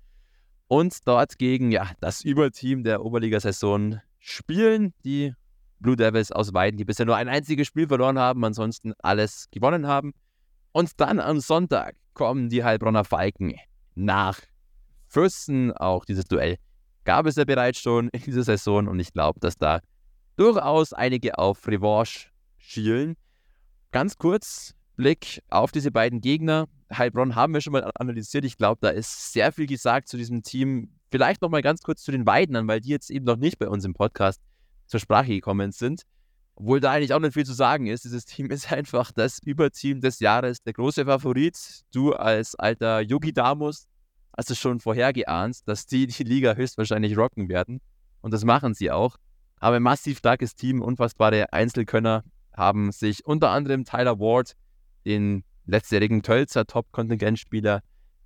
und 0.68 1.06
dort 1.06 1.38
gegen 1.38 1.72
ja, 1.72 1.90
das 2.00 2.22
Überteam 2.22 2.84
der 2.84 3.04
Oberligasaison 3.04 4.00
spielen. 4.18 4.94
Die 5.04 5.34
Blue 5.80 5.96
Devils 5.96 6.30
aus 6.30 6.54
Weiden, 6.54 6.76
die 6.76 6.84
bisher 6.84 7.06
nur 7.06 7.16
ein 7.16 7.28
einziges 7.28 7.66
Spiel 7.66 7.88
verloren 7.88 8.18
haben, 8.18 8.44
ansonsten 8.44 8.92
alles 8.98 9.48
gewonnen 9.50 9.86
haben. 9.86 10.12
Und 10.72 11.00
dann 11.00 11.18
am 11.18 11.40
Sonntag 11.40 11.96
kommen 12.14 12.48
die 12.48 12.62
Heilbronner 12.62 13.04
Falken 13.04 13.56
nach 13.94 14.38
Fürsten. 15.08 15.72
Auch 15.72 16.04
dieses 16.04 16.26
Duell 16.26 16.56
gab 17.04 17.26
es 17.26 17.36
ja 17.36 17.44
bereits 17.44 17.80
schon 17.80 18.08
in 18.10 18.22
dieser 18.22 18.44
Saison 18.44 18.86
und 18.86 19.00
ich 19.00 19.12
glaube, 19.12 19.40
dass 19.40 19.56
da 19.56 19.80
durchaus 20.36 20.92
einige 20.92 21.38
auf 21.38 21.66
Revanche 21.66 22.28
schielen. 22.58 23.16
Ganz 23.90 24.16
kurz 24.16 24.76
Blick 25.00 25.42
auf 25.48 25.72
diese 25.72 25.90
beiden 25.90 26.20
Gegner. 26.20 26.68
Heilbronn 26.92 27.34
haben 27.34 27.54
wir 27.54 27.62
schon 27.62 27.72
mal 27.72 27.90
analysiert. 27.94 28.44
Ich 28.44 28.58
glaube, 28.58 28.80
da 28.82 28.90
ist 28.90 29.32
sehr 29.32 29.50
viel 29.50 29.66
gesagt 29.66 30.08
zu 30.08 30.18
diesem 30.18 30.42
Team. 30.42 30.90
Vielleicht 31.10 31.40
noch 31.40 31.48
mal 31.48 31.62
ganz 31.62 31.80
kurz 31.80 32.02
zu 32.02 32.12
den 32.12 32.26
Weidnern, 32.26 32.68
weil 32.68 32.82
die 32.82 32.90
jetzt 32.90 33.10
eben 33.10 33.24
noch 33.24 33.38
nicht 33.38 33.58
bei 33.58 33.66
uns 33.66 33.86
im 33.86 33.94
Podcast 33.94 34.42
zur 34.86 35.00
Sprache 35.00 35.28
gekommen 35.28 35.72
sind. 35.72 36.02
Obwohl 36.54 36.80
da 36.80 36.90
eigentlich 36.90 37.14
auch 37.14 37.18
nicht 37.18 37.32
viel 37.32 37.46
zu 37.46 37.54
sagen 37.54 37.86
ist. 37.86 38.04
Dieses 38.04 38.26
Team 38.26 38.50
ist 38.50 38.70
einfach 38.70 39.10
das 39.10 39.38
Überteam 39.42 40.02
des 40.02 40.20
Jahres, 40.20 40.62
der 40.62 40.74
große 40.74 41.06
Favorit. 41.06 41.56
Du 41.94 42.12
als 42.12 42.54
alter 42.56 43.00
Yogi 43.00 43.32
Damus 43.32 43.86
hast 44.36 44.50
es 44.50 44.58
schon 44.58 44.80
vorhergeahnt, 44.80 45.66
dass 45.66 45.86
die 45.86 46.08
die 46.08 46.24
Liga 46.24 46.56
höchstwahrscheinlich 46.56 47.16
rocken 47.16 47.48
werden. 47.48 47.80
Und 48.20 48.34
das 48.34 48.44
machen 48.44 48.74
sie 48.74 48.90
auch. 48.90 49.16
Aber 49.60 49.76
ein 49.76 49.82
massiv 49.82 50.18
starkes 50.18 50.54
Team, 50.56 50.82
unfassbare 50.82 51.54
Einzelkönner 51.54 52.22
haben 52.54 52.92
sich 52.92 53.24
unter 53.24 53.48
anderem 53.48 53.86
Tyler 53.86 54.18
Ward, 54.18 54.56
den 55.04 55.44
letztjährigen 55.66 56.22
Tölzer 56.22 56.66
Top-Kontingentspieler, 56.66 57.82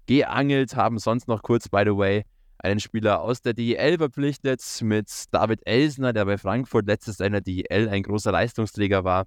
geangelt, 0.06 0.76
haben 0.76 0.98
sonst 0.98 1.28
noch 1.28 1.42
kurz, 1.42 1.68
by 1.68 1.82
the 1.84 1.96
way, 1.96 2.24
einen 2.58 2.80
Spieler 2.80 3.20
aus 3.20 3.42
der 3.42 3.52
DEL 3.52 3.98
verpflichtet 3.98 4.62
mit 4.82 5.24
David 5.32 5.66
Elsner, 5.66 6.12
der 6.12 6.24
bei 6.24 6.38
Frankfurt 6.38 6.86
letztes 6.86 7.18
Jahr 7.18 7.26
in 7.26 7.32
der 7.32 7.42
DEL 7.42 7.88
ein 7.88 8.02
großer 8.02 8.32
Leistungsträger 8.32 9.04
war. 9.04 9.26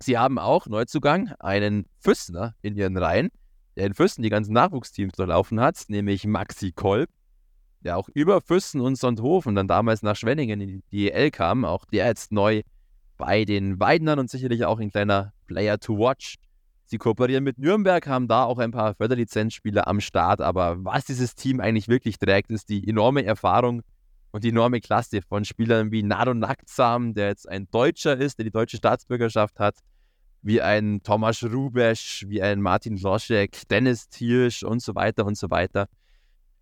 Sie 0.00 0.16
haben 0.16 0.38
auch 0.38 0.66
Neuzugang, 0.66 1.32
einen 1.40 1.86
Füssner 1.98 2.54
in 2.62 2.76
ihren 2.76 2.96
Reihen, 2.96 3.30
der 3.76 3.86
in 3.86 3.94
Füssen 3.94 4.22
die 4.22 4.30
ganzen 4.30 4.52
Nachwuchsteams 4.52 5.12
durchlaufen 5.14 5.60
hat, 5.60 5.84
nämlich 5.88 6.26
Maxi 6.26 6.72
Kolb, 6.72 7.10
der 7.80 7.96
auch 7.96 8.08
über 8.14 8.40
Füssen 8.40 8.80
und 8.80 8.96
Sonthofen 8.96 9.54
dann 9.54 9.68
damals 9.68 10.02
nach 10.02 10.16
Schwenningen 10.16 10.60
in 10.60 10.82
die 10.90 11.10
DEL 11.10 11.30
kam, 11.30 11.64
auch 11.64 11.84
der 11.86 12.06
jetzt 12.06 12.32
neu 12.32 12.62
bei 13.16 13.44
den 13.44 13.80
Weidenern 13.80 14.18
und 14.18 14.30
sicherlich 14.30 14.64
auch 14.64 14.78
ein 14.80 14.90
kleiner 14.90 15.32
Player 15.46 15.78
to 15.78 15.98
watch 15.98 16.36
Sie 16.90 16.98
kooperieren 16.98 17.44
mit 17.44 17.56
Nürnberg, 17.56 18.04
haben 18.08 18.26
da 18.26 18.42
auch 18.42 18.58
ein 18.58 18.72
paar 18.72 18.96
Förderlizenzspieler 18.96 19.86
am 19.86 20.00
Start. 20.00 20.40
Aber 20.40 20.84
was 20.84 21.04
dieses 21.04 21.36
Team 21.36 21.60
eigentlich 21.60 21.86
wirklich 21.86 22.18
trägt, 22.18 22.50
ist 22.50 22.68
die 22.68 22.88
enorme 22.88 23.24
Erfahrung 23.24 23.82
und 24.32 24.42
die 24.42 24.48
enorme 24.48 24.80
Klasse 24.80 25.22
von 25.22 25.44
Spielern 25.44 25.92
wie 25.92 26.02
Nado 26.02 26.34
Naktsam, 26.34 27.14
der 27.14 27.28
jetzt 27.28 27.48
ein 27.48 27.70
Deutscher 27.70 28.16
ist, 28.18 28.38
der 28.38 28.44
die 28.44 28.50
deutsche 28.50 28.76
Staatsbürgerschaft 28.76 29.60
hat, 29.60 29.76
wie 30.42 30.60
ein 30.60 31.00
Tomasz 31.04 31.44
Rubesch, 31.44 32.24
wie 32.26 32.42
ein 32.42 32.60
Martin 32.60 32.96
Loschek, 32.96 33.68
Dennis 33.68 34.08
Thiersch 34.08 34.64
und 34.64 34.82
so 34.82 34.96
weiter 34.96 35.24
und 35.24 35.38
so 35.38 35.48
weiter 35.48 35.86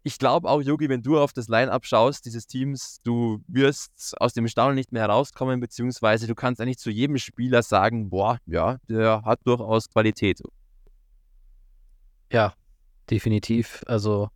ich 0.03 0.19
glaube 0.19 0.49
auch, 0.49 0.63
Yogi, 0.63 0.89
wenn 0.89 1.03
du 1.03 1.19
auf 1.19 1.33
das 1.33 1.49
Line-Up 1.49 1.85
schaust, 1.85 2.25
dieses 2.25 2.47
Teams, 2.47 3.01
du 3.05 3.43
wirst 3.49 4.15
aus 4.21 4.33
dem 4.33 4.49
Staunen 4.49 4.75
nicht 4.75 4.93
mehr 4.93 5.03
herauskommen, 5.03 5.61
beziehungsweise 5.61 6.27
du 6.27 6.35
kannst 6.35 6.61
eigentlich 6.61 6.79
zu 6.79 6.91
jedem 6.91 7.19
Spieler 7.19 7.63
sagen, 7.63 8.09
boah, 8.09 8.39
ja, 8.47 8.79
der 8.89 9.23
hat 9.25 9.41
durchaus 9.45 9.89
Qualität. 9.89 10.41
Ja, 12.33 12.55
definitiv. 13.11 13.83
Also 13.87 14.29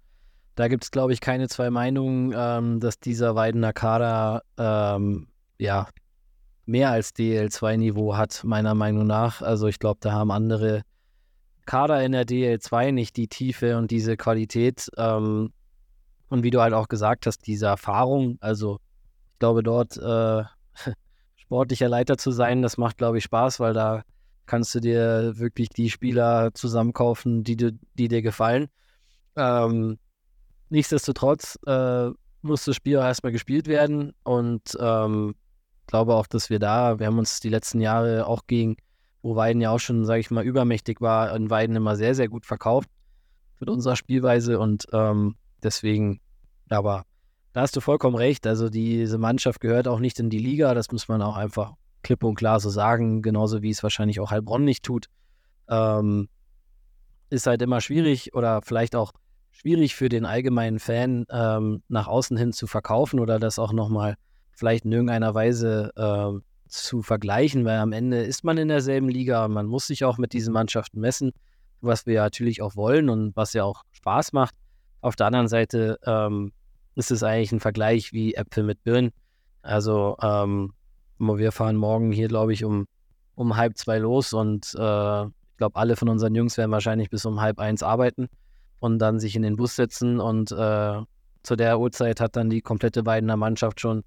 da 0.55 0.69
gibt 0.69 0.85
es, 0.85 0.91
glaube 0.91 1.13
ich, 1.13 1.21
keine 1.21 1.49
zwei 1.49 1.71
Meinungen, 1.71 2.35
ähm, 2.37 2.81
dass 2.81 2.99
dieser 2.99 3.35
Weidener 3.35 3.73
Kader 3.73 4.43
ähm, 4.59 5.29
ja 5.59 5.89
mehr 6.67 6.91
als 6.91 7.15
DL2-Niveau 7.15 8.17
hat, 8.17 8.45
meiner 8.45 8.75
Meinung 8.75 9.07
nach. 9.07 9.43
Also 9.43 9.67
ich 9.67 9.79
glaube, 9.79 10.01
da 10.01 10.13
haben 10.13 10.31
andere 10.31 10.83
Kader 11.67 12.03
in 12.03 12.13
der 12.13 12.27
DL2 12.27 12.93
nicht 12.93 13.17
die 13.17 13.29
Tiefe 13.29 13.77
und 13.77 13.91
diese 13.91 14.17
Qualität. 14.17 14.89
Ähm, 14.97 15.53
und 16.29 16.43
wie 16.43 16.51
du 16.51 16.61
halt 16.61 16.73
auch 16.73 16.89
gesagt 16.89 17.27
hast, 17.27 17.47
diese 17.47 17.67
Erfahrung, 17.67 18.39
also 18.41 18.79
ich 19.33 19.39
glaube, 19.39 19.63
dort 19.63 19.97
äh, 19.97 20.45
sportlicher 21.37 21.89
Leiter 21.89 22.17
zu 22.17 22.31
sein, 22.31 22.63
das 22.63 22.79
macht, 22.79 22.99
glaube 22.99 23.19
ich, 23.19 23.25
Spaß, 23.25 23.61
weil 23.61 23.75
da 23.75 24.03
kannst 24.47 24.75
du 24.75 24.81
dir 24.81 25.33
wirklich 25.37 25.69
die 25.69 25.91
Spieler 25.91 26.53
zusammenkaufen, 26.55 27.45
die, 27.45 27.57
die, 27.57 27.79
die 27.95 28.09
dir 28.09 28.23
gefallen. 28.23 28.69
Ähm, 29.37 29.99
nichtsdestotrotz 30.69 31.59
äh, 31.67 32.11
muss 32.43 32.65
das 32.65 32.77
Spiel 32.77 32.99
auch 32.99 33.05
erstmal 33.05 33.33
gespielt 33.33 33.69
werden 33.69 34.13
und 34.25 34.77
ähm, 34.81 35.35
glaube 35.87 36.15
auch, 36.15 36.27
dass 36.27 36.51
wir 36.51 36.59
da, 36.59 36.99
wir 36.99 37.07
haben 37.07 37.19
uns 37.19 37.41
die 37.41 37.49
letzten 37.49 37.81
Jahre 37.81 38.27
auch 38.27 38.47
gegen 38.47 38.77
wo 39.23 39.37
Weiden 39.37 39.63
ja 39.63 39.71
auch 39.71 39.79
schon, 39.79 40.05
sage 40.05 40.21
ich 40.21 40.31
mal, 40.31 40.45
übermächtig 40.45 41.01
war, 41.01 41.35
in 41.35 41.49
Weiden 41.49 41.77
immer 41.77 41.97
sehr, 41.97 42.15
sehr 42.15 42.29
gut 42.29 42.45
verkauft 42.45 42.91
mit 43.61 43.71
unserer 43.71 43.97
Spielweise 43.97 44.59
und 44.59 44.87
ähm, 44.93 45.37
deswegen, 45.63 46.21
aber 46.69 47.05
da 47.53 47.61
hast 47.61 47.77
du 47.77 47.81
vollkommen 47.81 48.17
recht. 48.17 48.47
Also 48.47 48.69
diese 48.69 49.19
Mannschaft 49.19 49.61
gehört 49.61 49.87
auch 49.87 50.01
nicht 50.01 50.19
in 50.19 50.31
die 50.31 50.39
Liga, 50.39 50.75
das 50.75 50.91
muss 50.91 51.09
man 51.09 51.23
auch 51.23 51.37
einfach 51.37 51.75
klipp 52.03 52.25
und 52.25 52.35
klar 52.35 52.59
so 52.59 52.71
sagen, 52.71 53.23
genauso 53.23 53.63
wie 53.63 53.71
es 53.71 53.83
wahrscheinlich 53.83 54.21
auch 54.21 54.31
Heilbronn 54.31 54.65
nicht 54.65 54.85
tut. 54.85 55.07
Ähm, 55.69 56.29
ist 57.31 57.47
halt 57.47 57.63
immer 57.63 57.81
schwierig 57.81 58.35
oder 58.35 58.61
vielleicht 58.63 58.97
auch 58.97 59.13
schwierig 59.51 59.95
für 59.95 60.09
den 60.09 60.25
allgemeinen 60.25 60.79
Fan 60.79 61.25
ähm, 61.31 61.83
nach 61.89 62.09
außen 62.09 62.37
hin 62.37 62.53
zu 62.53 62.67
verkaufen 62.67 63.21
oder 63.21 63.39
das 63.39 63.59
auch 63.59 63.73
nochmal 63.73 64.17
vielleicht 64.51 64.85
in 64.85 64.93
irgendeiner 64.93 65.35
Weise 65.35 65.93
äh, 65.97 66.41
zu 66.73 67.03
vergleichen, 67.03 67.65
weil 67.65 67.79
am 67.79 67.93
Ende 67.93 68.23
ist 68.23 68.45
man 68.45 68.59
in 68.59 68.69
derselben 68.69 69.09
Liga 69.09 69.45
und 69.45 69.53
man 69.53 69.67
muss 69.67 69.87
sich 69.87 70.05
auch 70.05 70.19
mit 70.19 70.33
diesen 70.33 70.53
Mannschaften 70.53 71.01
messen, 71.01 71.33
was 71.81 72.07
wir 72.07 72.21
natürlich 72.21 72.63
auch 72.63 72.77
wollen 72.77 73.09
und 73.09 73.37
was 73.37 73.53
ja 73.53 73.65
auch 73.65 73.83
Spaß 73.93 74.33
macht. 74.33 74.55
Auf 75.01 75.17
der 75.17 75.27
anderen 75.27 75.49
Seite 75.49 75.99
ähm, 76.07 76.53
ist 76.95 77.11
es 77.11 77.23
eigentlich 77.23 77.53
ein 77.53 77.61
Vergleich 77.61 78.13
wie 78.13 78.35
Äpfel 78.35 78.65
mit 78.65 78.83
Birnen. 78.85 79.11
Also 79.63 80.17
ähm, 80.23 80.73
wir 81.19 81.53
fahren 81.53 81.77
morgen 81.77 82.11
hier, 82.11 82.29
glaube 82.29 82.53
ich, 82.53 82.65
um, 82.65 82.87
um 83.35 83.57
halb 83.57 83.77
zwei 83.77 83.99
los 83.99 84.33
und 84.33 84.75
äh, 84.75 85.25
ich 85.25 85.57
glaube, 85.59 85.77
alle 85.77 85.97
von 85.97 86.09
unseren 86.09 86.35
Jungs 86.35 86.57
werden 86.57 86.73
wahrscheinlich 86.73 87.11
bis 87.11 87.25
um 87.25 87.41
halb 87.41 87.59
eins 87.59 87.83
arbeiten 87.83 88.29
und 88.81 88.99
dann 88.99 89.21
sich 89.21 89.37
in 89.37 89.43
den 89.43 89.57
Bus 89.57 89.77
setzen 89.77 90.19
und 90.21 90.51
äh, 90.53 91.01
zu 91.43 91.57
der 91.57 91.79
Uhrzeit 91.79 92.21
hat 92.21 92.37
dann 92.37 92.51
die 92.51 92.63
komplette 92.63 93.05
Weidener 93.05 93.37
Mannschaft 93.37 93.81
schon 93.81 94.05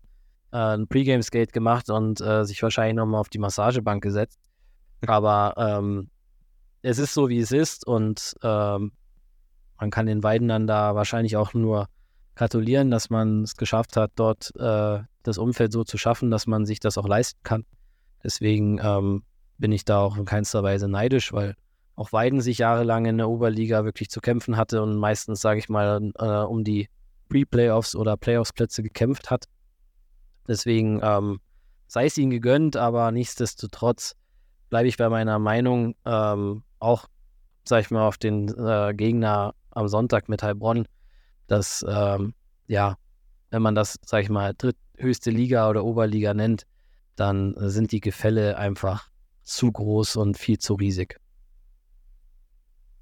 ein 0.55 0.87
Pre-Game-Skate 0.87 1.53
gemacht 1.53 1.89
und 1.89 2.21
äh, 2.21 2.45
sich 2.45 2.61
wahrscheinlich 2.63 2.95
nochmal 2.95 3.21
auf 3.21 3.29
die 3.29 3.39
Massagebank 3.39 4.01
gesetzt. 4.01 4.39
Aber 5.05 5.53
ähm, 5.57 6.09
es 6.81 6.99
ist 6.99 7.13
so, 7.13 7.29
wie 7.29 7.39
es 7.39 7.51
ist 7.51 7.85
und 7.85 8.35
ähm, 8.43 8.91
man 9.79 9.89
kann 9.89 10.05
den 10.05 10.21
beiden 10.21 10.47
dann 10.47 10.67
da 10.67 10.95
wahrscheinlich 10.95 11.35
auch 11.35 11.53
nur 11.53 11.87
gratulieren, 12.35 12.91
dass 12.91 13.09
man 13.09 13.43
es 13.43 13.55
geschafft 13.55 13.97
hat, 13.97 14.11
dort 14.15 14.51
äh, 14.57 14.99
das 15.23 15.37
Umfeld 15.37 15.71
so 15.71 15.83
zu 15.83 15.97
schaffen, 15.97 16.31
dass 16.31 16.47
man 16.47 16.65
sich 16.65 16.79
das 16.79 16.97
auch 16.97 17.07
leisten 17.07 17.39
kann. 17.43 17.65
Deswegen 18.23 18.79
ähm, 18.81 19.23
bin 19.57 19.71
ich 19.71 19.85
da 19.85 19.99
auch 19.99 20.17
in 20.17 20.25
keinster 20.25 20.63
Weise 20.63 20.87
neidisch, 20.87 21.33
weil 21.33 21.55
auch 21.95 22.11
Weiden 22.11 22.41
sich 22.41 22.57
jahrelang 22.57 23.05
in 23.05 23.17
der 23.17 23.29
Oberliga 23.29 23.85
wirklich 23.85 24.09
zu 24.09 24.19
kämpfen 24.19 24.57
hatte 24.57 24.81
und 24.81 24.97
meistens, 24.97 25.41
sage 25.41 25.59
ich 25.59 25.69
mal, 25.69 26.11
äh, 26.17 26.25
um 26.25 26.63
die 26.63 26.89
Pre-Playoffs 27.29 27.95
oder 27.95 28.17
Playoffs-Plätze 28.17 28.83
gekämpft 28.83 29.31
hat. 29.31 29.45
Deswegen 30.47 30.99
ähm, 31.01 31.39
sei 31.87 32.05
es 32.05 32.17
ihnen 32.17 32.31
gegönnt, 32.31 32.77
aber 32.77 33.11
nichtsdestotrotz 33.11 34.15
bleibe 34.69 34.87
ich 34.87 34.97
bei 34.97 35.09
meiner 35.09 35.39
Meinung, 35.39 35.95
ähm, 36.05 36.63
auch, 36.79 37.07
sag 37.63 37.81
ich 37.81 37.91
mal, 37.91 38.07
auf 38.07 38.17
den 38.17 38.49
äh, 38.49 38.93
Gegner 38.93 39.55
am 39.71 39.87
Sonntag 39.87 40.29
mit 40.29 40.43
Heilbronn, 40.43 40.87
dass, 41.47 41.85
ähm, 41.87 42.33
ja, 42.67 42.97
wenn 43.51 43.61
man 43.61 43.75
das, 43.75 43.97
sag 44.05 44.23
ich 44.23 44.29
mal, 44.29 44.53
dritthöchste 44.57 45.31
Liga 45.31 45.69
oder 45.69 45.83
Oberliga 45.83 46.33
nennt, 46.33 46.65
dann 47.15 47.55
sind 47.57 47.91
die 47.91 48.01
Gefälle 48.01 48.57
einfach 48.57 49.09
zu 49.43 49.71
groß 49.71 50.17
und 50.17 50.37
viel 50.37 50.57
zu 50.57 50.73
riesig. 50.73 51.19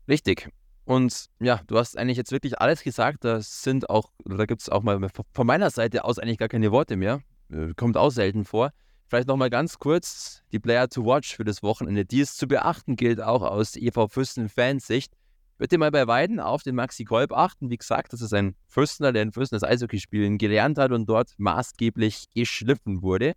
Richtig. 0.08 0.50
Und 0.86 1.28
ja, 1.40 1.62
du 1.68 1.78
hast 1.78 1.98
eigentlich 1.98 2.18
jetzt 2.18 2.32
wirklich 2.32 2.60
alles 2.60 2.84
gesagt. 2.84 3.24
Da 3.24 3.42
sind 3.42 3.90
auch, 3.90 4.12
da 4.26 4.46
gibt 4.46 4.62
es 4.62 4.70
auch 4.70 4.84
mal 4.84 5.00
von 5.32 5.48
meiner 5.48 5.70
Seite 5.70 6.04
aus 6.04 6.20
eigentlich 6.20 6.38
gar 6.38 6.50
keine 6.50 6.72
Worte 6.72 6.98
mehr. 6.98 7.22
Äh, 7.54 7.74
kommt 7.76 7.98
auch 7.98 8.10
selten 8.10 8.46
vor. 8.46 8.72
Vielleicht 9.08 9.28
nochmal 9.28 9.50
ganz 9.50 9.78
kurz 9.78 10.42
die 10.52 10.60
Player 10.60 10.90
to 10.90 11.06
Watch 11.06 11.36
für 11.36 11.44
das 11.44 11.62
Wochenende, 11.62 12.06
die 12.06 12.22
es 12.22 12.36
zu 12.36 12.48
beachten 12.48 12.96
gilt, 12.96 13.22
auch 13.22 13.44
aus 13.44 13.76
EV 13.76 14.08
Fürsten-Fansicht. 14.08 15.14
Bitte 15.60 15.78
mal 15.78 15.92
bei 15.92 16.08
Weiden 16.08 16.40
auf 16.40 16.64
den 16.64 16.76
Maxi 16.76 17.04
Kolb 17.04 17.32
achten. 17.32 17.70
Wie 17.70 17.78
gesagt, 17.78 18.12
das 18.12 18.22
ist 18.22 18.34
ein 18.34 18.56
Fürstner, 18.68 19.14
der 19.14 19.22
in 19.22 19.32
Fürsten 19.32 19.56
das 19.56 19.64
Eishockeyspielen 19.64 20.40
gelernt 20.40 20.80
hat 20.80 20.92
und 20.92 21.08
dort 21.08 21.34
maßgeblich 21.38 22.26
geschliffen 22.34 23.04
wurde. 23.04 23.34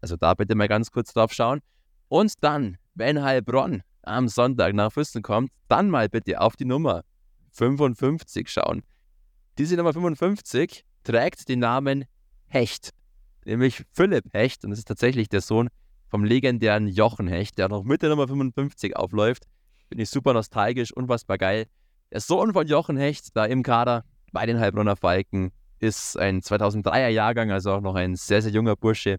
Also 0.00 0.16
da 0.16 0.34
bitte 0.34 0.54
mal 0.54 0.68
ganz 0.68 0.90
kurz 0.90 1.14
drauf 1.14 1.32
schauen. 1.32 1.60
Und 2.08 2.34
dann, 2.42 2.76
wenn 2.94 3.22
Heilbronn 3.22 3.82
am 4.02 4.28
Sonntag 4.28 4.74
nach 4.74 4.92
Fürsten 4.92 5.22
kommt, 5.22 5.50
dann 5.68 5.88
mal 5.88 6.10
bitte 6.10 6.38
auf 6.40 6.54
die 6.56 6.66
Nummer 6.66 7.02
55 7.52 8.50
schauen. 8.50 8.82
Diese 9.56 9.76
Nummer 9.76 9.94
55 9.94 10.84
trägt 11.02 11.48
den 11.48 11.60
Namen 11.60 12.04
Hecht 12.46 12.90
nämlich 13.46 13.84
Philipp 13.92 14.24
Hecht. 14.32 14.64
Und 14.64 14.70
das 14.70 14.78
ist 14.78 14.88
tatsächlich 14.88 15.28
der 15.28 15.40
Sohn 15.40 15.68
vom 16.08 16.24
legendären 16.24 16.88
Jochen 16.88 17.26
Hecht, 17.26 17.58
der 17.58 17.68
noch 17.68 17.84
mit 17.84 18.02
der 18.02 18.10
Nummer 18.10 18.28
55 18.28 18.96
aufläuft. 18.96 19.44
Bin 19.88 19.98
ich 19.98 20.10
super 20.10 20.32
nostalgisch, 20.32 20.92
unfassbar 20.92 21.38
geil. 21.38 21.66
Der 22.12 22.20
Sohn 22.20 22.52
von 22.52 22.66
Jochen 22.66 22.96
Hecht, 22.96 23.36
da 23.36 23.44
im 23.44 23.62
Kader 23.62 24.04
bei 24.32 24.46
den 24.46 24.60
Heilbronner 24.60 24.96
Falken, 24.96 25.52
ist 25.78 26.18
ein 26.18 26.40
2003er 26.40 27.08
Jahrgang, 27.08 27.50
also 27.50 27.72
auch 27.72 27.80
noch 27.80 27.94
ein 27.94 28.16
sehr, 28.16 28.42
sehr 28.42 28.52
junger 28.52 28.76
Bursche. 28.76 29.18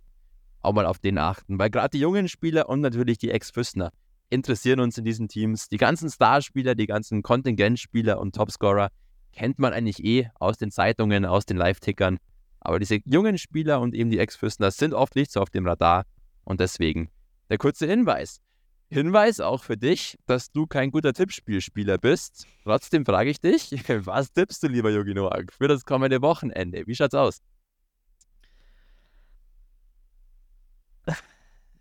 Auch 0.62 0.74
mal 0.74 0.86
auf 0.86 1.00
den 1.00 1.18
achten, 1.18 1.60
weil 1.60 1.70
gerade 1.70 1.90
die 1.90 2.00
jungen 2.00 2.28
Spieler 2.28 2.70
und 2.70 2.82
natürlich 2.82 3.20
die 3.20 3.30
Ex-Füßner 3.30 3.92
interessieren 4.30 4.80
uns 4.80 4.98
in 4.98 5.06
diesen 5.06 5.28
Teams. 5.28 5.70
Die 5.70 5.78
ganzen 5.78 6.10
Starspieler, 6.10 6.76
die 6.76 6.88
ganzen 6.88 7.22
Kontingentspieler 7.22 8.20
und 8.20 8.36
Topscorer 8.36 8.90
kennt 9.32 9.60
man 9.60 9.74
eigentlich 9.74 10.04
eh 10.04 10.30
aus 10.36 10.58
den 10.58 10.72
Zeitungen, 10.72 11.26
aus 11.26 11.46
den 11.46 11.58
Live-Tickern. 11.58 12.18
Aber 12.66 12.80
diese 12.80 13.00
jungen 13.06 13.38
Spieler 13.38 13.80
und 13.80 13.94
eben 13.94 14.10
die 14.10 14.20
Ex-Fürstner 14.20 14.72
sind 14.72 14.94
oft 14.94 15.16
nicht 15.16 15.32
so 15.32 15.42
auf 15.42 15.50
dem 15.50 15.68
Radar. 15.68 16.06
Und 16.44 16.60
deswegen 16.60 17.10
der 17.50 17.58
kurze 17.58 17.88
Hinweis. 17.88 18.42
Hinweis 18.90 19.40
auch 19.40 19.64
für 19.64 19.78
dich, 19.78 20.18
dass 20.26 20.52
du 20.52 20.68
kein 20.68 20.92
guter 20.92 21.14
Tippspielspieler 21.14 21.98
bist. 21.98 22.46
Trotzdem 22.64 23.06
frage 23.06 23.30
ich 23.30 23.42
dich, 23.42 23.72
was 24.06 24.32
tippst 24.32 24.64
du, 24.64 24.68
lieber 24.68 24.92
Yogi 24.92 25.14
Noak, 25.14 25.52
für 25.54 25.68
das 25.68 25.86
kommende 25.86 26.22
Wochenende? 26.22 26.84
Wie 26.86 26.96
schaut's 26.96 27.16
aus? 27.16 27.42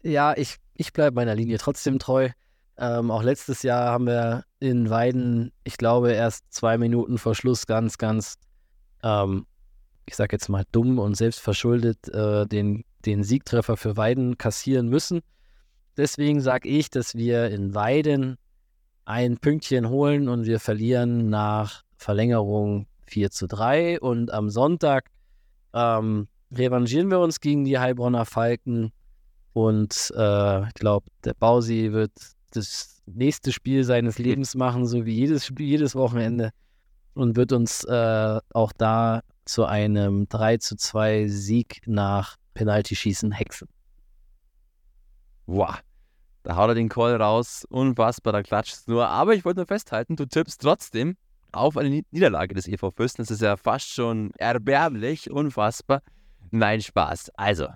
Ja, 0.03 0.37
ich, 0.37 0.57
ich 0.75 0.93
bleibe 0.93 1.15
meiner 1.15 1.35
Linie 1.35 1.59
trotzdem 1.59 1.99
treu. 1.99 2.29
Ähm, 2.77 3.11
auch 3.11 3.23
letztes 3.23 3.63
Jahr 3.63 3.91
haben 3.91 4.07
wir 4.07 4.45
in 4.59 4.91
Weiden, 4.91 5.53
ich 5.63 5.77
glaube, 5.79 6.13
erst 6.13 6.53
zwei 6.53 6.77
Minuten 6.77 7.19
vor 7.19 7.35
Schluss 7.35 7.67
ganz, 7.67 7.97
ganz 7.99 8.35
ähm, 9.03 9.47
ich 10.07 10.17
sage 10.17 10.35
jetzt 10.35 10.49
mal 10.49 10.65
dumm 10.73 10.99
und 10.99 11.17
selbstverschuldet, 11.17 12.09
äh, 12.09 12.47
den, 12.47 12.85
den 13.05 13.23
Siegtreffer 13.23 13.77
für 13.77 13.97
Weiden 13.97 14.39
kassieren 14.39 14.89
müssen. 14.89 15.21
Deswegen 15.97 16.41
sage 16.41 16.69
ich, 16.69 16.91
dass 16.91 17.15
wir 17.15 17.51
in 17.51 17.75
Weiden 17.75 18.37
ein 19.05 19.39
Pünktchen 19.39 19.89
holen 19.89 20.29
und 20.29 20.47
wir 20.47 20.61
verlieren 20.61 21.29
nach 21.29 21.83
Verlängerung 21.97 22.87
4 23.07 23.31
zu 23.31 23.47
3. 23.47 24.01
Und 24.01 24.33
am 24.33 24.51
Sonntag 24.51 25.11
ähm, 25.73 26.29
revanchieren 26.53 27.11
wir 27.11 27.21
uns 27.21 27.41
gegen 27.41 27.65
die 27.65 27.79
Heilbronner 27.79 28.25
Falken. 28.25 28.93
Und 29.53 30.13
äh, 30.17 30.67
ich 30.67 30.75
glaube, 30.75 31.07
der 31.25 31.35
Bausi 31.35 31.93
wird 31.93 32.13
das 32.51 33.03
nächste 33.07 33.53
Spiel 33.53 33.85
seines 33.85 34.19
Lebens 34.19 34.55
machen, 34.55 34.87
so 34.87 35.05
wie 35.05 35.15
jedes 35.15 35.53
jedes 35.59 35.95
Wochenende. 35.95 36.51
Und 37.15 37.37
wird 37.37 37.53
uns 37.53 37.85
äh, 37.85 38.41
auch 38.53 38.73
da 38.73 39.23
zu 39.45 39.65
einem 39.65 40.29
3 40.29 40.57
zu 40.59 40.77
2 40.77 41.29
Sieg 41.29 41.83
nach 41.87 42.37
Penaltyschießen 42.55 43.33
hexen. 43.33 43.69
Wow, 45.47 45.81
da 46.43 46.57
haut 46.57 46.71
er 46.71 46.75
den 46.75 46.89
Call 46.89 47.17
raus. 47.17 47.67
Unfassbar, 47.69 48.33
da 48.33 48.43
klatscht 48.43 48.75
es 48.75 48.87
nur. 48.87 49.09
Aber 49.09 49.35
ich 49.35 49.45
wollte 49.45 49.61
nur 49.61 49.67
festhalten, 49.67 50.17
du 50.17 50.27
tippst 50.27 50.61
trotzdem 50.63 51.17
auf 51.53 51.77
eine 51.77 52.03
Niederlage 52.11 52.55
des 52.55 52.67
EV 52.67 52.91
Fürsten. 52.91 53.23
Das 53.23 53.31
ist 53.31 53.43
ja 53.43 53.57
fast 53.57 53.89
schon 53.89 54.33
erbärmlich, 54.37 55.31
unfassbar. 55.31 56.03
Nein, 56.51 56.81
Spaß. 56.81 57.31
Also, 57.37 57.69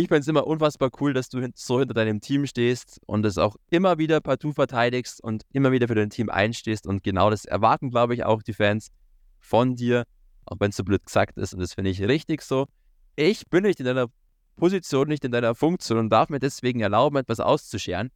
ich 0.00 0.08
finde 0.08 0.20
es 0.20 0.28
immer 0.28 0.46
unfassbar 0.46 0.90
cool, 1.00 1.12
dass 1.12 1.28
du 1.28 1.46
so 1.54 1.78
hinter 1.78 1.94
deinem 1.94 2.20
Team 2.20 2.46
stehst 2.46 3.00
und 3.06 3.24
es 3.26 3.38
auch 3.38 3.56
immer 3.70 3.98
wieder 3.98 4.20
partout 4.20 4.52
verteidigst 4.52 5.22
und 5.22 5.44
immer 5.52 5.72
wieder 5.72 5.88
für 5.88 5.94
dein 5.94 6.10
Team 6.10 6.30
einstehst. 6.30 6.86
Und 6.86 7.02
genau 7.02 7.30
das 7.30 7.44
erwarten, 7.44 7.90
glaube 7.90 8.14
ich, 8.14 8.24
auch 8.24 8.42
die 8.42 8.52
Fans 8.52 8.88
von 9.38 9.76
dir 9.76 10.04
auch 10.46 10.56
wenn 10.60 10.70
es 10.70 10.76
so 10.76 10.84
blöd 10.84 11.04
gesagt 11.04 11.36
ist. 11.36 11.52
Und 11.52 11.60
das 11.60 11.74
finde 11.74 11.90
ich 11.90 12.00
richtig 12.00 12.42
so. 12.42 12.66
Ich 13.16 13.48
bin 13.48 13.64
nicht 13.64 13.80
in 13.80 13.86
deiner 13.86 14.06
Position, 14.56 15.08
nicht 15.08 15.24
in 15.24 15.32
deiner 15.32 15.54
Funktion 15.54 15.98
und 15.98 16.10
darf 16.10 16.28
mir 16.28 16.38
deswegen 16.38 16.80
erlauben, 16.80 17.16
etwas 17.16 17.40
auszuscheren. 17.40 18.10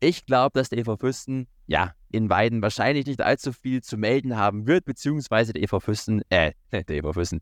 Ich 0.00 0.24
glaube, 0.24 0.58
dass 0.58 0.68
der 0.68 0.78
EV 0.78 0.96
Fürsten, 0.96 1.46
ja, 1.66 1.94
in 2.10 2.30
Weiden 2.30 2.62
wahrscheinlich 2.62 3.06
nicht 3.06 3.20
allzu 3.20 3.52
viel 3.52 3.82
zu 3.82 3.96
melden 3.96 4.36
haben 4.36 4.66
wird, 4.66 4.84
beziehungsweise 4.84 5.52
der 5.52 5.62
EV 5.62 5.80
Fürsten, 5.80 6.22
äh, 6.30 6.52
der 6.72 6.88
EV 6.88 7.12
Fürsten, 7.12 7.40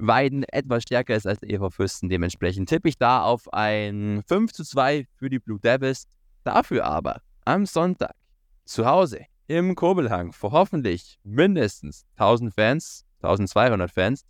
Weiden 0.00 0.44
etwas 0.44 0.82
stärker 0.82 1.14
ist 1.14 1.26
als 1.26 1.40
der 1.40 1.50
EV 1.50 1.70
Fürsten. 1.70 2.08
Dementsprechend 2.08 2.68
tippe 2.68 2.88
ich 2.88 2.98
da 2.98 3.22
auf 3.22 3.52
ein 3.52 4.22
5 4.26 4.52
zu 4.52 4.64
2 4.64 5.06
für 5.16 5.30
die 5.30 5.38
Blue 5.38 5.60
Devils. 5.60 6.06
Dafür 6.44 6.84
aber 6.84 7.20
am 7.44 7.66
Sonntag 7.66 8.14
zu 8.64 8.86
Hause 8.86 9.26
im 9.46 9.74
Kobelhang 9.74 10.32
vor 10.32 10.52
hoffentlich 10.52 11.18
mindestens 11.24 12.04
1000 12.16 12.54
Fans 12.54 13.04
1200 13.22 13.90
Fans, 13.90 14.24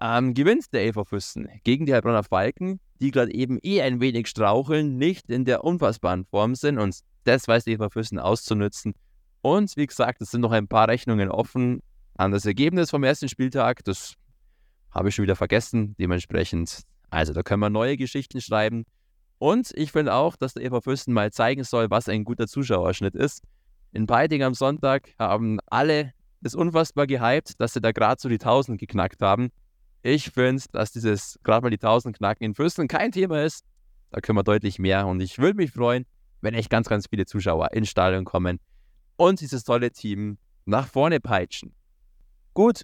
ähm, 0.00 0.34
gewinnt 0.34 0.72
der 0.72 0.86
EV 0.86 1.04
Füssen 1.04 1.48
gegen 1.64 1.86
die 1.86 1.92
Heilbronner 1.92 2.22
Falken, 2.22 2.80
die 3.00 3.10
gerade 3.10 3.32
eben 3.32 3.58
eh 3.62 3.82
ein 3.82 4.00
wenig 4.00 4.28
straucheln, 4.28 4.96
nicht 4.96 5.28
in 5.28 5.44
der 5.44 5.64
unfassbaren 5.64 6.24
Form 6.24 6.54
sind 6.54 6.78
und 6.78 6.98
das 7.24 7.46
weiß 7.46 7.64
der 7.64 7.74
EV 7.74 7.90
Füssen 7.90 8.18
auszunutzen. 8.18 8.94
Und 9.42 9.76
wie 9.76 9.86
gesagt, 9.86 10.20
es 10.22 10.30
sind 10.30 10.40
noch 10.40 10.52
ein 10.52 10.68
paar 10.68 10.88
Rechnungen 10.88 11.30
offen 11.30 11.82
an 12.16 12.30
das 12.30 12.46
Ergebnis 12.46 12.90
vom 12.90 13.04
ersten 13.04 13.28
Spieltag. 13.28 13.84
Das 13.84 14.14
habe 14.92 15.08
ich 15.08 15.14
schon 15.14 15.24
wieder 15.24 15.36
vergessen. 15.36 15.94
Dementsprechend, 15.98 16.82
also 17.10 17.32
da 17.32 17.42
können 17.42 17.60
wir 17.60 17.70
neue 17.70 17.96
Geschichten 17.96 18.40
schreiben. 18.40 18.84
Und 19.38 19.70
ich 19.74 19.92
finde 19.92 20.14
auch, 20.14 20.36
dass 20.36 20.54
der 20.54 20.64
EV 20.64 20.82
Füssen 20.82 21.14
mal 21.14 21.32
zeigen 21.32 21.64
soll, 21.64 21.90
was 21.90 22.08
ein 22.08 22.24
guter 22.24 22.46
Zuschauerschnitt 22.46 23.14
ist. 23.14 23.42
In 23.92 24.06
Peiting 24.06 24.42
am 24.42 24.54
Sonntag 24.54 25.14
haben 25.18 25.58
alle 25.66 26.12
ist 26.42 26.54
unfassbar 26.54 27.06
gehypt, 27.06 27.60
dass 27.60 27.74
sie 27.74 27.80
da 27.80 27.92
gerade 27.92 28.20
so 28.20 28.28
die 28.28 28.36
1000 28.36 28.78
geknackt 28.78 29.20
haben. 29.20 29.50
Ich 30.02 30.30
finde, 30.30 30.62
dass 30.72 30.92
dieses 30.92 31.38
gerade 31.42 31.62
mal 31.62 31.70
die 31.70 31.76
1000 31.76 32.16
knacken 32.16 32.44
in 32.44 32.54
Fürsten 32.54 32.88
kein 32.88 33.12
Thema 33.12 33.42
ist. 33.42 33.64
Da 34.10 34.20
können 34.20 34.38
wir 34.38 34.42
deutlich 34.42 34.78
mehr 34.78 35.06
und 35.06 35.20
ich 35.20 35.38
würde 35.38 35.56
mich 35.56 35.72
freuen, 35.72 36.06
wenn 36.40 36.54
echt 36.54 36.70
ganz, 36.70 36.88
ganz 36.88 37.06
viele 37.08 37.26
Zuschauer 37.26 37.72
ins 37.72 37.90
Stadion 37.90 38.24
kommen 38.24 38.58
und 39.16 39.40
dieses 39.40 39.64
tolle 39.64 39.90
Team 39.90 40.38
nach 40.64 40.86
vorne 40.86 41.20
peitschen. 41.20 41.74
Gut, 42.54 42.82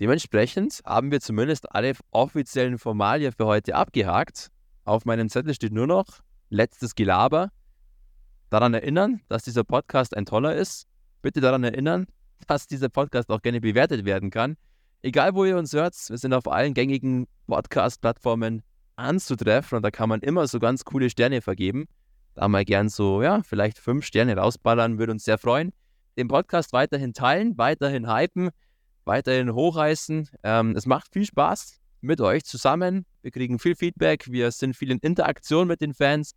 dementsprechend 0.00 0.80
haben 0.84 1.10
wir 1.10 1.20
zumindest 1.20 1.72
alle 1.72 1.92
offiziellen 2.10 2.78
Formalien 2.78 3.32
für 3.32 3.46
heute 3.46 3.74
abgehakt. 3.74 4.48
Auf 4.84 5.04
meinem 5.04 5.28
Zettel 5.28 5.54
steht 5.54 5.72
nur 5.72 5.86
noch 5.86 6.06
letztes 6.48 6.94
Gelaber. 6.94 7.50
Daran 8.48 8.74
erinnern, 8.74 9.20
dass 9.28 9.44
dieser 9.44 9.62
Podcast 9.62 10.16
ein 10.16 10.26
toller 10.26 10.56
ist. 10.56 10.86
Bitte 11.22 11.40
daran 11.40 11.62
erinnern, 11.62 12.06
dass 12.46 12.66
dieser 12.66 12.88
Podcast 12.88 13.30
auch 13.30 13.42
gerne 13.42 13.60
bewertet 13.60 14.04
werden 14.04 14.30
kann. 14.30 14.56
Egal, 15.02 15.34
wo 15.34 15.44
ihr 15.44 15.56
uns 15.56 15.72
hört, 15.72 15.94
wir 16.08 16.18
sind 16.18 16.34
auf 16.34 16.48
allen 16.48 16.74
gängigen 16.74 17.26
Podcast-Plattformen 17.46 18.62
anzutreffen 18.96 19.76
und 19.76 19.82
da 19.82 19.90
kann 19.90 20.08
man 20.08 20.20
immer 20.20 20.46
so 20.46 20.58
ganz 20.58 20.84
coole 20.84 21.08
Sterne 21.10 21.40
vergeben. 21.40 21.86
Da 22.34 22.48
mal 22.48 22.64
gern 22.64 22.88
so, 22.88 23.22
ja, 23.22 23.42
vielleicht 23.42 23.78
fünf 23.78 24.04
Sterne 24.04 24.36
rausballern, 24.36 24.98
würde 24.98 25.12
uns 25.12 25.24
sehr 25.24 25.38
freuen. 25.38 25.72
Den 26.16 26.28
Podcast 26.28 26.72
weiterhin 26.72 27.12
teilen, 27.12 27.56
weiterhin 27.56 28.12
hypen, 28.12 28.50
weiterhin 29.10 29.52
hochreißen. 29.52 30.28
Ähm, 30.44 30.76
es 30.76 30.86
macht 30.86 31.12
viel 31.12 31.26
Spaß 31.26 31.80
mit 32.00 32.20
euch 32.20 32.44
zusammen. 32.44 33.04
Wir 33.22 33.32
kriegen 33.32 33.58
viel 33.58 33.74
Feedback, 33.74 34.30
wir 34.30 34.52
sind 34.52 34.76
viel 34.76 34.92
in 34.92 34.98
Interaktion 35.00 35.66
mit 35.66 35.80
den 35.80 35.94
Fans. 35.94 36.32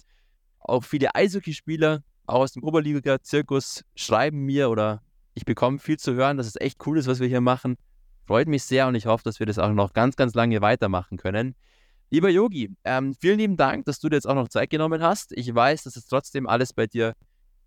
Auch 0.59 0.83
viele 0.83 1.13
Eishockeyspieler 1.13 2.01
aus 2.25 2.53
dem 2.53 2.63
Oberliga-Zirkus 2.63 3.83
schreiben 3.95 4.39
mir 4.39 4.71
oder 4.71 5.03
ich 5.35 5.45
bekomme 5.45 5.77
viel 5.77 5.97
zu 5.97 6.15
hören, 6.15 6.37
dass 6.37 6.47
es 6.47 6.59
echt 6.59 6.85
cool 6.87 6.97
ist, 6.97 7.05
was 7.05 7.19
wir 7.19 7.27
hier 7.27 7.41
machen. 7.41 7.77
Freut 8.25 8.47
mich 8.47 8.63
sehr 8.63 8.87
und 8.87 8.95
ich 8.95 9.05
hoffe, 9.05 9.23
dass 9.23 9.39
wir 9.39 9.45
das 9.45 9.59
auch 9.59 9.71
noch 9.71 9.93
ganz, 9.93 10.15
ganz 10.15 10.33
lange 10.33 10.61
weitermachen 10.61 11.17
können. 11.17 11.55
Lieber 12.09 12.29
Yogi, 12.29 12.71
ähm, 12.85 13.13
vielen 13.13 13.37
lieben 13.37 13.57
Dank, 13.57 13.85
dass 13.85 13.99
du 13.99 14.09
dir 14.09 14.15
jetzt 14.15 14.27
auch 14.27 14.35
noch 14.35 14.47
Zeit 14.47 14.71
genommen 14.71 15.03
hast. 15.03 15.31
Ich 15.33 15.53
weiß, 15.53 15.83
dass 15.83 15.95
es 15.95 16.07
trotzdem 16.07 16.47
alles 16.47 16.73
bei 16.73 16.87
dir 16.87 17.13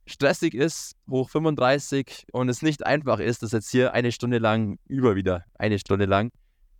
stressig 0.06 0.54
ist, 0.54 0.94
hoch 1.10 1.28
35 1.28 2.26
und 2.32 2.48
es 2.48 2.62
nicht 2.62 2.86
einfach 2.86 3.18
ist, 3.18 3.42
das 3.42 3.52
jetzt 3.52 3.70
hier 3.70 3.92
eine 3.92 4.12
Stunde 4.12 4.38
lang, 4.38 4.78
über 4.86 5.16
wieder 5.16 5.44
eine 5.58 5.78
Stunde 5.78 6.06
lang, 6.06 6.30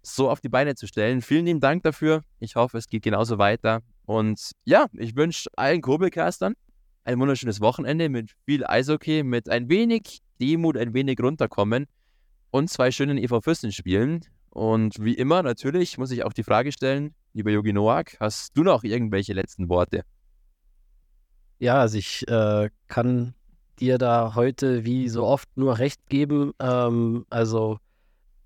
so 0.03 0.31
auf 0.31 0.41
die 0.41 0.49
Beine 0.49 0.75
zu 0.77 0.87
stellen. 0.87 1.21
Vielen 1.23 1.47
lieben 1.47 1.61
Dank 1.61 1.83
dafür. 1.83 2.23
Ich 2.39 2.57
hoffe, 2.57 2.79
es 2.79 2.89
geht 2.89 3.03
genauso 3.03 3.39
weiter. 3.39 3.83
Und 4.05 4.53
ja, 4.65 4.87
ich 4.93 5.17
wünsche 5.17 5.51
allen 5.57 5.83
Kurbelcastern 5.83 6.55
ein 7.05 7.21
wunderschönes 7.21 7.61
Wochenende 7.61 8.09
mit 8.09 8.33
viel 8.45 8.65
Eishockey, 8.67 9.23
mit 9.23 9.49
ein 9.49 9.69
wenig 9.69 10.21
Demut, 10.41 10.77
ein 10.77 10.93
wenig 10.93 11.21
runterkommen 11.21 11.87
und 12.51 12.69
zwei 12.69 12.91
schönen 12.91 13.19
EV 13.19 13.41
Fürsten 13.43 13.73
spielen. 13.73 14.23
Und 14.51 14.97
wie 15.01 15.15
immer, 15.15 15.43
natürlich 15.43 15.99
muss 15.99 16.11
ich 16.11 16.25
auch 16.25 16.33
die 16.33 16.43
Frage 16.43 16.73
stellen, 16.73 17.15
lieber 17.33 17.51
Yogi 17.51 17.73
Noak, 17.73 18.19
hast 18.21 18.57
du 18.57 18.63
noch 18.63 18.85
irgendwelche 18.85 19.35
letzten 19.35 19.69
Worte? 19.69 20.03
Ja, 21.59 21.81
also 21.81 21.99
ich 21.99 22.29
äh, 22.29 22.71
kann 22.89 23.35
dir 23.79 23.99
da 23.99 24.35
heute 24.35 24.85
wie 24.85 25.09
so 25.09 25.25
oft 25.25 25.49
nur 25.57 25.79
recht 25.79 26.09
geben. 26.09 26.53
Ähm, 26.61 27.27
also 27.31 27.79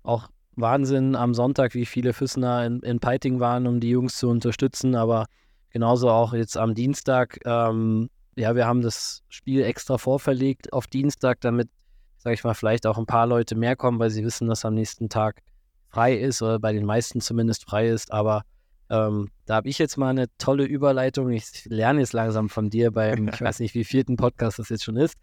auch 0.03 0.29
Wahnsinn 0.55 1.15
am 1.15 1.33
Sonntag, 1.33 1.73
wie 1.73 1.85
viele 1.85 2.13
Füssener 2.13 2.65
in, 2.65 2.79
in 2.81 2.99
Peiting 2.99 3.39
waren, 3.39 3.67
um 3.67 3.79
die 3.79 3.89
Jungs 3.89 4.17
zu 4.17 4.29
unterstützen, 4.29 4.95
aber 4.95 5.25
genauso 5.69 6.09
auch 6.09 6.33
jetzt 6.33 6.57
am 6.57 6.75
Dienstag. 6.75 7.39
Ähm, 7.45 8.09
ja, 8.35 8.55
wir 8.55 8.65
haben 8.65 8.81
das 8.81 9.23
Spiel 9.29 9.63
extra 9.63 9.97
vorverlegt 9.97 10.73
auf 10.73 10.87
Dienstag, 10.87 11.41
damit, 11.41 11.69
sage 12.17 12.33
ich 12.33 12.43
mal, 12.43 12.53
vielleicht 12.53 12.85
auch 12.87 12.97
ein 12.97 13.05
paar 13.05 13.27
Leute 13.27 13.55
mehr 13.55 13.75
kommen, 13.75 13.99
weil 13.99 14.09
sie 14.09 14.23
wissen, 14.23 14.47
dass 14.47 14.65
am 14.65 14.73
nächsten 14.73 15.09
Tag 15.09 15.41
frei 15.89 16.15
ist 16.15 16.41
oder 16.41 16.59
bei 16.59 16.73
den 16.73 16.85
meisten 16.85 17.21
zumindest 17.21 17.65
frei 17.65 17.89
ist. 17.89 18.11
Aber 18.11 18.43
ähm, 18.91 19.29
da 19.45 19.55
habe 19.55 19.69
ich 19.69 19.79
jetzt 19.79 19.97
mal 19.97 20.09
eine 20.09 20.27
tolle 20.37 20.65
Überleitung. 20.65 21.31
Ich 21.31 21.63
lerne 21.65 22.01
jetzt 22.01 22.11
langsam 22.11 22.49
von 22.49 22.69
dir 22.69 22.91
beim, 22.91 23.27
ich 23.33 23.41
weiß 23.41 23.59
nicht, 23.59 23.73
wie 23.73 23.85
vierten 23.85 24.17
Podcast 24.17 24.59
das 24.59 24.69
jetzt 24.69 24.83
schon 24.83 24.97
ist. 24.97 25.15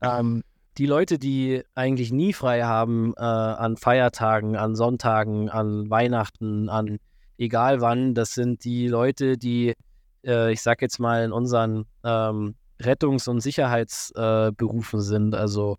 Ähm, 0.00 0.42
die 0.78 0.86
Leute, 0.86 1.18
die 1.18 1.62
eigentlich 1.74 2.12
nie 2.12 2.32
frei 2.32 2.62
haben 2.62 3.12
äh, 3.18 3.20
an 3.20 3.76
Feiertagen, 3.76 4.56
an 4.56 4.74
Sonntagen, 4.74 5.50
an 5.50 5.90
Weihnachten, 5.90 6.70
an 6.70 6.98
egal 7.36 7.82
wann, 7.82 8.14
das 8.14 8.32
sind 8.32 8.64
die 8.64 8.88
Leute, 8.88 9.36
die, 9.36 9.74
äh, 10.24 10.52
ich 10.52 10.62
sag 10.62 10.80
jetzt 10.80 10.98
mal, 10.98 11.22
in 11.22 11.32
unseren 11.32 11.84
ähm, 12.02 12.54
Rettungs- 12.80 13.28
und 13.28 13.40
Sicherheitsberufen 13.42 15.00
äh, 15.00 15.02
sind, 15.02 15.34
also 15.34 15.76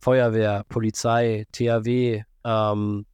Feuerwehr, 0.00 0.64
Polizei, 0.68 1.46
THW, 1.52 2.22
ähm, 2.44 3.06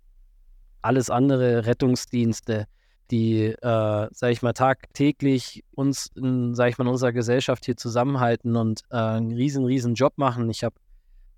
alles 0.80 1.10
andere 1.10 1.66
Rettungsdienste, 1.66 2.66
die, 3.10 3.46
äh, 3.46 4.08
sag 4.10 4.30
ich 4.30 4.42
mal, 4.42 4.52
tagtäglich 4.52 5.64
uns, 5.74 6.10
in, 6.14 6.54
sag 6.54 6.70
ich 6.70 6.78
mal, 6.78 6.84
in 6.84 6.90
unserer 6.90 7.12
Gesellschaft 7.12 7.64
hier 7.64 7.76
zusammenhalten 7.76 8.56
und 8.56 8.82
äh, 8.90 8.96
einen 8.96 9.32
riesen, 9.32 9.64
riesen 9.64 9.94
Job 9.94 10.14
machen. 10.16 10.50
Ich 10.50 10.64
habe 10.64 10.76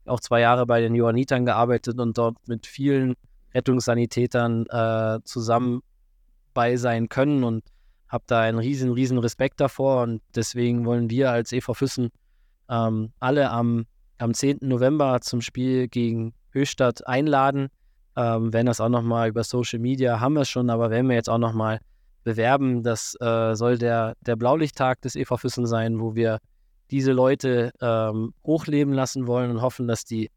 auch 0.07 0.21
zwei 0.21 0.41
Jahre 0.41 0.67
bei 0.67 0.81
den 0.81 0.95
Johannitern 0.95 1.45
gearbeitet 1.45 1.99
und 1.99 2.19
dort 2.19 2.37
mit 2.49 2.67
vielen 2.67 3.15
Rettungssanitätern 3.55 4.67
äh, 4.67 5.21
zusammen 5.25 5.83
bei 6.55 6.77
sein 6.77 7.09
können 7.09 7.45
und 7.45 7.65
habe 8.09 8.25
da 8.27 8.41
einen 8.41 8.59
riesen, 8.59 8.93
riesen 8.93 9.19
Respekt 9.19 9.61
davor 9.61 10.03
und 10.03 10.21
deswegen 10.35 10.85
wollen 10.85 11.11
wir 11.11 11.31
als 11.31 11.53
EV 11.53 11.75
Füssen 11.75 12.11
ähm, 12.69 13.13
alle 13.21 13.51
am, 13.51 13.87
am 14.19 14.35
10. 14.35 14.59
November 14.63 15.21
zum 15.21 15.41
Spiel 15.41 15.89
gegen 15.89 16.35
Höchstadt 16.51 17.07
einladen. 17.07 17.69
Ähm, 18.17 18.53
werden 18.53 18.67
das 18.67 18.81
auch 18.81 18.89
nochmal 18.89 19.29
über 19.29 19.45
Social 19.45 19.79
Media, 19.79 20.21
haben 20.21 20.35
wir 20.35 20.43
es 20.43 20.49
schon, 20.49 20.69
aber 20.71 20.91
werden 20.91 21.09
wir 21.09 21.17
jetzt 21.17 21.31
auch 21.31 21.39
nochmal 21.39 21.81
bewerben. 22.25 22.83
Das 22.83 23.17
äh, 23.21 23.55
soll 23.55 23.79
der, 23.79 24.15
der 24.21 24.37
Blaulichttag 24.37 25.01
des 25.03 25.17
EV 25.17 25.37
Füssen 25.37 25.67
sein, 25.67 26.01
wo 26.01 26.15
wir 26.15 26.39
diese 26.91 27.13
Leute 27.13 27.73
ähm, 27.81 28.35
hochleben 28.45 28.93
lassen 28.93 29.27
wollen 29.27 29.51
und 29.51 29.63
hoffen, 29.63 29.87
dass 29.87 30.05
die 30.05 30.31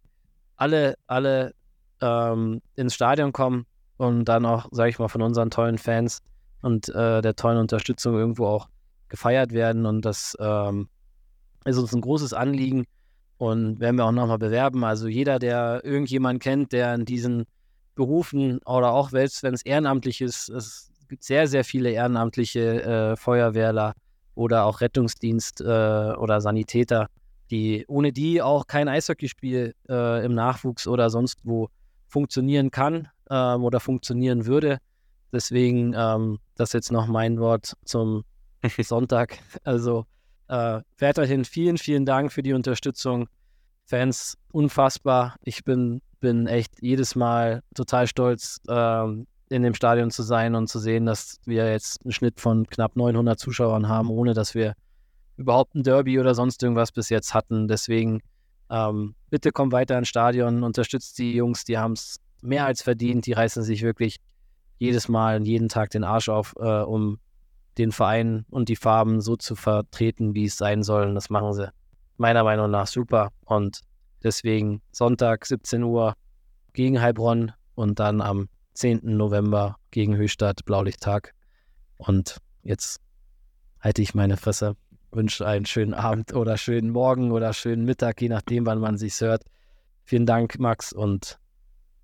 alle, 0.55 0.95
alle 1.07 1.53
ähm, 2.01 2.61
ins 2.75 2.93
Stadion 2.93 3.33
kommen 3.33 3.65
und 3.97 4.25
dann 4.25 4.45
auch, 4.45 4.67
sage 4.71 4.89
ich 4.89 4.99
mal, 4.99 5.07
von 5.07 5.21
unseren 5.21 5.49
tollen 5.49 5.77
Fans 5.77 6.21
und 6.61 6.89
äh, 6.89 7.21
der 7.21 7.35
tollen 7.35 7.57
Unterstützung 7.57 8.15
irgendwo 8.15 8.45
auch 8.45 8.67
gefeiert 9.09 9.51
werden. 9.51 9.85
Und 9.85 10.05
das 10.05 10.37
ähm, 10.39 10.89
ist 11.65 11.77
uns 11.77 11.93
ein 11.93 12.01
großes 12.01 12.33
Anliegen 12.33 12.85
und 13.37 13.79
werden 13.79 13.97
wir 13.97 14.05
auch 14.05 14.11
nochmal 14.11 14.37
bewerben. 14.37 14.83
Also 14.83 15.07
jeder, 15.07 15.39
der 15.39 15.81
irgendjemanden 15.83 16.39
kennt, 16.39 16.71
der 16.71 16.93
in 16.95 17.05
diesen 17.05 17.45
Berufen 17.95 18.59
oder 18.65 18.91
auch 18.93 19.11
wenn 19.11 19.25
es 19.25 19.61
ehrenamtlich 19.61 20.21
ist, 20.21 20.49
es 20.49 20.91
gibt 21.09 21.23
sehr, 21.23 21.47
sehr 21.47 21.63
viele 21.63 21.91
ehrenamtliche 21.91 22.83
äh, 22.83 23.15
Feuerwehrler, 23.15 23.93
oder 24.35 24.65
auch 24.65 24.81
Rettungsdienst 24.81 25.61
äh, 25.61 25.63
oder 25.63 26.41
Sanitäter, 26.41 27.07
die 27.51 27.85
ohne 27.87 28.11
die 28.11 28.41
auch 28.41 28.67
kein 28.67 28.87
Eishockeyspiel 28.87 29.75
äh, 29.89 30.25
im 30.25 30.33
Nachwuchs 30.33 30.87
oder 30.87 31.09
sonst 31.09 31.39
wo 31.43 31.69
funktionieren 32.07 32.71
kann 32.71 33.07
ähm, 33.29 33.63
oder 33.63 33.79
funktionieren 33.79 34.45
würde. 34.45 34.77
Deswegen 35.31 35.93
ähm, 35.95 36.39
das 36.55 36.73
jetzt 36.73 36.91
noch 36.91 37.07
mein 37.07 37.39
Wort 37.39 37.73
zum 37.85 38.23
Sonntag. 38.79 39.39
Also 39.63 40.05
äh, 40.47 40.81
weiterhin 40.99 41.45
vielen, 41.45 41.77
vielen 41.77 42.05
Dank 42.05 42.31
für 42.31 42.43
die 42.43 42.53
Unterstützung. 42.53 43.27
Fans, 43.85 44.37
unfassbar. 44.51 45.35
Ich 45.43 45.63
bin, 45.63 46.01
bin 46.23 46.47
echt 46.47 46.81
jedes 46.81 47.15
Mal 47.15 47.63
total 47.75 48.07
stolz, 48.07 48.61
ähm, 48.69 49.27
in 49.49 49.61
dem 49.61 49.73
Stadion 49.73 50.09
zu 50.09 50.23
sein 50.23 50.55
und 50.55 50.67
zu 50.67 50.79
sehen, 50.79 51.05
dass 51.05 51.41
wir 51.43 51.69
jetzt 51.69 52.01
einen 52.05 52.13
Schnitt 52.13 52.39
von 52.39 52.65
knapp 52.65 52.95
900 52.95 53.37
Zuschauern 53.37 53.89
haben, 53.89 54.09
ohne 54.09 54.33
dass 54.33 54.55
wir 54.55 54.73
überhaupt 55.35 55.75
ein 55.75 55.83
Derby 55.83 56.21
oder 56.21 56.33
sonst 56.33 56.63
irgendwas 56.63 56.93
bis 56.93 57.09
jetzt 57.09 57.33
hatten. 57.33 57.67
Deswegen 57.67 58.21
ähm, 58.69 59.15
bitte 59.29 59.51
kommt 59.51 59.73
weiter 59.73 59.97
ins 59.97 60.07
Stadion, 60.07 60.63
unterstützt 60.63 61.19
die 61.19 61.33
Jungs, 61.33 61.65
die 61.65 61.77
haben 61.77 61.91
es 61.91 62.21
mehr 62.41 62.65
als 62.65 62.81
verdient, 62.81 63.25
die 63.25 63.33
reißen 63.33 63.61
sich 63.61 63.83
wirklich 63.83 64.15
jedes 64.79 65.09
Mal 65.09 65.35
und 65.35 65.45
jeden 65.45 65.67
Tag 65.67 65.89
den 65.89 66.05
Arsch 66.05 66.29
auf, 66.29 66.53
äh, 66.57 66.83
um 66.83 67.19
den 67.77 67.91
Verein 67.91 68.45
und 68.49 68.69
die 68.69 68.77
Farben 68.77 69.19
so 69.19 69.35
zu 69.35 69.55
vertreten, 69.55 70.35
wie 70.35 70.45
es 70.45 70.55
sein 70.55 70.83
soll. 70.83 71.05
Und 71.05 71.15
das 71.15 71.29
machen 71.29 71.51
sie 71.51 71.69
meiner 72.15 72.45
Meinung 72.45 72.71
nach 72.71 72.87
super. 72.87 73.29
Und 73.43 73.81
deswegen 74.23 74.81
Sonntag 74.91 75.45
17 75.45 75.83
Uhr 75.83 76.15
gegen 76.73 77.01
Heilbronn 77.01 77.51
und 77.75 77.99
dann 77.99 78.21
am 78.21 78.49
10. 78.73 79.01
November 79.03 79.77
gegen 79.91 80.15
Höchstadt, 80.15 80.65
Blaulichttag. 80.65 81.33
Und 81.97 82.37
jetzt 82.63 82.99
halte 83.79 84.01
ich 84.01 84.15
meine 84.15 84.37
Fresse, 84.37 84.75
wünsche 85.11 85.45
einen 85.45 85.65
schönen 85.65 85.93
Abend 85.93 86.33
oder 86.33 86.57
schönen 86.57 86.89
Morgen 86.89 87.31
oder 87.31 87.53
schönen 87.53 87.85
Mittag, 87.85 88.21
je 88.21 88.29
nachdem, 88.29 88.65
wann 88.65 88.79
man 88.79 88.97
sich 88.97 89.19
hört. 89.21 89.43
Vielen 90.05 90.25
Dank, 90.25 90.59
Max, 90.59 90.91
und 90.91 91.39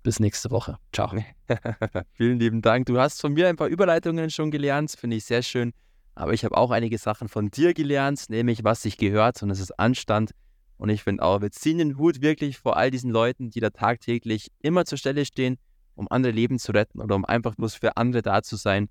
bis 0.02 0.20
nächste 0.20 0.50
Woche. 0.50 0.78
Ciao. 0.92 1.12
Vielen 2.12 2.38
lieben 2.38 2.62
Dank. 2.62 2.86
Du 2.86 2.98
hast 2.98 3.20
von 3.20 3.34
mir 3.34 3.48
ein 3.48 3.56
paar 3.56 3.68
Überleitungen 3.68 4.30
schon 4.30 4.50
gelernt, 4.50 4.92
finde 4.92 5.16
ich 5.16 5.24
sehr 5.24 5.42
schön. 5.42 5.72
Aber 6.14 6.32
ich 6.32 6.44
habe 6.44 6.56
auch 6.56 6.70
einige 6.70 6.98
Sachen 6.98 7.28
von 7.28 7.50
dir 7.50 7.74
gelernt, 7.74 8.26
nämlich 8.28 8.64
was 8.64 8.82
sich 8.82 8.96
gehört 8.96 9.42
und 9.42 9.48
das 9.48 9.60
ist 9.60 9.78
Anstand. 9.78 10.32
Und 10.80 10.88
ich 10.88 11.02
finde 11.02 11.22
auch, 11.22 11.42
wir 11.42 11.50
ziehen 11.50 11.76
den 11.76 11.98
Hut 11.98 12.22
wirklich 12.22 12.56
vor 12.56 12.78
all 12.78 12.90
diesen 12.90 13.10
Leuten, 13.10 13.50
die 13.50 13.60
da 13.60 13.68
tagtäglich 13.68 14.50
immer 14.62 14.86
zur 14.86 14.96
Stelle 14.96 15.26
stehen, 15.26 15.58
um 15.94 16.08
andere 16.08 16.32
Leben 16.32 16.58
zu 16.58 16.72
retten 16.72 17.02
oder 17.02 17.16
um 17.16 17.26
einfach 17.26 17.54
bloß 17.54 17.74
für 17.74 17.98
andere 17.98 18.22
da 18.22 18.42
zu 18.42 18.56
sein. 18.56 18.88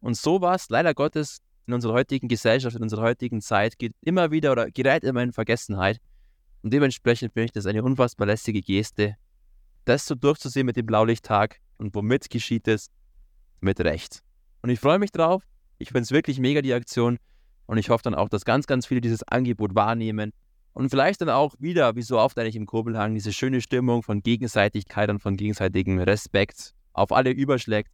Und 0.00 0.16
sowas, 0.16 0.68
leider 0.68 0.94
Gottes, 0.94 1.38
in 1.68 1.74
unserer 1.74 1.92
heutigen 1.92 2.26
Gesellschaft, 2.26 2.74
in 2.74 2.82
unserer 2.82 3.02
heutigen 3.02 3.40
Zeit, 3.40 3.78
geht 3.78 3.94
immer 4.00 4.32
wieder 4.32 4.50
oder 4.50 4.68
gerät 4.68 5.04
immer 5.04 5.22
in 5.22 5.32
Vergessenheit. 5.32 6.00
Und 6.62 6.72
dementsprechend 6.72 7.34
finde 7.34 7.44
ich 7.44 7.52
das 7.52 7.66
eine 7.66 7.84
unfassbar 7.84 8.26
lästige 8.26 8.60
Geste, 8.60 9.14
das 9.84 10.06
so 10.06 10.16
durchzusehen 10.16 10.66
mit 10.66 10.74
dem 10.74 10.86
Blaulichttag. 10.86 11.60
Und 11.76 11.94
womit 11.94 12.30
geschieht 12.30 12.66
es? 12.66 12.90
Mit 13.60 13.78
Recht. 13.78 14.24
Und 14.62 14.70
ich 14.70 14.80
freue 14.80 14.98
mich 14.98 15.12
drauf. 15.12 15.44
Ich 15.78 15.90
finde 15.90 16.00
es 16.00 16.10
wirklich 16.10 16.40
mega, 16.40 16.62
die 16.62 16.74
Aktion. 16.74 17.18
Und 17.66 17.78
ich 17.78 17.90
hoffe 17.90 18.02
dann 18.02 18.16
auch, 18.16 18.28
dass 18.28 18.44
ganz, 18.44 18.66
ganz 18.66 18.86
viele 18.86 19.00
dieses 19.00 19.22
Angebot 19.22 19.76
wahrnehmen 19.76 20.32
und 20.72 20.90
vielleicht 20.90 21.20
dann 21.20 21.30
auch 21.30 21.54
wieder, 21.58 21.96
wie 21.96 22.02
so 22.02 22.18
oft 22.18 22.38
eigentlich 22.38 22.56
im 22.56 22.66
Kobelhang, 22.66 23.14
diese 23.14 23.32
schöne 23.32 23.60
Stimmung 23.60 24.02
von 24.02 24.22
Gegenseitigkeit 24.22 25.10
und 25.10 25.20
von 25.20 25.36
gegenseitigem 25.36 25.98
Respekt 25.98 26.74
auf 26.92 27.12
alle 27.12 27.30
überschlägt. 27.30 27.90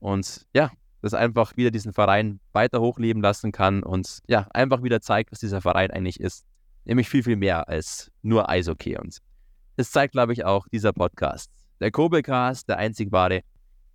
Und 0.00 0.46
ja, 0.54 0.70
das 1.00 1.14
einfach 1.14 1.56
wieder 1.56 1.70
diesen 1.70 1.92
Verein 1.92 2.40
weiter 2.52 2.80
hochleben 2.80 3.22
lassen 3.22 3.52
kann 3.52 3.82
und 3.82 4.20
ja, 4.26 4.46
einfach 4.52 4.82
wieder 4.82 5.00
zeigt, 5.00 5.32
was 5.32 5.40
dieser 5.40 5.60
Verein 5.60 5.90
eigentlich 5.90 6.20
ist. 6.20 6.44
Nämlich 6.84 7.08
viel, 7.08 7.22
viel 7.22 7.36
mehr 7.36 7.68
als 7.68 8.10
nur 8.22 8.48
Eishockey. 8.48 8.98
Und 8.98 9.18
das 9.76 9.90
zeigt, 9.90 10.12
glaube 10.12 10.32
ich, 10.32 10.44
auch 10.44 10.66
dieser 10.68 10.92
Podcast. 10.92 11.50
Der 11.80 11.90
Kobelcast, 11.90 12.68
der 12.68 12.78
einzig 12.78 13.12
wahre 13.12 13.42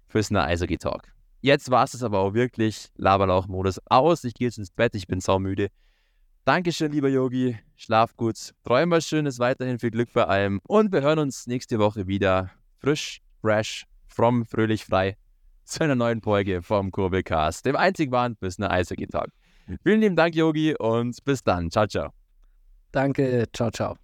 Füßner 0.07 0.43
Eishockey 0.43 0.77
Talk. 0.77 1.03
Jetzt 1.41 1.71
war 1.71 1.83
es 1.83 2.03
aber 2.03 2.19
auch 2.19 2.33
wirklich. 2.33 2.89
Laberlauch-Modus 2.95 3.79
aus. 3.85 4.23
Ich 4.23 4.33
gehe 4.33 4.47
jetzt 4.47 4.57
ins 4.57 4.71
Bett. 4.71 4.95
Ich 4.95 5.07
bin 5.07 5.21
saumüde. 5.21 5.69
Dankeschön, 6.49 6.91
lieber 6.91 7.09
Yogi. 7.09 7.59
Schlaf 7.75 8.17
gut. 8.17 8.55
Träum 8.63 8.89
was 8.89 9.05
Schönes 9.05 9.37
weiterhin. 9.37 9.77
Viel 9.77 9.91
Glück 9.91 10.11
bei 10.13 10.25
allem. 10.25 10.59
Und 10.67 10.91
wir 10.91 11.03
hören 11.03 11.19
uns 11.19 11.45
nächste 11.45 11.77
Woche 11.77 12.07
wieder. 12.07 12.49
Frisch, 12.79 13.21
fresh, 13.39 13.85
from, 14.07 14.45
fröhlich, 14.45 14.83
frei. 14.83 15.15
Zu 15.63 15.83
einer 15.83 15.93
neuen 15.93 16.23
Folge 16.23 16.63
vom 16.63 16.89
Kurbelcast, 16.89 17.67
dem 17.67 17.75
einzig 17.75 18.09
wahren 18.09 18.35
Business 18.35 18.71
Eishockey 18.71 19.05
Talk. 19.05 19.29
Vielen 19.83 20.01
lieben 20.01 20.15
Dank, 20.15 20.33
Yogi, 20.33 20.75
und 20.75 21.23
bis 21.23 21.43
dann. 21.43 21.69
Ciao, 21.69 21.85
ciao. 21.85 22.09
Danke. 22.91 23.45
Ciao, 23.53 23.69
ciao. 23.69 23.95